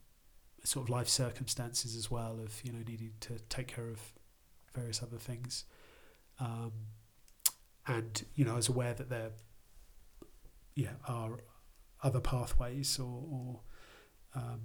sort 0.65 0.85
of 0.85 0.91
life 0.91 1.09
circumstances 1.09 1.97
as 1.97 2.11
well 2.11 2.39
of 2.45 2.61
you 2.65 2.73
know 2.73 2.81
needing 2.87 3.13
to 3.21 3.39
take 3.49 3.69
care 3.69 3.89
of 3.89 4.01
various 4.75 5.03
other 5.03 5.17
things. 5.17 5.65
Um, 6.41 6.73
and 7.87 8.25
you 8.35 8.45
know, 8.45 8.53
I 8.53 8.57
was 8.57 8.69
aware 8.69 8.95
that 8.95 9.09
there, 9.09 9.31
yeah, 10.75 10.93
are 11.07 11.41
other 12.03 12.21
pathways, 12.21 12.99
or, 12.99 13.25
or 13.31 13.61
um, 14.35 14.61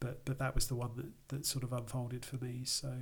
but 0.00 0.24
but 0.24 0.38
that 0.38 0.54
was 0.54 0.68
the 0.68 0.74
one 0.74 0.90
that 0.96 1.36
that 1.36 1.46
sort 1.46 1.64
of 1.64 1.72
unfolded 1.72 2.24
for 2.24 2.36
me. 2.36 2.62
So 2.64 2.92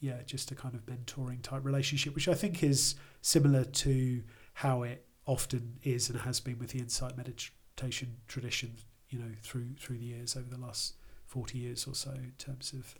yeah, 0.00 0.22
just 0.26 0.50
a 0.50 0.54
kind 0.54 0.74
of 0.74 0.86
mentoring 0.86 1.42
type 1.42 1.64
relationship, 1.64 2.14
which 2.14 2.28
I 2.28 2.34
think 2.34 2.62
is 2.62 2.94
similar 3.22 3.64
to 3.64 4.22
how 4.54 4.82
it 4.82 5.06
often 5.26 5.78
is 5.82 6.10
and 6.10 6.20
has 6.20 6.40
been 6.40 6.58
with 6.58 6.70
the 6.70 6.78
insight 6.78 7.16
meditation 7.16 8.16
tradition. 8.28 8.76
You 9.08 9.18
know, 9.20 9.30
through 9.42 9.74
through 9.78 9.98
the 9.98 10.04
years 10.04 10.36
over 10.36 10.48
the 10.48 10.60
last 10.60 10.94
forty 11.26 11.58
years 11.58 11.86
or 11.86 11.94
so, 11.94 12.10
in 12.10 12.32
terms 12.38 12.72
of 12.72 12.94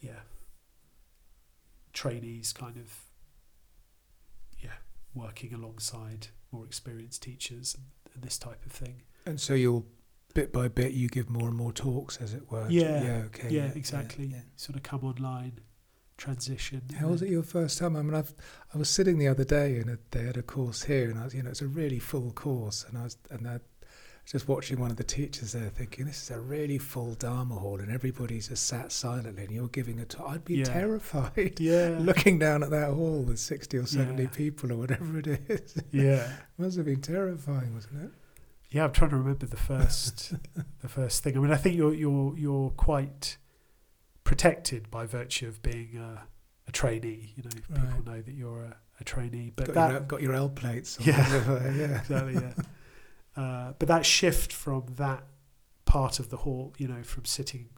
yeah, 0.00 0.20
trainees 1.92 2.52
kind 2.52 2.76
of 2.76 2.92
yeah 4.60 4.78
working 5.14 5.52
alongside 5.52 6.28
more 6.52 6.64
experienced 6.64 7.22
teachers 7.22 7.74
and, 7.74 7.84
and 8.14 8.22
this 8.22 8.38
type 8.38 8.64
of 8.64 8.72
thing. 8.72 9.02
And 9.26 9.38
so 9.38 9.54
you'll 9.54 9.84
bit 10.34 10.52
by 10.52 10.68
bit 10.68 10.92
you 10.92 11.08
give 11.08 11.28
more 11.30 11.48
and 11.48 11.56
more 11.56 11.72
talks, 11.72 12.16
as 12.18 12.34
it 12.34 12.50
were. 12.50 12.66
Yeah, 12.70 13.02
Yeah. 13.02 13.22
Okay. 13.26 13.48
yeah, 13.50 13.70
exactly. 13.74 14.26
yeah. 14.26 14.40
Sort 14.56 14.76
of 14.76 14.82
come 14.82 15.04
online, 15.04 15.60
transition. 16.16 16.82
How 16.98 17.08
was 17.08 17.22
it 17.22 17.28
your 17.30 17.42
first 17.42 17.78
time? 17.78 17.96
I 17.96 18.02
mean, 18.02 18.14
I've, 18.14 18.32
I 18.74 18.78
was 18.78 18.88
sitting 18.88 19.18
the 19.18 19.28
other 19.28 19.44
day 19.44 19.78
and 19.78 19.98
they 20.10 20.22
had 20.24 20.36
a 20.36 20.42
course 20.42 20.82
here, 20.82 21.10
and 21.10 21.18
I 21.18 21.24
was, 21.24 21.34
you 21.34 21.42
know, 21.42 21.50
it's 21.50 21.62
a 21.62 21.66
really 21.66 21.98
full 21.98 22.30
course, 22.32 22.84
and 22.88 22.98
I 22.98 23.04
was, 23.04 23.16
and 23.30 23.48
I, 23.48 23.60
just 24.26 24.46
watching 24.46 24.78
one 24.78 24.90
of 24.92 24.96
the 24.96 25.02
teachers 25.02 25.52
there, 25.52 25.70
thinking 25.70 26.04
this 26.04 26.22
is 26.22 26.30
a 26.30 26.38
really 26.38 26.78
full 26.78 27.14
Dharma 27.14 27.54
hall, 27.56 27.80
and 27.80 27.90
everybody's 27.90 28.48
just 28.48 28.66
sat 28.66 28.92
silently, 28.92 29.42
and 29.44 29.50
you're 29.52 29.66
giving 29.68 29.98
a 29.98 30.04
talk. 30.04 30.28
I'd 30.28 30.44
be 30.44 30.58
Yeah. 30.58 30.64
terrified 30.66 31.54
Yeah. 31.58 31.96
looking 32.00 32.38
down 32.38 32.62
at 32.62 32.70
that 32.70 32.92
hall 32.92 33.22
with 33.22 33.40
sixty 33.40 33.76
or 33.78 33.86
seventy 33.86 34.24
Yeah. 34.24 34.28
people 34.28 34.72
or 34.72 34.76
whatever 34.76 35.18
it 35.18 35.26
is. 35.26 35.74
Yeah. 35.90 36.30
Must 36.58 36.76
have 36.76 36.86
been 36.86 37.00
terrifying, 37.00 37.74
wasn't 37.74 38.04
it? 38.04 38.10
Yeah, 38.70 38.84
I'm 38.84 38.92
trying 38.92 39.10
to 39.10 39.16
remember 39.16 39.46
the 39.46 39.56
first 39.56 40.34
the 40.80 40.88
first 40.88 41.22
thing. 41.22 41.36
I 41.36 41.40
mean, 41.40 41.52
I 41.52 41.56
think 41.56 41.76
you're 41.76 41.94
you're 41.94 42.36
you're 42.38 42.70
quite 42.70 43.36
protected 44.24 44.90
by 44.90 45.06
virtue 45.06 45.48
of 45.48 45.60
being 45.62 45.96
a, 45.96 46.22
a 46.68 46.72
trainee. 46.72 47.32
You 47.36 47.42
know, 47.44 47.50
people 47.50 47.90
Right. 47.96 48.06
know 48.06 48.22
that 48.22 48.32
you're 48.34 48.62
a, 48.62 48.76
a 49.00 49.04
trainee. 49.04 49.52
But 49.56 49.66
got, 49.66 49.74
that 49.74 49.90
your, 49.90 50.00
got 50.00 50.22
your 50.22 50.34
L 50.34 50.48
plates. 50.48 50.98
On 50.98 51.06
Yeah. 51.06 51.26
yeah. 51.74 51.98
exactly, 52.00 52.34
yeah. 52.34 52.52
Uh, 53.42 53.72
but 53.78 53.88
that 53.88 54.06
shift 54.06 54.52
from 54.52 54.84
that 54.96 55.24
part 55.84 56.20
of 56.20 56.30
the 56.30 56.36
hall, 56.38 56.72
you 56.78 56.86
know, 56.86 57.02
from 57.02 57.24
sitting, 57.24 57.70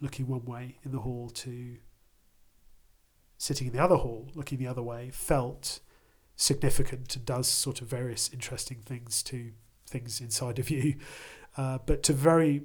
looking 0.00 0.26
one 0.26 0.44
way 0.46 0.78
in 0.84 0.92
the 0.92 1.00
hall 1.00 1.28
to 1.30 1.76
sitting 3.36 3.66
in 3.66 3.72
the 3.72 3.82
other 3.82 3.96
hall, 3.96 4.28
looking 4.34 4.58
the 4.58 4.66
other 4.66 4.82
way, 4.82 5.10
felt 5.12 5.80
significant 6.36 7.14
and 7.16 7.24
does 7.26 7.46
sort 7.48 7.80
of 7.82 7.88
various 7.88 8.30
interesting 8.32 8.78
things 8.84 9.22
to 9.22 9.52
things 9.90 10.20
inside 10.20 10.58
of 10.58 10.70
you. 10.70 10.94
Uh, 11.56 11.78
but 11.84 12.02
to 12.04 12.12
very, 12.12 12.62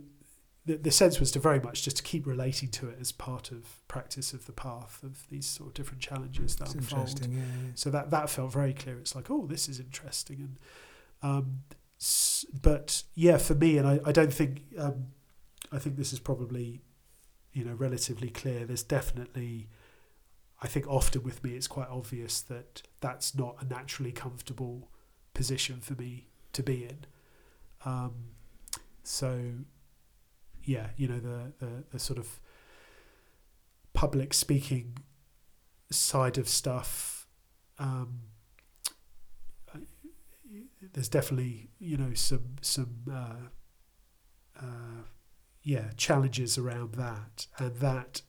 the, 0.66 0.78
the 0.78 0.92
sense 0.92 1.20
was 1.20 1.32
to 1.32 1.40
very 1.40 1.60
much 1.60 1.84
just 1.84 1.98
to 1.98 2.04
keep 2.04 2.26
relating 2.28 2.70
to 2.70 2.88
it 2.88 2.98
as 3.02 3.12
part 3.12 3.52
of 3.52 3.86
practice 3.88 4.32
of 4.32 4.46
the 4.46 4.52
path 4.52 5.02
of 5.04 5.28
these 5.30 5.46
sort 5.46 5.68
of 5.70 5.74
different 5.74 6.02
challenges 6.02 6.56
that 6.58 6.66
It's 6.66 6.76
unfold. 6.76 7.02
interesting. 7.10 7.32
Yeah, 7.34 7.40
yeah. 7.66 7.72
So 7.76 7.90
that 7.90 8.12
that 8.12 8.30
felt 8.30 8.52
very 8.54 8.74
clear. 8.74 8.98
It's 9.00 9.16
like, 9.16 9.30
oh, 9.32 9.46
this 9.48 9.68
is 9.68 9.80
interesting, 9.80 10.40
and 10.40 10.58
um, 11.24 11.60
s- 12.00 12.46
but 12.62 13.04
yeah, 13.16 13.38
for 13.38 13.56
me, 13.56 13.78
and 13.80 13.88
I, 13.88 14.00
I 14.06 14.12
don't 14.12 14.34
think 14.34 14.62
um, 14.78 15.08
I 15.72 15.80
think 15.80 15.96
this 15.98 16.14
is 16.14 16.20
probably 16.20 16.82
you 17.54 17.64
know 17.66 17.74
relatively 17.74 18.30
clear. 18.30 18.66
There's 18.66 18.84
definitely, 18.84 19.68
I 20.62 20.68
think 20.68 20.88
often 20.88 21.24
with 21.24 21.44
me, 21.44 21.52
it's 21.56 21.68
quite 21.68 21.90
obvious 21.90 22.42
that 22.42 22.84
that's 23.02 23.34
not 23.36 23.56
a 23.62 23.66
naturally 23.66 24.12
comfortable 24.12 24.90
position 25.34 25.82
for 25.82 25.94
me 25.96 26.28
to 26.54 26.62
be 26.64 26.84
in. 26.86 27.00
Um, 27.86 28.14
so 29.04 29.42
yeah, 30.64 30.88
you 30.98 31.08
know 31.08 31.20
the, 31.20 31.54
the 31.60 31.84
the 31.92 32.00
sort 32.00 32.20
of 32.20 32.40
public 33.94 34.34
speaking 34.34 34.98
side 35.92 36.38
of 36.38 36.50
stuff 36.50 37.28
um, 37.80 38.22
there's 40.94 41.10
definitely 41.10 41.70
you 41.78 41.98
know 41.98 42.14
some 42.14 42.56
some 42.62 42.96
uh, 43.12 44.62
uh, 44.62 45.04
yeah 45.62 45.90
challenges 45.98 46.58
around 46.58 46.94
that. 46.94 47.48
And 47.58 47.76
that 47.78 48.22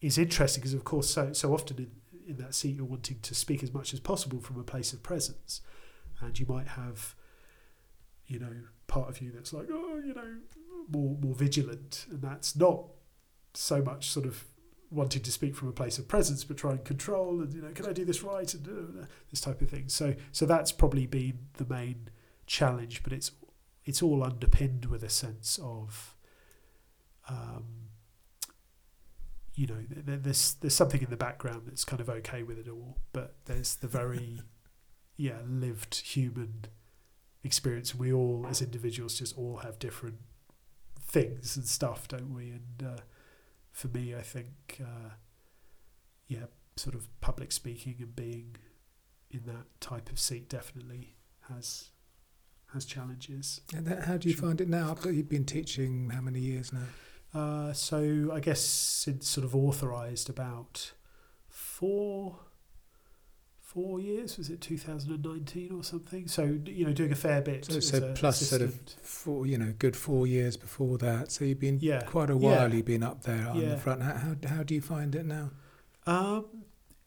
is 0.00 0.16
interesting 0.16 0.60
because 0.60 0.74
of 0.74 0.84
course 0.84 1.10
so 1.10 1.32
so 1.32 1.52
often 1.52 1.78
in, 1.78 1.90
in 2.28 2.36
that 2.38 2.54
seat 2.54 2.76
you're 2.76 2.84
wanting 2.84 3.18
to 3.20 3.34
speak 3.34 3.62
as 3.62 3.72
much 3.72 3.92
as 3.92 4.00
possible 4.00 4.40
from 4.40 4.60
a 4.60 4.64
place 4.64 4.92
of 4.92 5.02
presence. 5.02 5.60
And 6.20 6.38
you 6.38 6.46
might 6.46 6.68
have 6.68 7.15
you 8.26 8.38
know 8.38 8.52
part 8.86 9.08
of 9.08 9.20
you 9.20 9.30
that's 9.32 9.52
like 9.52 9.68
oh 9.70 10.00
you 10.04 10.14
know 10.14 10.36
more 10.88 11.16
more 11.20 11.34
vigilant. 11.34 12.06
And 12.10 12.22
that's 12.22 12.56
not 12.56 12.84
so 13.54 13.82
much 13.82 14.10
sort 14.10 14.26
of 14.26 14.44
wanting 14.90 15.22
to 15.22 15.32
speak 15.32 15.56
from 15.56 15.68
a 15.68 15.72
place 15.72 15.98
of 15.98 16.06
presence 16.06 16.44
but 16.44 16.56
try 16.56 16.70
and 16.70 16.84
control 16.84 17.40
and 17.40 17.52
you 17.52 17.60
know 17.60 17.70
can 17.70 17.86
I 17.86 17.92
do 17.92 18.04
this 18.04 18.22
right? 18.22 18.52
And 18.54 18.68
uh, 19.02 19.06
this 19.30 19.40
type 19.40 19.60
of 19.62 19.70
thing. 19.70 19.88
So 19.88 20.14
so 20.32 20.46
that's 20.46 20.72
probably 20.72 21.06
been 21.06 21.38
the 21.54 21.66
main 21.66 22.08
challenge 22.46 23.02
but 23.02 23.12
it's 23.12 23.32
it's 23.84 24.02
all 24.02 24.22
underpinned 24.22 24.86
with 24.86 25.02
a 25.02 25.08
sense 25.08 25.58
of 25.62 26.14
um, 27.28 27.88
you 29.54 29.66
know 29.66 29.82
th- 29.92 30.06
th- 30.06 30.20
there's 30.22 30.54
there's 30.54 30.74
something 30.74 31.02
in 31.02 31.10
the 31.10 31.16
background 31.16 31.62
that's 31.66 31.84
kind 31.84 32.00
of 32.00 32.08
okay 32.08 32.42
with 32.42 32.58
it 32.58 32.68
all 32.68 32.98
but 33.12 33.34
there's 33.46 33.76
the 33.76 33.88
very 33.88 34.42
yeah 35.16 35.38
lived 35.48 35.96
human 35.96 36.66
experience 37.44 37.94
we 37.94 38.12
all 38.12 38.46
as 38.48 38.60
individuals 38.60 39.18
just 39.18 39.36
all 39.38 39.58
have 39.58 39.78
different 39.78 40.16
things 41.00 41.56
and 41.56 41.66
stuff 41.66 42.08
don't 42.08 42.34
we 42.34 42.50
and 42.50 42.84
uh, 42.86 43.00
for 43.76 43.88
me, 43.88 44.14
I 44.14 44.22
think, 44.22 44.80
uh, 44.80 45.10
yeah, 46.28 46.46
sort 46.76 46.94
of 46.94 47.08
public 47.20 47.52
speaking 47.52 47.96
and 48.00 48.16
being 48.16 48.56
in 49.30 49.42
that 49.44 49.66
type 49.80 50.08
of 50.10 50.18
seat 50.18 50.48
definitely 50.48 51.14
has 51.50 51.90
has 52.72 52.86
challenges. 52.86 53.60
And 53.74 53.86
that, 53.86 54.04
how 54.04 54.16
do 54.16 54.30
you 54.30 54.34
Sure. 54.34 54.46
find 54.48 54.62
it 54.62 54.68
now? 54.70 54.92
After 54.92 55.12
you've 55.12 55.28
been 55.28 55.44
teaching 55.44 56.08
how 56.08 56.22
many 56.22 56.40
years 56.40 56.72
now? 56.72 56.86
Uh, 57.38 57.72
so 57.74 58.30
I 58.32 58.40
guess 58.40 58.62
since 58.62 59.28
sort 59.28 59.44
of 59.44 59.54
authorised 59.54 60.30
about 60.30 60.92
four 61.50 62.38
four 63.76 64.00
years 64.00 64.38
was 64.38 64.48
it 64.48 64.60
2019 64.62 65.70
or 65.72 65.84
something 65.84 66.26
so 66.26 66.42
you 66.64 66.84
know 66.86 66.92
doing 66.94 67.12
a 67.12 67.20
fair 67.26 67.42
bit 67.42 67.64
So- 67.66 67.80
so 67.80 68.14
plus 68.14 68.40
sort 68.40 68.62
of. 68.62 68.72
Four, 69.02 69.46
you 69.46 69.58
know, 69.58 69.72
good 69.78 69.96
four 69.96 70.26
years 70.26 70.56
before 70.56 70.96
that. 70.98 71.30
So 71.32 71.44
you've 71.44 71.58
been 71.68 71.78
Yeah. 71.80 72.02
quite 72.02 72.30
a 72.30 72.34
Yeah. 72.34 72.38
while. 72.46 72.74
You've 72.74 72.86
been 72.94 73.02
up 73.02 73.22
there 73.24 73.48
on 73.48 73.56
Yeah. 73.60 73.70
the 73.74 73.76
front. 73.84 74.02
How, 74.02 74.14
how 74.24 74.34
how 74.54 74.62
do 74.62 74.72
you 74.74 74.80
find 74.80 75.14
it 75.14 75.26
now? 75.26 75.50
Um, 76.06 76.46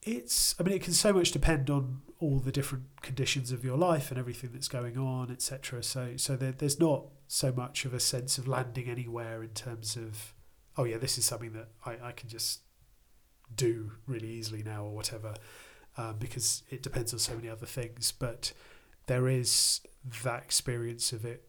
it's. 0.03 0.55
I 0.59 0.63
mean, 0.63 0.73
it 0.75 0.83
can 0.83 0.93
so 0.93 1.11
much 1.13 1.31
depend 1.31 1.69
on 1.69 2.01
all 2.19 2.39
the 2.39 2.51
different 2.51 2.85
conditions 3.01 3.51
of 3.51 3.63
your 3.63 3.77
life 3.77 4.11
and 4.11 4.19
everything 4.19 4.49
that's 4.53 4.67
going 4.67 4.97
on, 4.97 5.31
etc. 5.31 5.81
So, 5.83 6.17
so 6.17 6.35
there, 6.35 6.51
there's 6.51 6.79
not 6.79 7.05
so 7.27 7.51
much 7.53 7.85
of 7.85 7.93
a 7.93 7.99
sense 7.99 8.37
of 8.37 8.45
landing 8.47 8.89
anywhere 8.89 9.41
in 9.41 9.51
terms 9.51 9.95
of, 9.95 10.33
oh 10.77 10.83
yeah, 10.83 10.97
this 10.97 11.17
is 11.17 11.23
something 11.25 11.53
that 11.53 11.69
I, 11.85 12.09
I 12.09 12.11
can 12.11 12.27
just 12.27 12.61
do 13.55 13.93
really 14.05 14.27
easily 14.29 14.61
now 14.63 14.83
or 14.83 14.93
whatever, 14.93 15.33
um, 15.99 16.15
because 16.17 16.63
it 16.69 16.81
depends 16.81 17.11
on 17.11 17.19
so 17.19 17.35
many 17.35 17.49
other 17.49 17.65
things. 17.65 18.13
But 18.17 18.53
there 19.07 19.27
is 19.27 19.81
that 20.23 20.43
experience 20.43 21.11
of 21.11 21.25
it, 21.25 21.43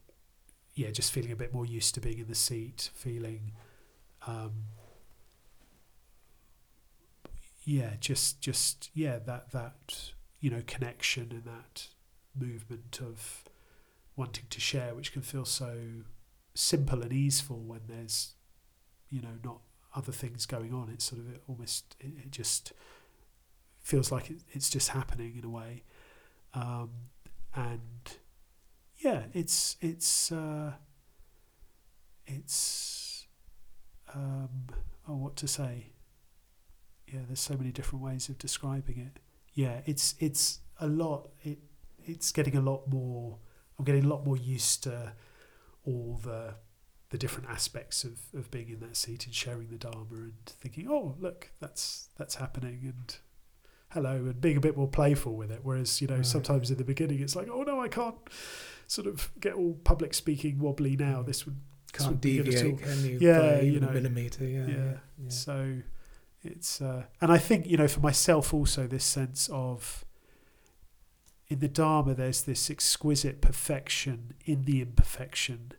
yeah, 0.74 0.90
just 0.90 1.12
feeling 1.12 1.30
a 1.30 1.36
bit 1.36 1.54
more 1.54 1.64
used 1.64 1.94
to 1.94 2.00
being 2.00 2.18
in 2.18 2.26
the 2.26 2.34
seat, 2.34 2.90
feeling. 2.92 3.52
Um, 4.26 4.64
yeah, 7.62 7.92
just 8.00 8.40
just 8.40 8.90
yeah, 8.92 9.20
that 9.20 9.52
that 9.52 10.10
you 10.40 10.50
know 10.50 10.62
connection 10.66 11.28
and 11.30 11.44
that 11.44 11.86
movement 12.36 12.98
of 13.00 13.44
wanting 14.16 14.46
to 14.50 14.60
share, 14.60 14.94
which 14.96 15.12
can 15.12 15.22
feel 15.22 15.44
so 15.44 15.76
simple 16.54 17.02
and 17.02 17.12
easeful 17.12 17.60
when 17.60 17.82
there's 17.86 18.32
you 19.10 19.22
know 19.22 19.38
not 19.44 19.60
other 19.94 20.12
things 20.12 20.44
going 20.44 20.74
on. 20.74 20.90
It's 20.92 21.04
sort 21.04 21.20
of 21.20 21.32
it 21.32 21.42
almost 21.46 21.94
it, 22.00 22.12
it 22.24 22.30
just 22.32 22.72
feels 23.82 24.12
like 24.12 24.30
it, 24.30 24.38
it's 24.52 24.70
just 24.70 24.88
happening 24.88 25.36
in 25.36 25.44
a 25.44 25.50
way, 25.50 25.82
um, 26.54 26.90
and 27.54 28.16
yeah, 28.98 29.24
it's 29.32 29.76
it's 29.80 30.30
uh, 30.32 30.72
it's 32.26 33.26
um, 34.14 34.66
oh 35.08 35.16
what 35.16 35.36
to 35.36 35.48
say? 35.48 35.92
Yeah 37.12 37.20
there's 37.26 37.40
so 37.40 37.54
many 37.54 37.72
different 37.72 38.04
ways 38.04 38.28
of 38.28 38.38
describing 38.38 38.98
it. 38.98 39.20
Yeah 39.54 39.80
it's 39.84 40.14
it's 40.20 40.60
a 40.80 40.86
lot 40.86 41.30
it 41.42 41.58
it's 42.04 42.32
getting 42.32 42.56
a 42.56 42.60
lot 42.60 42.88
more 42.88 43.38
i'm 43.78 43.84
getting 43.84 44.04
a 44.04 44.08
lot 44.08 44.24
more 44.24 44.36
used 44.36 44.82
to 44.82 45.12
all 45.84 46.18
the 46.22 46.54
the 47.10 47.18
different 47.18 47.48
aspects 47.48 48.04
of, 48.04 48.18
of 48.34 48.50
being 48.50 48.68
in 48.68 48.80
that 48.80 48.96
seat 48.96 49.26
and 49.26 49.34
sharing 49.34 49.68
the 49.68 49.76
dharma 49.76 50.06
and 50.12 50.34
thinking 50.46 50.86
oh 50.88 51.14
look 51.18 51.50
that's 51.60 52.08
that's 52.16 52.36
happening 52.36 52.80
and 52.84 53.18
hello 53.90 54.12
and 54.16 54.40
being 54.40 54.56
a 54.56 54.60
bit 54.60 54.76
more 54.76 54.88
playful 54.88 55.34
with 55.36 55.50
it 55.50 55.60
whereas 55.62 56.00
you 56.00 56.06
know 56.08 56.16
Right. 56.16 56.26
sometimes 56.26 56.70
in 56.70 56.76
the 56.78 56.84
beginning 56.84 57.20
it's 57.20 57.34
like 57.36 57.48
oh 57.48 57.62
no 57.62 57.80
i 57.80 57.88
can't 57.88 58.16
sort 58.86 59.06
of 59.06 59.30
get 59.40 59.54
all 59.54 59.74
public 59.84 60.14
speaking 60.14 60.58
wobbly 60.58 60.96
now 60.96 61.22
Mm. 61.22 61.26
this 61.26 61.44
would 61.46 61.56
Can't 61.92 62.10
would 62.10 62.20
be 62.20 62.38
at 62.38 62.44
deviate, 62.44 62.78
can 62.82 63.04
you? 63.04 63.18
Yeah, 63.20 63.60
you 63.60 63.72
even 63.72 63.82
a 63.84 63.86
know, 63.88 63.92
millimeter. 63.92 64.44
Yeah. 64.44 64.66
yeah. 64.66 64.74
yeah, 64.76 64.92
yeah. 65.18 65.28
So 65.28 65.78
it's 66.42 66.80
uh, 66.80 67.04
and 67.20 67.32
I 67.32 67.38
think 67.38 67.66
you 67.66 67.76
know 67.76 67.88
for 67.88 68.00
myself 68.00 68.54
also 68.54 68.86
this 68.86 69.04
sense 69.04 69.48
of 69.52 70.04
in 71.48 71.58
the 71.58 71.68
Dharma 71.68 72.14
there's 72.14 72.42
this 72.44 72.70
exquisite 72.70 73.40
perfection 73.40 74.34
in 74.44 74.64
the 74.66 74.80
imperfection, 74.82 75.72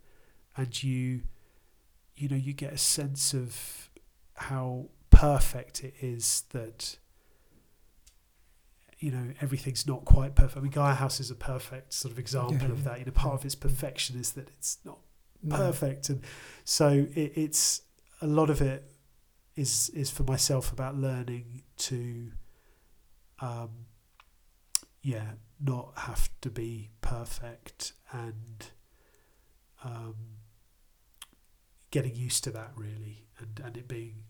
and 0.57 0.83
you 0.83 1.21
you 2.15 2.27
know 2.27 2.35
you 2.35 2.51
get 2.53 2.73
a 2.73 2.77
sense 2.77 3.33
of 3.33 3.89
how 4.35 4.89
perfect 5.09 5.83
it 5.83 5.93
is 6.01 6.43
that 6.51 6.97
you 9.02 9.11
know 9.11 9.34
everything's 9.41 9.86
not 9.86 10.06
quite 10.06 10.34
perfect. 10.36 10.57
I 10.57 10.61
mean, 10.61 10.72
Gaia 10.72 10.94
House 10.95 11.19
is 11.19 11.30
a 11.32 11.36
perfect 11.36 11.91
sort 11.94 12.11
of 12.14 12.19
example 12.19 12.56
Yeah, 12.68 12.72
of 12.73 12.78
yeah. 12.80 12.90
that. 12.90 12.99
You 12.99 13.06
know, 13.06 13.11
part 13.11 13.34
of 13.34 13.44
its 13.45 13.56
perfection 13.56 14.18
is 14.19 14.32
that 14.34 14.48
it's 14.49 14.78
not 14.86 14.99
No. 15.44 15.56
perfect 15.57 16.10
and 16.10 16.22
so 16.64 16.88
it, 17.14 17.34
it's 17.36 17.82
a 18.22 18.28
lot 18.28 18.49
of 18.49 18.61
it 18.61 18.82
is 19.56 19.90
is 19.90 20.10
for 20.10 20.23
myself 20.23 20.72
about 20.72 20.95
learning 20.95 21.64
to 21.78 22.32
um 23.41 23.69
yeah 25.02 25.32
not 25.60 25.91
have 25.98 26.30
to 26.41 26.49
be 26.49 26.90
perfect 27.02 27.94
and 28.11 28.72
um, 29.84 30.15
getting 31.90 32.15
used 32.15 32.44
to 32.44 32.52
that 32.52 32.72
really, 32.76 33.26
and 33.40 33.60
and 33.65 33.78
it 33.78 33.88
being 33.88 34.23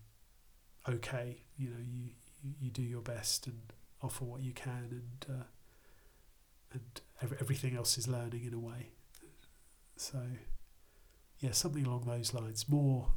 okay. 0.88 1.44
You 1.56 1.68
know, 1.70 1.76
you 1.80 2.10
you, 2.42 2.54
you 2.60 2.70
do 2.70 2.82
your 2.82 3.02
best 3.02 3.46
and 3.46 3.60
offer 4.02 4.24
what 4.24 4.42
you 4.42 4.52
can, 4.52 4.88
and 4.90 5.26
uh, 5.28 5.44
and 6.72 7.00
ev- 7.22 7.36
everything 7.40 7.76
else 7.76 7.98
is 7.98 8.08
learning 8.08 8.44
in 8.44 8.54
a 8.54 8.58
way. 8.58 8.90
So, 9.96 10.18
yeah, 11.38 11.52
something 11.52 11.86
along 11.86 12.04
those 12.06 12.34
lines. 12.34 12.68
More 12.68 13.08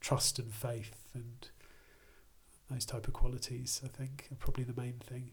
trust 0.00 0.38
and 0.38 0.52
faith 0.52 1.08
and 1.14 1.48
those 2.70 2.84
type 2.84 3.08
of 3.08 3.14
qualities. 3.14 3.80
I 3.84 3.88
think 3.88 4.28
are 4.30 4.36
probably 4.36 4.64
the 4.64 4.80
main 4.80 5.00
thing. 5.00 5.30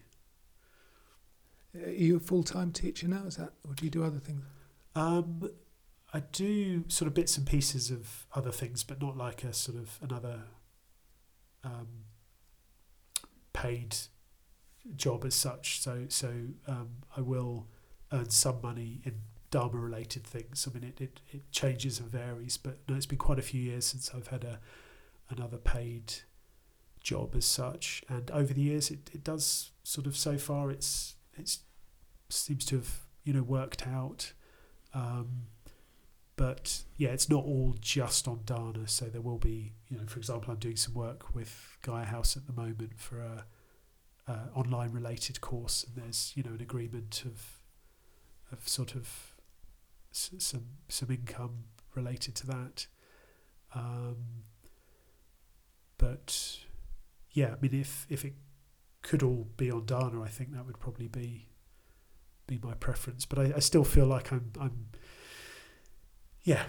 Are 1.75 1.91
you 1.91 2.17
a 2.17 2.19
full 2.19 2.43
time 2.43 2.71
teacher 2.71 3.07
now? 3.07 3.25
Is 3.27 3.37
that, 3.37 3.53
or 3.67 3.73
do 3.73 3.85
you 3.85 3.91
do 3.91 4.03
other 4.03 4.19
things? 4.19 4.43
Um, 4.95 5.49
I 6.13 6.21
do 6.21 6.85
sort 6.87 7.07
of 7.07 7.13
bits 7.13 7.37
and 7.37 7.45
pieces 7.45 7.91
of 7.91 8.25
other 8.33 8.51
things, 8.51 8.83
but 8.83 9.01
not 9.01 9.17
like 9.17 9.43
a 9.43 9.53
sort 9.53 9.77
of 9.77 9.99
another 10.01 10.43
um, 11.63 11.87
paid 13.53 13.95
job 14.95 15.25
as 15.25 15.35
such. 15.35 15.79
So 15.81 16.05
so 16.09 16.29
um, 16.67 16.89
I 17.15 17.21
will 17.21 17.67
earn 18.11 18.29
some 18.29 18.61
money 18.61 19.01
in 19.03 19.15
Dharma 19.49 19.79
related 19.79 20.25
things. 20.25 20.67
I 20.69 20.77
mean, 20.77 20.83
it, 20.83 21.01
it, 21.01 21.21
it 21.31 21.51
changes 21.51 21.99
and 21.99 22.09
varies, 22.09 22.57
but 22.57 22.79
no, 22.87 22.95
it's 22.95 23.05
been 23.05 23.17
quite 23.17 23.39
a 23.39 23.43
few 23.43 23.61
years 23.61 23.85
since 23.85 24.11
I've 24.13 24.27
had 24.27 24.43
a 24.43 24.59
another 25.29 25.57
paid 25.57 26.13
job 27.01 27.35
as 27.35 27.45
such. 27.45 28.03
And 28.09 28.29
over 28.31 28.53
the 28.53 28.61
years, 28.61 28.91
it, 28.91 29.09
it 29.13 29.23
does 29.23 29.71
sort 29.83 30.07
of 30.07 30.17
so 30.17 30.37
far 30.37 30.71
it's 30.71 31.15
it's 31.35 31.59
seems 32.29 32.65
to 32.65 32.75
have 32.77 32.99
you 33.23 33.33
know 33.33 33.43
worked 33.43 33.87
out. 33.87 34.33
Um, 34.93 35.47
but 36.35 36.83
yeah, 36.97 37.09
it's 37.09 37.29
not 37.29 37.43
all 37.43 37.75
just 37.79 38.27
on 38.27 38.41
dana. 38.45 38.87
So 38.87 39.05
there 39.05 39.21
will 39.21 39.39
be, 39.39 39.73
you 39.89 39.97
know, 39.97 40.05
for 40.05 40.19
example, 40.19 40.51
I'm 40.51 40.59
doing 40.59 40.75
some 40.75 40.93
work 40.93 41.33
with 41.33 41.77
Gaia 41.81 42.05
House 42.05 42.37
at 42.37 42.45
the 42.45 42.53
moment 42.53 42.99
for 42.99 43.19
a, 43.19 43.45
a 44.27 44.49
online 44.55 44.91
related 44.91 45.41
course, 45.41 45.83
and 45.83 45.95
there's 46.03 46.33
you 46.35 46.43
know 46.43 46.51
an 46.53 46.61
agreement 46.61 47.23
of 47.25 47.59
of 48.51 48.67
sort 48.67 48.95
of 48.95 49.35
s- 50.11 50.31
some 50.37 50.65
some 50.89 51.11
income 51.11 51.65
related 51.95 52.35
to 52.35 52.47
that. 52.47 52.87
Um, 53.75 54.43
but 55.97 56.59
yeah, 57.31 57.53
I 57.53 57.61
mean, 57.61 57.79
if 57.79 58.05
if 58.09 58.25
it 58.25 58.33
could 59.01 59.23
all 59.23 59.47
be 59.57 59.71
on 59.71 59.85
dana, 59.85 60.21
I 60.21 60.27
think 60.27 60.53
that 60.53 60.65
would 60.65 60.79
probably 60.79 61.07
be 61.07 61.47
be 62.47 62.59
my 62.63 62.73
preference. 62.73 63.25
But 63.25 63.39
I, 63.39 63.53
I 63.55 63.59
still 63.59 63.83
feel 63.83 64.05
like 64.05 64.31
I'm 64.31 64.51
I'm 64.59 64.87
yeah 66.43 66.63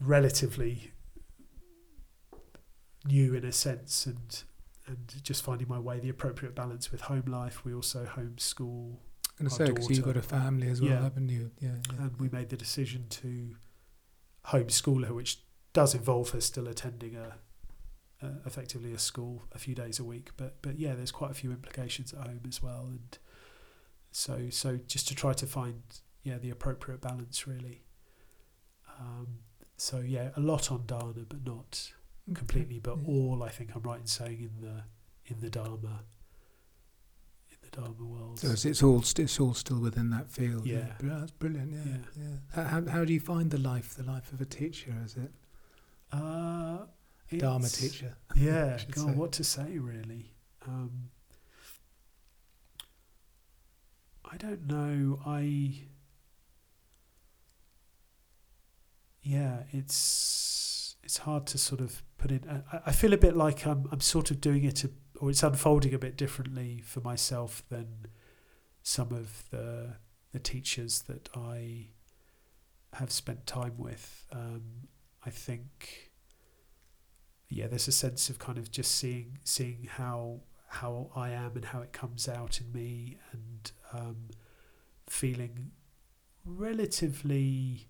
relatively 0.00 0.92
new 3.06 3.34
in 3.34 3.44
a 3.44 3.52
sense 3.52 4.06
and 4.06 4.42
and 4.86 5.14
just 5.22 5.42
finding 5.42 5.68
my 5.68 5.78
way 5.78 5.98
the 6.00 6.08
appropriate 6.10 6.54
balance 6.54 6.92
with 6.92 7.02
home 7.02 7.24
life. 7.26 7.64
We 7.64 7.72
also 7.74 8.04
homeschool 8.04 8.96
I'm 9.40 9.46
going 9.46 9.50
to 9.50 9.62
Our 9.62 9.66
say 9.66 9.72
because 9.72 9.90
you've 9.90 10.04
got 10.04 10.16
a 10.16 10.22
family 10.22 10.68
as 10.68 10.80
well, 10.80 10.90
Yeah. 10.90 11.02
haven't 11.02 11.28
you? 11.28 11.50
Yeah, 11.60 11.70
yeah. 11.92 12.02
and 12.04 12.16
we 12.20 12.28
made 12.28 12.50
the 12.50 12.56
decision 12.56 13.06
to 13.10 13.56
homeschool 14.46 15.06
her, 15.06 15.14
which 15.14 15.40
does 15.72 15.94
involve 15.94 16.30
her 16.30 16.40
still 16.40 16.68
attending 16.68 17.16
a, 17.16 17.38
a 18.22 18.26
effectively 18.46 18.92
a 18.92 18.98
school 18.98 19.42
a 19.52 19.58
few 19.58 19.74
days 19.74 19.98
a 19.98 20.04
week. 20.04 20.30
But 20.36 20.62
but 20.62 20.78
yeah, 20.78 20.94
there's 20.94 21.10
quite 21.10 21.30
a 21.30 21.34
few 21.34 21.50
implications 21.50 22.12
at 22.12 22.20
home 22.26 22.42
as 22.46 22.62
well, 22.62 22.86
and 22.90 23.18
so 24.12 24.50
so 24.50 24.78
just 24.86 25.08
to 25.08 25.14
try 25.16 25.32
to 25.32 25.46
find 25.46 25.82
yeah 26.22 26.38
the 26.38 26.50
appropriate 26.50 27.00
balance 27.00 27.46
really. 27.46 27.82
Um, 29.00 29.38
so 29.76 29.98
yeah, 29.98 30.30
a 30.36 30.40
lot 30.40 30.70
on 30.70 30.84
dana, 30.86 31.24
but 31.28 31.44
not 31.44 31.92
completely. 32.32 32.78
But 32.78 32.98
all 33.06 33.42
I 33.42 33.48
think 33.50 33.70
I'm 33.74 33.82
right 33.82 34.00
in 34.00 34.06
saying 34.06 34.40
in 34.40 34.60
the 34.66 34.84
in 35.26 35.40
the 35.40 35.50
Dharma 35.50 36.04
in 37.50 37.56
the 37.62 37.70
Dharma 37.70 38.04
world. 38.04 38.38
So 38.40 38.50
it's, 38.50 38.64
it's 38.64 38.82
all 38.82 39.02
st- 39.02 39.24
it's 39.24 39.38
all 39.40 39.54
still 39.54 39.80
within 39.80 40.10
that 40.10 40.30
field. 40.30 40.64
Yeah. 40.66 40.92
Br- 40.98 41.08
That's 41.08 41.30
brilliant. 41.32 41.72
Yeah, 41.72 41.78
Yeah. 42.16 42.24
yeah. 42.56 42.64
How, 42.68 42.86
how 42.90 43.04
do 43.04 43.12
you 43.12 43.20
find 43.20 43.50
the 43.50 43.58
life 43.58 43.94
the 43.94 44.02
life 44.04 44.32
of 44.32 44.40
a 44.40 44.44
teacher? 44.46 44.94
Is 45.04 45.16
it 45.16 45.32
uh, 46.12 46.78
Dharma 47.36 47.68
teacher? 47.68 48.16
Yeah, 48.36 48.78
God, 48.90 49.06
say. 49.06 49.12
what 49.12 49.32
to 49.32 49.44
say 49.44 49.78
really? 49.78 50.32
Um, 50.66 51.10
I 54.24 54.36
don't 54.36 54.66
know. 54.66 55.20
I 55.26 55.82
yeah, 59.22 59.62
it's 59.72 60.96
it's 61.02 61.18
hard 61.18 61.46
to 61.48 61.58
sort 61.58 61.80
of 61.80 62.02
put 62.24 62.32
in. 62.32 62.62
I, 62.72 62.80
I 62.86 62.92
feel 62.92 63.12
a 63.12 63.18
bit 63.18 63.36
like 63.36 63.66
I'm 63.66 63.86
I'm 63.92 64.00
sort 64.00 64.30
of 64.30 64.40
doing 64.40 64.64
it, 64.64 64.82
a, 64.84 64.90
or 65.20 65.30
it's 65.30 65.42
unfolding 65.42 65.92
a 65.92 65.98
bit 65.98 66.16
differently 66.16 66.80
for 66.82 67.00
myself 67.00 67.62
than 67.68 68.06
some 68.82 69.12
of 69.12 69.44
the 69.50 69.96
the 70.32 70.38
teachers 70.38 71.02
that 71.02 71.28
I 71.36 71.88
have 72.94 73.10
spent 73.10 73.46
time 73.46 73.74
with. 73.76 74.24
Um, 74.32 74.88
I 75.24 75.30
think 75.30 76.12
yeah, 77.50 77.66
there's 77.66 77.88
a 77.88 77.92
sense 77.92 78.30
of 78.30 78.38
kind 78.38 78.56
of 78.56 78.70
just 78.70 78.92
seeing 78.92 79.38
seeing 79.44 79.88
how 79.90 80.40
how 80.68 81.10
I 81.14 81.28
am 81.30 81.52
and 81.56 81.64
how 81.66 81.80
it 81.80 81.92
comes 81.92 82.26
out 82.26 82.60
in 82.60 82.72
me, 82.72 83.18
and 83.32 83.70
um, 83.92 84.30
feeling 85.06 85.72
relatively. 86.44 87.88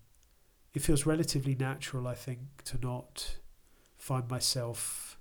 It 0.73 0.81
feels 0.81 1.05
relatively 1.05 1.55
natural, 1.55 2.05
I 2.05 2.15
think, 2.15 2.63
to 2.65 2.77
not 2.77 3.37
find 4.05 4.29
myself. 4.29 5.17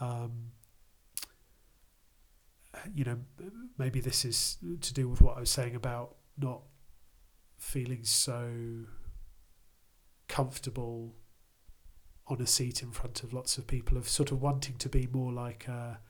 Um, 0.00 0.52
you 2.94 3.04
know, 3.04 3.18
maybe 3.76 4.00
this 4.00 4.24
is 4.24 4.56
to 4.80 4.94
do 4.94 5.10
with 5.10 5.20
what 5.20 5.36
I 5.36 5.40
was 5.40 5.50
saying 5.50 5.74
about 5.74 6.16
not 6.38 6.62
feeling 7.58 8.02
so 8.02 8.48
comfortable 10.26 11.14
on 12.28 12.40
a 12.40 12.46
seat 12.46 12.82
in 12.82 12.92
front 12.92 13.22
of 13.22 13.34
lots 13.34 13.58
of 13.58 13.66
people 13.66 13.98
of 13.98 14.08
sort 14.08 14.32
of 14.32 14.40
wanting 14.40 14.76
to 14.76 14.88
be 14.88 15.06
more 15.12 15.30
like 15.30 15.68
a, 15.68 16.00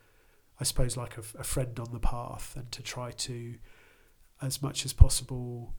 I 0.61 0.63
suppose 0.63 0.97
like 0.97 1.19
a, 1.19 1.23
a 1.37 1.43
friend 1.43 1.81
on 1.81 1.93
the 1.93 1.99
path 1.99 2.55
and 2.55 2.71
to 2.71 2.83
try 2.83 3.11
to 3.11 3.57
as 4.41 4.63
much 4.63 4.85
as 4.85 4.93
possible 4.93 5.75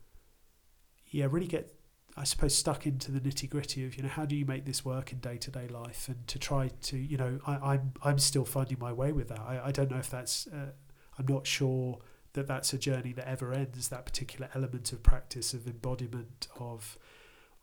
yeah 1.12 1.28
really 1.30 1.48
get 1.48 1.74
I 2.16 2.26
suppose 2.26 2.56
stuck 2.56 2.86
into 2.86 3.12
the 3.12 3.20
nitty 3.20 3.50
gritty 3.50 3.86
of 3.86 3.98
you 3.98 4.04
know 4.04 4.10
how 4.10 4.26
do 4.26 4.36
you 4.36 4.46
make 4.46 4.66
this 4.66 4.86
work 4.86 5.12
in 5.12 5.20
day 5.20 5.38
to 5.38 5.52
day 5.52 5.68
life 5.68 6.08
and 6.08 6.28
to 6.28 6.38
try 6.38 6.70
to 6.84 6.98
you 6.98 7.18
know 7.18 7.40
I, 7.48 7.74
I'm 7.74 7.94
I'm 8.04 8.20
still 8.20 8.46
finding 8.46 8.78
my 8.80 8.94
way 8.94 9.12
with 9.12 9.30
that 9.30 9.40
I, 9.40 9.66
I 9.66 9.72
don't 9.72 9.90
know 9.90 9.98
if 9.98 10.10
that's 10.10 10.48
uh, 10.48 10.72
I'm 11.18 11.26
not 11.28 11.48
sure 11.48 12.00
that 12.34 12.48
that's 12.48 12.74
a 12.74 12.78
journey 12.78 13.14
that 13.14 13.28
ever 13.28 13.54
ends 13.54 13.90
that 13.90 14.06
particular 14.06 14.50
element 14.54 14.92
of 14.92 15.02
practice 15.02 15.54
of 15.54 15.68
embodiment 15.68 16.48
of 16.60 16.98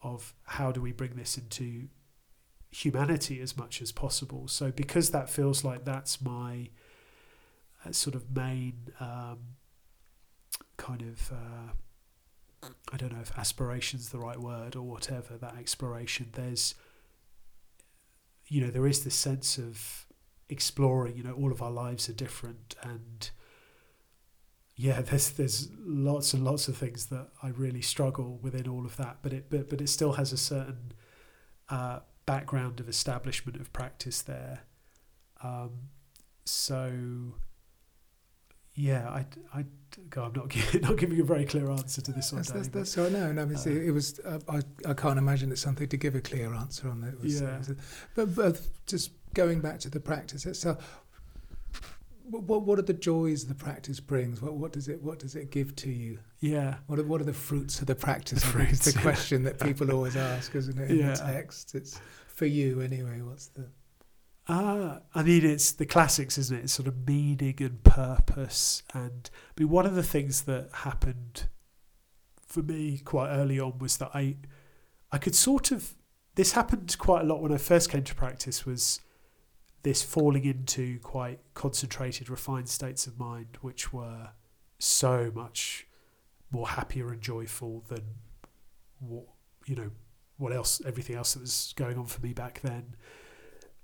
of 0.02 0.35
how 0.44 0.72
do 0.72 0.81
we 0.81 0.93
bring 0.93 1.14
this 1.14 1.36
into 1.36 1.89
humanity 2.70 3.40
as 3.40 3.56
much 3.56 3.82
as 3.82 3.93
possible. 3.93 4.48
So 4.48 4.70
because 4.70 5.10
that 5.10 5.28
feels 5.28 5.64
like 5.64 5.85
that's 5.85 6.20
my 6.20 6.70
uh, 7.85 7.93
sort 7.93 8.14
of 8.14 8.35
main 8.35 8.74
um, 9.01 9.39
kind 10.77 11.02
of 11.02 11.32
uh, 11.32 11.72
I 12.62 12.96
don't 12.96 13.12
know 13.12 13.20
if 13.20 13.36
aspiration's 13.38 14.10
the 14.10 14.18
right 14.18 14.38
word 14.38 14.76
or 14.76 14.82
whatever 14.82 15.36
that 15.38 15.56
exploration. 15.56 16.28
There's 16.32 16.74
you 18.48 18.60
know 18.60 18.70
there 18.70 18.86
is 18.86 19.04
this 19.04 19.14
sense 19.14 19.58
of 19.58 20.06
exploring. 20.48 21.16
You 21.16 21.22
know 21.22 21.32
all 21.32 21.52
of 21.52 21.62
our 21.62 21.70
lives 21.70 22.08
are 22.08 22.14
different 22.14 22.74
and 22.82 23.30
yeah, 24.80 25.00
there's 25.02 25.30
there's 25.30 25.68
lots 25.78 26.32
and 26.32 26.44
lots 26.44 26.66
of 26.68 26.76
things 26.76 27.06
that 27.06 27.28
I 27.42 27.48
really 27.48 27.82
struggle 27.82 28.38
within 28.42 28.66
all 28.66 28.86
of 28.86 28.96
that, 28.96 29.18
but 29.22 29.32
it 29.32 29.50
but, 29.50 29.68
but 29.68 29.80
it 29.80 29.88
still 29.88 30.12
has 30.12 30.32
a 30.32 30.38
certain 30.38 30.92
uh, 31.68 32.00
background 32.26 32.80
of 32.80 32.88
establishment 32.88 33.60
of 33.60 33.72
practice 33.72 34.22
there. 34.22 34.60
Um, 35.42 35.90
so 36.44 37.34
yeah, 38.89 39.09
I 39.11 39.27
I 39.59 39.65
God, 40.09 40.27
I'm 40.28 40.32
not 40.40 40.48
giving, 40.48 40.81
not 40.89 40.97
giving 40.97 41.20
a 41.20 41.24
very 41.24 41.44
clear 41.44 41.69
answer 41.70 42.01
to 42.01 42.12
this 42.12 42.32
one. 42.32 42.40
That's, 42.43 42.52
that's, 42.52 42.69
that's 42.69 42.90
so 42.93 43.09
no, 43.09 43.32
no. 43.32 43.43
Uh, 43.43 43.70
it 43.70 43.90
was. 43.93 44.20
Uh, 44.20 44.39
I 44.48 44.61
I 44.90 44.94
can't 44.94 45.19
imagine 45.19 45.51
it's 45.52 45.61
something 45.61 45.89
to 45.89 45.97
give 45.97 46.15
a 46.15 46.20
clear 46.20 46.55
answer 46.55 46.89
on. 46.89 47.02
It 47.05 47.20
was, 47.20 47.40
Yeah. 47.40 47.55
it 47.57 47.59
was 47.59 47.70
but, 48.15 48.35
but 48.35 48.61
just 48.86 49.11
going 49.35 49.61
back 49.61 49.78
to 49.81 49.90
the 49.90 50.01
practice 50.01 50.47
itself. 50.47 50.78
What, 52.31 52.44
what 52.44 52.62
what 52.62 52.78
are 52.78 52.82
the 52.82 52.93
joys 52.94 53.47
the 53.47 53.55
practice 53.55 53.98
brings? 53.98 54.40
What 54.40 54.55
what 54.55 54.73
does 54.73 54.86
it 54.89 55.02
what 55.02 55.19
does 55.19 55.35
it 55.35 55.51
give 55.51 55.74
to 55.77 55.90
you? 55.90 56.20
yeah, 56.39 56.77
What 56.86 56.98
are, 57.01 57.02
what 57.02 57.20
are 57.20 57.24
the 57.24 57.32
fruits 57.48 57.81
of 57.81 57.86
the 57.89 57.94
practice? 57.97 58.43
The 58.43 58.65
think 58.65 58.78
the 58.97 58.98
question 59.02 59.43
that 59.44 59.59
people 59.61 59.90
always 59.90 60.16
ask, 60.16 60.55
isn't 60.55 60.78
it? 60.78 60.90
In 60.93 60.98
Yeah. 60.98 61.15
the 61.15 61.23
text, 61.32 61.74
it's 61.74 62.01
for 62.28 62.47
you 62.47 62.81
anyway. 62.81 63.20
What's 63.23 63.48
the 63.48 63.66
Uh, 64.51 64.98
I 65.14 65.22
mean, 65.22 65.47
it's 65.47 65.70
the 65.70 65.86
classics, 65.86 66.36
isn't 66.36 66.59
it? 66.59 66.64
It's 66.64 66.72
sort 66.72 66.89
of 66.89 67.06
meaning 67.06 67.55
and 67.60 67.85
purpose. 67.85 68.82
And 68.93 69.31
I 69.32 69.60
mean, 69.60 69.70
one 69.70 69.86
of 69.86 69.94
the 69.94 70.02
things 70.02 70.43
that 70.43 70.70
happened 70.72 71.47
for 72.48 72.60
me 72.60 72.98
quite 72.98 73.31
early 73.31 73.60
on 73.60 73.78
was 73.78 73.98
that 73.98 74.10
I, 74.12 74.39
I 75.12 75.18
could 75.18 75.36
sort 75.36 75.70
of 75.70 75.94
this 76.35 76.52
happened 76.52 76.97
quite 76.98 77.20
a 77.20 77.24
lot 77.24 77.40
when 77.40 77.52
I 77.52 77.59
first 77.59 77.90
came 77.90 78.02
to 78.02 78.14
practice. 78.16 78.66
Was 78.66 79.01
this 79.85 80.02
falling 80.02 80.44
into 80.44 80.98
quite 80.98 81.39
concentrated, 81.55 82.28
refined 82.28 82.68
states 82.68 83.06
of 83.06 83.20
mind, 83.20 83.56
which 83.60 83.93
were 83.93 84.31
so 84.81 85.31
much 85.32 85.86
more 86.51 86.70
happier 86.70 87.12
and 87.12 87.20
joyful 87.20 87.85
than 87.86 88.02
what 88.98 89.27
you 89.66 89.77
know 89.77 89.93
what 90.39 90.52
else 90.52 90.82
everything 90.85 91.14
else 91.14 91.35
that 91.35 91.40
was 91.40 91.72
going 91.77 91.97
on 91.97 92.06
for 92.06 92.20
me 92.20 92.32
back 92.32 92.60
then 92.62 92.97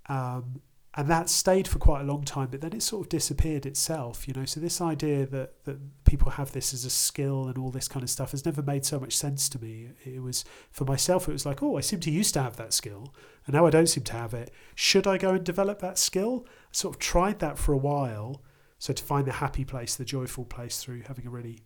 um, 0.08 0.60
and 0.98 1.08
that 1.08 1.28
stayed 1.28 1.68
for 1.68 1.78
quite 1.78 2.00
a 2.00 2.04
long 2.04 2.24
time 2.24 2.48
but 2.50 2.62
then 2.62 2.72
it 2.72 2.82
sort 2.82 3.04
of 3.04 3.08
disappeared 3.10 3.66
itself 3.66 4.26
you 4.26 4.34
know? 4.34 4.44
So 4.44 4.60
this 4.60 4.80
idea 4.80 5.26
that 5.26 5.64
that 5.64 6.04
people 6.04 6.32
have 6.32 6.52
this 6.52 6.72
as 6.72 6.84
a 6.84 6.90
skill 6.90 7.48
and 7.48 7.58
all 7.58 7.70
this 7.70 7.88
kind 7.88 8.02
of 8.02 8.10
stuff 8.10 8.30
has 8.30 8.44
never 8.44 8.62
made 8.62 8.84
so 8.84 8.98
much 8.98 9.16
sense 9.16 9.48
to 9.50 9.62
me. 9.62 9.90
It 10.04 10.22
was 10.22 10.44
for 10.70 10.84
myself 10.84 11.28
it 11.28 11.32
was 11.32 11.46
like 11.46 11.62
oh 11.62 11.76
I 11.76 11.80
seem 11.80 12.00
to 12.00 12.10
used 12.10 12.34
to 12.34 12.42
have 12.42 12.56
that 12.56 12.72
skill 12.72 13.14
and 13.46 13.54
now 13.54 13.66
I 13.66 13.70
don't 13.70 13.88
seem 13.88 14.04
to 14.04 14.12
have 14.14 14.34
it. 14.34 14.50
Should 14.74 15.06
I 15.06 15.18
go 15.18 15.34
and 15.34 15.44
develop 15.44 15.80
that 15.80 15.98
skill? 15.98 16.46
I 16.46 16.72
sort 16.72 16.96
of 16.96 16.98
tried 16.98 17.38
that 17.40 17.58
for 17.58 17.72
a 17.72 17.78
while 17.78 18.42
so 18.78 18.92
to 18.92 19.02
find 19.02 19.26
the 19.26 19.32
happy 19.32 19.64
place 19.64 19.94
the 19.94 20.04
joyful 20.04 20.44
place 20.44 20.82
through 20.82 21.02
having 21.02 21.26
a 21.26 21.30
really 21.30 21.60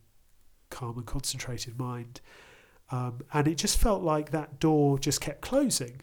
calm 0.70 0.96
and 0.96 1.06
concentrated 1.06 1.78
mind. 1.78 2.20
Um, 2.92 3.20
and 3.32 3.46
it 3.46 3.56
just 3.56 3.78
felt 3.78 4.02
like 4.02 4.30
that 4.30 4.58
door 4.58 4.98
just 4.98 5.20
kept 5.20 5.40
closing 5.40 6.00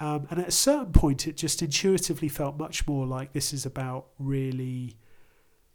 um, 0.00 0.26
and 0.30 0.40
at 0.40 0.48
a 0.48 0.52
certain 0.52 0.92
point, 0.92 1.26
it 1.26 1.36
just 1.36 1.60
intuitively 1.60 2.28
felt 2.28 2.56
much 2.56 2.86
more 2.86 3.06
like 3.06 3.32
this 3.32 3.52
is 3.52 3.66
about 3.66 4.06
really 4.18 4.96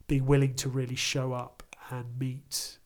being 0.07 0.25
willing 0.25 0.53
to 0.55 0.69
really 0.69 0.95
show 0.95 1.33
up 1.33 1.63
and 1.89 2.17
meet 2.17 2.77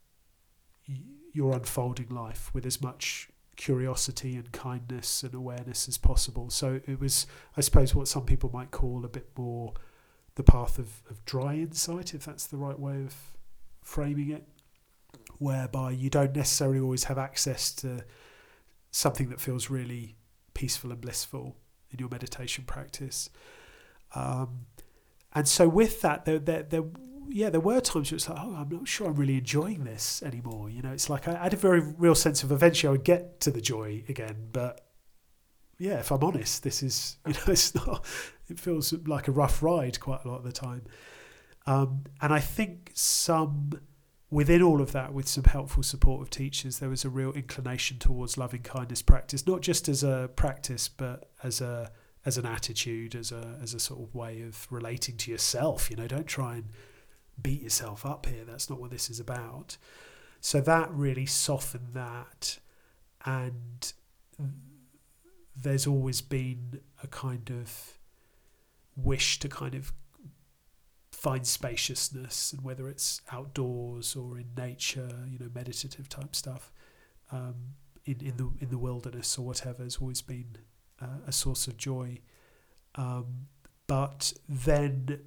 your 1.33 1.53
unfolding 1.53 2.09
life 2.09 2.51
with 2.53 2.65
as 2.65 2.81
much 2.81 3.29
curiosity 3.55 4.35
and 4.35 4.51
kindness 4.51 5.23
and 5.23 5.33
awareness 5.35 5.87
as 5.87 5.97
possible. 5.97 6.49
So 6.49 6.79
it 6.87 6.99
was, 6.99 7.27
I 7.55 7.61
suppose, 7.61 7.93
what 7.93 8.07
some 8.07 8.25
people 8.25 8.49
might 8.51 8.71
call 8.71 9.05
a 9.05 9.09
bit 9.09 9.29
more 9.37 9.73
the 10.35 10.43
path 10.43 10.79
of, 10.79 11.01
of 11.09 11.23
dry 11.25 11.55
insight, 11.55 12.13
if 12.13 12.25
that's 12.25 12.47
the 12.47 12.57
right 12.57 12.79
way 12.79 13.03
of 13.03 13.15
framing 13.81 14.29
it, 14.29 14.47
whereby 15.37 15.91
you 15.91 16.09
don't 16.09 16.35
necessarily 16.35 16.79
always 16.79 17.05
have 17.05 17.17
access 17.17 17.71
to 17.73 18.03
something 18.91 19.29
that 19.29 19.41
feels 19.41 19.69
really 19.69 20.16
peaceful 20.57 20.91
and 20.91 20.99
blissful 20.99 21.55
in 21.91 21.99
your 21.99 22.09
meditation 22.09 22.63
practice. 22.65 23.29
Um, 24.15 24.65
and 25.33 25.47
so 25.47 25.69
with 25.69 26.01
that, 26.01 26.25
there, 26.25 26.39
there, 26.39 26.63
there, 26.63 26.83
yeah, 27.29 27.51
there 27.51 27.61
were 27.61 27.79
times 27.79 28.11
where 28.11 28.15
it's 28.15 28.27
like, 28.27 28.39
oh, 28.41 28.55
I'm 28.55 28.69
not 28.69 28.87
sure 28.87 29.07
I'm 29.07 29.15
really 29.15 29.37
enjoying 29.37 29.83
this 29.83 30.23
anymore. 30.23 30.71
You 30.71 30.81
know, 30.81 30.91
it's 30.91 31.11
like 31.11 31.27
I, 31.27 31.35
I 31.35 31.43
had 31.43 31.53
a 31.53 31.57
very 31.57 31.79
real 31.79 32.15
sense 32.15 32.41
of 32.41 32.51
eventually 32.51 32.89
I 32.89 32.91
would 32.93 33.03
get 33.03 33.39
to 33.41 33.51
the 33.51 33.61
joy 33.61 34.03
again, 34.09 34.47
but 34.51 34.81
yeah, 35.77 35.99
if 35.99 36.11
I'm 36.11 36.23
honest, 36.23 36.63
this 36.63 36.81
is 36.81 37.17
you 37.27 37.33
know 37.33 37.39
it's 37.47 37.75
not. 37.75 38.03
It 38.49 38.59
feels 38.59 38.93
like 39.05 39.27
a 39.27 39.31
rough 39.31 39.61
ride 39.61 39.99
quite 39.99 40.25
a 40.25 40.27
lot 40.27 40.37
of 40.37 40.43
the 40.43 40.51
time, 40.51 40.85
um, 41.67 42.05
and 42.19 42.33
I 42.33 42.39
think 42.39 42.91
some 42.95 43.73
within 44.29 44.61
all 44.61 44.81
of 44.81 44.91
that, 44.91 45.13
with 45.13 45.27
some 45.27 45.45
helpful 45.45 45.83
support 45.83 46.21
of 46.21 46.29
teachers, 46.29 46.79
there 46.79 46.89
was 46.89 47.05
a 47.05 47.09
real 47.09 47.31
inclination 47.31 47.97
towards 47.97 48.37
loving 48.37 48.61
kindness 48.61 49.01
practice, 49.01 49.47
not 49.47 49.61
just 49.61 49.87
as 49.87 50.03
a 50.03 50.29
practice, 50.35 50.87
but 50.87 51.29
as 51.43 51.61
a 51.61 51.91
as 52.25 52.37
an 52.37 52.45
attitude, 52.45 53.15
as 53.15 53.31
a 53.31 53.57
as 53.61 53.73
a 53.73 53.79
sort 53.79 54.01
of 54.01 54.13
way 54.13 54.41
of 54.41 54.67
relating 54.69 55.15
to 55.17 55.31
yourself. 55.31 55.89
You 55.89 55.95
know, 55.95 56.07
don't 56.07 56.27
try 56.27 56.55
and 56.55 56.65
beat 57.41 57.61
yourself 57.61 58.05
up 58.05 58.25
here. 58.25 58.43
That's 58.43 58.69
not 58.69 58.79
what 58.79 58.91
this 58.91 59.09
is 59.09 59.19
about. 59.19 59.77
So 60.41 60.61
that 60.61 60.91
really 60.91 61.25
softened 61.25 61.93
that, 61.93 62.59
and 63.25 63.93
there's 65.55 65.87
always 65.87 66.21
been 66.21 66.81
a 67.01 67.07
kind 67.07 67.49
of 67.49 67.97
wish 68.95 69.39
to 69.39 69.49
kind 69.49 69.73
of 69.73 69.93
find 71.27 71.45
spaciousness 71.45 72.53
and 72.53 72.61
whether 72.63 72.87
it's 72.87 73.19
outdoors 73.33 74.15
or 74.15 74.37
in 74.37 74.45
nature, 74.55 75.09
you 75.29 75.37
know, 75.37 75.49
meditative 75.53 76.07
type 76.07 76.33
stuff, 76.33 76.71
um, 77.33 77.55
in, 78.05 78.15
in 78.21 78.37
the 78.37 78.49
in 78.61 78.69
the 78.69 78.77
wilderness 78.77 79.37
or 79.37 79.45
whatever 79.45 79.83
has 79.83 79.97
always 79.97 80.21
been 80.21 80.55
uh, 81.01 81.19
a 81.27 81.33
source 81.33 81.67
of 81.67 81.75
joy. 81.75 82.19
Um, 82.95 83.47
but 83.87 84.31
then 84.47 85.19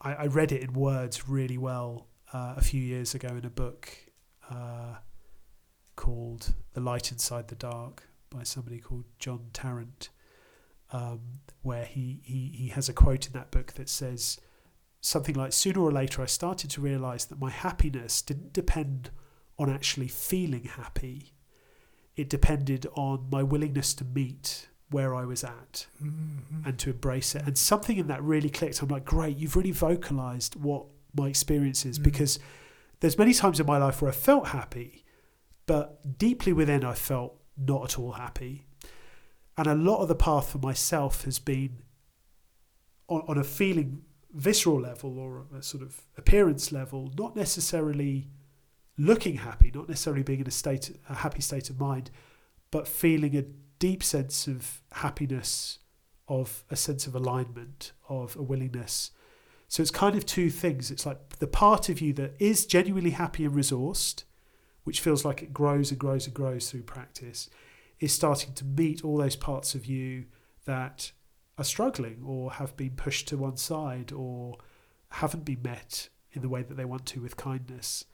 I, 0.00 0.14
I, 0.14 0.26
read 0.26 0.50
it 0.50 0.60
in 0.60 0.72
words 0.72 1.28
really 1.28 1.56
well 1.56 2.08
uh, 2.32 2.54
a 2.56 2.60
few 2.60 2.82
years 2.82 3.14
ago 3.14 3.28
in 3.28 3.44
a 3.44 3.50
book 3.50 3.88
uh, 4.50 4.96
called 5.94 6.52
The 6.72 6.80
Light 6.80 7.12
Inside 7.12 7.46
the 7.46 7.54
Dark 7.54 8.08
by 8.28 8.42
somebody 8.42 8.80
called 8.80 9.04
John 9.20 9.50
Tarrant, 9.52 10.08
um, 10.92 11.20
where 11.62 11.84
he, 11.84 12.22
he, 12.24 12.52
he 12.56 12.68
has 12.70 12.88
a 12.88 12.92
quote 12.92 13.28
in 13.28 13.34
that 13.34 13.52
book 13.52 13.74
that 13.74 13.88
says, 13.88 14.38
something 15.08 15.34
like 15.34 15.52
sooner 15.52 15.80
or 15.80 15.90
later 15.90 16.22
I 16.22 16.26
started 16.26 16.70
to 16.70 16.80
realize 16.80 17.24
that 17.26 17.40
my 17.40 17.50
happiness 17.50 18.20
didn't 18.20 18.52
depend 18.52 19.10
on 19.58 19.70
actually 19.70 20.08
feeling 20.08 20.64
happy. 20.64 21.32
It 22.14 22.28
depended 22.28 22.86
on 22.94 23.28
my 23.30 23.42
willingness 23.42 23.94
to 23.94 24.04
meet 24.04 24.68
where 24.90 25.14
I 25.14 25.24
was 25.24 25.44
at 25.44 25.86
mm-hmm. 26.02 26.66
and 26.66 26.78
to 26.80 26.90
embrace 26.90 27.34
it. 27.34 27.42
And 27.46 27.56
something 27.56 27.96
in 27.96 28.06
that 28.08 28.22
really 28.22 28.50
clicked. 28.50 28.82
I'm 28.82 28.88
like, 28.88 29.04
great, 29.04 29.36
you've 29.36 29.56
really 29.56 29.70
vocalized 29.70 30.56
what 30.56 30.84
my 31.14 31.28
experience 31.28 31.86
is 31.86 31.96
mm-hmm. 31.96 32.04
because 32.04 32.38
there's 33.00 33.18
many 33.18 33.32
times 33.32 33.60
in 33.60 33.66
my 33.66 33.78
life 33.78 34.02
where 34.02 34.10
I 34.10 34.14
felt 34.14 34.48
happy, 34.48 35.04
but 35.66 36.18
deeply 36.18 36.52
within 36.52 36.84
I 36.84 36.94
felt 36.94 37.40
not 37.56 37.84
at 37.84 37.98
all 37.98 38.12
happy. 38.12 38.66
And 39.56 39.66
a 39.66 39.74
lot 39.74 40.02
of 40.02 40.08
the 40.08 40.14
path 40.14 40.50
for 40.50 40.58
myself 40.58 41.24
has 41.24 41.38
been 41.38 41.82
on, 43.08 43.22
on 43.26 43.38
a 43.38 43.44
feeling 43.44 44.02
visceral 44.32 44.80
level 44.80 45.18
or 45.18 45.46
a 45.56 45.62
sort 45.62 45.82
of 45.82 46.02
appearance 46.16 46.72
level, 46.72 47.12
not 47.18 47.34
necessarily 47.34 48.28
looking 48.96 49.36
happy, 49.36 49.70
not 49.74 49.88
necessarily 49.88 50.22
being 50.22 50.40
in 50.40 50.46
a 50.46 50.50
state, 50.50 50.96
a 51.08 51.14
happy 51.14 51.40
state 51.40 51.70
of 51.70 51.80
mind, 51.80 52.10
but 52.70 52.86
feeling 52.86 53.36
a 53.36 53.44
deep 53.78 54.02
sense 54.02 54.46
of 54.46 54.82
happiness, 54.92 55.78
of 56.26 56.64
a 56.70 56.76
sense 56.76 57.06
of 57.06 57.14
alignment, 57.14 57.92
of 58.08 58.36
a 58.36 58.42
willingness. 58.42 59.12
So 59.68 59.82
it's 59.82 59.90
kind 59.90 60.16
of 60.16 60.26
two 60.26 60.50
things. 60.50 60.90
It's 60.90 61.06
like 61.06 61.38
the 61.38 61.46
part 61.46 61.88
of 61.88 62.00
you 62.00 62.12
that 62.14 62.34
is 62.38 62.66
genuinely 62.66 63.10
happy 63.10 63.44
and 63.44 63.54
resourced, 63.54 64.24
which 64.84 65.00
feels 65.00 65.24
like 65.24 65.42
it 65.42 65.52
grows 65.52 65.90
and 65.90 66.00
grows 66.00 66.26
and 66.26 66.34
grows 66.34 66.70
through 66.70 66.82
practice, 66.82 67.48
is 68.00 68.12
starting 68.12 68.54
to 68.54 68.64
meet 68.64 69.04
all 69.04 69.18
those 69.18 69.36
parts 69.36 69.74
of 69.74 69.86
you 69.86 70.24
that 70.64 71.12
are 71.58 71.64
struggling 71.64 72.22
or 72.24 72.52
have 72.52 72.76
been 72.76 72.92
pushed 72.92 73.28
to 73.28 73.36
one 73.36 73.56
side 73.56 74.12
or 74.12 74.56
haven't 75.10 75.44
been 75.44 75.62
met 75.62 76.08
in 76.32 76.40
the 76.40 76.48
way 76.48 76.62
that 76.62 76.76
they 76.76 76.84
want 76.84 77.04
to 77.06 77.20
with 77.20 77.36
kindness. 77.36 78.04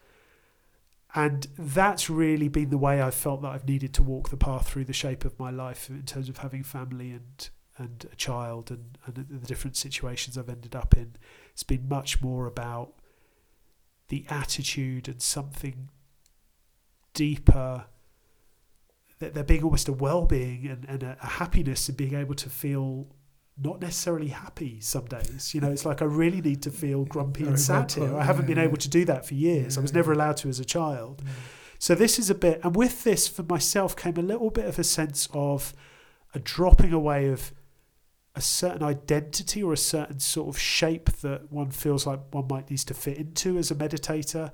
And 1.14 1.46
that's 1.56 2.10
really 2.10 2.48
been 2.48 2.70
the 2.70 2.78
way 2.78 3.00
I've 3.00 3.14
felt 3.14 3.42
that 3.42 3.52
I've 3.52 3.68
needed 3.68 3.94
to 3.94 4.02
walk 4.02 4.30
the 4.30 4.36
path 4.36 4.66
through 4.66 4.86
the 4.86 4.92
shape 4.92 5.24
of 5.24 5.38
my 5.38 5.50
life 5.50 5.88
in 5.88 6.02
terms 6.02 6.28
of 6.28 6.38
having 6.38 6.64
family 6.64 7.10
and 7.12 7.50
and 7.76 8.06
a 8.12 8.14
child 8.14 8.70
and, 8.70 8.98
and 9.04 9.16
the 9.16 9.46
different 9.46 9.76
situations 9.76 10.38
I've 10.38 10.48
ended 10.48 10.76
up 10.76 10.96
in. 10.96 11.16
It's 11.52 11.64
been 11.64 11.88
much 11.88 12.22
more 12.22 12.46
about 12.46 12.94
the 14.08 14.24
attitude 14.28 15.08
and 15.08 15.20
something 15.20 15.88
deeper 17.14 17.86
that 19.18 19.34
there 19.34 19.44
being 19.44 19.64
almost 19.64 19.88
a 19.88 19.92
well-being 19.92 20.66
and, 20.66 20.84
and 20.88 21.02
a, 21.02 21.16
a 21.22 21.26
happiness 21.26 21.88
and 21.88 21.96
being 21.96 22.14
able 22.14 22.34
to 22.34 22.48
feel 22.48 23.08
not 23.62 23.80
necessarily 23.80 24.28
happy 24.28 24.80
some 24.80 25.04
days. 25.04 25.54
You 25.54 25.60
know, 25.60 25.70
it's 25.70 25.84
like 25.84 26.02
I 26.02 26.06
really 26.06 26.40
need 26.40 26.62
to 26.62 26.70
feel 26.70 27.04
grumpy 27.04 27.44
and 27.44 27.58
sad 27.58 27.92
here. 27.92 28.16
I 28.16 28.24
haven't 28.24 28.46
been 28.46 28.58
able 28.58 28.76
to 28.78 28.88
do 28.88 29.04
that 29.04 29.26
for 29.26 29.34
years. 29.34 29.78
I 29.78 29.80
was 29.80 29.94
never 29.94 30.12
allowed 30.12 30.36
to 30.38 30.48
as 30.48 30.58
a 30.58 30.64
child. 30.64 31.22
So 31.78 31.94
this 31.94 32.18
is 32.18 32.30
a 32.30 32.34
bit, 32.34 32.60
and 32.64 32.74
with 32.74 33.04
this 33.04 33.28
for 33.28 33.42
myself 33.42 33.94
came 33.94 34.16
a 34.16 34.22
little 34.22 34.50
bit 34.50 34.64
of 34.66 34.78
a 34.78 34.84
sense 34.84 35.28
of 35.32 35.72
a 36.34 36.38
dropping 36.38 36.92
away 36.92 37.28
of 37.28 37.52
a 38.34 38.40
certain 38.40 38.82
identity 38.82 39.62
or 39.62 39.72
a 39.72 39.76
certain 39.76 40.18
sort 40.18 40.48
of 40.48 40.58
shape 40.58 41.10
that 41.20 41.52
one 41.52 41.70
feels 41.70 42.06
like 42.06 42.20
one 42.32 42.46
might 42.48 42.68
need 42.70 42.78
to 42.78 42.94
fit 42.94 43.18
into 43.18 43.56
as 43.58 43.70
a 43.70 43.74
meditator. 43.74 44.50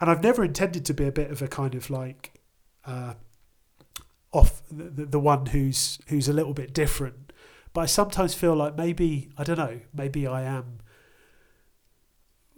And 0.00 0.10
I've 0.10 0.22
never 0.22 0.44
intended 0.44 0.86
to 0.86 0.94
be 0.94 1.04
a 1.04 1.12
bit 1.12 1.30
of 1.30 1.42
a 1.42 1.48
kind 1.48 1.74
of 1.74 1.90
like 1.90 2.40
uh, 2.86 3.14
off 4.32 4.62
the, 4.70 5.04
the 5.04 5.20
one 5.20 5.46
who's 5.46 5.98
who's 6.08 6.28
a 6.28 6.32
little 6.32 6.54
bit 6.54 6.72
different 6.72 7.25
but 7.76 7.82
I 7.82 7.86
sometimes 7.86 8.32
feel 8.32 8.54
like 8.56 8.74
maybe 8.74 9.28
I 9.36 9.44
don't 9.44 9.58
know. 9.58 9.78
Maybe 9.92 10.26
I 10.26 10.44
am. 10.44 10.78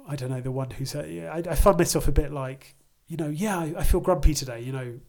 I 0.09 0.15
don't 0.15 0.31
know 0.31 0.41
the 0.41 0.53
one 0.53 0.71
who's. 0.71 0.95
Uh, 0.95 1.29
I, 1.33 1.39
I 1.39 1.57
find 1.57 1.77
myself 1.77 2.07
a 2.07 2.13
bit 2.13 2.31
like 2.31 2.77
you 3.09 3.17
know. 3.17 3.27
Yeah, 3.27 3.59
I, 3.59 3.75
I, 3.79 3.83
feel 3.83 3.99
grumpy 3.99 4.33
today. 4.33 4.61
You 4.61 4.71
know. 4.71 5.01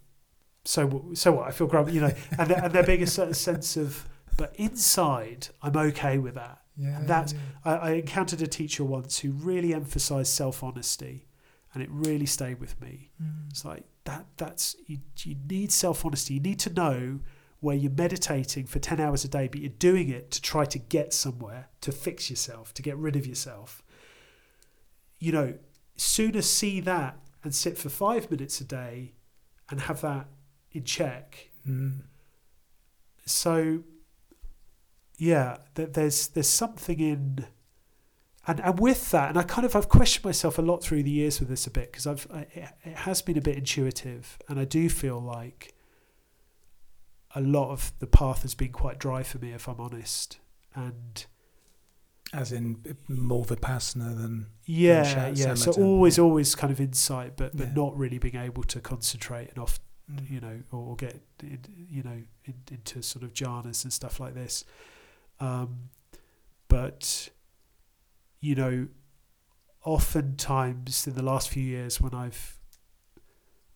So 0.66 1.12
so 1.14 1.34
what? 1.34 1.48
I 1.48 1.52
feel 1.52 1.68
grumpy. 1.68 1.92
You 1.92 2.02
know, 2.02 2.14
and 2.40 2.50
there, 2.50 2.64
and 2.64 2.74
there 2.74 2.82
being 2.82 3.04
a 3.04 3.08
certain 3.08 3.36
sense 3.36 3.78
of, 3.78 4.10
but 4.36 4.52
inside 4.56 5.50
I'm 5.62 5.78
okay 5.78 6.18
with 6.18 6.34
that. 6.34 6.58
Yeah, 6.76 6.98
and 6.98 7.08
that 7.08 7.32
yeah. 7.32 7.40
I, 7.64 7.76
I 7.76 7.92
encountered 7.92 8.42
a 8.42 8.48
teacher 8.48 8.84
once 8.84 9.20
who 9.20 9.30
really 9.30 9.76
emphasised 9.76 10.34
self 10.34 10.64
honesty, 10.64 11.28
and 11.76 11.84
it 11.84 11.90
really 11.92 12.26
stayed 12.26 12.60
with 12.60 12.82
me. 12.82 13.12
Mm. 13.22 13.52
It's 13.52 13.64
like 13.64 13.84
that. 14.06 14.26
That's 14.38 14.76
you. 14.88 15.02
You 15.20 15.36
need 15.48 15.72
self 15.72 16.04
honesty. 16.04 16.34
You 16.34 16.40
need 16.40 16.58
to 16.62 16.74
know 16.74 17.20
where 17.60 17.76
you're 17.76 17.92
meditating 17.92 18.66
for 18.66 18.80
10 18.80 19.00
hours 19.00 19.26
a 19.26 19.28
day, 19.28 19.48
but 19.48 19.60
you're 19.60 19.70
doing 19.70 20.10
it 20.10 20.32
to 20.32 20.42
try 20.42 20.66
to 20.66 20.80
get 20.80 21.14
somewhere, 21.14 21.68
to 21.82 21.92
fix 21.92 22.30
yourself, 22.30 22.74
to 22.74 22.82
get 22.82 22.98
rid 22.98 23.16
of 23.16 23.28
yourself. 23.28 23.84
You 25.20 25.34
know, 25.34 25.54
sooner 25.98 26.42
see 26.42 26.80
that 26.82 27.20
and 27.44 27.54
sit 27.54 27.78
for 27.78 27.90
five 27.90 28.32
minutes 28.32 28.62
a 28.62 28.64
day 28.64 29.14
and 29.70 29.82
have 29.82 30.02
that 30.02 30.28
in 30.72 30.84
check. 30.84 31.50
Mm. 31.68 32.04
So, 33.26 33.84
yeah, 35.18 35.58
th- 35.76 35.94
there's 35.94 36.28
there's 36.30 36.50
something 36.50 37.00
in, 37.00 37.46
and 38.48 38.62
and 38.62 38.80
with 38.80 39.12
that, 39.12 39.30
and 39.30 39.38
I 39.38 39.44
kind 39.44 39.66
of 39.66 39.76
I've 39.76 39.90
questioned 39.90 40.26
myself 40.26 40.58
a 40.58 40.62
lot 40.62 40.82
through 40.82 41.04
the 41.04 41.12
years 41.12 41.40
with 41.40 41.50
this 41.50 41.68
a 41.68 41.72
bit 41.72 41.92
because 41.92 42.08
I've 42.08 42.28
I, 42.34 42.48
it 42.84 42.98
has 42.98 43.22
been 43.22 43.38
a 43.38 43.42
bit 43.42 43.58
intuitive, 43.58 44.40
and 44.48 44.60
I 44.60 44.66
do 44.66 44.90
feel 44.90 45.22
like 45.22 45.74
a 47.36 47.42
lot 47.42 47.72
of 47.72 47.92
the 48.00 48.08
path 48.08 48.42
has 48.42 48.56
been 48.56 48.72
quite 48.72 48.98
dry 49.00 49.24
for 49.24 49.38
me, 49.38 49.52
if 49.54 49.68
I'm 49.68 49.80
honest, 49.80 50.40
and 50.76 51.26
As 52.34 52.52
in 52.52 52.84
more 53.08 53.44
vipassana 53.46 54.16
than 54.18 54.48
yeah, 54.66 55.04
sha- 55.04 55.32
yeah. 55.34 55.54
So 55.56 55.72
always, 55.74 56.18
yeah. 56.18 56.24
always 56.24 56.54
kind 56.56 56.72
of 56.72 56.80
insight, 56.80 57.36
but 57.38 57.56
but 57.58 57.68
Yeah. 57.68 57.74
not 57.74 57.98
really 57.98 58.18
being 58.20 58.36
able 58.36 58.64
to 58.64 58.80
concentrate 58.80 59.50
and 59.50 59.58
off, 59.60 59.80
Mm. 60.12 60.30
you 60.30 60.40
know, 60.40 60.64
or 60.72 60.96
get 60.96 61.22
in, 61.44 61.60
you 61.90 62.02
know 62.04 62.24
in, 62.46 62.54
into 62.72 63.02
sort 63.04 63.24
of 63.24 63.34
jhanas 63.34 63.84
and 63.84 63.94
stuff 63.94 64.20
like 64.20 64.34
this. 64.34 64.66
Um, 65.40 65.90
but 66.68 67.30
you 68.42 68.56
know, 68.56 68.88
oftentimes 69.84 71.08
in 71.08 71.16
the 71.16 71.24
last 71.24 71.50
few 71.50 71.64
years 71.64 72.00
when 72.00 72.14
I've, 72.14 72.60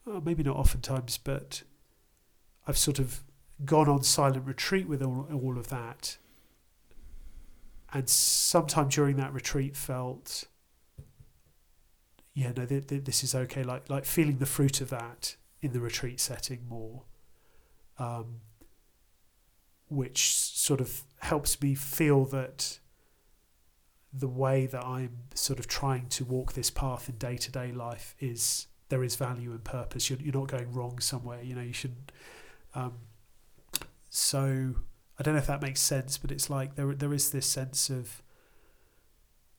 well, 0.06 0.22
maybe 0.22 0.44
not 0.44 0.56
oftentimes, 0.56 1.18
but 1.18 1.64
I've 2.68 2.78
sort 2.78 3.00
of 3.00 3.24
gone 3.66 3.90
on 3.90 4.04
silent 4.04 4.46
retreat 4.46 4.88
with 4.88 5.02
all, 5.02 5.28
all 5.34 5.58
of 5.58 5.70
that. 5.70 6.18
And 7.92 8.10
sometime 8.10 8.88
during 8.88 9.18
that 9.18 9.34
retreat 9.34 9.76
felt, 9.76 10.46
yeah, 12.34 12.52
no, 12.56 12.66
th- 12.66 12.88
th- 12.88 13.04
this 13.04 13.24
is 13.24 13.36
okay. 13.36 13.64
Like 13.64 13.90
like 13.90 14.06
feeling 14.06 14.38
the 14.40 14.48
fruit 14.48 14.82
of 14.82 14.90
that 14.90 15.36
in 15.62 15.74
the 15.74 15.80
retreat 15.80 16.20
setting 16.20 16.68
more, 16.68 17.04
um, 18.00 18.42
which 19.90 20.34
sort 20.34 20.82
of 20.82 21.04
helps 21.20 21.62
me 21.62 21.76
feel 21.76 22.26
that 22.26 22.80
the 24.12 24.28
way 24.28 24.66
that 24.66 24.84
I'm 24.84 25.18
sort 25.36 25.60
of 25.60 25.68
trying 25.68 26.08
to 26.10 26.26
walk 26.26 26.54
this 26.54 26.70
path 26.70 27.10
in 27.10 27.18
day 27.18 27.38
to 27.38 27.52
day 27.52 27.72
life 27.72 28.16
is 28.20 28.68
there 28.90 29.04
is 29.04 29.16
value 29.16 29.52
and 29.52 29.64
purpose. 29.64 30.10
You're, 30.10 30.20
you're 30.20 30.34
not 30.34 30.48
going 30.48 30.72
wrong 30.72 31.00
somewhere. 31.00 31.42
You 31.44 31.56
know, 31.56 31.62
you 31.62 31.74
shouldn't. 31.74 32.12
Um, 32.76 32.94
so 34.16 34.76
I 35.18 35.24
don't 35.24 35.34
know 35.34 35.40
if 35.40 35.48
that 35.48 35.64
makes 35.64 35.82
sense, 35.82 36.20
but 36.20 36.32
it's 36.32 36.48
like 36.50 36.76
there 36.76 36.94
there 36.94 37.14
is 37.14 37.32
this 37.32 37.48
sense 37.48 37.90
of 37.90 38.22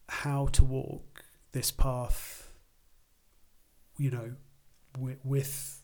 how 0.08 0.46
to 0.52 0.64
walk 0.64 1.24
this 1.50 1.72
path. 1.72 2.52
You 3.98 4.10
know, 4.12 4.32
with, 4.96 5.18
with 5.24 5.82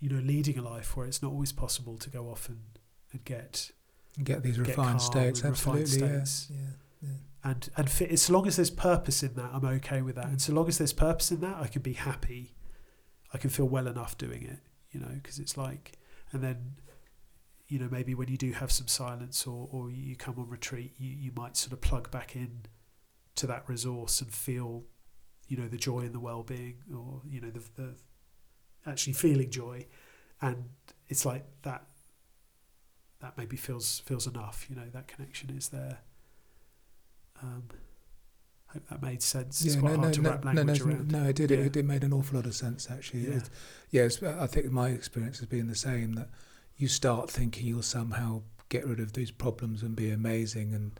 you 0.00 0.08
know 0.08 0.20
leading 0.20 0.58
a 0.58 0.62
life 0.62 0.96
where 0.96 1.06
it's 1.06 1.22
not 1.22 1.30
always 1.30 1.52
possible 1.52 1.96
to 1.98 2.10
go 2.10 2.28
off 2.30 2.48
and, 2.48 2.58
and 3.12 3.24
get 3.24 3.70
get 4.24 4.42
these 4.42 4.56
Get 4.58 4.66
refined 4.66 5.00
states. 5.00 5.42
and 5.42 5.50
refined 5.50 5.82
Absolutely, 5.82 6.08
yeah. 6.16 6.24
states. 6.24 6.48
yeah. 7.02 7.08
and 7.44 7.70
and 7.76 7.88
fit, 7.88 8.10
as 8.10 8.28
long 8.28 8.48
as 8.48 8.56
there's 8.56 8.70
purpose 8.70 9.22
in 9.22 9.34
that, 9.34 9.50
I'm 9.52 9.64
okay 9.64 10.02
with 10.02 10.16
that. 10.16 10.26
Mm. 10.26 10.30
And 10.30 10.42
so 10.42 10.52
long 10.52 10.66
as 10.66 10.78
there's 10.78 10.92
purpose 10.92 11.30
in 11.30 11.40
that, 11.42 11.56
I 11.60 11.68
can 11.68 11.82
be 11.82 11.92
happy. 11.92 12.54
I 13.32 13.38
can 13.38 13.50
feel 13.50 13.66
well 13.68 13.86
enough 13.86 14.18
doing 14.18 14.42
it, 14.42 14.58
you 14.90 14.98
know, 14.98 15.14
because 15.14 15.38
it's 15.38 15.56
like, 15.56 15.92
and 16.32 16.42
then, 16.42 16.74
you 17.70 17.78
know, 17.78 17.88
maybe 17.90 18.14
when 18.14 18.28
you 18.28 18.36
do 18.36 18.52
have 18.52 18.70
some 18.72 18.88
silence 18.88 19.46
or 19.46 19.68
or 19.70 19.90
you 19.90 20.16
come 20.16 20.34
on 20.38 20.48
retreat, 20.48 20.92
you 20.98 21.10
you 21.10 21.32
might 21.34 21.56
sort 21.56 21.72
of 21.72 21.80
plug 21.80 22.10
back 22.10 22.36
in 22.36 22.62
to 23.36 23.46
that 23.46 23.68
resource 23.68 24.20
and 24.20 24.32
feel, 24.32 24.84
you 25.48 25.56
know, 25.56 25.68
the 25.68 25.76
joy 25.78 26.00
and 26.00 26.12
the 26.14 26.20
well-being, 26.20 26.76
or 26.94 27.22
you 27.28 27.40
know, 27.40 27.50
the 27.50 27.62
the 27.80 27.94
actually 28.86 29.12
feeling 29.14 29.50
joy, 29.50 29.86
and 30.42 30.64
it's 31.08 31.24
like 31.24 31.46
that. 31.62 31.84
That 33.20 33.36
maybe 33.36 33.56
feels 33.56 34.00
feels 34.00 34.26
enough, 34.26 34.66
you 34.70 34.76
know. 34.76 34.88
That 34.92 35.06
connection 35.06 35.50
is 35.50 35.68
there. 35.68 35.98
Um, 37.42 37.64
I 38.70 38.74
hope 38.74 38.88
that 38.88 39.02
made 39.02 39.22
sense. 39.22 39.62
It's 39.64 39.74
Yeah, 39.74 39.80
quite 39.80 39.96
no, 39.96 40.02
no, 40.06 40.10
to 40.12 40.22
no, 40.22 40.30
wrap 40.30 40.44
no, 40.44 40.52
no, 40.52 40.62
no, 40.62 40.72
around. 40.72 41.12
no, 41.12 41.24
it 41.24 41.36
did. 41.36 41.50
It, 41.50 41.76
it 41.76 41.84
made 41.84 42.02
an 42.02 42.12
awful 42.12 42.36
lot 42.36 42.46
of 42.46 42.54
sense, 42.54 42.88
actually. 42.90 43.28
Yeah. 43.28 43.40
Yes, 43.90 44.22
I 44.22 44.46
think 44.46 44.70
my 44.72 44.88
experience 44.88 45.38
has 45.40 45.48
been 45.48 45.66
the 45.66 45.74
same. 45.74 46.14
That 46.14 46.28
you 46.80 46.88
start 46.88 47.30
thinking 47.30 47.66
you'll 47.66 47.82
somehow 47.82 48.42
get 48.68 48.86
rid 48.86 49.00
of 49.00 49.12
these 49.12 49.30
problems 49.30 49.82
and 49.82 49.94
be 49.96 50.10
amazing 50.10 50.74
and 50.74 50.92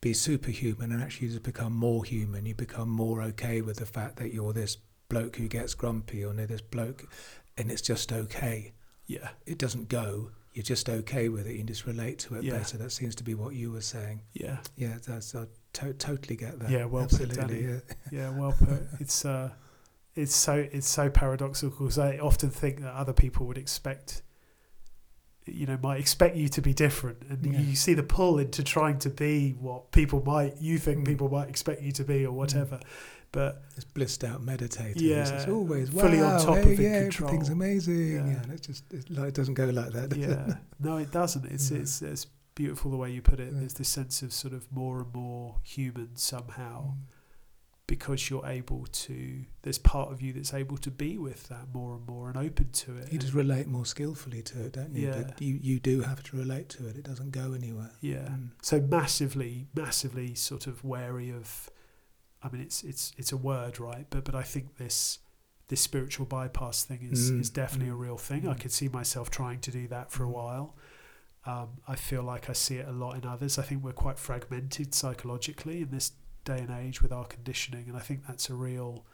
be 0.00 0.12
superhuman, 0.12 0.90
and 0.92 1.02
actually 1.02 1.28
you 1.28 1.32
just 1.34 1.44
become 1.44 1.72
more 1.72 2.04
human. 2.04 2.44
You 2.46 2.54
become 2.54 2.88
more 2.88 3.22
okay 3.22 3.60
with 3.60 3.76
the 3.76 3.86
fact 3.86 4.16
that 4.16 4.32
you're 4.34 4.52
this 4.52 4.76
bloke 5.08 5.36
who 5.36 5.46
gets 5.48 5.74
grumpy, 5.74 6.24
or 6.24 6.32
near 6.34 6.46
this 6.46 6.60
bloke, 6.62 7.04
and 7.56 7.70
it's 7.70 7.82
just 7.82 8.12
okay. 8.12 8.72
Yeah, 9.06 9.28
It 9.46 9.58
doesn't 9.58 9.88
go. 9.88 10.30
You're 10.54 10.62
just 10.62 10.88
okay 10.88 11.28
with 11.28 11.46
it. 11.46 11.56
You 11.56 11.62
just 11.64 11.86
relate 11.86 12.18
to 12.20 12.34
it 12.36 12.44
Yeah. 12.44 12.58
better. 12.58 12.78
That 12.78 12.90
seems 12.92 13.14
to 13.16 13.24
be 13.24 13.34
what 13.34 13.54
you 13.54 13.70
were 13.72 13.80
saying. 13.80 14.22
yeah, 14.32 14.58
Yeah, 14.76 14.98
that's 15.06 15.34
I 15.34 15.46
to- 15.74 15.92
totally 15.94 16.36
get 16.36 16.58
that. 16.60 16.70
Yeah, 16.70 16.84
well 16.86 17.04
put, 17.06 17.20
absolutely. 17.22 17.62
Danny. 17.62 17.72
yeah. 17.74 17.94
yeah. 18.10 18.38
Well 18.38 18.52
put. 18.52 18.82
it's 19.00 19.24
uh, 19.24 19.50
it's 20.14 20.34
so 20.34 20.54
it's 20.72 20.88
so 20.88 21.08
paradoxical 21.10 21.78
because 21.86 21.98
I 21.98 22.18
often 22.18 22.50
think 22.50 22.80
that 22.80 22.92
other 22.94 23.12
people 23.14 23.46
would 23.46 23.56
expect, 23.58 24.22
you 25.46 25.66
know, 25.66 25.78
might 25.82 25.98
expect 25.98 26.36
you 26.36 26.48
to 26.48 26.62
be 26.62 26.72
different, 26.72 27.18
and 27.28 27.44
Yeah. 27.44 27.60
you 27.60 27.74
see 27.74 27.94
the 27.94 28.02
pull 28.02 28.38
into 28.38 28.62
trying 28.62 28.98
to 29.00 29.10
be 29.10 29.52
what 29.52 29.90
people 29.92 30.22
might 30.24 30.56
you 30.60 30.78
think 30.78 30.98
Mm. 31.00 31.06
people 31.06 31.28
might 31.28 31.48
expect 31.48 31.82
you 31.82 31.92
to 31.92 32.04
be 32.04 32.24
or 32.24 32.32
whatever. 32.32 32.78
But 33.32 33.62
It's 33.76 33.84
blissed 33.86 34.24
out 34.24 34.42
meditating 34.44 35.02
Yeah, 35.02 35.26
it's 35.36 35.48
always 35.48 35.88
fully 35.88 36.20
on 36.20 36.38
top 36.38 36.58
hey, 36.58 36.72
of 36.74 36.78
yeah, 36.80 37.00
control. 37.02 37.28
everything's 37.30 37.48
amazing. 37.48 38.12
Yeah. 38.12 38.26
Yeah, 38.46 38.52
it 38.52 38.60
just 38.62 38.92
it, 38.92 39.10
like, 39.10 39.28
it 39.28 39.34
doesn't 39.34 39.54
go 39.54 39.64
like 39.66 39.92
that. 39.92 40.10
does 40.10 40.18
it? 40.18 40.28
yeah, 40.28 40.54
no, 40.78 40.98
it 40.98 41.10
doesn't. 41.10 41.46
It's 41.46 41.70
No. 41.70 41.80
it's 41.80 42.02
it's 42.02 42.26
beautiful 42.54 42.90
the 42.90 42.98
way 42.98 43.10
you 43.10 43.22
put 43.22 43.40
it. 43.40 43.50
Yeah. 43.52 43.60
There's 43.60 43.74
this 43.74 43.88
sense 43.88 44.20
of 44.22 44.32
sort 44.34 44.52
of 44.52 44.70
more 44.70 45.00
and 45.00 45.14
more 45.14 45.56
human 45.62 46.10
somehow. 46.16 46.88
Mm. 46.92 46.96
Because 47.86 48.30
you're 48.30 48.46
able 48.46 48.86
to 48.92 49.44
there's 49.62 49.78
part 49.78 50.10
of 50.12 50.22
you 50.22 50.32
that's 50.32 50.54
able 50.54 50.78
to 50.78 50.90
be 50.90 51.18
with 51.18 51.48
that 51.48 51.66
more 51.74 51.94
and 51.96 52.06
more 52.06 52.28
and 52.28 52.36
open 52.38 52.70
to 52.72 52.96
it 52.96 53.12
You 53.12 53.18
just 53.18 53.34
relate 53.34 53.66
more 53.66 53.84
skillfully 53.84 54.42
to 54.42 54.64
it, 54.64 54.72
don't 54.72 54.94
you? 54.94 55.08
Yeah. 55.08 55.22
But 55.26 55.42
you 55.42 55.58
you 55.60 55.78
do 55.80 56.00
have 56.02 56.22
to 56.24 56.36
relate 56.36 56.68
to 56.70 56.86
it. 56.88 56.96
It 56.96 57.04
doesn't 57.04 57.32
go 57.32 57.52
anywhere. 57.52 57.90
yeah 58.00 58.28
Mm. 58.30 58.50
so 58.62 58.80
massively 58.80 59.66
massively 59.74 60.34
sort 60.34 60.66
of 60.66 60.82
wary 60.84 61.30
of 61.30 61.68
i 62.42 62.48
mean 62.50 62.62
it's 62.62 62.82
it's 62.82 63.12
it's 63.18 63.32
a 63.32 63.36
word 63.36 63.78
right 63.78 64.06
but 64.10 64.24
but 64.24 64.34
i 64.34 64.42
think 64.42 64.76
this 64.78 65.18
this 65.68 65.80
spiritual 65.80 66.26
bypass 66.26 66.84
thing 66.84 67.00
is 67.10 67.30
Mm, 67.30 67.40
is 67.40 67.50
definitely 67.50 67.88
a 67.92 67.96
mm, 67.96 68.00
real 68.06 68.16
thing 68.16 68.48
i 68.48 68.54
mm. 68.54 68.60
could 68.60 68.72
see 68.72 68.88
myself 68.88 69.28
trying 69.30 69.60
to 69.60 69.70
do 69.70 69.86
that 69.88 70.10
for 70.10 70.22
a 70.24 70.26
Mm. 70.28 70.32
while 70.40 70.76
um, 71.44 71.70
I 71.88 71.96
feel 71.96 72.22
like 72.22 72.48
I 72.48 72.52
see 72.52 72.76
it 72.76 72.86
a 72.86 72.92
lot 72.92 73.16
in 73.16 73.26
others. 73.26 73.58
I 73.58 73.62
think 73.62 73.82
we're 73.82 73.92
quite 74.06 74.16
fragmented 74.16 74.94
psychologically 74.94 75.82
in 75.82 75.90
this 75.90 76.12
day 76.44 76.58
and 76.58 76.70
age 76.70 77.02
with 77.02 77.12
our 77.12 77.24
conditioning, 77.24 77.88
and 77.88 77.96
I 77.96 78.00
think 78.00 78.26
that's 78.26 78.50
a 78.50 78.54
real 78.54 79.04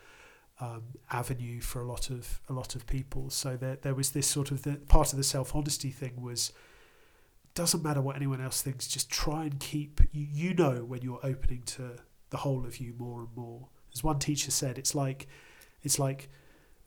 um, 0.61 0.83
avenue 1.11 1.61
for 1.61 1.81
a 1.81 1.85
lot 1.85 2.11
of 2.11 2.41
a 2.49 2.53
lot 2.53 2.75
of 2.75 2.87
people. 2.87 3.31
So 3.31 3.57
there 3.57 3.77
there 3.77 3.95
was 3.95 4.11
this 4.11 4.27
sort 4.27 4.51
of 4.51 4.63
the 4.63 4.77
part 4.89 5.13
of 5.13 5.17
the 5.17 5.25
self 5.25 5.55
honesty 5.55 5.91
thing 5.91 6.21
was 6.21 6.53
doesn't 7.55 7.83
matter 7.83 8.01
what 8.01 8.17
anyone 8.17 8.41
else 8.41 8.63
thinks. 8.63 8.87
Just 8.87 9.11
try 9.11 9.43
and 9.45 9.59
keep 9.59 10.01
you, 10.13 10.27
you 10.31 10.55
know 10.55 10.85
when 10.85 11.03
you're 11.03 11.21
opening 11.25 11.63
to 11.67 11.97
the 12.31 12.39
whole 12.39 12.65
of 12.65 12.79
you 12.79 12.95
more 12.99 13.21
and 13.21 13.35
more. 13.35 13.69
As 13.93 14.05
one 14.05 14.19
teacher 14.19 14.51
said, 14.51 14.79
it's 14.79 14.95
like 14.95 15.29
it's 15.83 15.99
like 15.99 16.29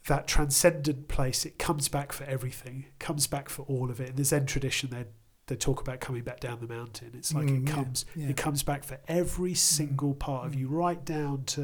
that 0.08 0.28
transcendent 0.28 1.08
place. 1.08 1.46
It 1.46 1.60
comes 1.60 1.88
back 1.88 2.12
for 2.12 2.24
everything. 2.26 2.86
Comes 3.00 3.28
back 3.28 3.50
for 3.50 3.64
all 3.64 3.90
of 3.90 4.00
it. 4.00 4.10
In 4.10 4.16
the 4.16 4.24
Zen 4.24 4.46
tradition, 4.46 4.90
they 4.90 5.06
they 5.48 5.56
talk 5.56 5.82
about 5.82 6.00
coming 6.00 6.24
back 6.24 6.40
down 6.40 6.60
the 6.60 6.68
mountain. 6.68 7.12
It's 7.16 7.34
like 7.34 7.48
Mm, 7.48 7.68
it 7.68 7.72
comes 7.72 8.06
yeah. 8.16 8.30
it 8.30 8.38
comes 8.38 8.64
back 8.64 8.84
for 8.84 9.00
every 9.08 9.54
single 9.54 10.14
part 10.14 10.46
of 10.46 10.54
Mm. 10.54 10.60
you, 10.60 10.68
right 10.70 11.04
down 11.04 11.44
to 11.46 11.62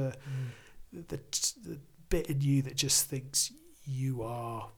Mm. 0.93 1.07
the, 1.07 1.19
the 1.63 1.79
bit 2.09 2.27
in 2.27 2.41
you 2.41 2.61
that 2.63 2.75
just 2.75 3.05
thinks 3.07 3.51
you 3.85 4.21
are, 4.23 4.71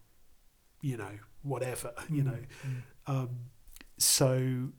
you 0.82 0.98
know, 0.98 1.18
whatever, 1.44 1.94
you 2.10 2.24
Mm, 2.24 2.26
know. 2.26 2.40
mm. 2.68 2.82
Um, 3.08 3.30
so 3.98 4.70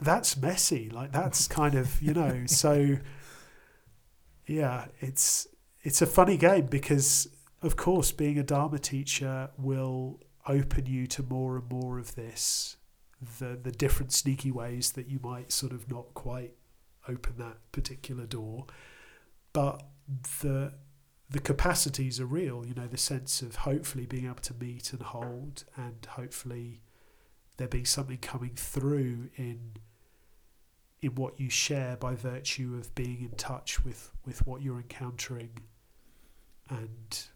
that's 0.00 0.36
messy. 0.36 0.90
Like 0.90 1.12
that's 1.12 1.46
kind 1.60 1.74
of, 1.74 2.00
you 2.02 2.12
know, 2.14 2.44
so 2.46 2.96
yeah, 4.46 4.86
it's 5.00 5.46
it's 5.82 6.02
a 6.02 6.06
funny 6.06 6.36
game 6.36 6.66
because 6.66 7.28
of 7.62 7.76
course 7.76 8.12
being 8.12 8.38
a 8.38 8.42
Dharma 8.42 8.78
teacher 8.78 9.50
will 9.56 10.20
open 10.46 10.86
you 10.86 11.06
to 11.06 11.22
more 11.22 11.56
and 11.58 11.70
more 11.70 11.98
of 11.98 12.14
this, 12.14 12.76
the 13.38 13.58
the 13.60 13.70
different 13.70 14.12
sneaky 14.12 14.50
ways 14.50 14.92
that 14.92 15.08
you 15.08 15.20
might 15.22 15.52
sort 15.52 15.72
of 15.72 15.90
not 15.90 16.14
quite 16.14 16.54
open 17.08 17.34
that 17.38 17.58
particular 17.72 18.26
door. 18.26 18.66
But 19.52 19.82
the 20.42 20.74
the 21.28 21.40
capacities 21.40 22.20
are 22.20 22.26
real, 22.26 22.66
you 22.66 22.74
know, 22.74 22.88
the 22.88 22.96
sense 22.96 23.40
of 23.40 23.54
hopefully 23.56 24.04
being 24.04 24.24
able 24.24 24.36
to 24.36 24.54
meet 24.54 24.92
and 24.92 25.00
hold 25.00 25.64
and 25.76 26.04
hopefully 26.10 26.82
there 27.56 27.68
being 27.68 27.84
something 27.84 28.18
coming 28.18 28.54
through 28.56 29.30
in 29.36 29.76
in 31.02 31.14
what 31.14 31.38
you 31.40 31.48
share 31.48 31.96
by 31.96 32.14
virtue 32.14 32.76
of 32.78 32.94
being 32.94 33.22
in 33.22 33.30
touch 33.36 33.84
with 33.84 34.12
with 34.26 34.46
what 34.46 34.62
you're 34.62 34.78
encountering 34.78 35.50
and 36.68 37.28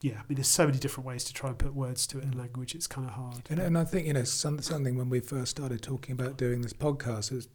yeah 0.00 0.14
i 0.14 0.22
mean 0.28 0.36
there's 0.36 0.46
so 0.48 0.66
many 0.66 0.78
different 0.78 1.06
ways 1.06 1.24
to 1.24 1.32
try 1.32 1.48
and 1.50 1.58
put 1.58 1.74
words 1.74 2.06
to 2.06 2.18
it 2.18 2.24
in 2.24 2.36
language 2.38 2.74
it's 2.74 2.86
kind 2.86 3.06
of 3.08 3.14
hard 3.14 3.42
And, 3.50 3.58
and 3.60 3.76
I 3.78 3.84
think 3.84 4.06
you 4.06 4.12
know 4.12 4.24
some, 4.24 4.60
something 4.60 4.96
when 4.96 5.08
we 5.10 5.20
first 5.20 5.50
started 5.50 5.82
talking 5.82 6.12
about 6.12 6.36
doing 6.36 6.62
this 6.62 6.72
podcast 6.72 7.32
is, 7.32 7.48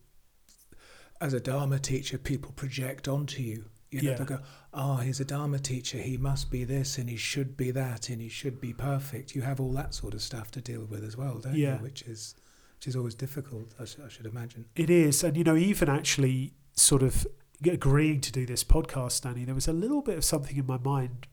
as 1.22 1.34
a 1.34 1.40
Dharma 1.40 1.80
teacher, 1.80 2.18
people 2.18 2.52
project 2.52 3.08
onto 3.08 3.42
you. 3.42 3.66
You 3.92 4.02
know, 4.02 4.10
Yeah. 4.12 4.18
they 4.18 4.26
go, 4.26 4.40
"Oh, 4.74 4.98
he's 4.98 5.20
a 5.22 5.26
Dharma 5.26 5.60
teacher. 5.60 6.00
He 6.00 6.18
must 6.18 6.50
be 6.52 6.64
this, 6.66 6.98
and 6.98 7.10
he 7.10 7.16
should 7.16 7.56
be 7.56 7.72
that, 7.72 8.10
and 8.10 8.20
he 8.22 8.28
should 8.28 8.60
be 8.60 8.74
perfect." 8.74 9.36
You 9.36 9.44
have 9.44 9.60
all 9.62 9.72
that 9.74 9.94
sort 9.94 10.14
of 10.16 10.22
stuff 10.22 10.52
to 10.52 10.62
deal 10.62 10.84
with 10.86 11.04
as 11.04 11.16
well, 11.16 11.40
don't 11.40 11.56
Yeah. 11.56 11.78
you? 11.78 11.84
Which 11.84 12.02
is, 12.02 12.36
which 12.78 12.88
is 12.88 12.96
always 12.96 13.16
difficult. 13.16 13.74
I, 13.80 13.86
sh- 13.86 14.00
I 14.06 14.10
should 14.10 14.26
imagine. 14.26 14.66
It 14.76 14.90
is, 14.90 15.24
and 15.24 15.38
you 15.38 15.44
know, 15.46 15.56
even 15.56 15.88
actually 15.90 16.56
sort 16.74 17.04
of 17.04 17.26
agreeing 17.66 18.20
to 18.22 18.32
do 18.32 18.46
this 18.46 18.64
podcast, 18.66 19.22
Danny, 19.22 19.46
there 19.46 19.56
was 19.56 19.68
a 19.70 19.74
little 19.74 20.02
bit 20.02 20.18
of 20.18 20.26
something 20.26 20.58
in 20.58 20.66
my 20.66 20.78
mind 20.80 21.28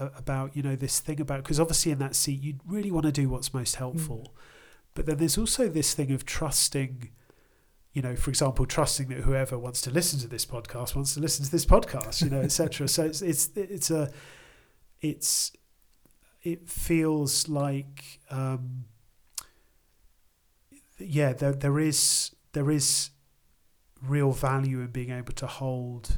about 0.00 0.56
you 0.56 0.62
know 0.62 0.76
this 0.76 1.00
thing 1.00 1.20
about 1.20 1.42
because 1.42 1.60
obviously 1.60 1.92
in 1.92 1.98
that 1.98 2.16
seat 2.16 2.42
you 2.42 2.54
really 2.66 2.90
want 2.90 3.06
to 3.06 3.12
do 3.12 3.28
what's 3.28 3.52
most 3.52 3.76
helpful, 3.76 4.34
but 4.94 5.06
then 5.06 5.18
there's 5.18 5.38
also 5.38 5.68
this 5.68 5.94
thing 5.94 6.12
of 6.12 6.24
trusting. 6.24 7.10
You 7.92 8.00
know, 8.00 8.16
for 8.16 8.30
example, 8.30 8.64
trusting 8.64 9.08
that 9.08 9.18
whoever 9.18 9.58
wants 9.58 9.82
to 9.82 9.90
listen 9.90 10.18
to 10.20 10.28
this 10.28 10.46
podcast 10.46 10.94
wants 10.94 11.12
to 11.12 11.20
listen 11.20 11.44
to 11.44 11.50
this 11.50 11.66
podcast, 11.66 12.22
you 12.22 12.30
know, 12.30 12.40
etc. 12.40 12.88
so 12.88 13.04
it's 13.04 13.20
it's 13.20 13.50
it's 13.54 13.90
a 13.90 14.10
it's 15.02 15.52
it 16.42 16.68
feels 16.68 17.48
like 17.48 18.20
um, 18.30 18.84
yeah, 20.98 21.32
there 21.32 21.52
there 21.52 21.78
is 21.78 22.34
there 22.52 22.70
is 22.70 23.10
real 24.02 24.32
value 24.32 24.80
in 24.80 24.88
being 24.88 25.10
able 25.10 25.32
to 25.34 25.46
hold 25.46 26.16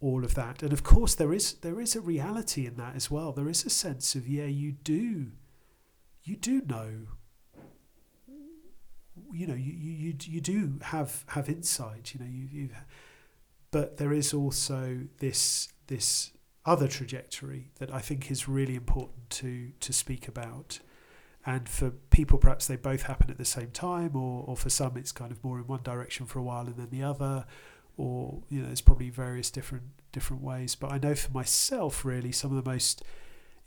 all 0.00 0.24
of 0.24 0.34
that. 0.34 0.62
And 0.62 0.72
of 0.72 0.82
course 0.82 1.14
there 1.14 1.32
is 1.32 1.54
there 1.54 1.80
is 1.80 1.96
a 1.96 2.00
reality 2.00 2.66
in 2.66 2.76
that 2.76 2.96
as 2.96 3.10
well. 3.10 3.32
There 3.32 3.48
is 3.48 3.64
a 3.64 3.70
sense 3.70 4.14
of 4.14 4.28
yeah, 4.28 4.46
you 4.46 4.72
do 4.72 5.32
you 6.22 6.36
do 6.36 6.62
know 6.66 7.06
you 9.32 9.46
know, 9.46 9.54
you, 9.54 9.72
you, 9.72 10.14
you, 10.24 10.40
do 10.40 10.78
have 10.82 11.24
have 11.28 11.48
insight, 11.48 12.14
you 12.14 12.20
know, 12.20 12.30
you 12.30 12.46
you 12.50 12.68
but 13.70 13.96
there 13.98 14.12
is 14.12 14.32
also 14.32 15.00
this 15.18 15.68
this 15.88 16.32
other 16.64 16.88
trajectory 16.88 17.70
that 17.78 17.92
I 17.92 18.00
think 18.00 18.30
is 18.30 18.48
really 18.48 18.74
important 18.74 19.30
to 19.30 19.72
to 19.80 19.92
speak 19.92 20.28
about 20.28 20.80
and 21.44 21.68
for 21.68 21.90
people 21.90 22.38
perhaps 22.38 22.66
they 22.66 22.76
both 22.76 23.02
happen 23.02 23.30
at 23.30 23.38
the 23.38 23.44
same 23.44 23.70
time 23.70 24.16
or, 24.16 24.44
or 24.46 24.56
for 24.56 24.70
some 24.70 24.96
it's 24.96 25.12
kind 25.12 25.30
of 25.30 25.42
more 25.44 25.58
in 25.58 25.66
one 25.66 25.82
direction 25.82 26.26
for 26.26 26.38
a 26.38 26.42
while 26.42 26.66
and 26.66 26.76
then 26.76 26.88
the 26.90 27.02
other 27.02 27.44
or 27.96 28.42
you 28.48 28.60
know 28.60 28.66
there's 28.66 28.80
probably 28.80 29.10
various 29.10 29.50
different 29.50 29.84
different 30.12 30.42
ways 30.42 30.74
but 30.74 30.92
i 30.92 30.98
know 30.98 31.14
for 31.14 31.32
myself 31.32 32.04
really 32.04 32.32
some 32.32 32.56
of 32.56 32.62
the 32.62 32.70
most 32.70 33.02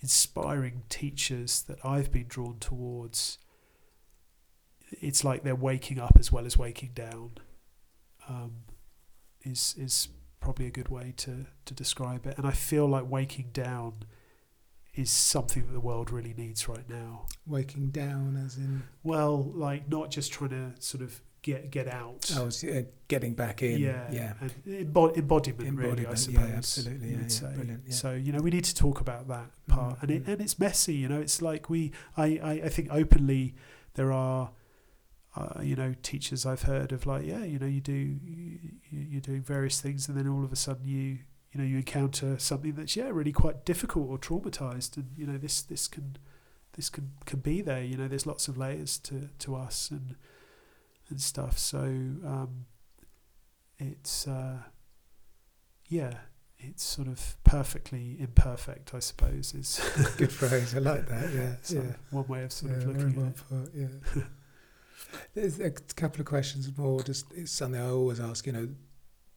inspiring 0.01 0.83
teachers 0.89 1.63
that 1.63 1.77
i've 1.83 2.11
been 2.11 2.27
drawn 2.27 2.57
towards 2.59 3.39
it's 4.91 5.23
like 5.23 5.43
they're 5.43 5.55
waking 5.55 5.99
up 5.99 6.15
as 6.19 6.31
well 6.31 6.45
as 6.45 6.57
waking 6.57 6.91
down 6.93 7.31
um, 8.27 8.63
is 9.43 9.75
is 9.77 10.09
probably 10.39 10.67
a 10.67 10.71
good 10.71 10.89
way 10.89 11.13
to 11.17 11.45
to 11.65 11.73
describe 11.73 12.25
it. 12.25 12.37
And 12.37 12.47
i 12.47 12.51
feel 12.51 12.87
like 12.87 13.09
waking 13.09 13.49
down 13.51 14.03
is 14.95 15.11
something 15.11 15.65
that 15.67 15.73
the 15.73 15.79
world 15.79 16.11
really 16.11 16.33
needs 16.33 16.67
right 16.67 16.89
now. 16.89 17.25
Waking 17.45 17.91
down, 17.91 18.41
as 18.43 18.57
in, 18.57 18.83
well, 19.03 19.51
like 19.53 19.87
not 19.87 20.09
just 20.09 20.31
trying 20.31 20.49
to 20.49 20.73
sort 20.79 21.03
of 21.03 21.21
get 21.53 21.71
get 21.71 21.87
out. 21.87 22.31
I 22.35 22.43
was 22.43 22.63
uh, 22.63 22.83
getting 23.07 23.33
back 23.33 23.61
in. 23.63 23.79
yeah, 23.79 24.07
yeah. 24.11 24.33
and 24.41 24.51
embod- 24.65 25.17
embodiment, 25.17 25.77
really, 25.77 26.05
I 26.05 26.13
suppose. 26.15 26.49
yeah, 26.49 26.55
absolutely, 26.55 27.09
yeah, 27.11 27.17
yeah, 27.27 27.49
brilliant, 27.55 27.83
yeah. 27.87 27.93
So 27.93 28.13
you 28.13 28.31
know, 28.31 28.41
we 28.41 28.49
need 28.49 28.65
to 28.65 28.75
talk 28.75 29.01
about 29.01 29.27
that 29.27 29.49
part, 29.67 29.95
Mm, 29.97 30.01
and 30.01 30.11
it 30.11 30.25
mm. 30.25 30.31
and 30.33 30.41
it's 30.41 30.57
messy. 30.59 30.95
You 30.95 31.07
know, 31.09 31.19
it's 31.19 31.41
like 31.41 31.69
we, 31.69 31.91
I, 32.17 32.25
I, 32.43 32.51
I 32.65 32.69
think 32.69 32.89
openly 32.91 33.55
there 33.95 34.11
are. 34.11 34.51
Uh, 35.35 35.61
you 35.61 35.75
know, 35.75 35.93
teachers 36.01 36.43
I've 36.43 36.63
heard 36.63 36.91
of 36.91 37.05
like, 37.05 37.23
yeah, 37.23 37.43
you 37.45 37.59
know, 37.59 37.67
you 37.67 37.81
do, 37.81 37.93
you, 37.93 38.59
you're 38.89 39.21
doing 39.21 39.43
various 39.43 39.79
things, 39.79 40.09
and 40.09 40.17
then 40.17 40.27
all 40.27 40.43
of 40.43 40.51
a 40.51 40.55
sudden 40.55 40.87
you, 40.87 41.19
you 41.51 41.59
know, 41.59 41.63
you 41.63 41.77
encounter 41.77 42.39
something 42.39 42.73
that's 42.73 42.95
yeah, 42.95 43.09
really 43.09 43.31
quite 43.31 43.63
difficult 43.63 44.09
or 44.09 44.17
traumatized, 44.17 44.97
and 44.97 45.05
you 45.15 45.27
know, 45.27 45.37
this 45.37 45.61
this 45.61 45.87
can, 45.87 46.17
this 46.73 46.89
can 46.89 47.11
can 47.27 47.39
be 47.41 47.61
there. 47.61 47.83
You 47.83 47.95
know, 47.95 48.07
there's 48.07 48.25
lots 48.25 48.47
of 48.47 48.57
layers 48.57 48.97
to 48.99 49.29
to 49.37 49.55
us 49.55 49.91
and 49.91 50.15
and 51.09 51.21
stuff. 51.21 51.57
So 51.57 51.79
um, 51.79 52.65
it's 53.77 54.27
uh, 54.27 54.59
yeah, 55.87 56.13
it's 56.59 56.83
sort 56.83 57.07
of 57.07 57.37
perfectly 57.43 58.17
imperfect, 58.19 58.93
I 58.93 58.99
suppose. 58.99 59.53
Is 59.53 59.79
Good 60.17 60.31
phrase. 60.31 60.75
I 60.75 60.79
like 60.79 61.07
that. 61.07 61.33
Yeah. 61.33 61.55
sort 61.61 61.85
yeah. 61.85 61.91
one 62.11 62.27
way 62.27 62.43
of 62.43 62.51
sort 62.51 62.73
yeah, 62.73 62.77
of 62.77 62.87
looking 62.87 63.21
at 63.21 63.27
it. 63.27 63.35
put, 63.49 63.71
yeah. 63.75 64.23
There's 65.33 65.59
a 65.59 65.71
couple 65.71 66.19
of 66.19 66.25
questions 66.27 66.69
more. 66.77 67.01
Just 67.01 67.25
it's 67.33 67.51
something 67.51 67.81
I 67.81 67.89
always 67.89 68.19
ask. 68.19 68.45
You 68.45 68.53
know, 68.53 68.69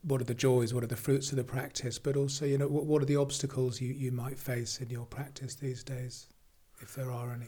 what 0.03 0.21
are 0.21 0.25
the 0.25 0.35
joys? 0.35 0.75
What 0.75 0.83
are 0.85 0.89
the 0.89 0.97
fruits 0.97 1.31
of 1.31 1.37
the 1.37 1.45
practice? 1.45 1.99
But 1.99 2.17
also, 2.17 2.45
you 2.45 2.59
know, 2.59 2.69
what, 2.69 2.85
what 2.85 3.01
are 3.01 3.07
the 3.07 3.17
obstacles 3.17 3.81
you, 3.81 3.93
you 3.93 4.11
might 4.13 4.39
face 4.39 4.81
in 4.81 4.91
your 4.91 5.07
practice 5.07 5.55
these 5.55 5.85
days, 5.85 6.27
if 6.81 6.95
there 6.95 7.11
are 7.11 7.33
any? 7.33 7.47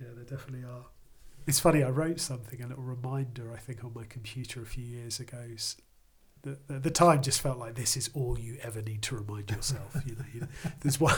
Yeah, 0.00 0.08
there 0.14 0.24
definitely 0.24 0.64
are. 0.64 0.84
It's 1.46 1.60
funny. 1.60 1.82
I 1.82 1.90
wrote 1.90 2.20
something, 2.20 2.62
a 2.62 2.66
little 2.66 2.82
reminder, 2.82 3.52
I 3.52 3.58
think, 3.58 3.84
on 3.84 3.92
my 3.94 4.04
computer 4.04 4.62
a 4.62 4.66
few 4.66 4.84
years 4.84 5.20
ago. 5.20 5.38
s- 5.54 5.76
The, 6.42 6.58
the, 6.68 6.90
time 6.90 7.22
just 7.22 7.40
felt 7.40 7.58
like 7.58 7.74
this 7.74 7.96
is 7.96 8.10
all 8.14 8.38
you 8.38 8.56
ever 8.62 8.82
need 8.82 9.02
to 9.02 9.16
remind 9.16 9.50
yourself. 9.50 9.94
You 10.06 10.14
know, 10.16 10.24
you 10.34 10.40
know 10.42 10.48
there's 10.80 11.00
one, 11.00 11.16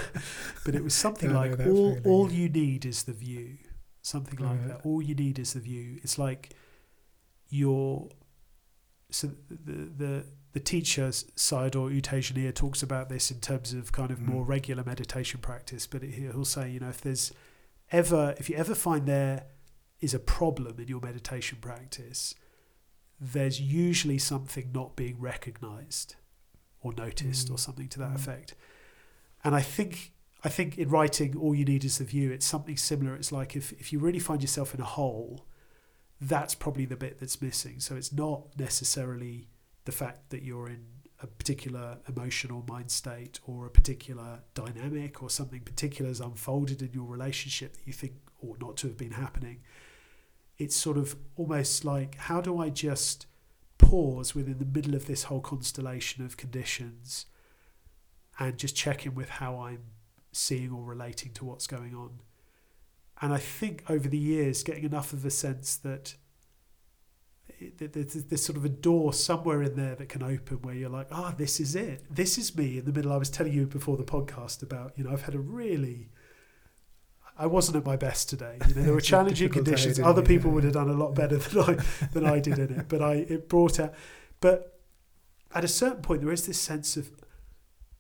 but 0.65 0.75
it 0.75 0.83
was 0.85 0.95
something 0.95 1.33
like 1.41 1.53
all 1.53 1.57
feeling, 1.57 2.03
all 2.05 2.31
yeah. 2.31 2.39
you 2.39 2.49
need 2.49 2.85
is 2.85 3.03
the 3.05 3.13
view, 3.13 3.57
something 4.03 4.39
like 4.39 4.59
Right. 4.61 4.69
that. 4.69 4.81
All 4.87 5.03
you 5.03 5.15
need 5.15 5.39
is 5.39 5.53
the 5.55 5.61
view. 5.61 5.99
It's 6.03 6.17
like 6.19 6.55
your 7.49 8.09
so 9.11 9.31
the 9.49 9.73
the 10.03 10.25
the 10.53 10.61
teacher 10.61 11.09
Sayadaw 11.09 11.95
U 11.95 12.01
Tejaniya 12.03 12.55
talks 12.55 12.83
about 12.83 13.09
this 13.09 13.31
in 13.31 13.41
terms 13.41 13.73
of 13.75 13.93
kind 13.93 14.11
of 14.11 14.19
Mm. 14.19 14.27
more 14.29 14.45
regular 14.45 14.83
meditation 14.85 15.41
practice. 15.41 15.87
But 15.87 16.03
he- 16.03 16.11
he'll 16.23 16.45
say, 16.45 16.71
you 16.71 16.81
know, 16.81 16.89
if 16.89 17.01
there's 17.01 17.33
ever 17.93 18.35
if 18.39 18.49
you 18.51 18.57
ever 18.57 18.75
find 18.75 19.07
there 19.07 19.45
is 20.01 20.15
a 20.15 20.19
problem 20.19 20.79
in 20.79 20.89
your 20.89 21.01
meditation 21.01 21.59
practice, 21.61 22.35
there's 23.21 23.61
usually 23.61 24.19
something 24.19 24.71
not 24.73 24.95
being 24.97 25.19
recognized 25.21 26.17
or 26.83 26.93
noticed 26.93 27.49
or 27.51 27.55
Mm. 27.55 27.61
something 27.61 27.89
to 27.89 27.99
that 27.99 28.13
Mm. 28.13 28.17
effect. 28.17 28.55
And 29.43 29.55
I 29.55 29.63
think 29.63 30.13
I 30.45 30.49
think 30.49 30.79
in 30.79 30.91
writing 30.91 31.35
all 31.37 31.57
you 31.57 31.65
need 31.65 31.83
is 31.85 31.99
the 31.99 32.05
view, 32.05 32.31
it's 32.31 32.47
something 32.47 32.77
similar. 32.77 33.17
It's 33.17 33.33
like 33.33 33.57
if, 33.57 33.73
if 33.73 33.93
you 33.93 33.99
really 33.99 34.21
find 34.21 34.41
yourself 34.43 34.75
in 34.75 34.81
a 34.81 34.85
hole, 34.85 35.45
that's 36.21 36.55
probably 36.55 36.85
the 36.85 36.95
bit 36.97 37.19
that's 37.19 37.43
missing. 37.43 37.81
So 37.81 37.97
it's 37.97 38.13
not 38.13 38.57
necessarily 38.57 39.49
the 39.87 39.93
fact 39.93 40.31
that 40.31 40.43
you're 40.43 40.69
in 40.69 40.85
a 41.21 41.27
particular 41.27 41.99
emotional 42.07 42.65
mind 42.69 42.93
state 42.93 43.41
or 43.45 43.67
a 43.67 43.71
particular 43.71 44.43
dynamic 44.55 45.21
or 45.21 45.31
something 45.31 45.63
particular 45.63 46.11
has 46.11 46.21
unfolded 46.21 46.81
in 46.81 46.93
your 46.93 47.07
relationship 47.07 47.73
that 47.79 47.87
you 47.87 47.93
think 47.93 48.13
ought 48.41 48.61
not 48.61 48.77
to 48.77 48.87
have 48.87 48.99
been 48.99 49.13
happening. 49.13 49.63
It's 50.59 50.77
sort 50.77 50.97
of 50.97 51.17
almost 51.37 51.85
like 51.85 52.17
how 52.17 52.41
do 52.41 52.59
I 52.59 52.71
just 52.71 53.27
pause 53.79 54.35
within 54.35 54.59
the 54.59 54.65
middle 54.65 54.95
of 54.95 55.07
this 55.07 55.25
whole 55.25 55.41
constellation 55.41 56.25
of 56.25 56.37
conditions 56.37 57.27
and 58.39 58.57
just 58.57 58.75
check 58.75 59.07
in 59.07 59.15
with 59.15 59.29
how 59.29 59.59
I'm 59.59 59.85
seeing 60.33 60.71
or 60.73 60.85
relating 60.85 61.33
to 61.33 61.45
what's 61.45 61.67
going 61.67 61.95
on. 61.95 62.21
And 63.21 63.33
I 63.33 63.39
think 63.39 63.83
over 63.89 64.09
the 64.09 64.19
years, 64.19 64.63
getting 64.63 64.85
enough 64.85 65.13
of 65.13 65.25
a 65.25 65.31
sense 65.31 65.77
that 65.77 66.17
there's 67.79 68.45
sort 68.45 68.59
of 68.59 68.65
a 68.67 68.69
door 68.69 69.15
somewhere 69.15 69.63
in 69.63 69.77
there 69.77 69.95
that 69.95 70.11
can 70.11 70.23
open 70.23 70.61
where 70.61 70.75
you're 70.75 70.91
like, 70.91 71.09
ah, 71.11 71.35
this 71.37 71.59
is 71.59 71.75
it. 71.75 72.05
This 72.11 72.37
is 72.37 72.55
me 72.55 72.79
in 72.79 72.85
the 72.85 72.93
middle. 72.93 73.13
I 73.13 73.17
was 73.17 73.31
telling 73.31 73.55
you 73.55 73.67
before 73.67 73.97
the 73.97 74.05
podcast 74.05 74.63
about, 74.63 74.93
you 74.97 75.05
know, 75.05 75.11
I've 75.11 75.23
had 75.23 75.35
a 75.35 75.39
really, 75.39 76.11
I 77.39 77.47
wasn't 77.47 77.77
at 77.77 77.85
my 77.85 77.97
best 77.97 78.29
today. 78.29 78.59
You 78.69 78.75
know, 78.75 78.83
there 78.83 78.93
were 78.95 79.01
challenging 79.13 79.51
conditions. 79.51 79.99
Other 80.01 80.23
people 80.23 80.51
Yeah, 80.51 80.55
would 80.55 80.65
have 80.65 80.73
done 80.73 80.89
a 80.89 80.95
lot 80.95 81.15
better 81.15 81.37
than 81.37 81.63
I 81.63 82.07
than 82.13 82.25
I 82.27 82.41
did 82.41 82.59
in 82.59 82.81
it. 82.81 82.89
But 82.89 83.03
I 83.03 83.15
it 83.29 83.49
brought 83.49 83.79
out. 83.79 83.95
But 84.41 84.79
at 85.55 85.65
a 85.65 85.69
certain 85.69 86.03
point, 86.03 86.23
there 86.23 86.33
is 86.33 86.47
this 86.47 86.61
sense 86.61 86.97
of, 86.97 87.11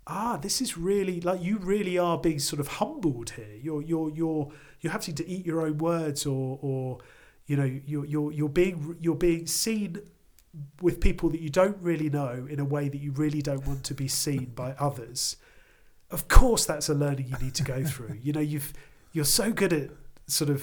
ah, 0.06 0.36
this 0.36 0.60
is 0.60 0.76
really 0.76 1.20
like 1.20 1.42
you 1.42 1.58
really 1.58 1.98
are 1.98 2.18
being 2.18 2.38
sort 2.38 2.60
of 2.60 2.68
humbled 2.68 3.30
here. 3.30 3.56
You're 3.60 3.82
you're 3.82 4.10
you're 4.10 4.52
you're 4.80 4.92
having 4.92 5.14
to 5.14 5.28
eat 5.28 5.44
your 5.46 5.60
own 5.62 5.78
words, 5.78 6.26
or 6.26 6.58
or 6.62 6.98
you 7.46 7.56
know 7.56 7.64
you're 7.64 8.04
you're 8.06 8.32
you're 8.32 8.48
being 8.48 8.96
you're 9.00 9.14
being 9.14 9.46
seen 9.46 10.00
with 10.80 11.00
people 11.00 11.28
that 11.30 11.40
you 11.40 11.50
don't 11.50 11.76
really 11.82 12.08
know 12.08 12.46
in 12.48 12.58
a 12.60 12.64
way 12.64 12.88
that 12.88 12.98
you 12.98 13.12
really 13.12 13.42
don't 13.42 13.66
want 13.66 13.84
to 13.84 13.94
be 13.94 14.08
seen 14.08 14.46
by 14.54 14.72
others. 14.78 15.36
Of 16.10 16.28
course, 16.28 16.64
that's 16.64 16.88
a 16.88 16.94
learning 16.94 17.28
you 17.28 17.36
need 17.42 17.54
to 17.56 17.62
go 17.64 17.84
through. 17.84 18.18
You 18.22 18.32
know, 18.32 18.40
you've 18.40 18.72
you're 19.16 19.24
so 19.42 19.46
good 19.60 19.72
at 19.72 19.88
sort 20.26 20.50
of 20.50 20.60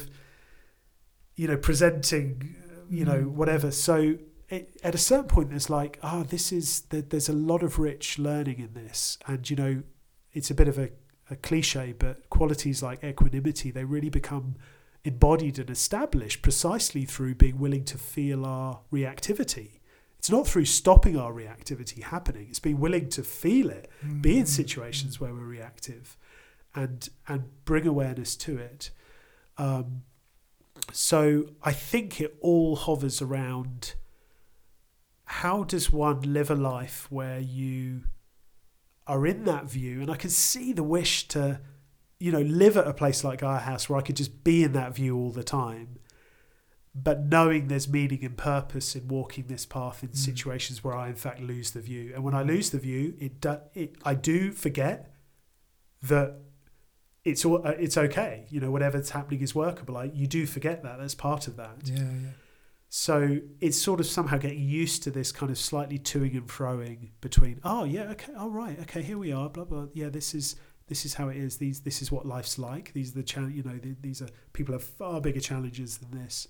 you 1.36 1.48
know 1.48 1.58
presenting 1.58 2.56
you 2.90 3.06
know 3.06 3.22
Mm. 3.24 3.32
whatever. 3.40 3.72
So 3.72 3.96
it, 4.50 4.64
at 4.84 4.94
a 4.94 4.98
certain 5.10 5.28
point 5.36 5.50
there's 5.50 5.70
like 5.70 5.94
ah 6.04 6.24
this 6.36 6.52
is 6.52 6.68
there, 6.92 7.02
there's 7.02 7.30
a 7.30 7.34
lot 7.52 7.62
of 7.64 7.80
rich 7.80 8.20
learning 8.20 8.60
in 8.60 8.72
this. 8.74 9.18
And 9.28 9.50
you 9.50 9.56
know 9.56 9.74
it's 10.32 10.52
a 10.52 10.56
bit 10.62 10.68
of 10.68 10.78
a, 10.78 10.90
a 11.30 11.36
cliche 11.48 11.94
but 12.04 12.30
qualities 12.30 12.84
like 12.84 13.04
equanimity 13.04 13.72
they 13.72 13.86
really 13.86 14.10
become 14.10 14.56
embodied 15.04 15.60
and 15.60 15.70
established 15.70 16.42
precisely 16.42 17.04
through 17.06 17.36
being 17.36 17.58
willing 17.60 17.84
to 17.86 17.98
feel 17.98 18.46
our 18.46 18.82
reactivity. 18.92 19.70
It's 20.20 20.30
not 20.32 20.48
through 20.48 20.66
stopping 20.66 21.18
our 21.18 21.34
reactivity 21.34 22.02
happening. 22.04 22.48
It's 22.50 22.60
being 22.68 22.80
willing 22.80 23.10
to 23.10 23.24
feel 23.24 23.70
it 23.70 23.90
be 24.22 24.38
in 24.38 24.46
Mm. 24.46 24.48
situations 24.62 25.20
where 25.20 25.34
we're 25.34 25.52
reactive 25.60 26.06
and 26.76 27.10
and 27.28 27.44
bring 27.66 27.88
awareness 27.88 28.36
to 28.38 28.58
it. 28.58 28.92
Um, 29.58 30.04
so 30.92 31.46
I 31.62 31.72
think 31.72 32.20
it 32.20 32.36
all 32.42 32.76
hovers 32.76 33.22
around 33.22 33.94
how 35.26 35.64
does 35.64 35.92
one 35.92 36.22
live 36.22 36.52
a 36.52 36.56
life 36.56 37.08
where 37.10 37.40
you 37.40 38.04
are 39.08 39.26
in 39.26 39.46
that 39.46 39.66
view? 39.66 40.02
And 40.02 40.12
I 40.12 40.16
can 40.16 40.30
see 40.30 40.74
the 40.74 40.84
wish 40.84 41.28
to 41.30 41.62
you 42.20 42.32
know 42.32 42.42
live 42.42 42.78
at 42.78 42.88
a 42.88 42.94
place 42.94 43.24
like 43.24 43.44
our 43.44 43.60
house 43.60 43.90
where 43.90 44.00
I 44.00 44.02
could 44.02 44.16
just 44.16 44.44
be 44.44 44.64
in 44.64 44.74
that 44.74 44.96
view 44.96 45.18
all 45.18 45.32
the 45.32 45.44
time 45.44 46.00
but 46.96 47.26
knowing 47.26 47.68
there's 47.68 47.88
meaning 47.90 48.24
and 48.24 48.38
purpose 48.38 48.96
in 48.96 49.08
walking 49.08 49.48
this 49.48 49.66
path 49.66 50.04
in 50.04 50.10
Mm. 50.10 50.16
situations 50.18 50.84
where 50.84 50.96
I 50.96 51.10
in 51.10 51.16
fact 51.16 51.42
lose 51.42 51.72
the 51.72 51.82
view. 51.82 52.12
And 52.14 52.24
when 52.24 52.36
I 52.36 52.44
lose 52.44 52.70
the 52.70 52.78
view 52.78 53.16
it, 53.20 53.42
do, 53.42 53.58
it 53.74 53.96
I 54.06 54.14
do 54.14 54.52
forget 54.52 55.12
that 56.04 56.36
it's 57.26 57.46
all, 57.46 57.66
uh, 57.66 57.72
it's 57.72 57.98
okay 57.98 58.46
you 58.50 58.60
know 58.60 58.72
whatever's 58.72 59.12
happening 59.12 59.42
is 59.42 59.56
workable. 59.56 59.94
Like 59.94 60.12
you 60.14 60.28
do 60.28 60.46
forget 60.46 60.84
that 60.84 61.00
that's 61.00 61.16
part 61.16 61.48
of 61.48 61.56
that. 61.58 61.78
Yeah, 61.86 62.00
yeah. 62.00 62.30
so 62.90 63.40
it's 63.62 63.82
sort 63.82 64.00
of 64.00 64.06
somehow 64.06 64.38
getting 64.38 64.60
used 64.60 65.04
to 65.04 65.12
this 65.12 65.32
kind 65.32 65.52
of 65.52 65.58
slightly 65.58 66.00
toing 66.00 66.34
and 66.34 66.48
froing 66.48 67.10
between 67.22 67.60
oh 67.64 67.84
yeah 67.84 68.04
okay 68.04 68.34
all 68.38 68.50
right 68.50 68.80
okay 68.82 69.02
here 69.02 69.18
we 69.18 69.32
are 69.32 69.50
blah 69.50 69.64
blah 69.64 69.88
yeah 69.94 70.10
this 70.10 70.34
is 70.34 70.56
this 70.88 71.06
is 71.06 71.14
how 71.16 71.30
it 71.30 71.38
is 71.38 71.58
these 71.58 71.82
this 71.82 72.02
is 72.02 72.12
what 72.12 72.26
life's 72.26 72.60
like 72.60 72.94
these 72.94 73.12
are 73.12 73.16
the 73.16 73.24
challenge 73.24 73.56
you 73.56 73.64
know 73.64 73.78
the, 73.78 73.96
these 74.02 74.22
are 74.22 74.30
people 74.52 74.74
have 74.74 74.84
far 74.84 75.22
bigger 75.22 75.40
challenges 75.40 75.98
than 75.98 76.12
this. 76.12 76.48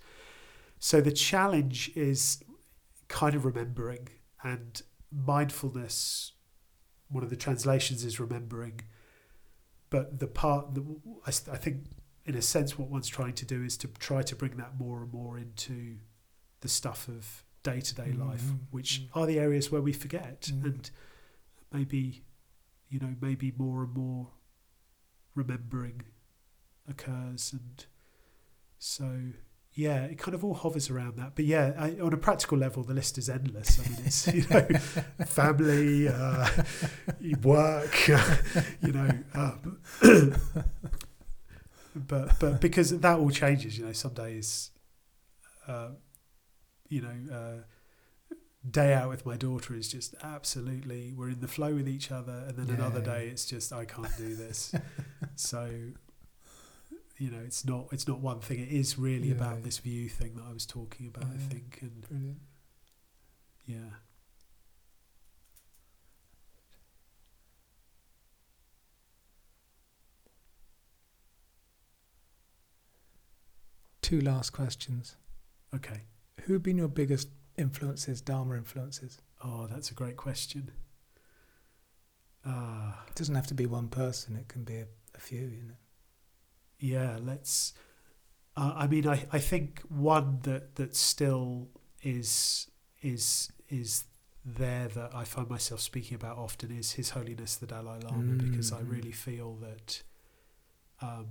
So 0.79 0.99
the 0.99 1.11
challenge 1.11 1.91
is 1.95 2.43
kind 3.07 3.35
of 3.35 3.45
remembering 3.45 4.09
and 4.43 4.81
mindfulness 5.11 6.33
one 7.09 7.23
of 7.23 7.29
the 7.29 7.35
translations 7.35 8.03
is 8.03 8.19
remembering 8.19 8.81
but 9.93 10.19
the 10.19 10.27
part 10.27 10.73
that 10.75 10.83
I, 11.27 11.29
I 11.55 11.57
think 11.57 11.75
in 12.25 12.35
a 12.35 12.41
sense 12.41 12.69
what 12.79 12.89
one's 12.89 13.07
trying 13.07 13.33
to 13.41 13.45
do 13.45 13.63
is 13.63 13.77
to 13.77 13.87
try 14.09 14.21
to 14.23 14.35
bring 14.35 14.57
that 14.57 14.79
more 14.79 14.97
and 15.03 15.11
more 15.13 15.37
into 15.37 15.97
the 16.61 16.67
stuff 16.79 17.07
of 17.07 17.43
day-to-day 17.61 18.11
life 18.13 18.41
Mhm, 18.43 18.59
which 18.71 18.91
mm. 19.01 19.07
are 19.17 19.25
the 19.31 19.39
areas 19.39 19.71
where 19.71 19.81
we 19.89 19.93
forget 19.93 20.41
Mm. 20.51 20.63
and 20.69 20.91
maybe 21.71 22.23
you 22.89 22.99
know 23.03 23.15
maybe 23.21 23.53
more 23.65 23.83
and 23.83 23.93
more 23.93 24.23
remembering 25.35 26.01
occurs 26.89 27.53
and 27.53 27.85
so 28.79 29.09
yeah 29.75 30.03
it 30.03 30.17
kind 30.17 30.35
of 30.35 30.43
all 30.43 30.53
hovers 30.53 30.89
around 30.89 31.17
that. 31.17 31.33
But 31.35 31.45
yeah 31.45 31.73
I, 31.77 31.99
on 31.99 32.13
a 32.13 32.17
practical 32.17 32.57
level 32.57 32.83
the 32.83 32.93
list 32.93 33.17
is 33.17 33.29
endless. 33.29 33.79
I 33.79 33.89
mean 33.89 33.99
it's 34.05 34.27
you 34.27 34.45
know 34.49 34.61
family 35.25 36.07
uh, 36.07 36.47
work 37.41 38.07
you 38.81 38.91
know 38.91 39.09
um, 39.33 39.79
but 41.95 42.39
but 42.39 42.61
because 42.61 42.97
that 42.99 43.19
all 43.19 43.29
changes 43.29 43.77
you 43.77 43.85
know 43.85 43.93
some 43.93 44.13
days 44.13 44.71
uh, 45.67 45.89
you 46.89 47.01
know 47.01 47.35
uh, 47.35 48.35
day 48.69 48.93
out 48.93 49.09
with 49.09 49.25
my 49.25 49.35
daughter 49.35 49.75
is 49.75 49.89
just 49.89 50.15
absolutely 50.23 51.13
we're 51.15 51.29
in 51.29 51.41
the 51.41 51.47
flow 51.47 51.75
with 51.75 51.87
each 51.87 52.11
other 52.11 52.45
and 52.47 52.57
then 52.57 52.73
another 52.73 53.01
day 53.01 53.27
it's 53.27 53.45
just 53.45 53.73
i 53.73 53.85
can't 53.85 54.15
do 54.17 54.35
this. 54.35 54.73
So 55.35 55.69
you 57.23 57.29
know 57.31 57.39
it's 57.49 57.63
not 57.65 57.87
it's 57.91 58.07
not 58.07 58.19
one 58.19 58.39
thing 58.41 58.59
it 58.59 58.69
is 58.81 58.97
really 58.97 59.29
Yeah. 59.29 59.35
about 59.39 59.63
this 59.63 59.77
view 59.77 60.09
thing 60.09 60.35
that 60.35 60.43
i 60.49 60.53
was 60.53 60.65
talking 60.65 61.07
about 61.07 61.25
i 61.33 61.37
think 61.37 61.79
and 61.81 62.01
Brilliant. 62.09 62.39
yeah 63.65 63.91
Two 74.01 74.21
last 74.21 74.51
questions. 74.51 75.15
okay 75.73 76.01
Who 76.41 76.53
have 76.53 76.63
been 76.63 76.77
your 76.77 76.87
biggest 76.89 77.29
influences, 77.57 78.21
Dharma 78.21 78.55
influences? 78.57 79.19
oh 79.43 79.67
that's 79.67 79.91
a 79.91 79.93
great 79.93 80.17
question 80.17 80.71
uh, 82.45 82.91
It 83.07 83.15
doesn't 83.15 83.35
have 83.35 83.47
to 83.47 83.53
be 83.53 83.65
one 83.65 83.87
person, 83.87 84.35
it 84.35 84.47
can 84.49 84.63
be 84.63 84.77
a, 84.77 84.87
a 85.15 85.19
few, 85.19 85.39
you 85.39 85.63
know. 85.63 85.73
Yeah 86.83 87.17
let's 87.23 87.73
uh, 88.57 88.73
i 88.75 88.87
mean 88.87 89.07
I, 89.07 89.25
I 89.31 89.39
think 89.39 89.81
one 89.87 90.39
that 90.43 90.75
that 90.75 90.95
still 90.95 91.69
is 92.01 92.69
is 93.01 93.51
is 93.69 94.03
there 94.45 94.89
that 94.89 95.11
i 95.15 95.23
find 95.23 95.49
myself 95.49 95.79
speaking 95.79 96.15
about 96.15 96.37
often 96.37 96.69
is 96.71 96.91
his 96.93 97.11
holiness 97.11 97.55
the 97.55 97.67
dalai 97.67 97.99
lama 98.03 98.33
because 98.43 98.73
i 98.73 98.81
really 98.81 99.11
feel 99.13 99.55
that 99.61 100.03
um 101.01 101.27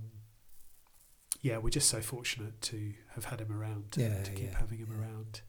yeah 1.41 1.57
we're 1.59 1.69
just 1.69 1.89
so 1.89 2.01
fortunate 2.01 2.59
to 2.61 2.93
have 3.13 3.25
had 3.25 3.39
him 3.41 3.51
around 3.51 3.91
to, 3.91 4.01
Yeah, 4.01 4.23
to 4.23 4.31
keep 4.31 4.51
yeah, 4.51 4.57
having 4.57 4.79
him 4.79 4.87
yeah. 4.91 5.01
around 5.05 5.41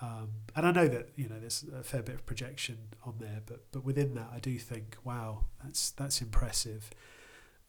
um, 0.00 0.28
and 0.56 0.66
I 0.66 0.72
know 0.72 0.88
that 0.88 1.10
you 1.16 1.28
know 1.28 1.38
there's 1.38 1.64
a 1.72 1.82
fair 1.84 2.02
bit 2.02 2.16
of 2.16 2.26
projection 2.26 2.76
on 3.06 3.14
there, 3.20 3.40
but 3.46 3.60
but 3.70 3.84
within 3.84 4.14
that, 4.16 4.28
I 4.34 4.40
do 4.40 4.58
think, 4.58 4.96
wow, 5.04 5.44
that's 5.62 5.92
that's 5.92 6.20
impressive. 6.20 6.90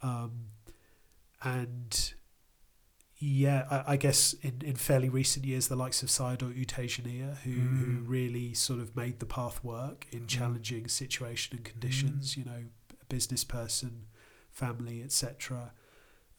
Um, 0.01 0.31
and 1.45 2.13
yeah, 3.17 3.65
I, 3.71 3.93
I 3.93 3.97
guess 3.97 4.33
in, 4.41 4.61
in 4.65 4.75
fairly 4.75 5.07
recent 5.09 5.45
years, 5.45 5.67
the 5.69 5.75
likes 5.75 6.03
of 6.03 6.09
Sayadaw 6.09 6.55
U 6.55 6.65
Tejaniya, 6.65 7.37
who, 7.37 7.51
who 7.51 7.85
Mm. 8.01 8.03
really 8.07 8.53
sort 8.53 8.79
of 8.79 8.95
made 8.95 9.19
the 9.19 9.25
path 9.25 9.63
work 9.63 10.05
in 10.11 10.21
Mm. 10.21 10.27
challenging 10.27 10.87
situation 10.89 11.55
and 11.55 11.63
conditions, 11.65 12.33
Mm. 12.33 12.37
you 12.37 12.45
know, 12.45 12.63
a 13.01 13.05
business 13.05 13.43
person, 13.45 14.07
family, 14.51 15.01
etc., 15.01 15.71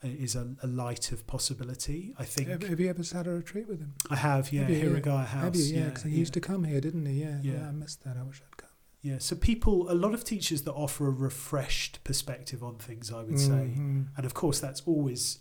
is 0.03 0.37
a, 0.37 0.55
a 0.63 0.67
light 0.67 1.11
of 1.11 1.27
possibility. 1.27 2.15
I 2.19 2.25
think 2.25 2.49
Have, 2.49 2.63
have 2.63 2.79
you 2.79 2.91
ever 2.91 3.03
sat 3.03 3.27
a 3.27 3.31
retreat 3.31 3.67
with 3.67 3.81
him? 3.81 3.95
I 4.11 4.17
have, 4.17 4.53
yeah, 4.53 4.61
Have 4.63 4.71
you? 4.71 4.77
here 4.77 4.97
at 4.97 5.03
Gaia 5.03 5.25
House. 5.25 5.43
have 5.45 5.57
you? 5.57 5.65
Yeah, 5.65 5.79
yeah, 5.81 5.85
because 5.87 6.03
he 6.05 6.11
yeah. 6.11 6.19
used 6.19 6.35
to 6.35 6.41
come 6.41 6.65
here, 6.65 6.81
didn't 6.83 7.07
he? 7.07 7.23
Yeah, 7.23 7.41
yeah. 7.43 7.53
Yeah. 7.55 7.69
I 7.69 7.71
missed 7.73 8.05
that. 8.05 8.17
I 8.19 8.23
wish 8.23 8.43
I'd 8.47 8.57
come. 8.59 8.66
Yeah, 9.07 9.19
so 9.19 9.37
people, 9.37 9.91
a 9.91 9.95
lot 9.95 10.15
of 10.15 10.25
teachers 10.25 10.63
that 10.63 10.73
offer 10.73 11.07
a 11.07 11.11
refreshed 11.29 12.03
perspective 12.03 12.61
on 12.69 12.75
things, 12.77 13.13
I 13.13 13.23
would 13.23 13.39
say, 13.39 13.65
Mhm. 13.77 14.07
and 14.17 14.27
of 14.27 14.35
course 14.35 14.59
that's 14.61 14.81
always 14.93 15.39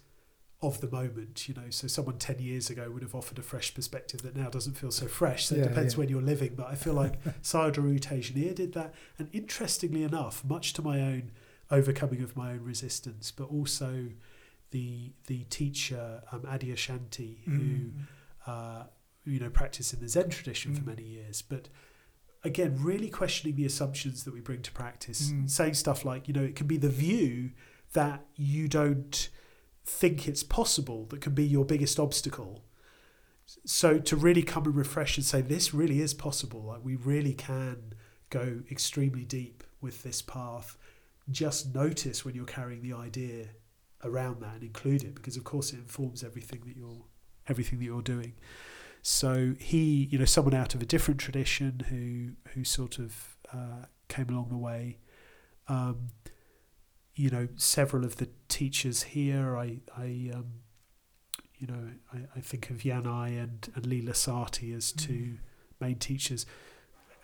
of 0.62 0.80
the 0.82 0.90
moment, 1.02 1.48
you 1.48 1.54
know. 1.60 1.70
So 1.70 1.88
someone 1.88 2.18
ten 2.18 2.40
years 2.40 2.70
ago 2.70 2.90
would 2.92 3.02
have 3.02 3.16
offered 3.16 3.40
a 3.40 3.42
fresh 3.54 3.74
perspective 3.74 4.22
that 4.22 4.36
now 4.36 4.50
doesn't 4.50 4.76
feel 4.82 4.92
so 4.92 5.08
fresh. 5.08 5.42
So 5.48 5.56
Yeah, 5.56 5.64
it 5.64 5.70
depends 5.70 5.94
yeah. 5.94 6.00
when 6.00 6.10
you're 6.10 6.22
living, 6.34 6.54
but 6.56 6.68
I 6.68 6.76
feel 6.76 6.94
like 6.94 7.16
Sayadaw 7.44 8.00
Tejaniya 8.00 8.54
did 8.56 8.74
that, 8.74 8.94
and 9.20 9.30
interestingly 9.34 10.04
enough, 10.04 10.44
much 10.46 10.74
to 10.74 10.82
my 10.82 11.02
own 11.02 11.32
overcoming 11.72 12.22
of 12.22 12.36
my 12.36 12.52
own 12.54 12.62
resistance, 12.64 13.32
but 13.32 13.46
also 13.58 13.92
the 14.72 15.12
the 15.28 15.44
teacher 15.46 16.22
um, 16.32 16.42
Adyashanti 16.44 17.44
who 17.46 17.52
Mm. 17.52 17.92
uh, 18.48 18.84
you 19.26 19.40
know, 19.40 19.50
practiced 19.50 19.92
in 19.94 20.00
the 20.02 20.08
Zen 20.08 20.30
tradition 20.30 20.76
for 20.76 20.82
Mm. 20.82 20.86
many 20.94 21.04
years. 21.04 21.42
But 21.42 21.68
again, 22.46 22.78
really 22.82 23.10
questioning 23.10 23.56
the 23.56 23.66
assumptions 23.66 24.24
that 24.24 24.34
we 24.34 24.40
bring 24.42 24.62
to 24.62 24.72
practice, 24.72 25.32
Mm. 25.32 25.50
saying 25.50 25.74
stuff 25.74 26.06
like, 26.06 26.28
you 26.28 26.34
know, 26.34 26.44
it 26.44 26.56
can 26.56 26.68
be 26.68 26.78
the 26.78 26.90
view 26.90 27.52
that 27.94 28.26
you 28.36 28.68
don't 28.68 29.30
think 29.84 30.28
it's 30.28 30.44
possible 30.44 31.06
that 31.08 31.22
can 31.22 31.34
be 31.34 31.46
your 31.46 31.66
biggest 31.66 32.00
obstacle. 32.00 32.64
So 33.66 34.00
to 34.00 34.16
really 34.16 34.42
come 34.44 34.66
and 34.66 34.76
refresh 34.76 35.18
and 35.18 35.26
say, 35.26 35.42
this 35.42 35.74
really 35.74 36.02
is 36.02 36.14
possible. 36.14 36.64
Like 36.64 36.84
we 36.84 36.96
really 36.96 37.34
can 37.34 37.94
go 38.30 38.62
extremely 38.72 39.24
deep 39.24 39.64
with 39.82 40.02
this 40.04 40.22
path. 40.22 40.78
Just 41.30 41.74
notice 41.76 42.26
when 42.26 42.34
you're 42.36 42.46
carrying 42.46 42.82
the 42.82 42.94
idea 42.94 43.50
around 44.04 44.42
that 44.42 44.56
and 44.56 44.64
include 44.64 45.04
it 45.04 45.16
because 45.16 45.38
of 45.38 45.44
course 45.44 45.72
it 45.74 45.78
informs 45.78 46.24
everything 46.24 46.62
that 46.66 46.76
you're 46.76 47.06
everything 47.48 47.78
that 47.80 47.86
you're 47.86 48.02
doing. 48.02 48.34
So 49.08 49.54
he, 49.60 50.08
you 50.12 50.18
know, 50.18 50.26
someone 50.26 50.56
out 50.56 50.74
of 50.74 50.82
a 50.82 50.86
different 50.86 51.20
tradition 51.20 51.84
who 51.90 52.52
who 52.54 52.64
sort 52.64 52.98
of 52.98 53.38
uh, 53.54 53.86
came 54.08 54.30
along 54.30 54.50
the 54.50 54.58
way. 54.58 54.98
Um, 55.68 56.08
you 57.14 57.30
know, 57.30 57.48
several 57.56 58.04
of 58.04 58.16
the 58.16 58.30
teachers 58.50 59.04
here, 59.04 59.56
I, 59.56 59.78
I, 59.96 60.32
um, 60.34 60.62
you 61.60 61.68
know, 61.68 61.92
I, 62.12 62.18
I 62.36 62.40
think 62.42 62.72
of 62.72 62.78
Yanai 62.78 63.42
and 63.44 63.70
and 63.76 63.86
Leela 63.86 64.16
Sati 64.16 64.74
as 64.74 64.92
two 64.92 65.14
Mm. 65.14 65.38
main 65.80 65.96
teachers. 66.00 66.48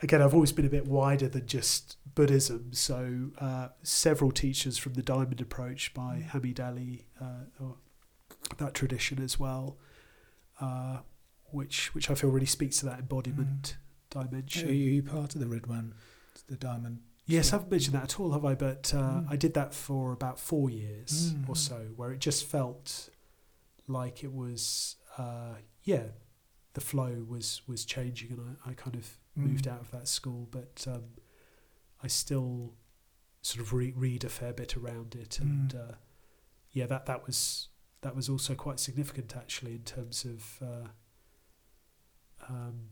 Again, 0.03 0.22
I've 0.22 0.36
always 0.36 0.52
been 0.52 0.66
a 0.68 0.70
bit 0.70 0.86
wider 0.88 1.28
than 1.30 1.48
just 1.48 1.98
Buddhism. 2.14 2.74
So 2.74 3.32
uh, 3.40 3.70
several 3.82 4.32
teachers 4.32 4.78
from 4.78 4.94
the 4.94 5.02
Diamond 5.02 5.41
Approach 5.41 5.95
by 5.95 6.18
Mm. 6.18 6.30
Hameed 6.30 6.60
Ali, 6.60 7.08
uh, 7.20 7.45
or 7.60 7.78
that 8.58 8.76
tradition 8.76 9.20
as 9.20 9.40
well, 9.40 9.80
uh, 10.60 10.99
which 11.53 11.94
which 11.94 12.10
I 12.10 12.15
feel 12.15 12.30
really 12.30 12.45
speaks 12.45 12.80
to 12.80 12.86
that 12.88 12.99
embodiment 12.99 13.78
dimension. 14.10 14.69
Are 14.69 14.73
you 14.73 15.03
part 15.03 15.36
of 15.36 15.41
the 15.41 15.48
Ridhwan, 15.48 15.94
the 16.48 16.56
diamond? 16.57 16.99
Yes, 17.26 17.53
I 17.53 17.56
haven't 17.57 17.72
mentioned 17.72 17.95
that 17.95 18.03
at 18.03 18.19
all, 18.19 18.32
have 18.32 18.44
I? 18.44 18.56
But 18.56 18.94
uh, 18.94 18.98
Mm. 19.22 19.28
I 19.30 19.36
did 19.38 19.53
that 19.53 19.73
for 19.73 20.11
about 20.11 20.40
four 20.40 20.69
years 20.69 21.34
Mm. 21.34 21.48
or 21.49 21.56
so, 21.56 21.88
where 21.95 22.11
it 22.11 22.19
just 22.19 22.45
felt 22.45 23.10
like 23.88 24.23
it 24.23 24.34
was, 24.34 24.98
uh, 25.18 25.56
yeah, 25.84 26.07
the 26.73 26.82
flow 26.82 27.26
was 27.28 27.61
was 27.68 27.86
changing, 27.86 28.32
and 28.32 28.57
I, 28.65 28.72
I 28.72 28.73
kind 28.73 28.95
of 28.95 29.18
moved 29.36 29.65
Mm. 29.65 29.72
out 29.73 29.82
of 29.82 29.91
that 29.91 30.07
school, 30.07 30.48
but 30.52 30.86
um, 30.88 31.03
I 32.03 32.07
still 32.07 32.73
sort 33.41 33.61
of 33.65 33.72
re- 33.73 33.94
read 33.95 34.23
a 34.23 34.30
fair 34.30 34.53
bit 34.53 34.76
around 34.76 35.15
it, 35.15 35.40
and 35.40 35.73
Mm. 35.73 35.90
uh, 35.91 35.95
yeah, 36.72 36.86
that 36.88 37.06
that 37.06 37.26
was 37.26 37.69
that 38.02 38.15
was 38.15 38.28
also 38.30 38.56
quite 38.56 38.80
significant 38.80 39.36
actually 39.38 39.73
in 39.76 39.84
terms 39.84 40.26
of. 40.26 40.61
Um, 42.49 42.89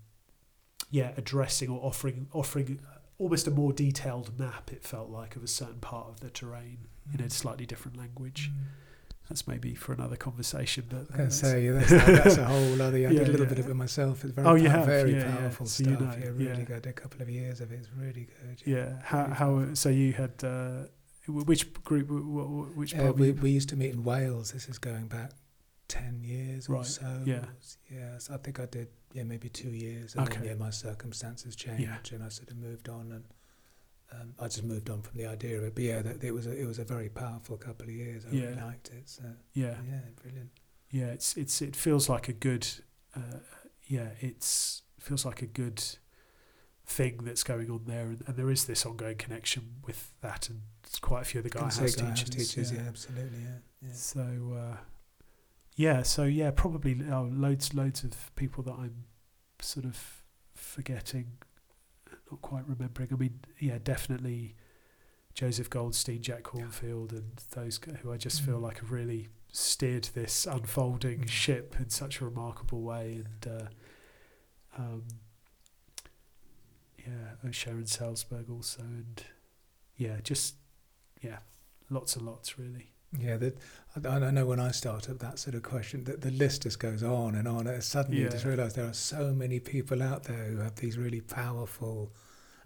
yeah, 0.92 1.12
addressing 1.18 1.70
or 1.70 1.80
offering 1.86 2.28
offering 2.34 2.80
almost 3.18 3.48
a 3.48 3.52
more 3.52 3.72
detailed 3.74 4.38
map. 4.40 4.72
It 4.72 4.84
felt 4.84 5.10
like 5.10 5.36
of 5.36 5.44
a 5.44 5.48
certain 5.48 5.80
part 5.80 6.08
of 6.08 6.20
the 6.22 6.30
terrain 6.30 6.88
in 7.14 7.22
a 7.22 7.30
slightly 7.30 7.66
different 7.66 7.98
language. 7.98 8.50
Mm. 8.52 8.64
That's 9.30 9.48
maybe 9.48 9.76
for 9.76 9.94
another 9.94 10.16
conversation. 10.16 10.86
But 10.90 10.96
I 10.96 11.00
was 11.00 11.08
going 11.08 11.18
to 11.18 11.24
that's- 11.36 11.40
say 11.40 11.66
yeah, 11.66 11.72
that's, 11.74 12.24
that's 12.24 12.38
a 12.38 12.46
whole 12.54 12.82
other. 12.82 12.98
I 12.98 13.02
Yeah, 13.02 13.10
did 13.10 13.28
a 13.28 13.32
little 13.32 13.46
yeah. 13.46 13.50
bit 13.50 13.60
of 13.60 13.70
it 13.70 13.76
myself. 13.76 14.24
It's 14.24 14.34
very, 14.34 14.48
Oh, 14.48 14.56
you 14.56 14.70
have? 14.70 14.86
very 14.88 15.14
Yeah, 15.16 15.38
powerful 15.38 15.68
So 15.68 15.84
you 15.84 15.96
stuff. 15.96 16.18
know, 16.18 16.24
yeah, 16.24 16.32
really 16.34 16.64
good. 16.64 16.88
A 16.88 16.94
couple 16.94 17.22
of 17.22 17.30
years 17.30 17.62
of 17.62 17.72
it. 17.72 17.76
It's 17.80 17.90
really 17.96 18.28
good. 18.42 18.62
yeah. 18.66 18.94
How 19.04 19.24
really 19.24 19.36
how 19.36 19.74
so 19.76 19.90
you 19.90 20.14
had 20.14 20.34
uh, 20.44 20.86
which 21.28 21.72
group? 21.84 22.08
wh- 22.08 22.72
wh- 22.74 22.76
Which 22.78 22.96
Uh, 22.96 23.14
we, 23.16 23.32
we 23.34 23.52
used 23.52 23.70
to 23.70 23.76
meet 23.76 23.92
in 23.94 24.04
Wales. 24.04 24.52
This 24.54 24.68
is 24.68 24.80
going 24.80 25.06
back 25.08 25.32
ten 25.90 26.22
years 26.24 26.70
or 26.70 26.86
so. 26.86 27.22
yeah. 27.26 27.46
Yes, 27.92 28.30
I 28.30 28.38
think 28.38 28.60
I 28.62 28.66
did. 28.66 28.88
Yeah, 29.12 29.24
maybe 29.24 29.50
two 29.50 29.72
years. 29.72 30.16
And 30.16 30.28
then 30.28 30.44
yeah, 30.46 30.54
my 30.54 30.70
circumstances 30.70 31.56
changed, 31.56 32.14
and 32.14 32.24
I 32.24 32.30
sort 32.30 32.50
of 32.52 32.58
moved 32.58 32.88
on, 32.88 33.12
and 33.12 33.24
um, 34.14 34.34
I 34.40 34.46
just 34.46 34.64
moved 34.64 34.90
on 34.90 35.02
from 35.02 35.18
the 35.18 35.26
idea 35.26 35.58
of 35.58 35.64
it. 35.64 35.76
But 35.76 35.84
yeah, 35.84 36.02
that, 36.02 36.24
it 36.24 36.32
was 36.32 36.48
a, 36.48 36.56
it 36.56 36.66
was 36.66 36.80
a 36.80 36.86
very 36.86 37.10
powerful 37.10 37.58
couple 37.58 37.88
of 37.88 37.92
years. 37.92 38.24
I 38.26 38.30
really 38.30 38.56
liked 38.56 38.90
it. 38.90 39.10
So 39.10 39.24
yeah. 39.54 39.76
yeah, 39.90 40.00
brilliant. 40.22 40.50
yeah 40.92 41.08
it's 41.08 41.36
it's 41.38 41.62
it 41.62 41.76
feels 41.76 42.08
like 42.10 42.28
a 42.30 42.34
good 42.34 42.68
uh, 43.16 43.40
yeah 43.88 44.10
it's 44.20 44.84
feels 45.00 45.26
like 45.26 45.42
a 45.42 45.48
good 45.48 45.82
thing 46.86 47.20
that's 47.24 47.44
going 47.44 47.70
on 47.70 47.82
there 47.86 48.08
and, 48.08 48.24
and 48.28 48.36
there 48.36 48.50
is 48.50 48.66
this 48.66 48.86
ongoing 48.86 49.16
connection 49.16 49.76
with 49.86 50.12
that 50.22 50.50
and 50.50 50.62
it's 50.84 51.00
quite 51.00 51.22
a 51.22 51.26
few 51.26 51.40
of 51.40 51.44
the 51.44 51.50
guys 51.50 51.76
say 51.76 51.82
house 51.84 51.96
Gaia 51.96 52.06
House 52.08 52.24
teachers, 52.24 52.50
teachers, 52.50 52.72
yeah. 52.72 52.82
yeah, 52.82 52.88
absolutely, 52.88 53.40
yeah. 53.40 53.88
yeah. 53.88 53.94
so 53.94 54.22
uh, 54.58 54.78
yeah 55.80 56.04
so 56.04 56.26
yeah 56.26 56.52
probably 56.52 56.94
oh, 57.10 57.30
loads 57.32 57.74
loads 57.74 58.04
of 58.04 58.36
people 58.36 58.62
that 58.64 58.74
I'm 58.74 59.06
sort 59.62 59.86
of 59.86 60.24
forgetting 60.54 61.28
not 62.30 62.42
quite 62.42 62.68
remembering 62.68 63.08
I 63.14 63.16
mean 63.16 63.40
yeah 63.60 63.78
definitely 63.82 64.56
Joseph 65.34 65.70
Goldstein 65.70 66.22
Jack 66.22 66.44
Kornfield 66.44 67.12
and 67.14 67.32
those 67.52 67.80
who 68.02 68.12
I 68.12 68.18
just 68.18 68.42
feel 68.42 68.60
Mm. 68.60 68.64
like 68.64 68.80
have 68.80 68.92
really 68.92 69.30
steered 69.54 70.04
this 70.14 70.46
unfolding 70.46 71.22
Mm. 71.22 71.30
ship 71.30 71.76
in 71.80 71.90
such 71.90 72.20
a 72.20 72.26
remarkable 72.26 72.82
way 72.82 73.24
and 73.24 73.48
uh, 73.48 73.68
um, 74.78 75.04
yeah 76.98 77.52
Sharon 77.52 77.86
Salzberg 77.86 78.50
also 78.50 78.82
and 78.82 79.24
yeah 79.96 80.18
just 80.24 80.56
yeah 81.22 81.40
lots 81.90 82.16
and 82.18 82.26
lots 82.26 82.60
really 82.60 82.92
Yeah, 83.18 83.38
that 83.38 83.58
I, 84.06 84.10
I 84.18 84.32
know 84.32 84.46
when 84.46 84.60
I 84.60 84.72
start 84.72 85.10
up 85.10 85.20
that 85.20 85.40
sort 85.40 85.56
of 85.56 85.64
question, 85.64 86.04
that 86.04 86.22
the 86.22 86.32
list 86.32 86.64
just 86.64 86.80
goes 86.80 87.02
on 87.02 87.36
and 87.36 87.48
on. 87.48 87.66
And 87.68 87.84
suddenly 87.84 88.20
you 88.20 88.30
just 88.30 88.46
realise 88.46 88.74
there 88.74 88.86
are 88.88 88.94
so 88.94 89.34
many 89.34 89.60
people 89.60 90.04
out 90.04 90.24
there 90.26 90.46
who 90.46 90.58
have 90.58 90.76
these 90.76 90.98
really 90.98 91.22
powerful, 91.22 92.12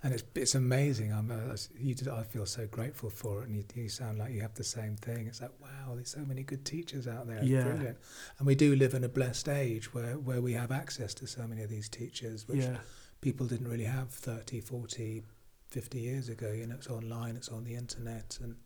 and 0.04 0.14
it's 0.14 0.24
it's 0.36 0.54
amazing. 0.56 1.14
I'm 1.14 1.32
uh, 1.32 1.56
you, 1.80 1.96
did- 1.96 2.10
I 2.10 2.24
feel 2.24 2.46
so 2.46 2.68
grateful 2.68 3.10
for 3.10 3.42
it, 3.42 3.48
and 3.48 3.56
you, 3.56 3.64
you 3.74 3.88
sound 3.88 4.18
like 4.20 4.34
you 4.34 4.42
have 4.42 4.56
the 4.56 4.66
same 4.66 4.98
thing. 4.98 5.28
It's 5.28 5.42
like 5.42 5.52
wow, 5.62 5.96
there's 5.96 6.10
so 6.10 6.26
many 6.26 6.44
good 6.44 6.66
teachers 6.66 7.08
out 7.08 7.26
there. 7.26 7.42
Yeah. 7.42 7.64
brilliant. 7.64 7.98
And 8.38 8.46
we 8.46 8.56
do 8.56 8.76
live 8.76 8.94
in 8.94 9.06
a 9.06 9.10
blessed 9.10 9.48
age 9.48 9.94
where 9.94 10.18
where 10.18 10.42
we 10.42 10.52
have 10.54 10.72
access 10.74 11.14
to 11.16 11.26
so 11.28 11.48
many 11.48 11.64
of 11.64 11.70
these 11.70 11.88
teachers, 11.88 12.48
which 12.50 12.60
yeah 12.64 12.78
people 13.22 13.46
didn't 13.48 13.70
really 13.70 13.86
have 13.86 14.10
30, 14.10 14.60
40, 14.60 15.24
50 15.70 15.98
years 15.98 16.28
ago. 16.28 16.52
You 16.52 16.68
know, 16.68 16.76
it's 16.76 16.90
online, 16.90 17.38
it's 17.38 17.48
on 17.48 17.64
the 17.64 17.74
internet, 17.76 18.38
and 18.44 18.58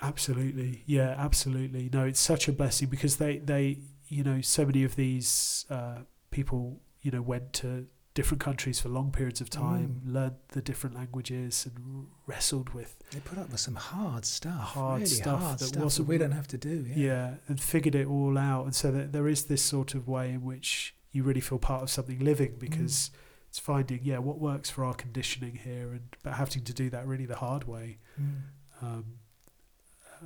Absolutely, 0.00 0.82
yeah, 0.86 1.14
absolutely. 1.18 1.88
No, 1.92 2.04
it's 2.04 2.20
such 2.20 2.48
a 2.48 2.52
blessing 2.52 2.88
because 2.88 3.16
they, 3.16 3.38
they, 3.38 3.78
you 4.08 4.22
know, 4.22 4.40
so 4.40 4.64
many 4.66 4.84
of 4.84 4.96
these 4.96 5.64
uh, 5.70 6.00
people, 6.30 6.80
you 7.02 7.10
know, 7.10 7.22
went 7.22 7.52
to 7.54 7.86
different 8.14 8.40
countries 8.40 8.80
for 8.80 8.88
long 8.88 9.10
periods 9.10 9.40
of 9.42 9.50
time, 9.50 10.00
Mm. 10.06 10.12
learned 10.14 10.34
the 10.48 10.62
different 10.62 10.96
languages, 10.96 11.66
and 11.66 12.06
wrestled 12.26 12.70
with, 12.70 12.96
They 13.10 13.20
put 13.20 13.36
up 13.38 13.50
with 13.50 13.60
some 13.60 13.74
hard 13.74 14.24
stuff, 14.24 14.60
Hard 14.74 15.00
really 15.02 15.06
stuff 15.06 15.40
hard 15.40 15.58
that 15.58 15.66
stuff 15.66 15.82
wasn't- 15.82 16.08
we 16.08 16.18
don't 16.18 16.32
have 16.32 16.48
to 16.48 16.58
do. 16.58 16.86
yeah. 16.88 16.96
Yeah, 16.96 17.34
and 17.48 17.60
figured 17.60 17.94
it 17.94 18.06
all 18.06 18.38
out. 18.38 18.64
And 18.64 18.74
so 18.74 18.90
that 18.90 19.12
there 19.12 19.28
is 19.28 19.44
this 19.44 19.62
sort 19.62 19.94
of 19.94 20.08
way 20.08 20.30
in 20.30 20.42
which 20.44 20.94
you 21.12 21.22
really 21.24 21.40
feel 21.42 21.58
part 21.58 21.82
of 21.82 21.90
something 21.90 22.18
living 22.18 22.56
because 22.58 23.10
it's 23.48 23.58
finding, 23.58 24.00
yeah, 24.02 24.18
what 24.18 24.38
works 24.38 24.70
for 24.70 24.84
our 24.84 24.94
conditioning 24.94 25.56
here, 25.56 25.92
and 25.92 26.16
but 26.22 26.34
having 26.34 26.64
to 26.64 26.72
do 26.74 26.88
that 26.90 27.06
really 27.06 27.26
the 27.26 27.36
hard 27.36 27.64
way. 27.64 27.98
Mm. 28.20 28.42
um, 28.82 29.04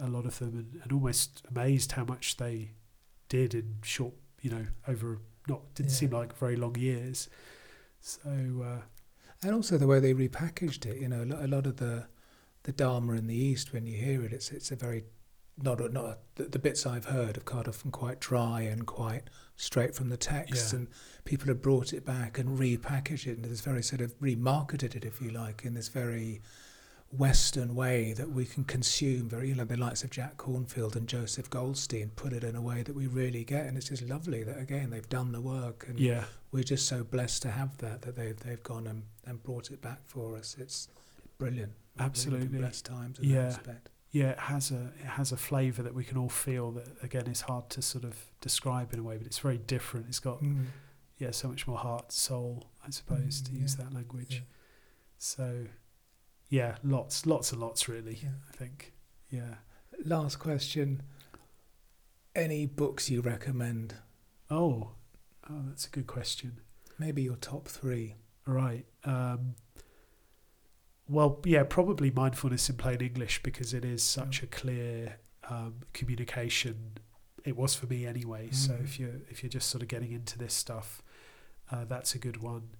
a 0.01 0.09
lot 0.09 0.27
of 0.27 0.39
them, 0.39 0.57
and, 0.57 0.81
and 0.83 0.93
almost 0.93 1.43
amazed 1.51 1.93
how 1.93 2.05
much 2.05 2.37
they 2.37 2.73
did 3.29 3.55
in 3.55 3.77
short, 3.83 4.15
you 4.43 4.51
know, 4.51 4.67
over 4.87 5.21
not 5.49 5.75
didn't 5.75 5.91
Yeah. 5.91 5.97
seem 5.97 6.11
like 6.11 6.37
very 6.37 6.57
long 6.57 6.77
years. 6.77 7.29
So 8.01 8.21
uh, 8.65 8.83
and 9.43 9.55
also 9.55 9.79
the 9.79 9.87
way 9.87 10.01
they 10.01 10.15
repackaged 10.15 10.87
it. 10.87 10.99
You 11.01 11.09
know, 11.09 11.23
a 11.39 11.47
lot 11.47 11.67
of 11.67 11.77
the 11.77 12.07
the 12.65 12.73
Dharma 12.73 13.15
in 13.15 13.27
the 13.27 13.35
East, 13.37 13.73
when 13.73 13.87
you 13.87 13.97
hear 13.97 14.23
it, 14.23 14.33
it's 14.33 14.51
it's 14.51 14.71
a 14.71 14.77
very 14.77 15.05
not 15.63 15.81
a, 15.81 15.89
not 15.91 16.05
a, 16.05 16.19
the, 16.37 16.45
the 16.45 16.59
bits 16.59 16.87
I've 16.87 17.07
heard 17.07 17.37
have 17.37 17.45
quite 17.45 17.69
often 17.69 17.91
quite 17.91 18.19
dry 18.21 18.63
and 18.63 18.87
quite 18.87 19.25
straight 19.57 19.95
from 19.95 20.09
the 20.09 20.17
text, 20.17 20.73
Yeah. 20.73 20.79
and 20.81 20.89
people 21.25 21.49
have 21.49 21.61
brought 21.61 21.93
it 21.93 22.05
back 22.07 22.39
and 22.39 22.59
repackaged 22.59 23.27
it 23.27 23.37
into 23.37 23.49
this 23.49 23.61
very 23.61 23.83
sort 23.83 24.01
of 24.01 24.19
remarketed 24.21 24.95
it, 24.97 25.05
if 25.05 25.21
you 25.21 25.31
like, 25.31 25.65
in 25.65 25.75
this 25.75 25.89
very 25.89 26.41
Western 27.17 27.75
way 27.75 28.13
that 28.13 28.31
we 28.31 28.45
can 28.45 28.63
consume 28.65 29.29
very, 29.29 29.49
you 29.49 29.55
know, 29.57 29.65
the 29.65 29.77
likes 29.77 30.05
of 30.05 30.11
Jack 30.11 30.37
Kornfield 30.37 30.95
and 30.95 31.09
Joseph 31.09 31.51
Goldstein 31.51 32.11
put 32.15 32.33
it 32.33 32.45
in 32.45 32.55
a 32.55 32.63
way 32.63 32.83
that 32.83 32.95
we 32.95 33.07
really 33.09 33.43
get, 33.45 33.67
and 33.67 33.77
it's 33.77 33.89
just 33.89 34.03
lovely 34.03 34.45
that 34.45 34.59
again 34.59 34.91
they've 34.91 35.09
done 35.09 35.33
the 35.33 35.41
work, 35.41 35.87
and 35.89 35.99
yeah, 35.99 36.25
we're 36.53 36.63
just 36.63 36.87
so 36.87 37.03
blessed 37.03 37.43
to 37.43 37.51
have 37.51 37.77
that 37.79 38.03
that 38.03 38.15
they've 38.17 38.39
they've 38.39 38.63
gone 38.63 38.87
and, 38.87 39.03
and 39.27 39.43
brought 39.43 39.71
it 39.73 39.83
back 39.83 39.99
for 40.07 40.37
us. 40.37 40.57
It's 40.59 40.89
brilliant. 41.39 41.73
Absolutely. 41.99 42.59
blessed 42.59 42.87
times 42.87 43.19
in 43.19 43.29
Yeah. 43.29 43.41
that 43.43 43.47
respect. 43.59 43.89
yeah, 44.13 44.31
it 44.31 44.39
has 44.39 44.71
a 44.71 44.93
it 45.01 45.07
has 45.07 45.33
a 45.33 45.37
flavour 45.37 45.83
that 45.83 45.95
we 45.95 46.05
can 46.05 46.17
all 46.17 46.29
feel. 46.29 46.71
That 46.71 46.87
again 47.03 47.27
is 47.27 47.41
hard 47.43 47.71
to 47.71 47.83
sort 47.83 48.05
of 48.05 48.17
describe 48.41 48.93
in 48.93 49.01
a 49.01 49.03
way, 49.03 49.17
but 49.17 49.27
it's 49.27 49.39
very 49.41 49.59
different. 49.59 50.07
It's 50.09 50.21
got 50.21 50.41
Mm. 50.43 50.67
yeah 51.19 51.33
so 51.33 51.49
much 51.49 51.67
more 51.67 51.79
heart, 51.79 52.13
soul, 52.13 52.69
I 52.87 52.91
suppose, 52.91 53.41
to 53.43 53.51
Mm, 53.51 53.63
use 53.63 53.75
that 53.77 53.93
language. 53.93 54.35
Yeah. 54.35 54.41
So 55.19 55.67
yeah, 56.51 56.77
lots, 56.85 57.25
lots 57.27 57.53
and 57.53 57.61
lots, 57.61 57.89
really. 57.89 58.19
Yeah. 58.23 58.29
I 58.53 58.57
think. 58.57 58.93
Yeah. 59.31 59.55
Last 60.05 60.37
question. 60.39 61.03
Any 62.35 62.67
books 62.67 63.09
you 63.11 63.23
recommend? 63.23 63.95
Oh, 64.51 64.91
oh, 65.49 65.63
that's 65.69 65.87
a 65.87 65.91
good 65.91 66.07
question. 66.07 66.61
Maybe 66.99 67.23
your 67.23 67.37
top 67.37 67.67
three. 67.69 68.17
Right. 68.47 68.85
Um, 69.05 69.55
well, 71.09 71.41
yeah, 71.45 71.65
probably 71.65 72.11
mindfulness 72.11 72.69
in 72.71 72.77
plain 72.77 73.01
English 73.01 73.43
because 73.43 73.75
it 73.75 73.85
is 73.85 74.03
such 74.03 74.43
a 74.43 74.47
clear 74.47 75.17
um, 75.49 75.77
communication. 75.93 76.99
It 77.45 77.57
was 77.57 77.75
for 77.75 77.87
me 77.87 78.07
anyway. 78.07 78.51
So 78.53 78.73
Mhm. 78.75 78.85
if 78.85 79.01
you're 79.01 79.21
if 79.29 79.43
you're 79.43 79.51
just 79.51 79.69
sort 79.69 79.83
of 79.83 79.89
getting 79.89 80.13
into 80.13 80.39
this 80.39 80.55
stuff, 80.55 81.03
uh, 81.71 81.85
that's 81.85 82.15
a 82.15 82.19
good 82.19 82.37
one. 82.43 82.71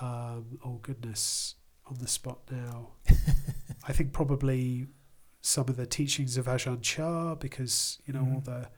Um, 0.00 0.58
oh 0.64 0.78
goodness, 0.82 1.56
on 1.86 1.96
the 1.98 2.06
spot 2.08 2.40
now. 2.50 2.88
I 3.88 3.92
think 3.92 4.12
probably 4.12 4.86
some 5.42 5.68
of 5.68 5.76
the 5.76 5.86
teachings 5.86 6.36
of 6.36 6.46
Ajahn 6.46 6.82
Chah 6.82 7.34
because 7.36 8.00
you 8.06 8.12
know 8.12 8.20
all 8.20 8.40
Mhm. 8.40 8.44
the 8.44 8.68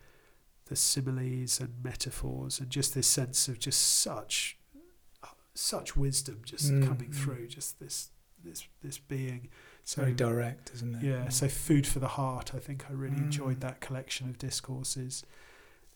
the 0.66 0.76
similes 0.76 1.60
and 1.60 1.82
metaphors 1.82 2.60
and 2.60 2.68
just 2.68 2.92
this 2.94 3.06
sense 3.06 3.48
of 3.48 3.58
just 3.58 3.80
such 3.80 4.58
such 5.54 5.96
wisdom 5.96 6.42
just 6.44 6.70
Mm, 6.70 6.86
coming 6.86 7.08
mm. 7.10 7.14
through 7.14 7.48
just 7.48 7.80
this 7.80 8.10
this 8.44 8.68
this 8.82 8.98
being 8.98 9.48
so 9.84 10.02
very 10.02 10.14
direct, 10.14 10.70
isn't 10.74 10.96
it? 10.96 11.02
yeah 11.02 11.28
so 11.30 11.48
food 11.48 11.86
for 11.86 11.98
the 12.00 12.08
heart 12.08 12.54
i 12.54 12.58
think 12.58 12.84
i 12.90 12.92
really 12.92 13.16
enjoyed 13.16 13.56
Mm. 13.56 13.60
that 13.60 13.80
collection 13.80 14.28
of 14.28 14.36
discourses 14.38 15.24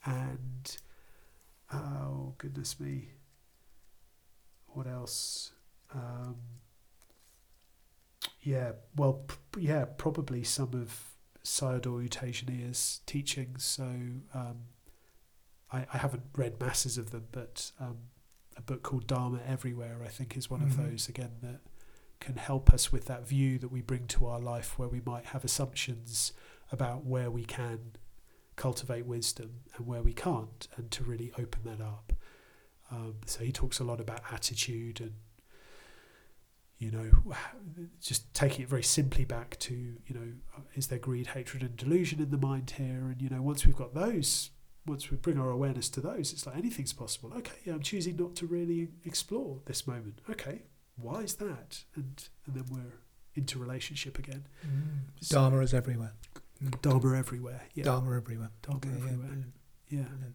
and 0.07 0.79
oh 1.73 2.35
goodness 2.39 2.81
me 2.81 3.11
what 4.69 4.87
else 4.87 5.53
um, 5.95 6.37
yeah 8.43 8.73
well 8.97 9.24
p- 9.52 9.60
yeah 9.62 9.85
probably 9.85 10.43
some 10.44 10.74
of 10.74 11.14
Sayadaw 11.44 12.02
U 12.02 12.09
Tejaniya's 12.09 13.01
teachings 13.06 13.64
so 13.64 13.85
um, 14.35 14.56
I, 15.73 15.86
I 15.93 15.98
haven't 15.98 16.23
read 16.36 16.60
masses 16.60 16.98
of 16.98 17.10
them, 17.10 17.27
but 17.32 17.73
um, 17.81 17.97
a 18.56 18.62
book 18.62 18.82
called 18.82 19.06
Dharma 19.06 19.40
Everywhere, 19.47 20.01
I 20.05 20.09
think, 20.09 20.36
is 20.36 20.51
one 20.51 20.60
Mhm. 20.60 20.64
of 20.66 20.77
those 20.77 21.09
again 21.09 21.31
that 21.43 21.60
can 22.20 22.36
help 22.36 22.73
us 22.73 22.93
with 22.93 23.06
that 23.06 23.27
view 23.27 23.59
that 23.59 23.70
we 23.73 23.81
bring 23.81 24.06
to 24.09 24.27
our 24.27 24.39
life, 24.39 24.78
where 24.78 24.89
we 24.89 25.01
might 25.05 25.27
have 25.27 25.44
assumptions 25.44 26.32
about 26.70 27.05
where 27.05 27.31
we 27.31 27.44
can 27.44 27.93
cultivate 28.55 29.06
wisdom 29.06 29.60
and 29.77 29.86
where 29.86 30.02
we 30.02 30.12
can't, 30.12 30.69
and 30.77 30.90
to 30.93 31.02
really 31.02 31.32
open 31.39 31.62
that 31.64 31.81
up. 31.81 32.12
Um, 32.90 33.16
so 33.27 33.43
he 33.43 33.51
talks 33.51 33.81
a 33.81 33.85
lot 33.85 34.01
about 34.01 34.20
attitude 34.31 35.01
and 35.01 35.14
you 36.83 36.91
know 36.91 37.09
just 38.01 38.33
taking 38.35 38.63
it 38.65 38.69
very 38.69 38.83
simply 38.83 39.25
back 39.25 39.57
to 39.61 39.73
you 39.75 40.15
know 40.15 40.29
is 40.75 40.89
there 40.89 40.99
greed 40.99 41.29
hatred 41.29 41.63
and 41.63 41.77
delusion 41.77 42.21
in 42.21 42.31
the 42.31 42.37
mind 42.39 42.69
here 42.77 43.07
and 43.11 43.23
you 43.23 43.29
know 43.29 43.41
once 43.41 43.65
we've 43.65 43.77
got 43.77 43.95
those 43.95 44.51
once 44.87 45.11
we 45.11 45.17
bring 45.17 45.39
our 45.39 45.51
awareness 45.51 45.89
to 45.89 46.01
those 46.01 46.33
it's 46.33 46.45
like 46.47 46.57
anything's 46.57 46.93
possible 46.93 47.33
okay 47.37 47.53
yeah, 47.65 47.73
i'm 47.75 47.81
choosing 47.83 48.17
not 48.17 48.35
to 48.35 48.47
really 48.47 48.89
explore 49.05 49.61
this 49.67 49.87
moment 49.87 50.21
okay 50.29 50.63
why 50.97 51.21
is 51.21 51.35
that 51.37 51.85
and 51.95 52.29
and 52.47 52.57
then 52.57 52.65
we're 52.69 52.99
into 53.37 53.59
relationship 53.59 54.19
again 54.19 54.45
So- 55.21 55.37
Dharma 55.37 55.61
is 55.61 55.73
everywhere. 55.73 56.15
Mm. 56.63 56.81
dharma 56.83 57.17
everywhere 57.17 57.63
yeah 57.75 57.85
Dharma 57.85 58.17
everywhere. 58.17 58.51
Dharma 58.63 58.79
Okay, 58.79 58.91
everywhere 58.91 59.17
brilliant, 59.29 59.53
yeah 59.89 60.03
brilliant. 60.03 60.35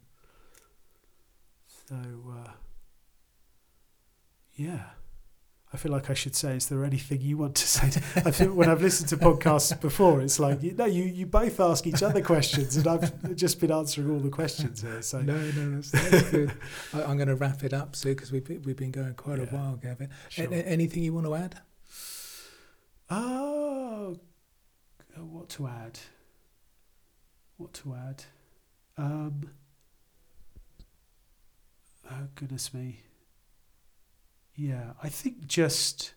So, 1.88 1.96
uh, 2.38 2.52
yeah. 4.56 4.84
I 5.78 5.80
feel 5.80 5.92
like 5.92 6.10
I 6.10 6.16
should 6.16 6.36
say, 6.36 6.56
is 6.56 6.66
there 6.70 6.84
anything 6.84 7.22
you 7.22 7.38
want 7.38 7.54
to 7.54 7.68
say? 7.68 8.02
I 8.26 8.32
feel 8.32 8.52
when 8.52 8.68
I've 8.68 8.82
listened 8.82 9.10
to 9.10 9.18
podcasts 9.18 9.80
before, 9.80 10.22
it's 10.22 10.40
like, 10.40 10.64
you, 10.64 10.72
no, 10.74 10.86
you, 10.86 11.04
you 11.04 11.28
both 11.28 11.60
ask 11.60 11.86
each 11.86 12.02
other 12.02 12.20
questions, 12.20 12.78
and 12.78 12.88
I've 12.88 13.36
just 13.36 13.60
been 13.60 13.72
answering 13.72 14.10
all 14.10 14.18
the 14.20 14.32
questions 14.32 14.82
here. 14.82 15.04
So, 15.04 15.22
No, 15.22 15.38
no, 15.38 15.76
that's, 15.76 15.92
that's 15.92 16.32
good. 16.32 16.52
I, 16.96 17.04
I'm 17.04 17.18
going 17.18 17.28
to 17.28 17.36
wrap 17.36 17.64
it 17.64 17.76
up 17.76 17.96
soon 17.96 18.16
because 18.16 18.32
we've 18.32 18.44
been, 18.44 18.64
we've 18.64 18.76
been 18.76 18.90
going 18.90 19.14
quite 19.14 19.38
a 19.38 19.46
while, 19.46 19.76
Gavin. 19.76 20.10
Sure. 20.30 20.46
a- 20.52 20.68
anything 20.68 21.04
you 21.04 21.14
want 21.14 21.28
to 21.28 21.36
add? 21.36 21.60
Oh, 23.12 24.18
uh, 25.16 25.24
what 25.26 25.48
to 25.50 25.68
add? 25.68 26.00
What 27.58 27.72
to 27.76 27.94
add? 27.94 28.24
Um, 28.98 29.52
oh, 32.10 32.28
goodness 32.34 32.74
me. 32.74 33.02
Yeah, 34.58 34.94
I 35.04 35.08
think 35.10 35.46
just, 35.48 36.14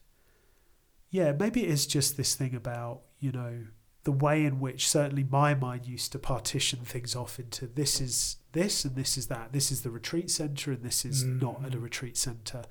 yeah, 1.10 1.32
maybe 1.32 1.62
it 1.62 1.68
is 1.68 1.86
just 1.86 2.16
this 2.16 2.34
thing 2.34 2.54
about, 2.54 3.02
you 3.18 3.30
know, 3.32 3.66
the 4.04 4.12
way 4.12 4.46
in 4.46 4.60
which 4.60 4.88
certainly 4.88 5.24
my 5.30 5.54
mind 5.54 5.86
used 5.86 6.12
to 6.12 6.18
partition 6.18 6.78
things 6.80 7.14
off 7.14 7.38
into 7.38 7.66
this 7.66 8.00
is 8.00 8.36
this 8.52 8.82
and 8.86 8.96
this 8.96 9.18
is 9.18 9.26
that. 9.26 9.52
This 9.52 9.70
is 9.70 9.82
the 9.82 9.90
retreat 9.90 10.30
center 10.30 10.72
and 10.72 10.82
this 10.82 11.04
is 11.04 11.22
not 11.22 11.62
at 11.64 11.74
a 11.74 11.78
Mhm. 11.78 11.82
retreat 11.82 12.16
center. 12.16 12.64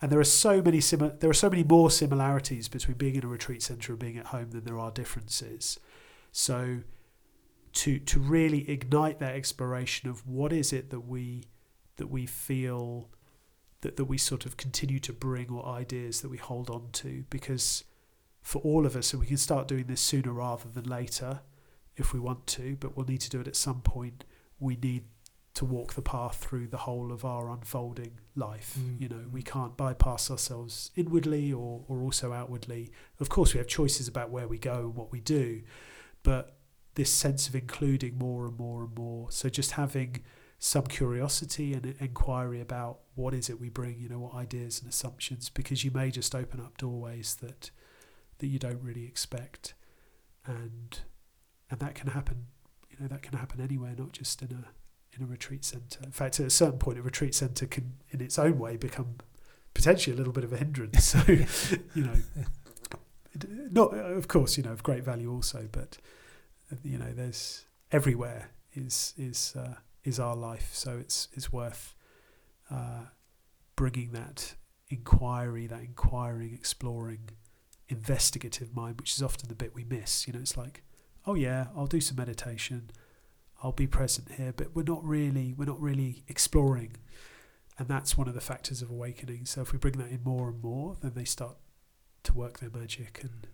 And 0.00 0.10
there 0.10 0.18
are 0.18 0.24
so 0.24 0.62
many 0.62 0.80
simi- 0.80 1.12
there 1.20 1.28
are 1.28 1.34
so 1.34 1.50
many 1.50 1.62
more 1.64 1.90
similarities 1.90 2.68
between 2.68 2.96
being 2.96 3.14
in 3.16 3.24
a 3.24 3.28
retreat 3.28 3.60
center 3.62 3.92
and 3.92 4.00
being 4.00 4.16
at 4.16 4.26
home 4.28 4.52
than 4.52 4.64
there 4.64 4.78
are 4.78 4.90
differences. 4.90 5.78
So 6.32 6.80
to 7.72 7.98
to 7.98 8.18
really 8.18 8.68
ignite 8.70 9.18
that 9.18 9.34
exploration 9.34 10.08
of 10.08 10.26
what 10.26 10.50
is 10.52 10.72
it 10.72 10.88
that 10.88 11.00
we 11.00 11.44
that 11.96 12.06
we 12.06 12.24
feel 12.24 13.10
that, 13.82 13.96
that 13.96 14.04
we 14.04 14.18
sort 14.18 14.46
of 14.46 14.56
continue 14.56 14.98
to 15.00 15.12
bring 15.12 15.50
or 15.50 15.66
ideas 15.66 16.20
that 16.20 16.28
we 16.28 16.36
hold 16.36 16.68
on 16.70 16.88
to 16.92 17.24
because 17.30 17.84
for 18.42 18.60
all 18.62 18.86
of 18.86 18.96
us 18.96 19.12
and 19.12 19.20
we 19.20 19.26
can 19.26 19.36
start 19.36 19.68
doing 19.68 19.84
this 19.86 20.00
sooner 20.00 20.32
rather 20.32 20.68
than 20.68 20.84
later 20.84 21.40
if 21.96 22.12
we 22.12 22.20
want 22.20 22.46
to 22.46 22.76
but 22.80 22.96
we'll 22.96 23.06
need 23.06 23.20
to 23.20 23.30
do 23.30 23.40
it 23.40 23.48
at 23.48 23.56
some 23.56 23.80
point 23.80 24.24
we 24.58 24.76
need 24.76 25.04
to 25.52 25.64
walk 25.64 25.94
the 25.94 26.02
path 26.02 26.36
through 26.36 26.66
the 26.68 26.78
whole 26.78 27.10
of 27.12 27.24
our 27.24 27.50
unfolding 27.50 28.12
life 28.36 28.76
Mm. 28.78 29.00
you 29.00 29.08
know 29.08 29.24
we 29.32 29.42
can't 29.42 29.76
bypass 29.76 30.30
ourselves 30.30 30.90
inwardly 30.96 31.52
or, 31.52 31.84
or 31.88 32.00
also 32.02 32.32
outwardly 32.32 32.90
of 33.18 33.28
course 33.28 33.52
we 33.54 33.58
have 33.58 33.66
choices 33.66 34.08
about 34.08 34.30
where 34.30 34.46
we 34.48 34.58
go 34.58 34.74
and 34.80 34.94
what 34.94 35.10
we 35.12 35.20
do 35.20 35.62
but 36.22 36.56
this 36.94 37.10
sense 37.12 37.48
of 37.48 37.54
including 37.54 38.16
more 38.18 38.46
and 38.46 38.58
more 38.58 38.84
and 38.84 38.96
more 38.96 39.30
so 39.30 39.48
just 39.48 39.72
having 39.72 40.22
some 40.62 40.84
curiosity 40.84 41.72
and 41.72 41.86
inquiry 42.00 42.60
about 42.60 42.98
what 43.14 43.32
is 43.32 43.48
it 43.48 43.58
we 43.58 43.70
bring, 43.70 43.98
you 43.98 44.10
know, 44.10 44.18
what 44.18 44.34
ideas 44.34 44.78
and 44.78 44.88
assumptions, 44.88 45.48
because 45.48 45.84
you 45.84 45.90
may 45.90 46.10
just 46.10 46.34
open 46.34 46.60
up 46.60 46.76
doorways 46.76 47.36
that 47.36 47.70
that 48.38 48.46
you 48.46 48.58
don't 48.58 48.80
really 48.82 49.06
expect, 49.06 49.72
and 50.44 51.00
and 51.70 51.80
that 51.80 51.94
can 51.94 52.10
happen, 52.10 52.46
you 52.90 52.96
know, 53.00 53.08
that 53.08 53.22
can 53.22 53.38
happen 53.38 53.58
anywhere, 53.58 53.94
not 53.96 54.12
just 54.12 54.42
in 54.42 54.52
a 54.52 55.16
in 55.16 55.24
a 55.24 55.26
retreat 55.26 55.64
centre. 55.64 56.04
In 56.04 56.12
fact, 56.12 56.38
at 56.38 56.46
a 56.46 56.50
certain 56.50 56.78
point, 56.78 56.98
a 56.98 57.02
retreat 57.02 57.34
centre 57.34 57.66
can, 57.66 57.94
in 58.10 58.20
its 58.20 58.38
own 58.38 58.58
way, 58.58 58.76
become 58.76 59.16
potentially 59.72 60.14
a 60.14 60.18
little 60.18 60.32
bit 60.32 60.44
of 60.44 60.52
a 60.52 60.58
hindrance. 60.58 61.14
So, 61.20 61.22
you 61.94 62.04
know, 62.04 62.14
not 63.70 63.94
of 63.94 64.28
course, 64.28 64.58
you 64.58 64.62
know, 64.62 64.72
of 64.72 64.82
great 64.82 65.04
value 65.04 65.32
also, 65.32 65.68
but 65.72 65.96
you 66.84 66.98
know, 66.98 67.12
there's 67.14 67.64
everywhere 67.90 68.50
is 68.74 69.14
is 69.16 69.54
uh, 69.56 69.76
is 70.04 70.18
our 70.18 70.36
life. 70.36 70.70
So 70.72 70.98
it's 70.98 71.28
it's 71.32 71.52
worth 71.52 71.94
uh, 72.70 73.06
bringing 73.76 74.12
that 74.12 74.54
inquiry, 74.88 75.66
that 75.66 75.80
inquiring, 75.80 76.52
exploring, 76.54 77.30
investigative 77.88 78.74
mind, 78.74 78.98
which 78.98 79.14
is 79.14 79.22
often 79.22 79.48
the 79.48 79.54
bit 79.54 79.74
we 79.74 79.84
miss. 79.84 80.26
You 80.26 80.32
know, 80.32 80.40
it's 80.40 80.56
like, 80.56 80.82
oh 81.26 81.34
yeah, 81.34 81.66
I'll 81.76 81.86
do 81.86 82.00
some 82.00 82.16
meditation, 82.16 82.90
I'll 83.62 83.72
be 83.72 83.86
present 83.86 84.32
here, 84.32 84.52
but 84.56 84.74
we're 84.74 84.82
not 84.82 85.04
really 85.04 85.54
we're 85.56 85.66
not 85.66 85.80
really 85.80 86.24
exploring, 86.28 86.96
and 87.78 87.88
that's 87.88 88.16
one 88.16 88.28
of 88.28 88.34
the 88.34 88.40
factors 88.40 88.82
of 88.82 88.90
awakening. 88.90 89.46
So 89.46 89.60
if 89.60 89.72
we 89.72 89.78
bring 89.78 89.98
that 89.98 90.10
in 90.10 90.22
more 90.24 90.48
and 90.48 90.62
more, 90.62 90.96
then 91.02 91.12
they 91.14 91.24
start 91.24 91.56
to 92.22 92.34
work 92.34 92.60
their 92.60 92.70
magic 92.70 93.20
and 93.22 93.46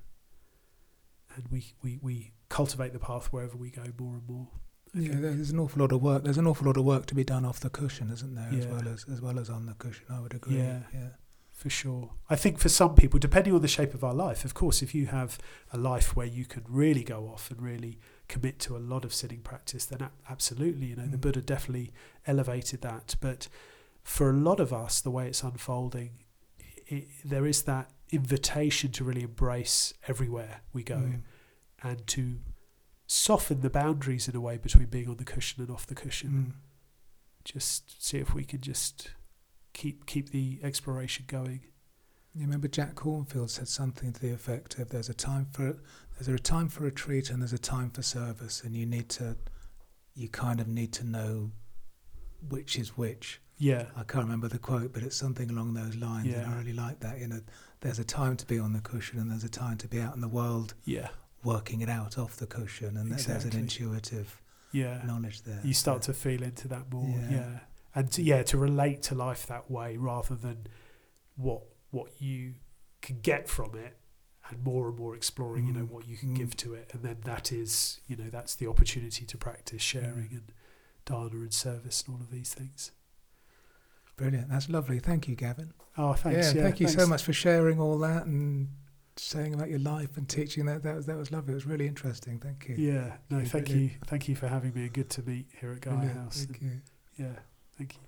and 1.37 1.47
we, 1.51 1.75
we, 1.83 1.99
we 2.03 2.33
cultivate 2.49 2.93
the 2.93 2.99
path 2.99 3.27
wherever 3.27 3.57
we 3.57 3.71
go 3.71 3.85
more 3.99 4.15
and 4.15 4.27
more. 4.27 4.49
Yeah, 4.97 5.15
there's 5.21 5.51
an 5.51 5.59
awful 5.59 5.81
lot 5.83 5.93
of 5.93 6.03
work. 6.03 6.25
There's 6.25 6.39
an 6.39 6.47
awful 6.47 6.67
lot 6.67 6.77
of 6.77 6.85
work 6.85 7.07
to 7.07 7.15
be 7.15 7.25
done 7.25 7.45
off 7.45 7.61
the 7.61 7.71
cushion, 7.71 8.11
isn't 8.11 8.35
there? 8.35 8.51
As 8.59 8.67
well 8.67 8.89
as 8.89 9.05
as 9.13 9.21
well 9.21 9.39
as 9.39 9.51
on 9.51 9.67
the 9.67 9.75
cushion. 9.75 10.05
I 10.11 10.21
would 10.21 10.35
agree. 10.35 10.57
Yeah. 10.57 10.81
yeah. 10.93 11.09
for 11.53 11.71
sure. 11.71 12.11
I 12.29 12.37
think 12.37 12.59
for 12.59 12.69
some 12.69 12.95
people, 12.95 13.19
depending 13.19 13.55
on 13.55 13.63
the 13.63 13.69
shape 13.69 13.95
of 13.95 14.05
our 14.05 14.13
life, 14.15 14.45
of 14.45 14.53
course, 14.53 14.83
if 14.83 14.95
you 14.95 15.07
have 15.07 15.39
a 15.73 15.79
life 15.79 16.15
where 16.15 16.27
you 16.27 16.45
can 16.45 16.63
really 16.69 17.03
go 17.03 17.29
off 17.33 17.51
and 17.51 17.63
really 17.63 17.99
commit 18.29 18.59
to 18.61 18.77
a 18.77 18.83
lot 18.93 19.05
of 19.07 19.15
sitting 19.15 19.41
practice, 19.41 19.87
then 19.87 20.03
a- 20.03 20.11
absolutely, 20.31 20.87
you 20.89 20.97
know, 20.97 21.07
the 21.07 21.17
Mm. 21.17 21.21
Buddha 21.23 21.41
definitely 21.41 21.93
elevated 22.27 22.83
that. 22.83 23.17
But 23.21 23.49
for 24.03 24.29
a 24.31 24.35
lot 24.35 24.61
of 24.61 24.71
us, 24.73 25.01
the 25.01 25.11
way 25.11 25.27
it's 25.29 25.43
unfolding, 25.43 26.11
i 26.93 27.07
there 27.25 27.47
is 27.47 27.63
that 27.63 27.91
invitation 28.13 28.93
to 28.93 29.03
really 29.05 29.23
embrace 29.23 29.95
everywhere 30.09 30.61
we 30.73 30.83
go 30.83 30.97
Mm. 30.99 31.23
and 31.83 32.07
to 32.09 32.39
soften 33.07 33.61
the 33.61 33.71
boundaries 33.71 34.29
in 34.29 34.35
a 34.37 34.41
way 34.41 34.57
between 34.57 34.87
being 34.87 35.09
on 35.09 35.17
the 35.17 35.25
cushion 35.25 35.63
and 35.63 35.71
off 35.71 35.87
the 35.87 35.95
cushion. 35.95 36.31
Mm. 36.31 36.53
Just 37.45 38.05
see 38.05 38.19
if 38.19 38.35
we 38.35 38.45
can 38.45 38.61
just 38.61 39.11
keep 39.73 40.07
keep 40.07 40.31
the 40.31 40.59
exploration 40.63 41.25
going. 41.29 41.61
You 42.35 42.43
remember 42.43 42.69
Jack 42.69 42.97
Kornfield 42.97 43.51
said 43.51 43.69
something 43.69 44.13
to 44.13 44.21
the 44.21 44.33
effect 44.33 44.79
of 44.79 44.91
"There's 44.91 45.09
a 45.09 45.15
time 45.15 45.47
for 45.53 45.79
there's 46.19 46.29
a 46.29 46.39
time 46.39 46.69
for 46.69 46.83
retreat 46.83 47.31
and 47.31 47.41
there's 47.41 47.53
a 47.53 47.59
time 47.59 47.91
for 47.91 48.03
service, 48.03 48.63
and 48.63 48.75
you 48.75 48.85
need 48.87 49.09
to, 49.11 49.37
you 50.15 50.29
kind 50.29 50.61
of 50.61 50.67
need 50.67 50.93
to 50.95 51.05
know 51.05 51.53
which 52.49 52.77
is 52.79 52.97
which." 52.97 53.41
Yeah. 53.59 53.87
I 53.97 54.03
can't 54.03 54.25
remember 54.25 54.49
the 54.49 54.59
quote, 54.59 54.93
but 54.93 55.03
it's 55.03 55.17
something 55.17 55.49
along 55.49 55.75
those 55.75 55.97
lines, 55.97 56.27
and 56.27 56.43
Yeah. 56.43 56.53
I 56.53 56.59
really 56.59 56.75
like 56.75 57.01
that. 57.01 57.19
You 57.21 57.29
know, 57.29 57.41
there's 57.81 57.99
a 57.99 58.05
time 58.05 58.37
to 58.37 58.47
be 58.47 58.59
on 58.59 58.73
the 58.75 58.81
cushion, 58.81 59.19
and 59.19 59.31
there's 59.31 59.45
a 59.45 59.49
time 59.49 59.79
to 59.79 59.89
be 59.89 59.99
out 60.01 60.15
in 60.15 60.21
the 60.21 60.29
world 60.29 60.75
Yeah. 60.85 61.09
Working 61.45 61.81
it 61.81 61.89
out 61.89 62.19
off 62.19 62.37
the 62.37 62.47
cushion, 62.47 62.97
and 62.97 63.11
there's 63.13 63.45
an 63.45 63.53
intuitive 63.57 64.41
Yeah. 64.73 65.03
knowledge 65.05 65.43
there. 65.43 65.61
You 65.65 65.75
start 65.75 66.05
So- 66.05 66.13
to 66.13 66.19
feel 66.19 66.43
into 66.43 66.69
that 66.69 66.91
more. 66.93 67.09
Yeah. 67.09 67.31
Yeah. 67.31 67.61
And 67.95 68.11
to, 68.13 68.23
yeah, 68.23 68.43
to 68.45 68.59
relate 68.59 69.03
to 69.05 69.15
life 69.15 69.47
that 69.47 69.71
way 69.71 69.97
rather 69.97 70.35
than 70.35 70.67
what 71.37 71.63
what 71.93 72.21
you 72.21 72.55
can 73.01 73.21
get 73.21 73.49
from 73.49 73.75
it 73.77 73.97
and 74.51 74.63
more 74.63 74.89
and 74.89 74.99
more 74.99 75.15
exploring, 75.15 75.67
you 75.67 75.73
know, 75.73 75.87
Mm. 75.87 75.91
what 75.91 76.07
you 76.07 76.17
can 76.17 76.31
Mm. 76.35 76.37
give 76.37 76.57
to 76.59 76.75
it. 76.75 76.93
And 76.93 77.03
then 77.03 77.19
that 77.25 77.53
is, 77.53 78.01
you 78.07 78.17
know, 78.17 78.29
that's 78.29 78.55
the 78.57 78.67
opportunity 78.67 79.25
to 79.25 79.39
practice 79.39 79.81
sharing 79.81 80.29
Mm. 80.29 80.33
and 80.39 80.53
dana 81.05 81.41
and 81.43 81.55
service 81.55 82.03
and 82.07 82.15
all 82.17 82.21
of 82.21 82.31
these 82.31 82.53
things. 82.53 82.91
Brilliant. 84.17 84.49
That's 84.49 84.69
lovely. 84.69 84.99
Thank 84.99 85.29
you, 85.29 85.37
Gavin. 85.37 85.73
Oh, 85.97 86.13
thanks. 86.15 86.49
yeah, 86.49 86.55
Yeah, 86.55 86.63
thank 86.65 86.81
you 86.81 86.89
so 86.89 87.07
much 87.07 87.23
for 87.23 87.33
sharing 87.33 87.79
all 87.81 87.99
that 87.99 88.27
and 88.27 88.69
saying 89.19 89.55
about 89.55 89.71
your 89.71 89.79
life 89.79 90.17
and 90.17 90.29
teaching 90.29 90.67
that. 90.67 90.83
That 90.83 90.97
was 90.97 91.07
that 91.07 91.17
was 91.17 91.31
lovely. 91.33 91.53
It 91.53 91.57
was 91.57 91.67
really 91.67 91.87
interesting. 91.87 92.39
Thank 92.39 92.69
you. 92.69 92.77
Yeah, 92.77 93.17
no, 93.31 93.39
thank 93.45 93.67
brilliant. 93.67 93.93
you, 93.93 93.99
thank 94.07 94.29
you 94.29 94.37
for 94.37 94.49
having 94.49 94.73
me, 94.75 94.83
and 94.83 94.93
good 94.93 95.11
to 95.11 95.23
meet 95.23 95.47
here 95.61 95.73
at 95.73 95.81
Gaia. 95.81 96.09
House. 96.09 96.45
Thank 96.45 96.61
And, 96.61 96.71
you. 97.19 97.25
yeah, 97.25 97.33
thank 97.77 97.95
you. 97.95 98.01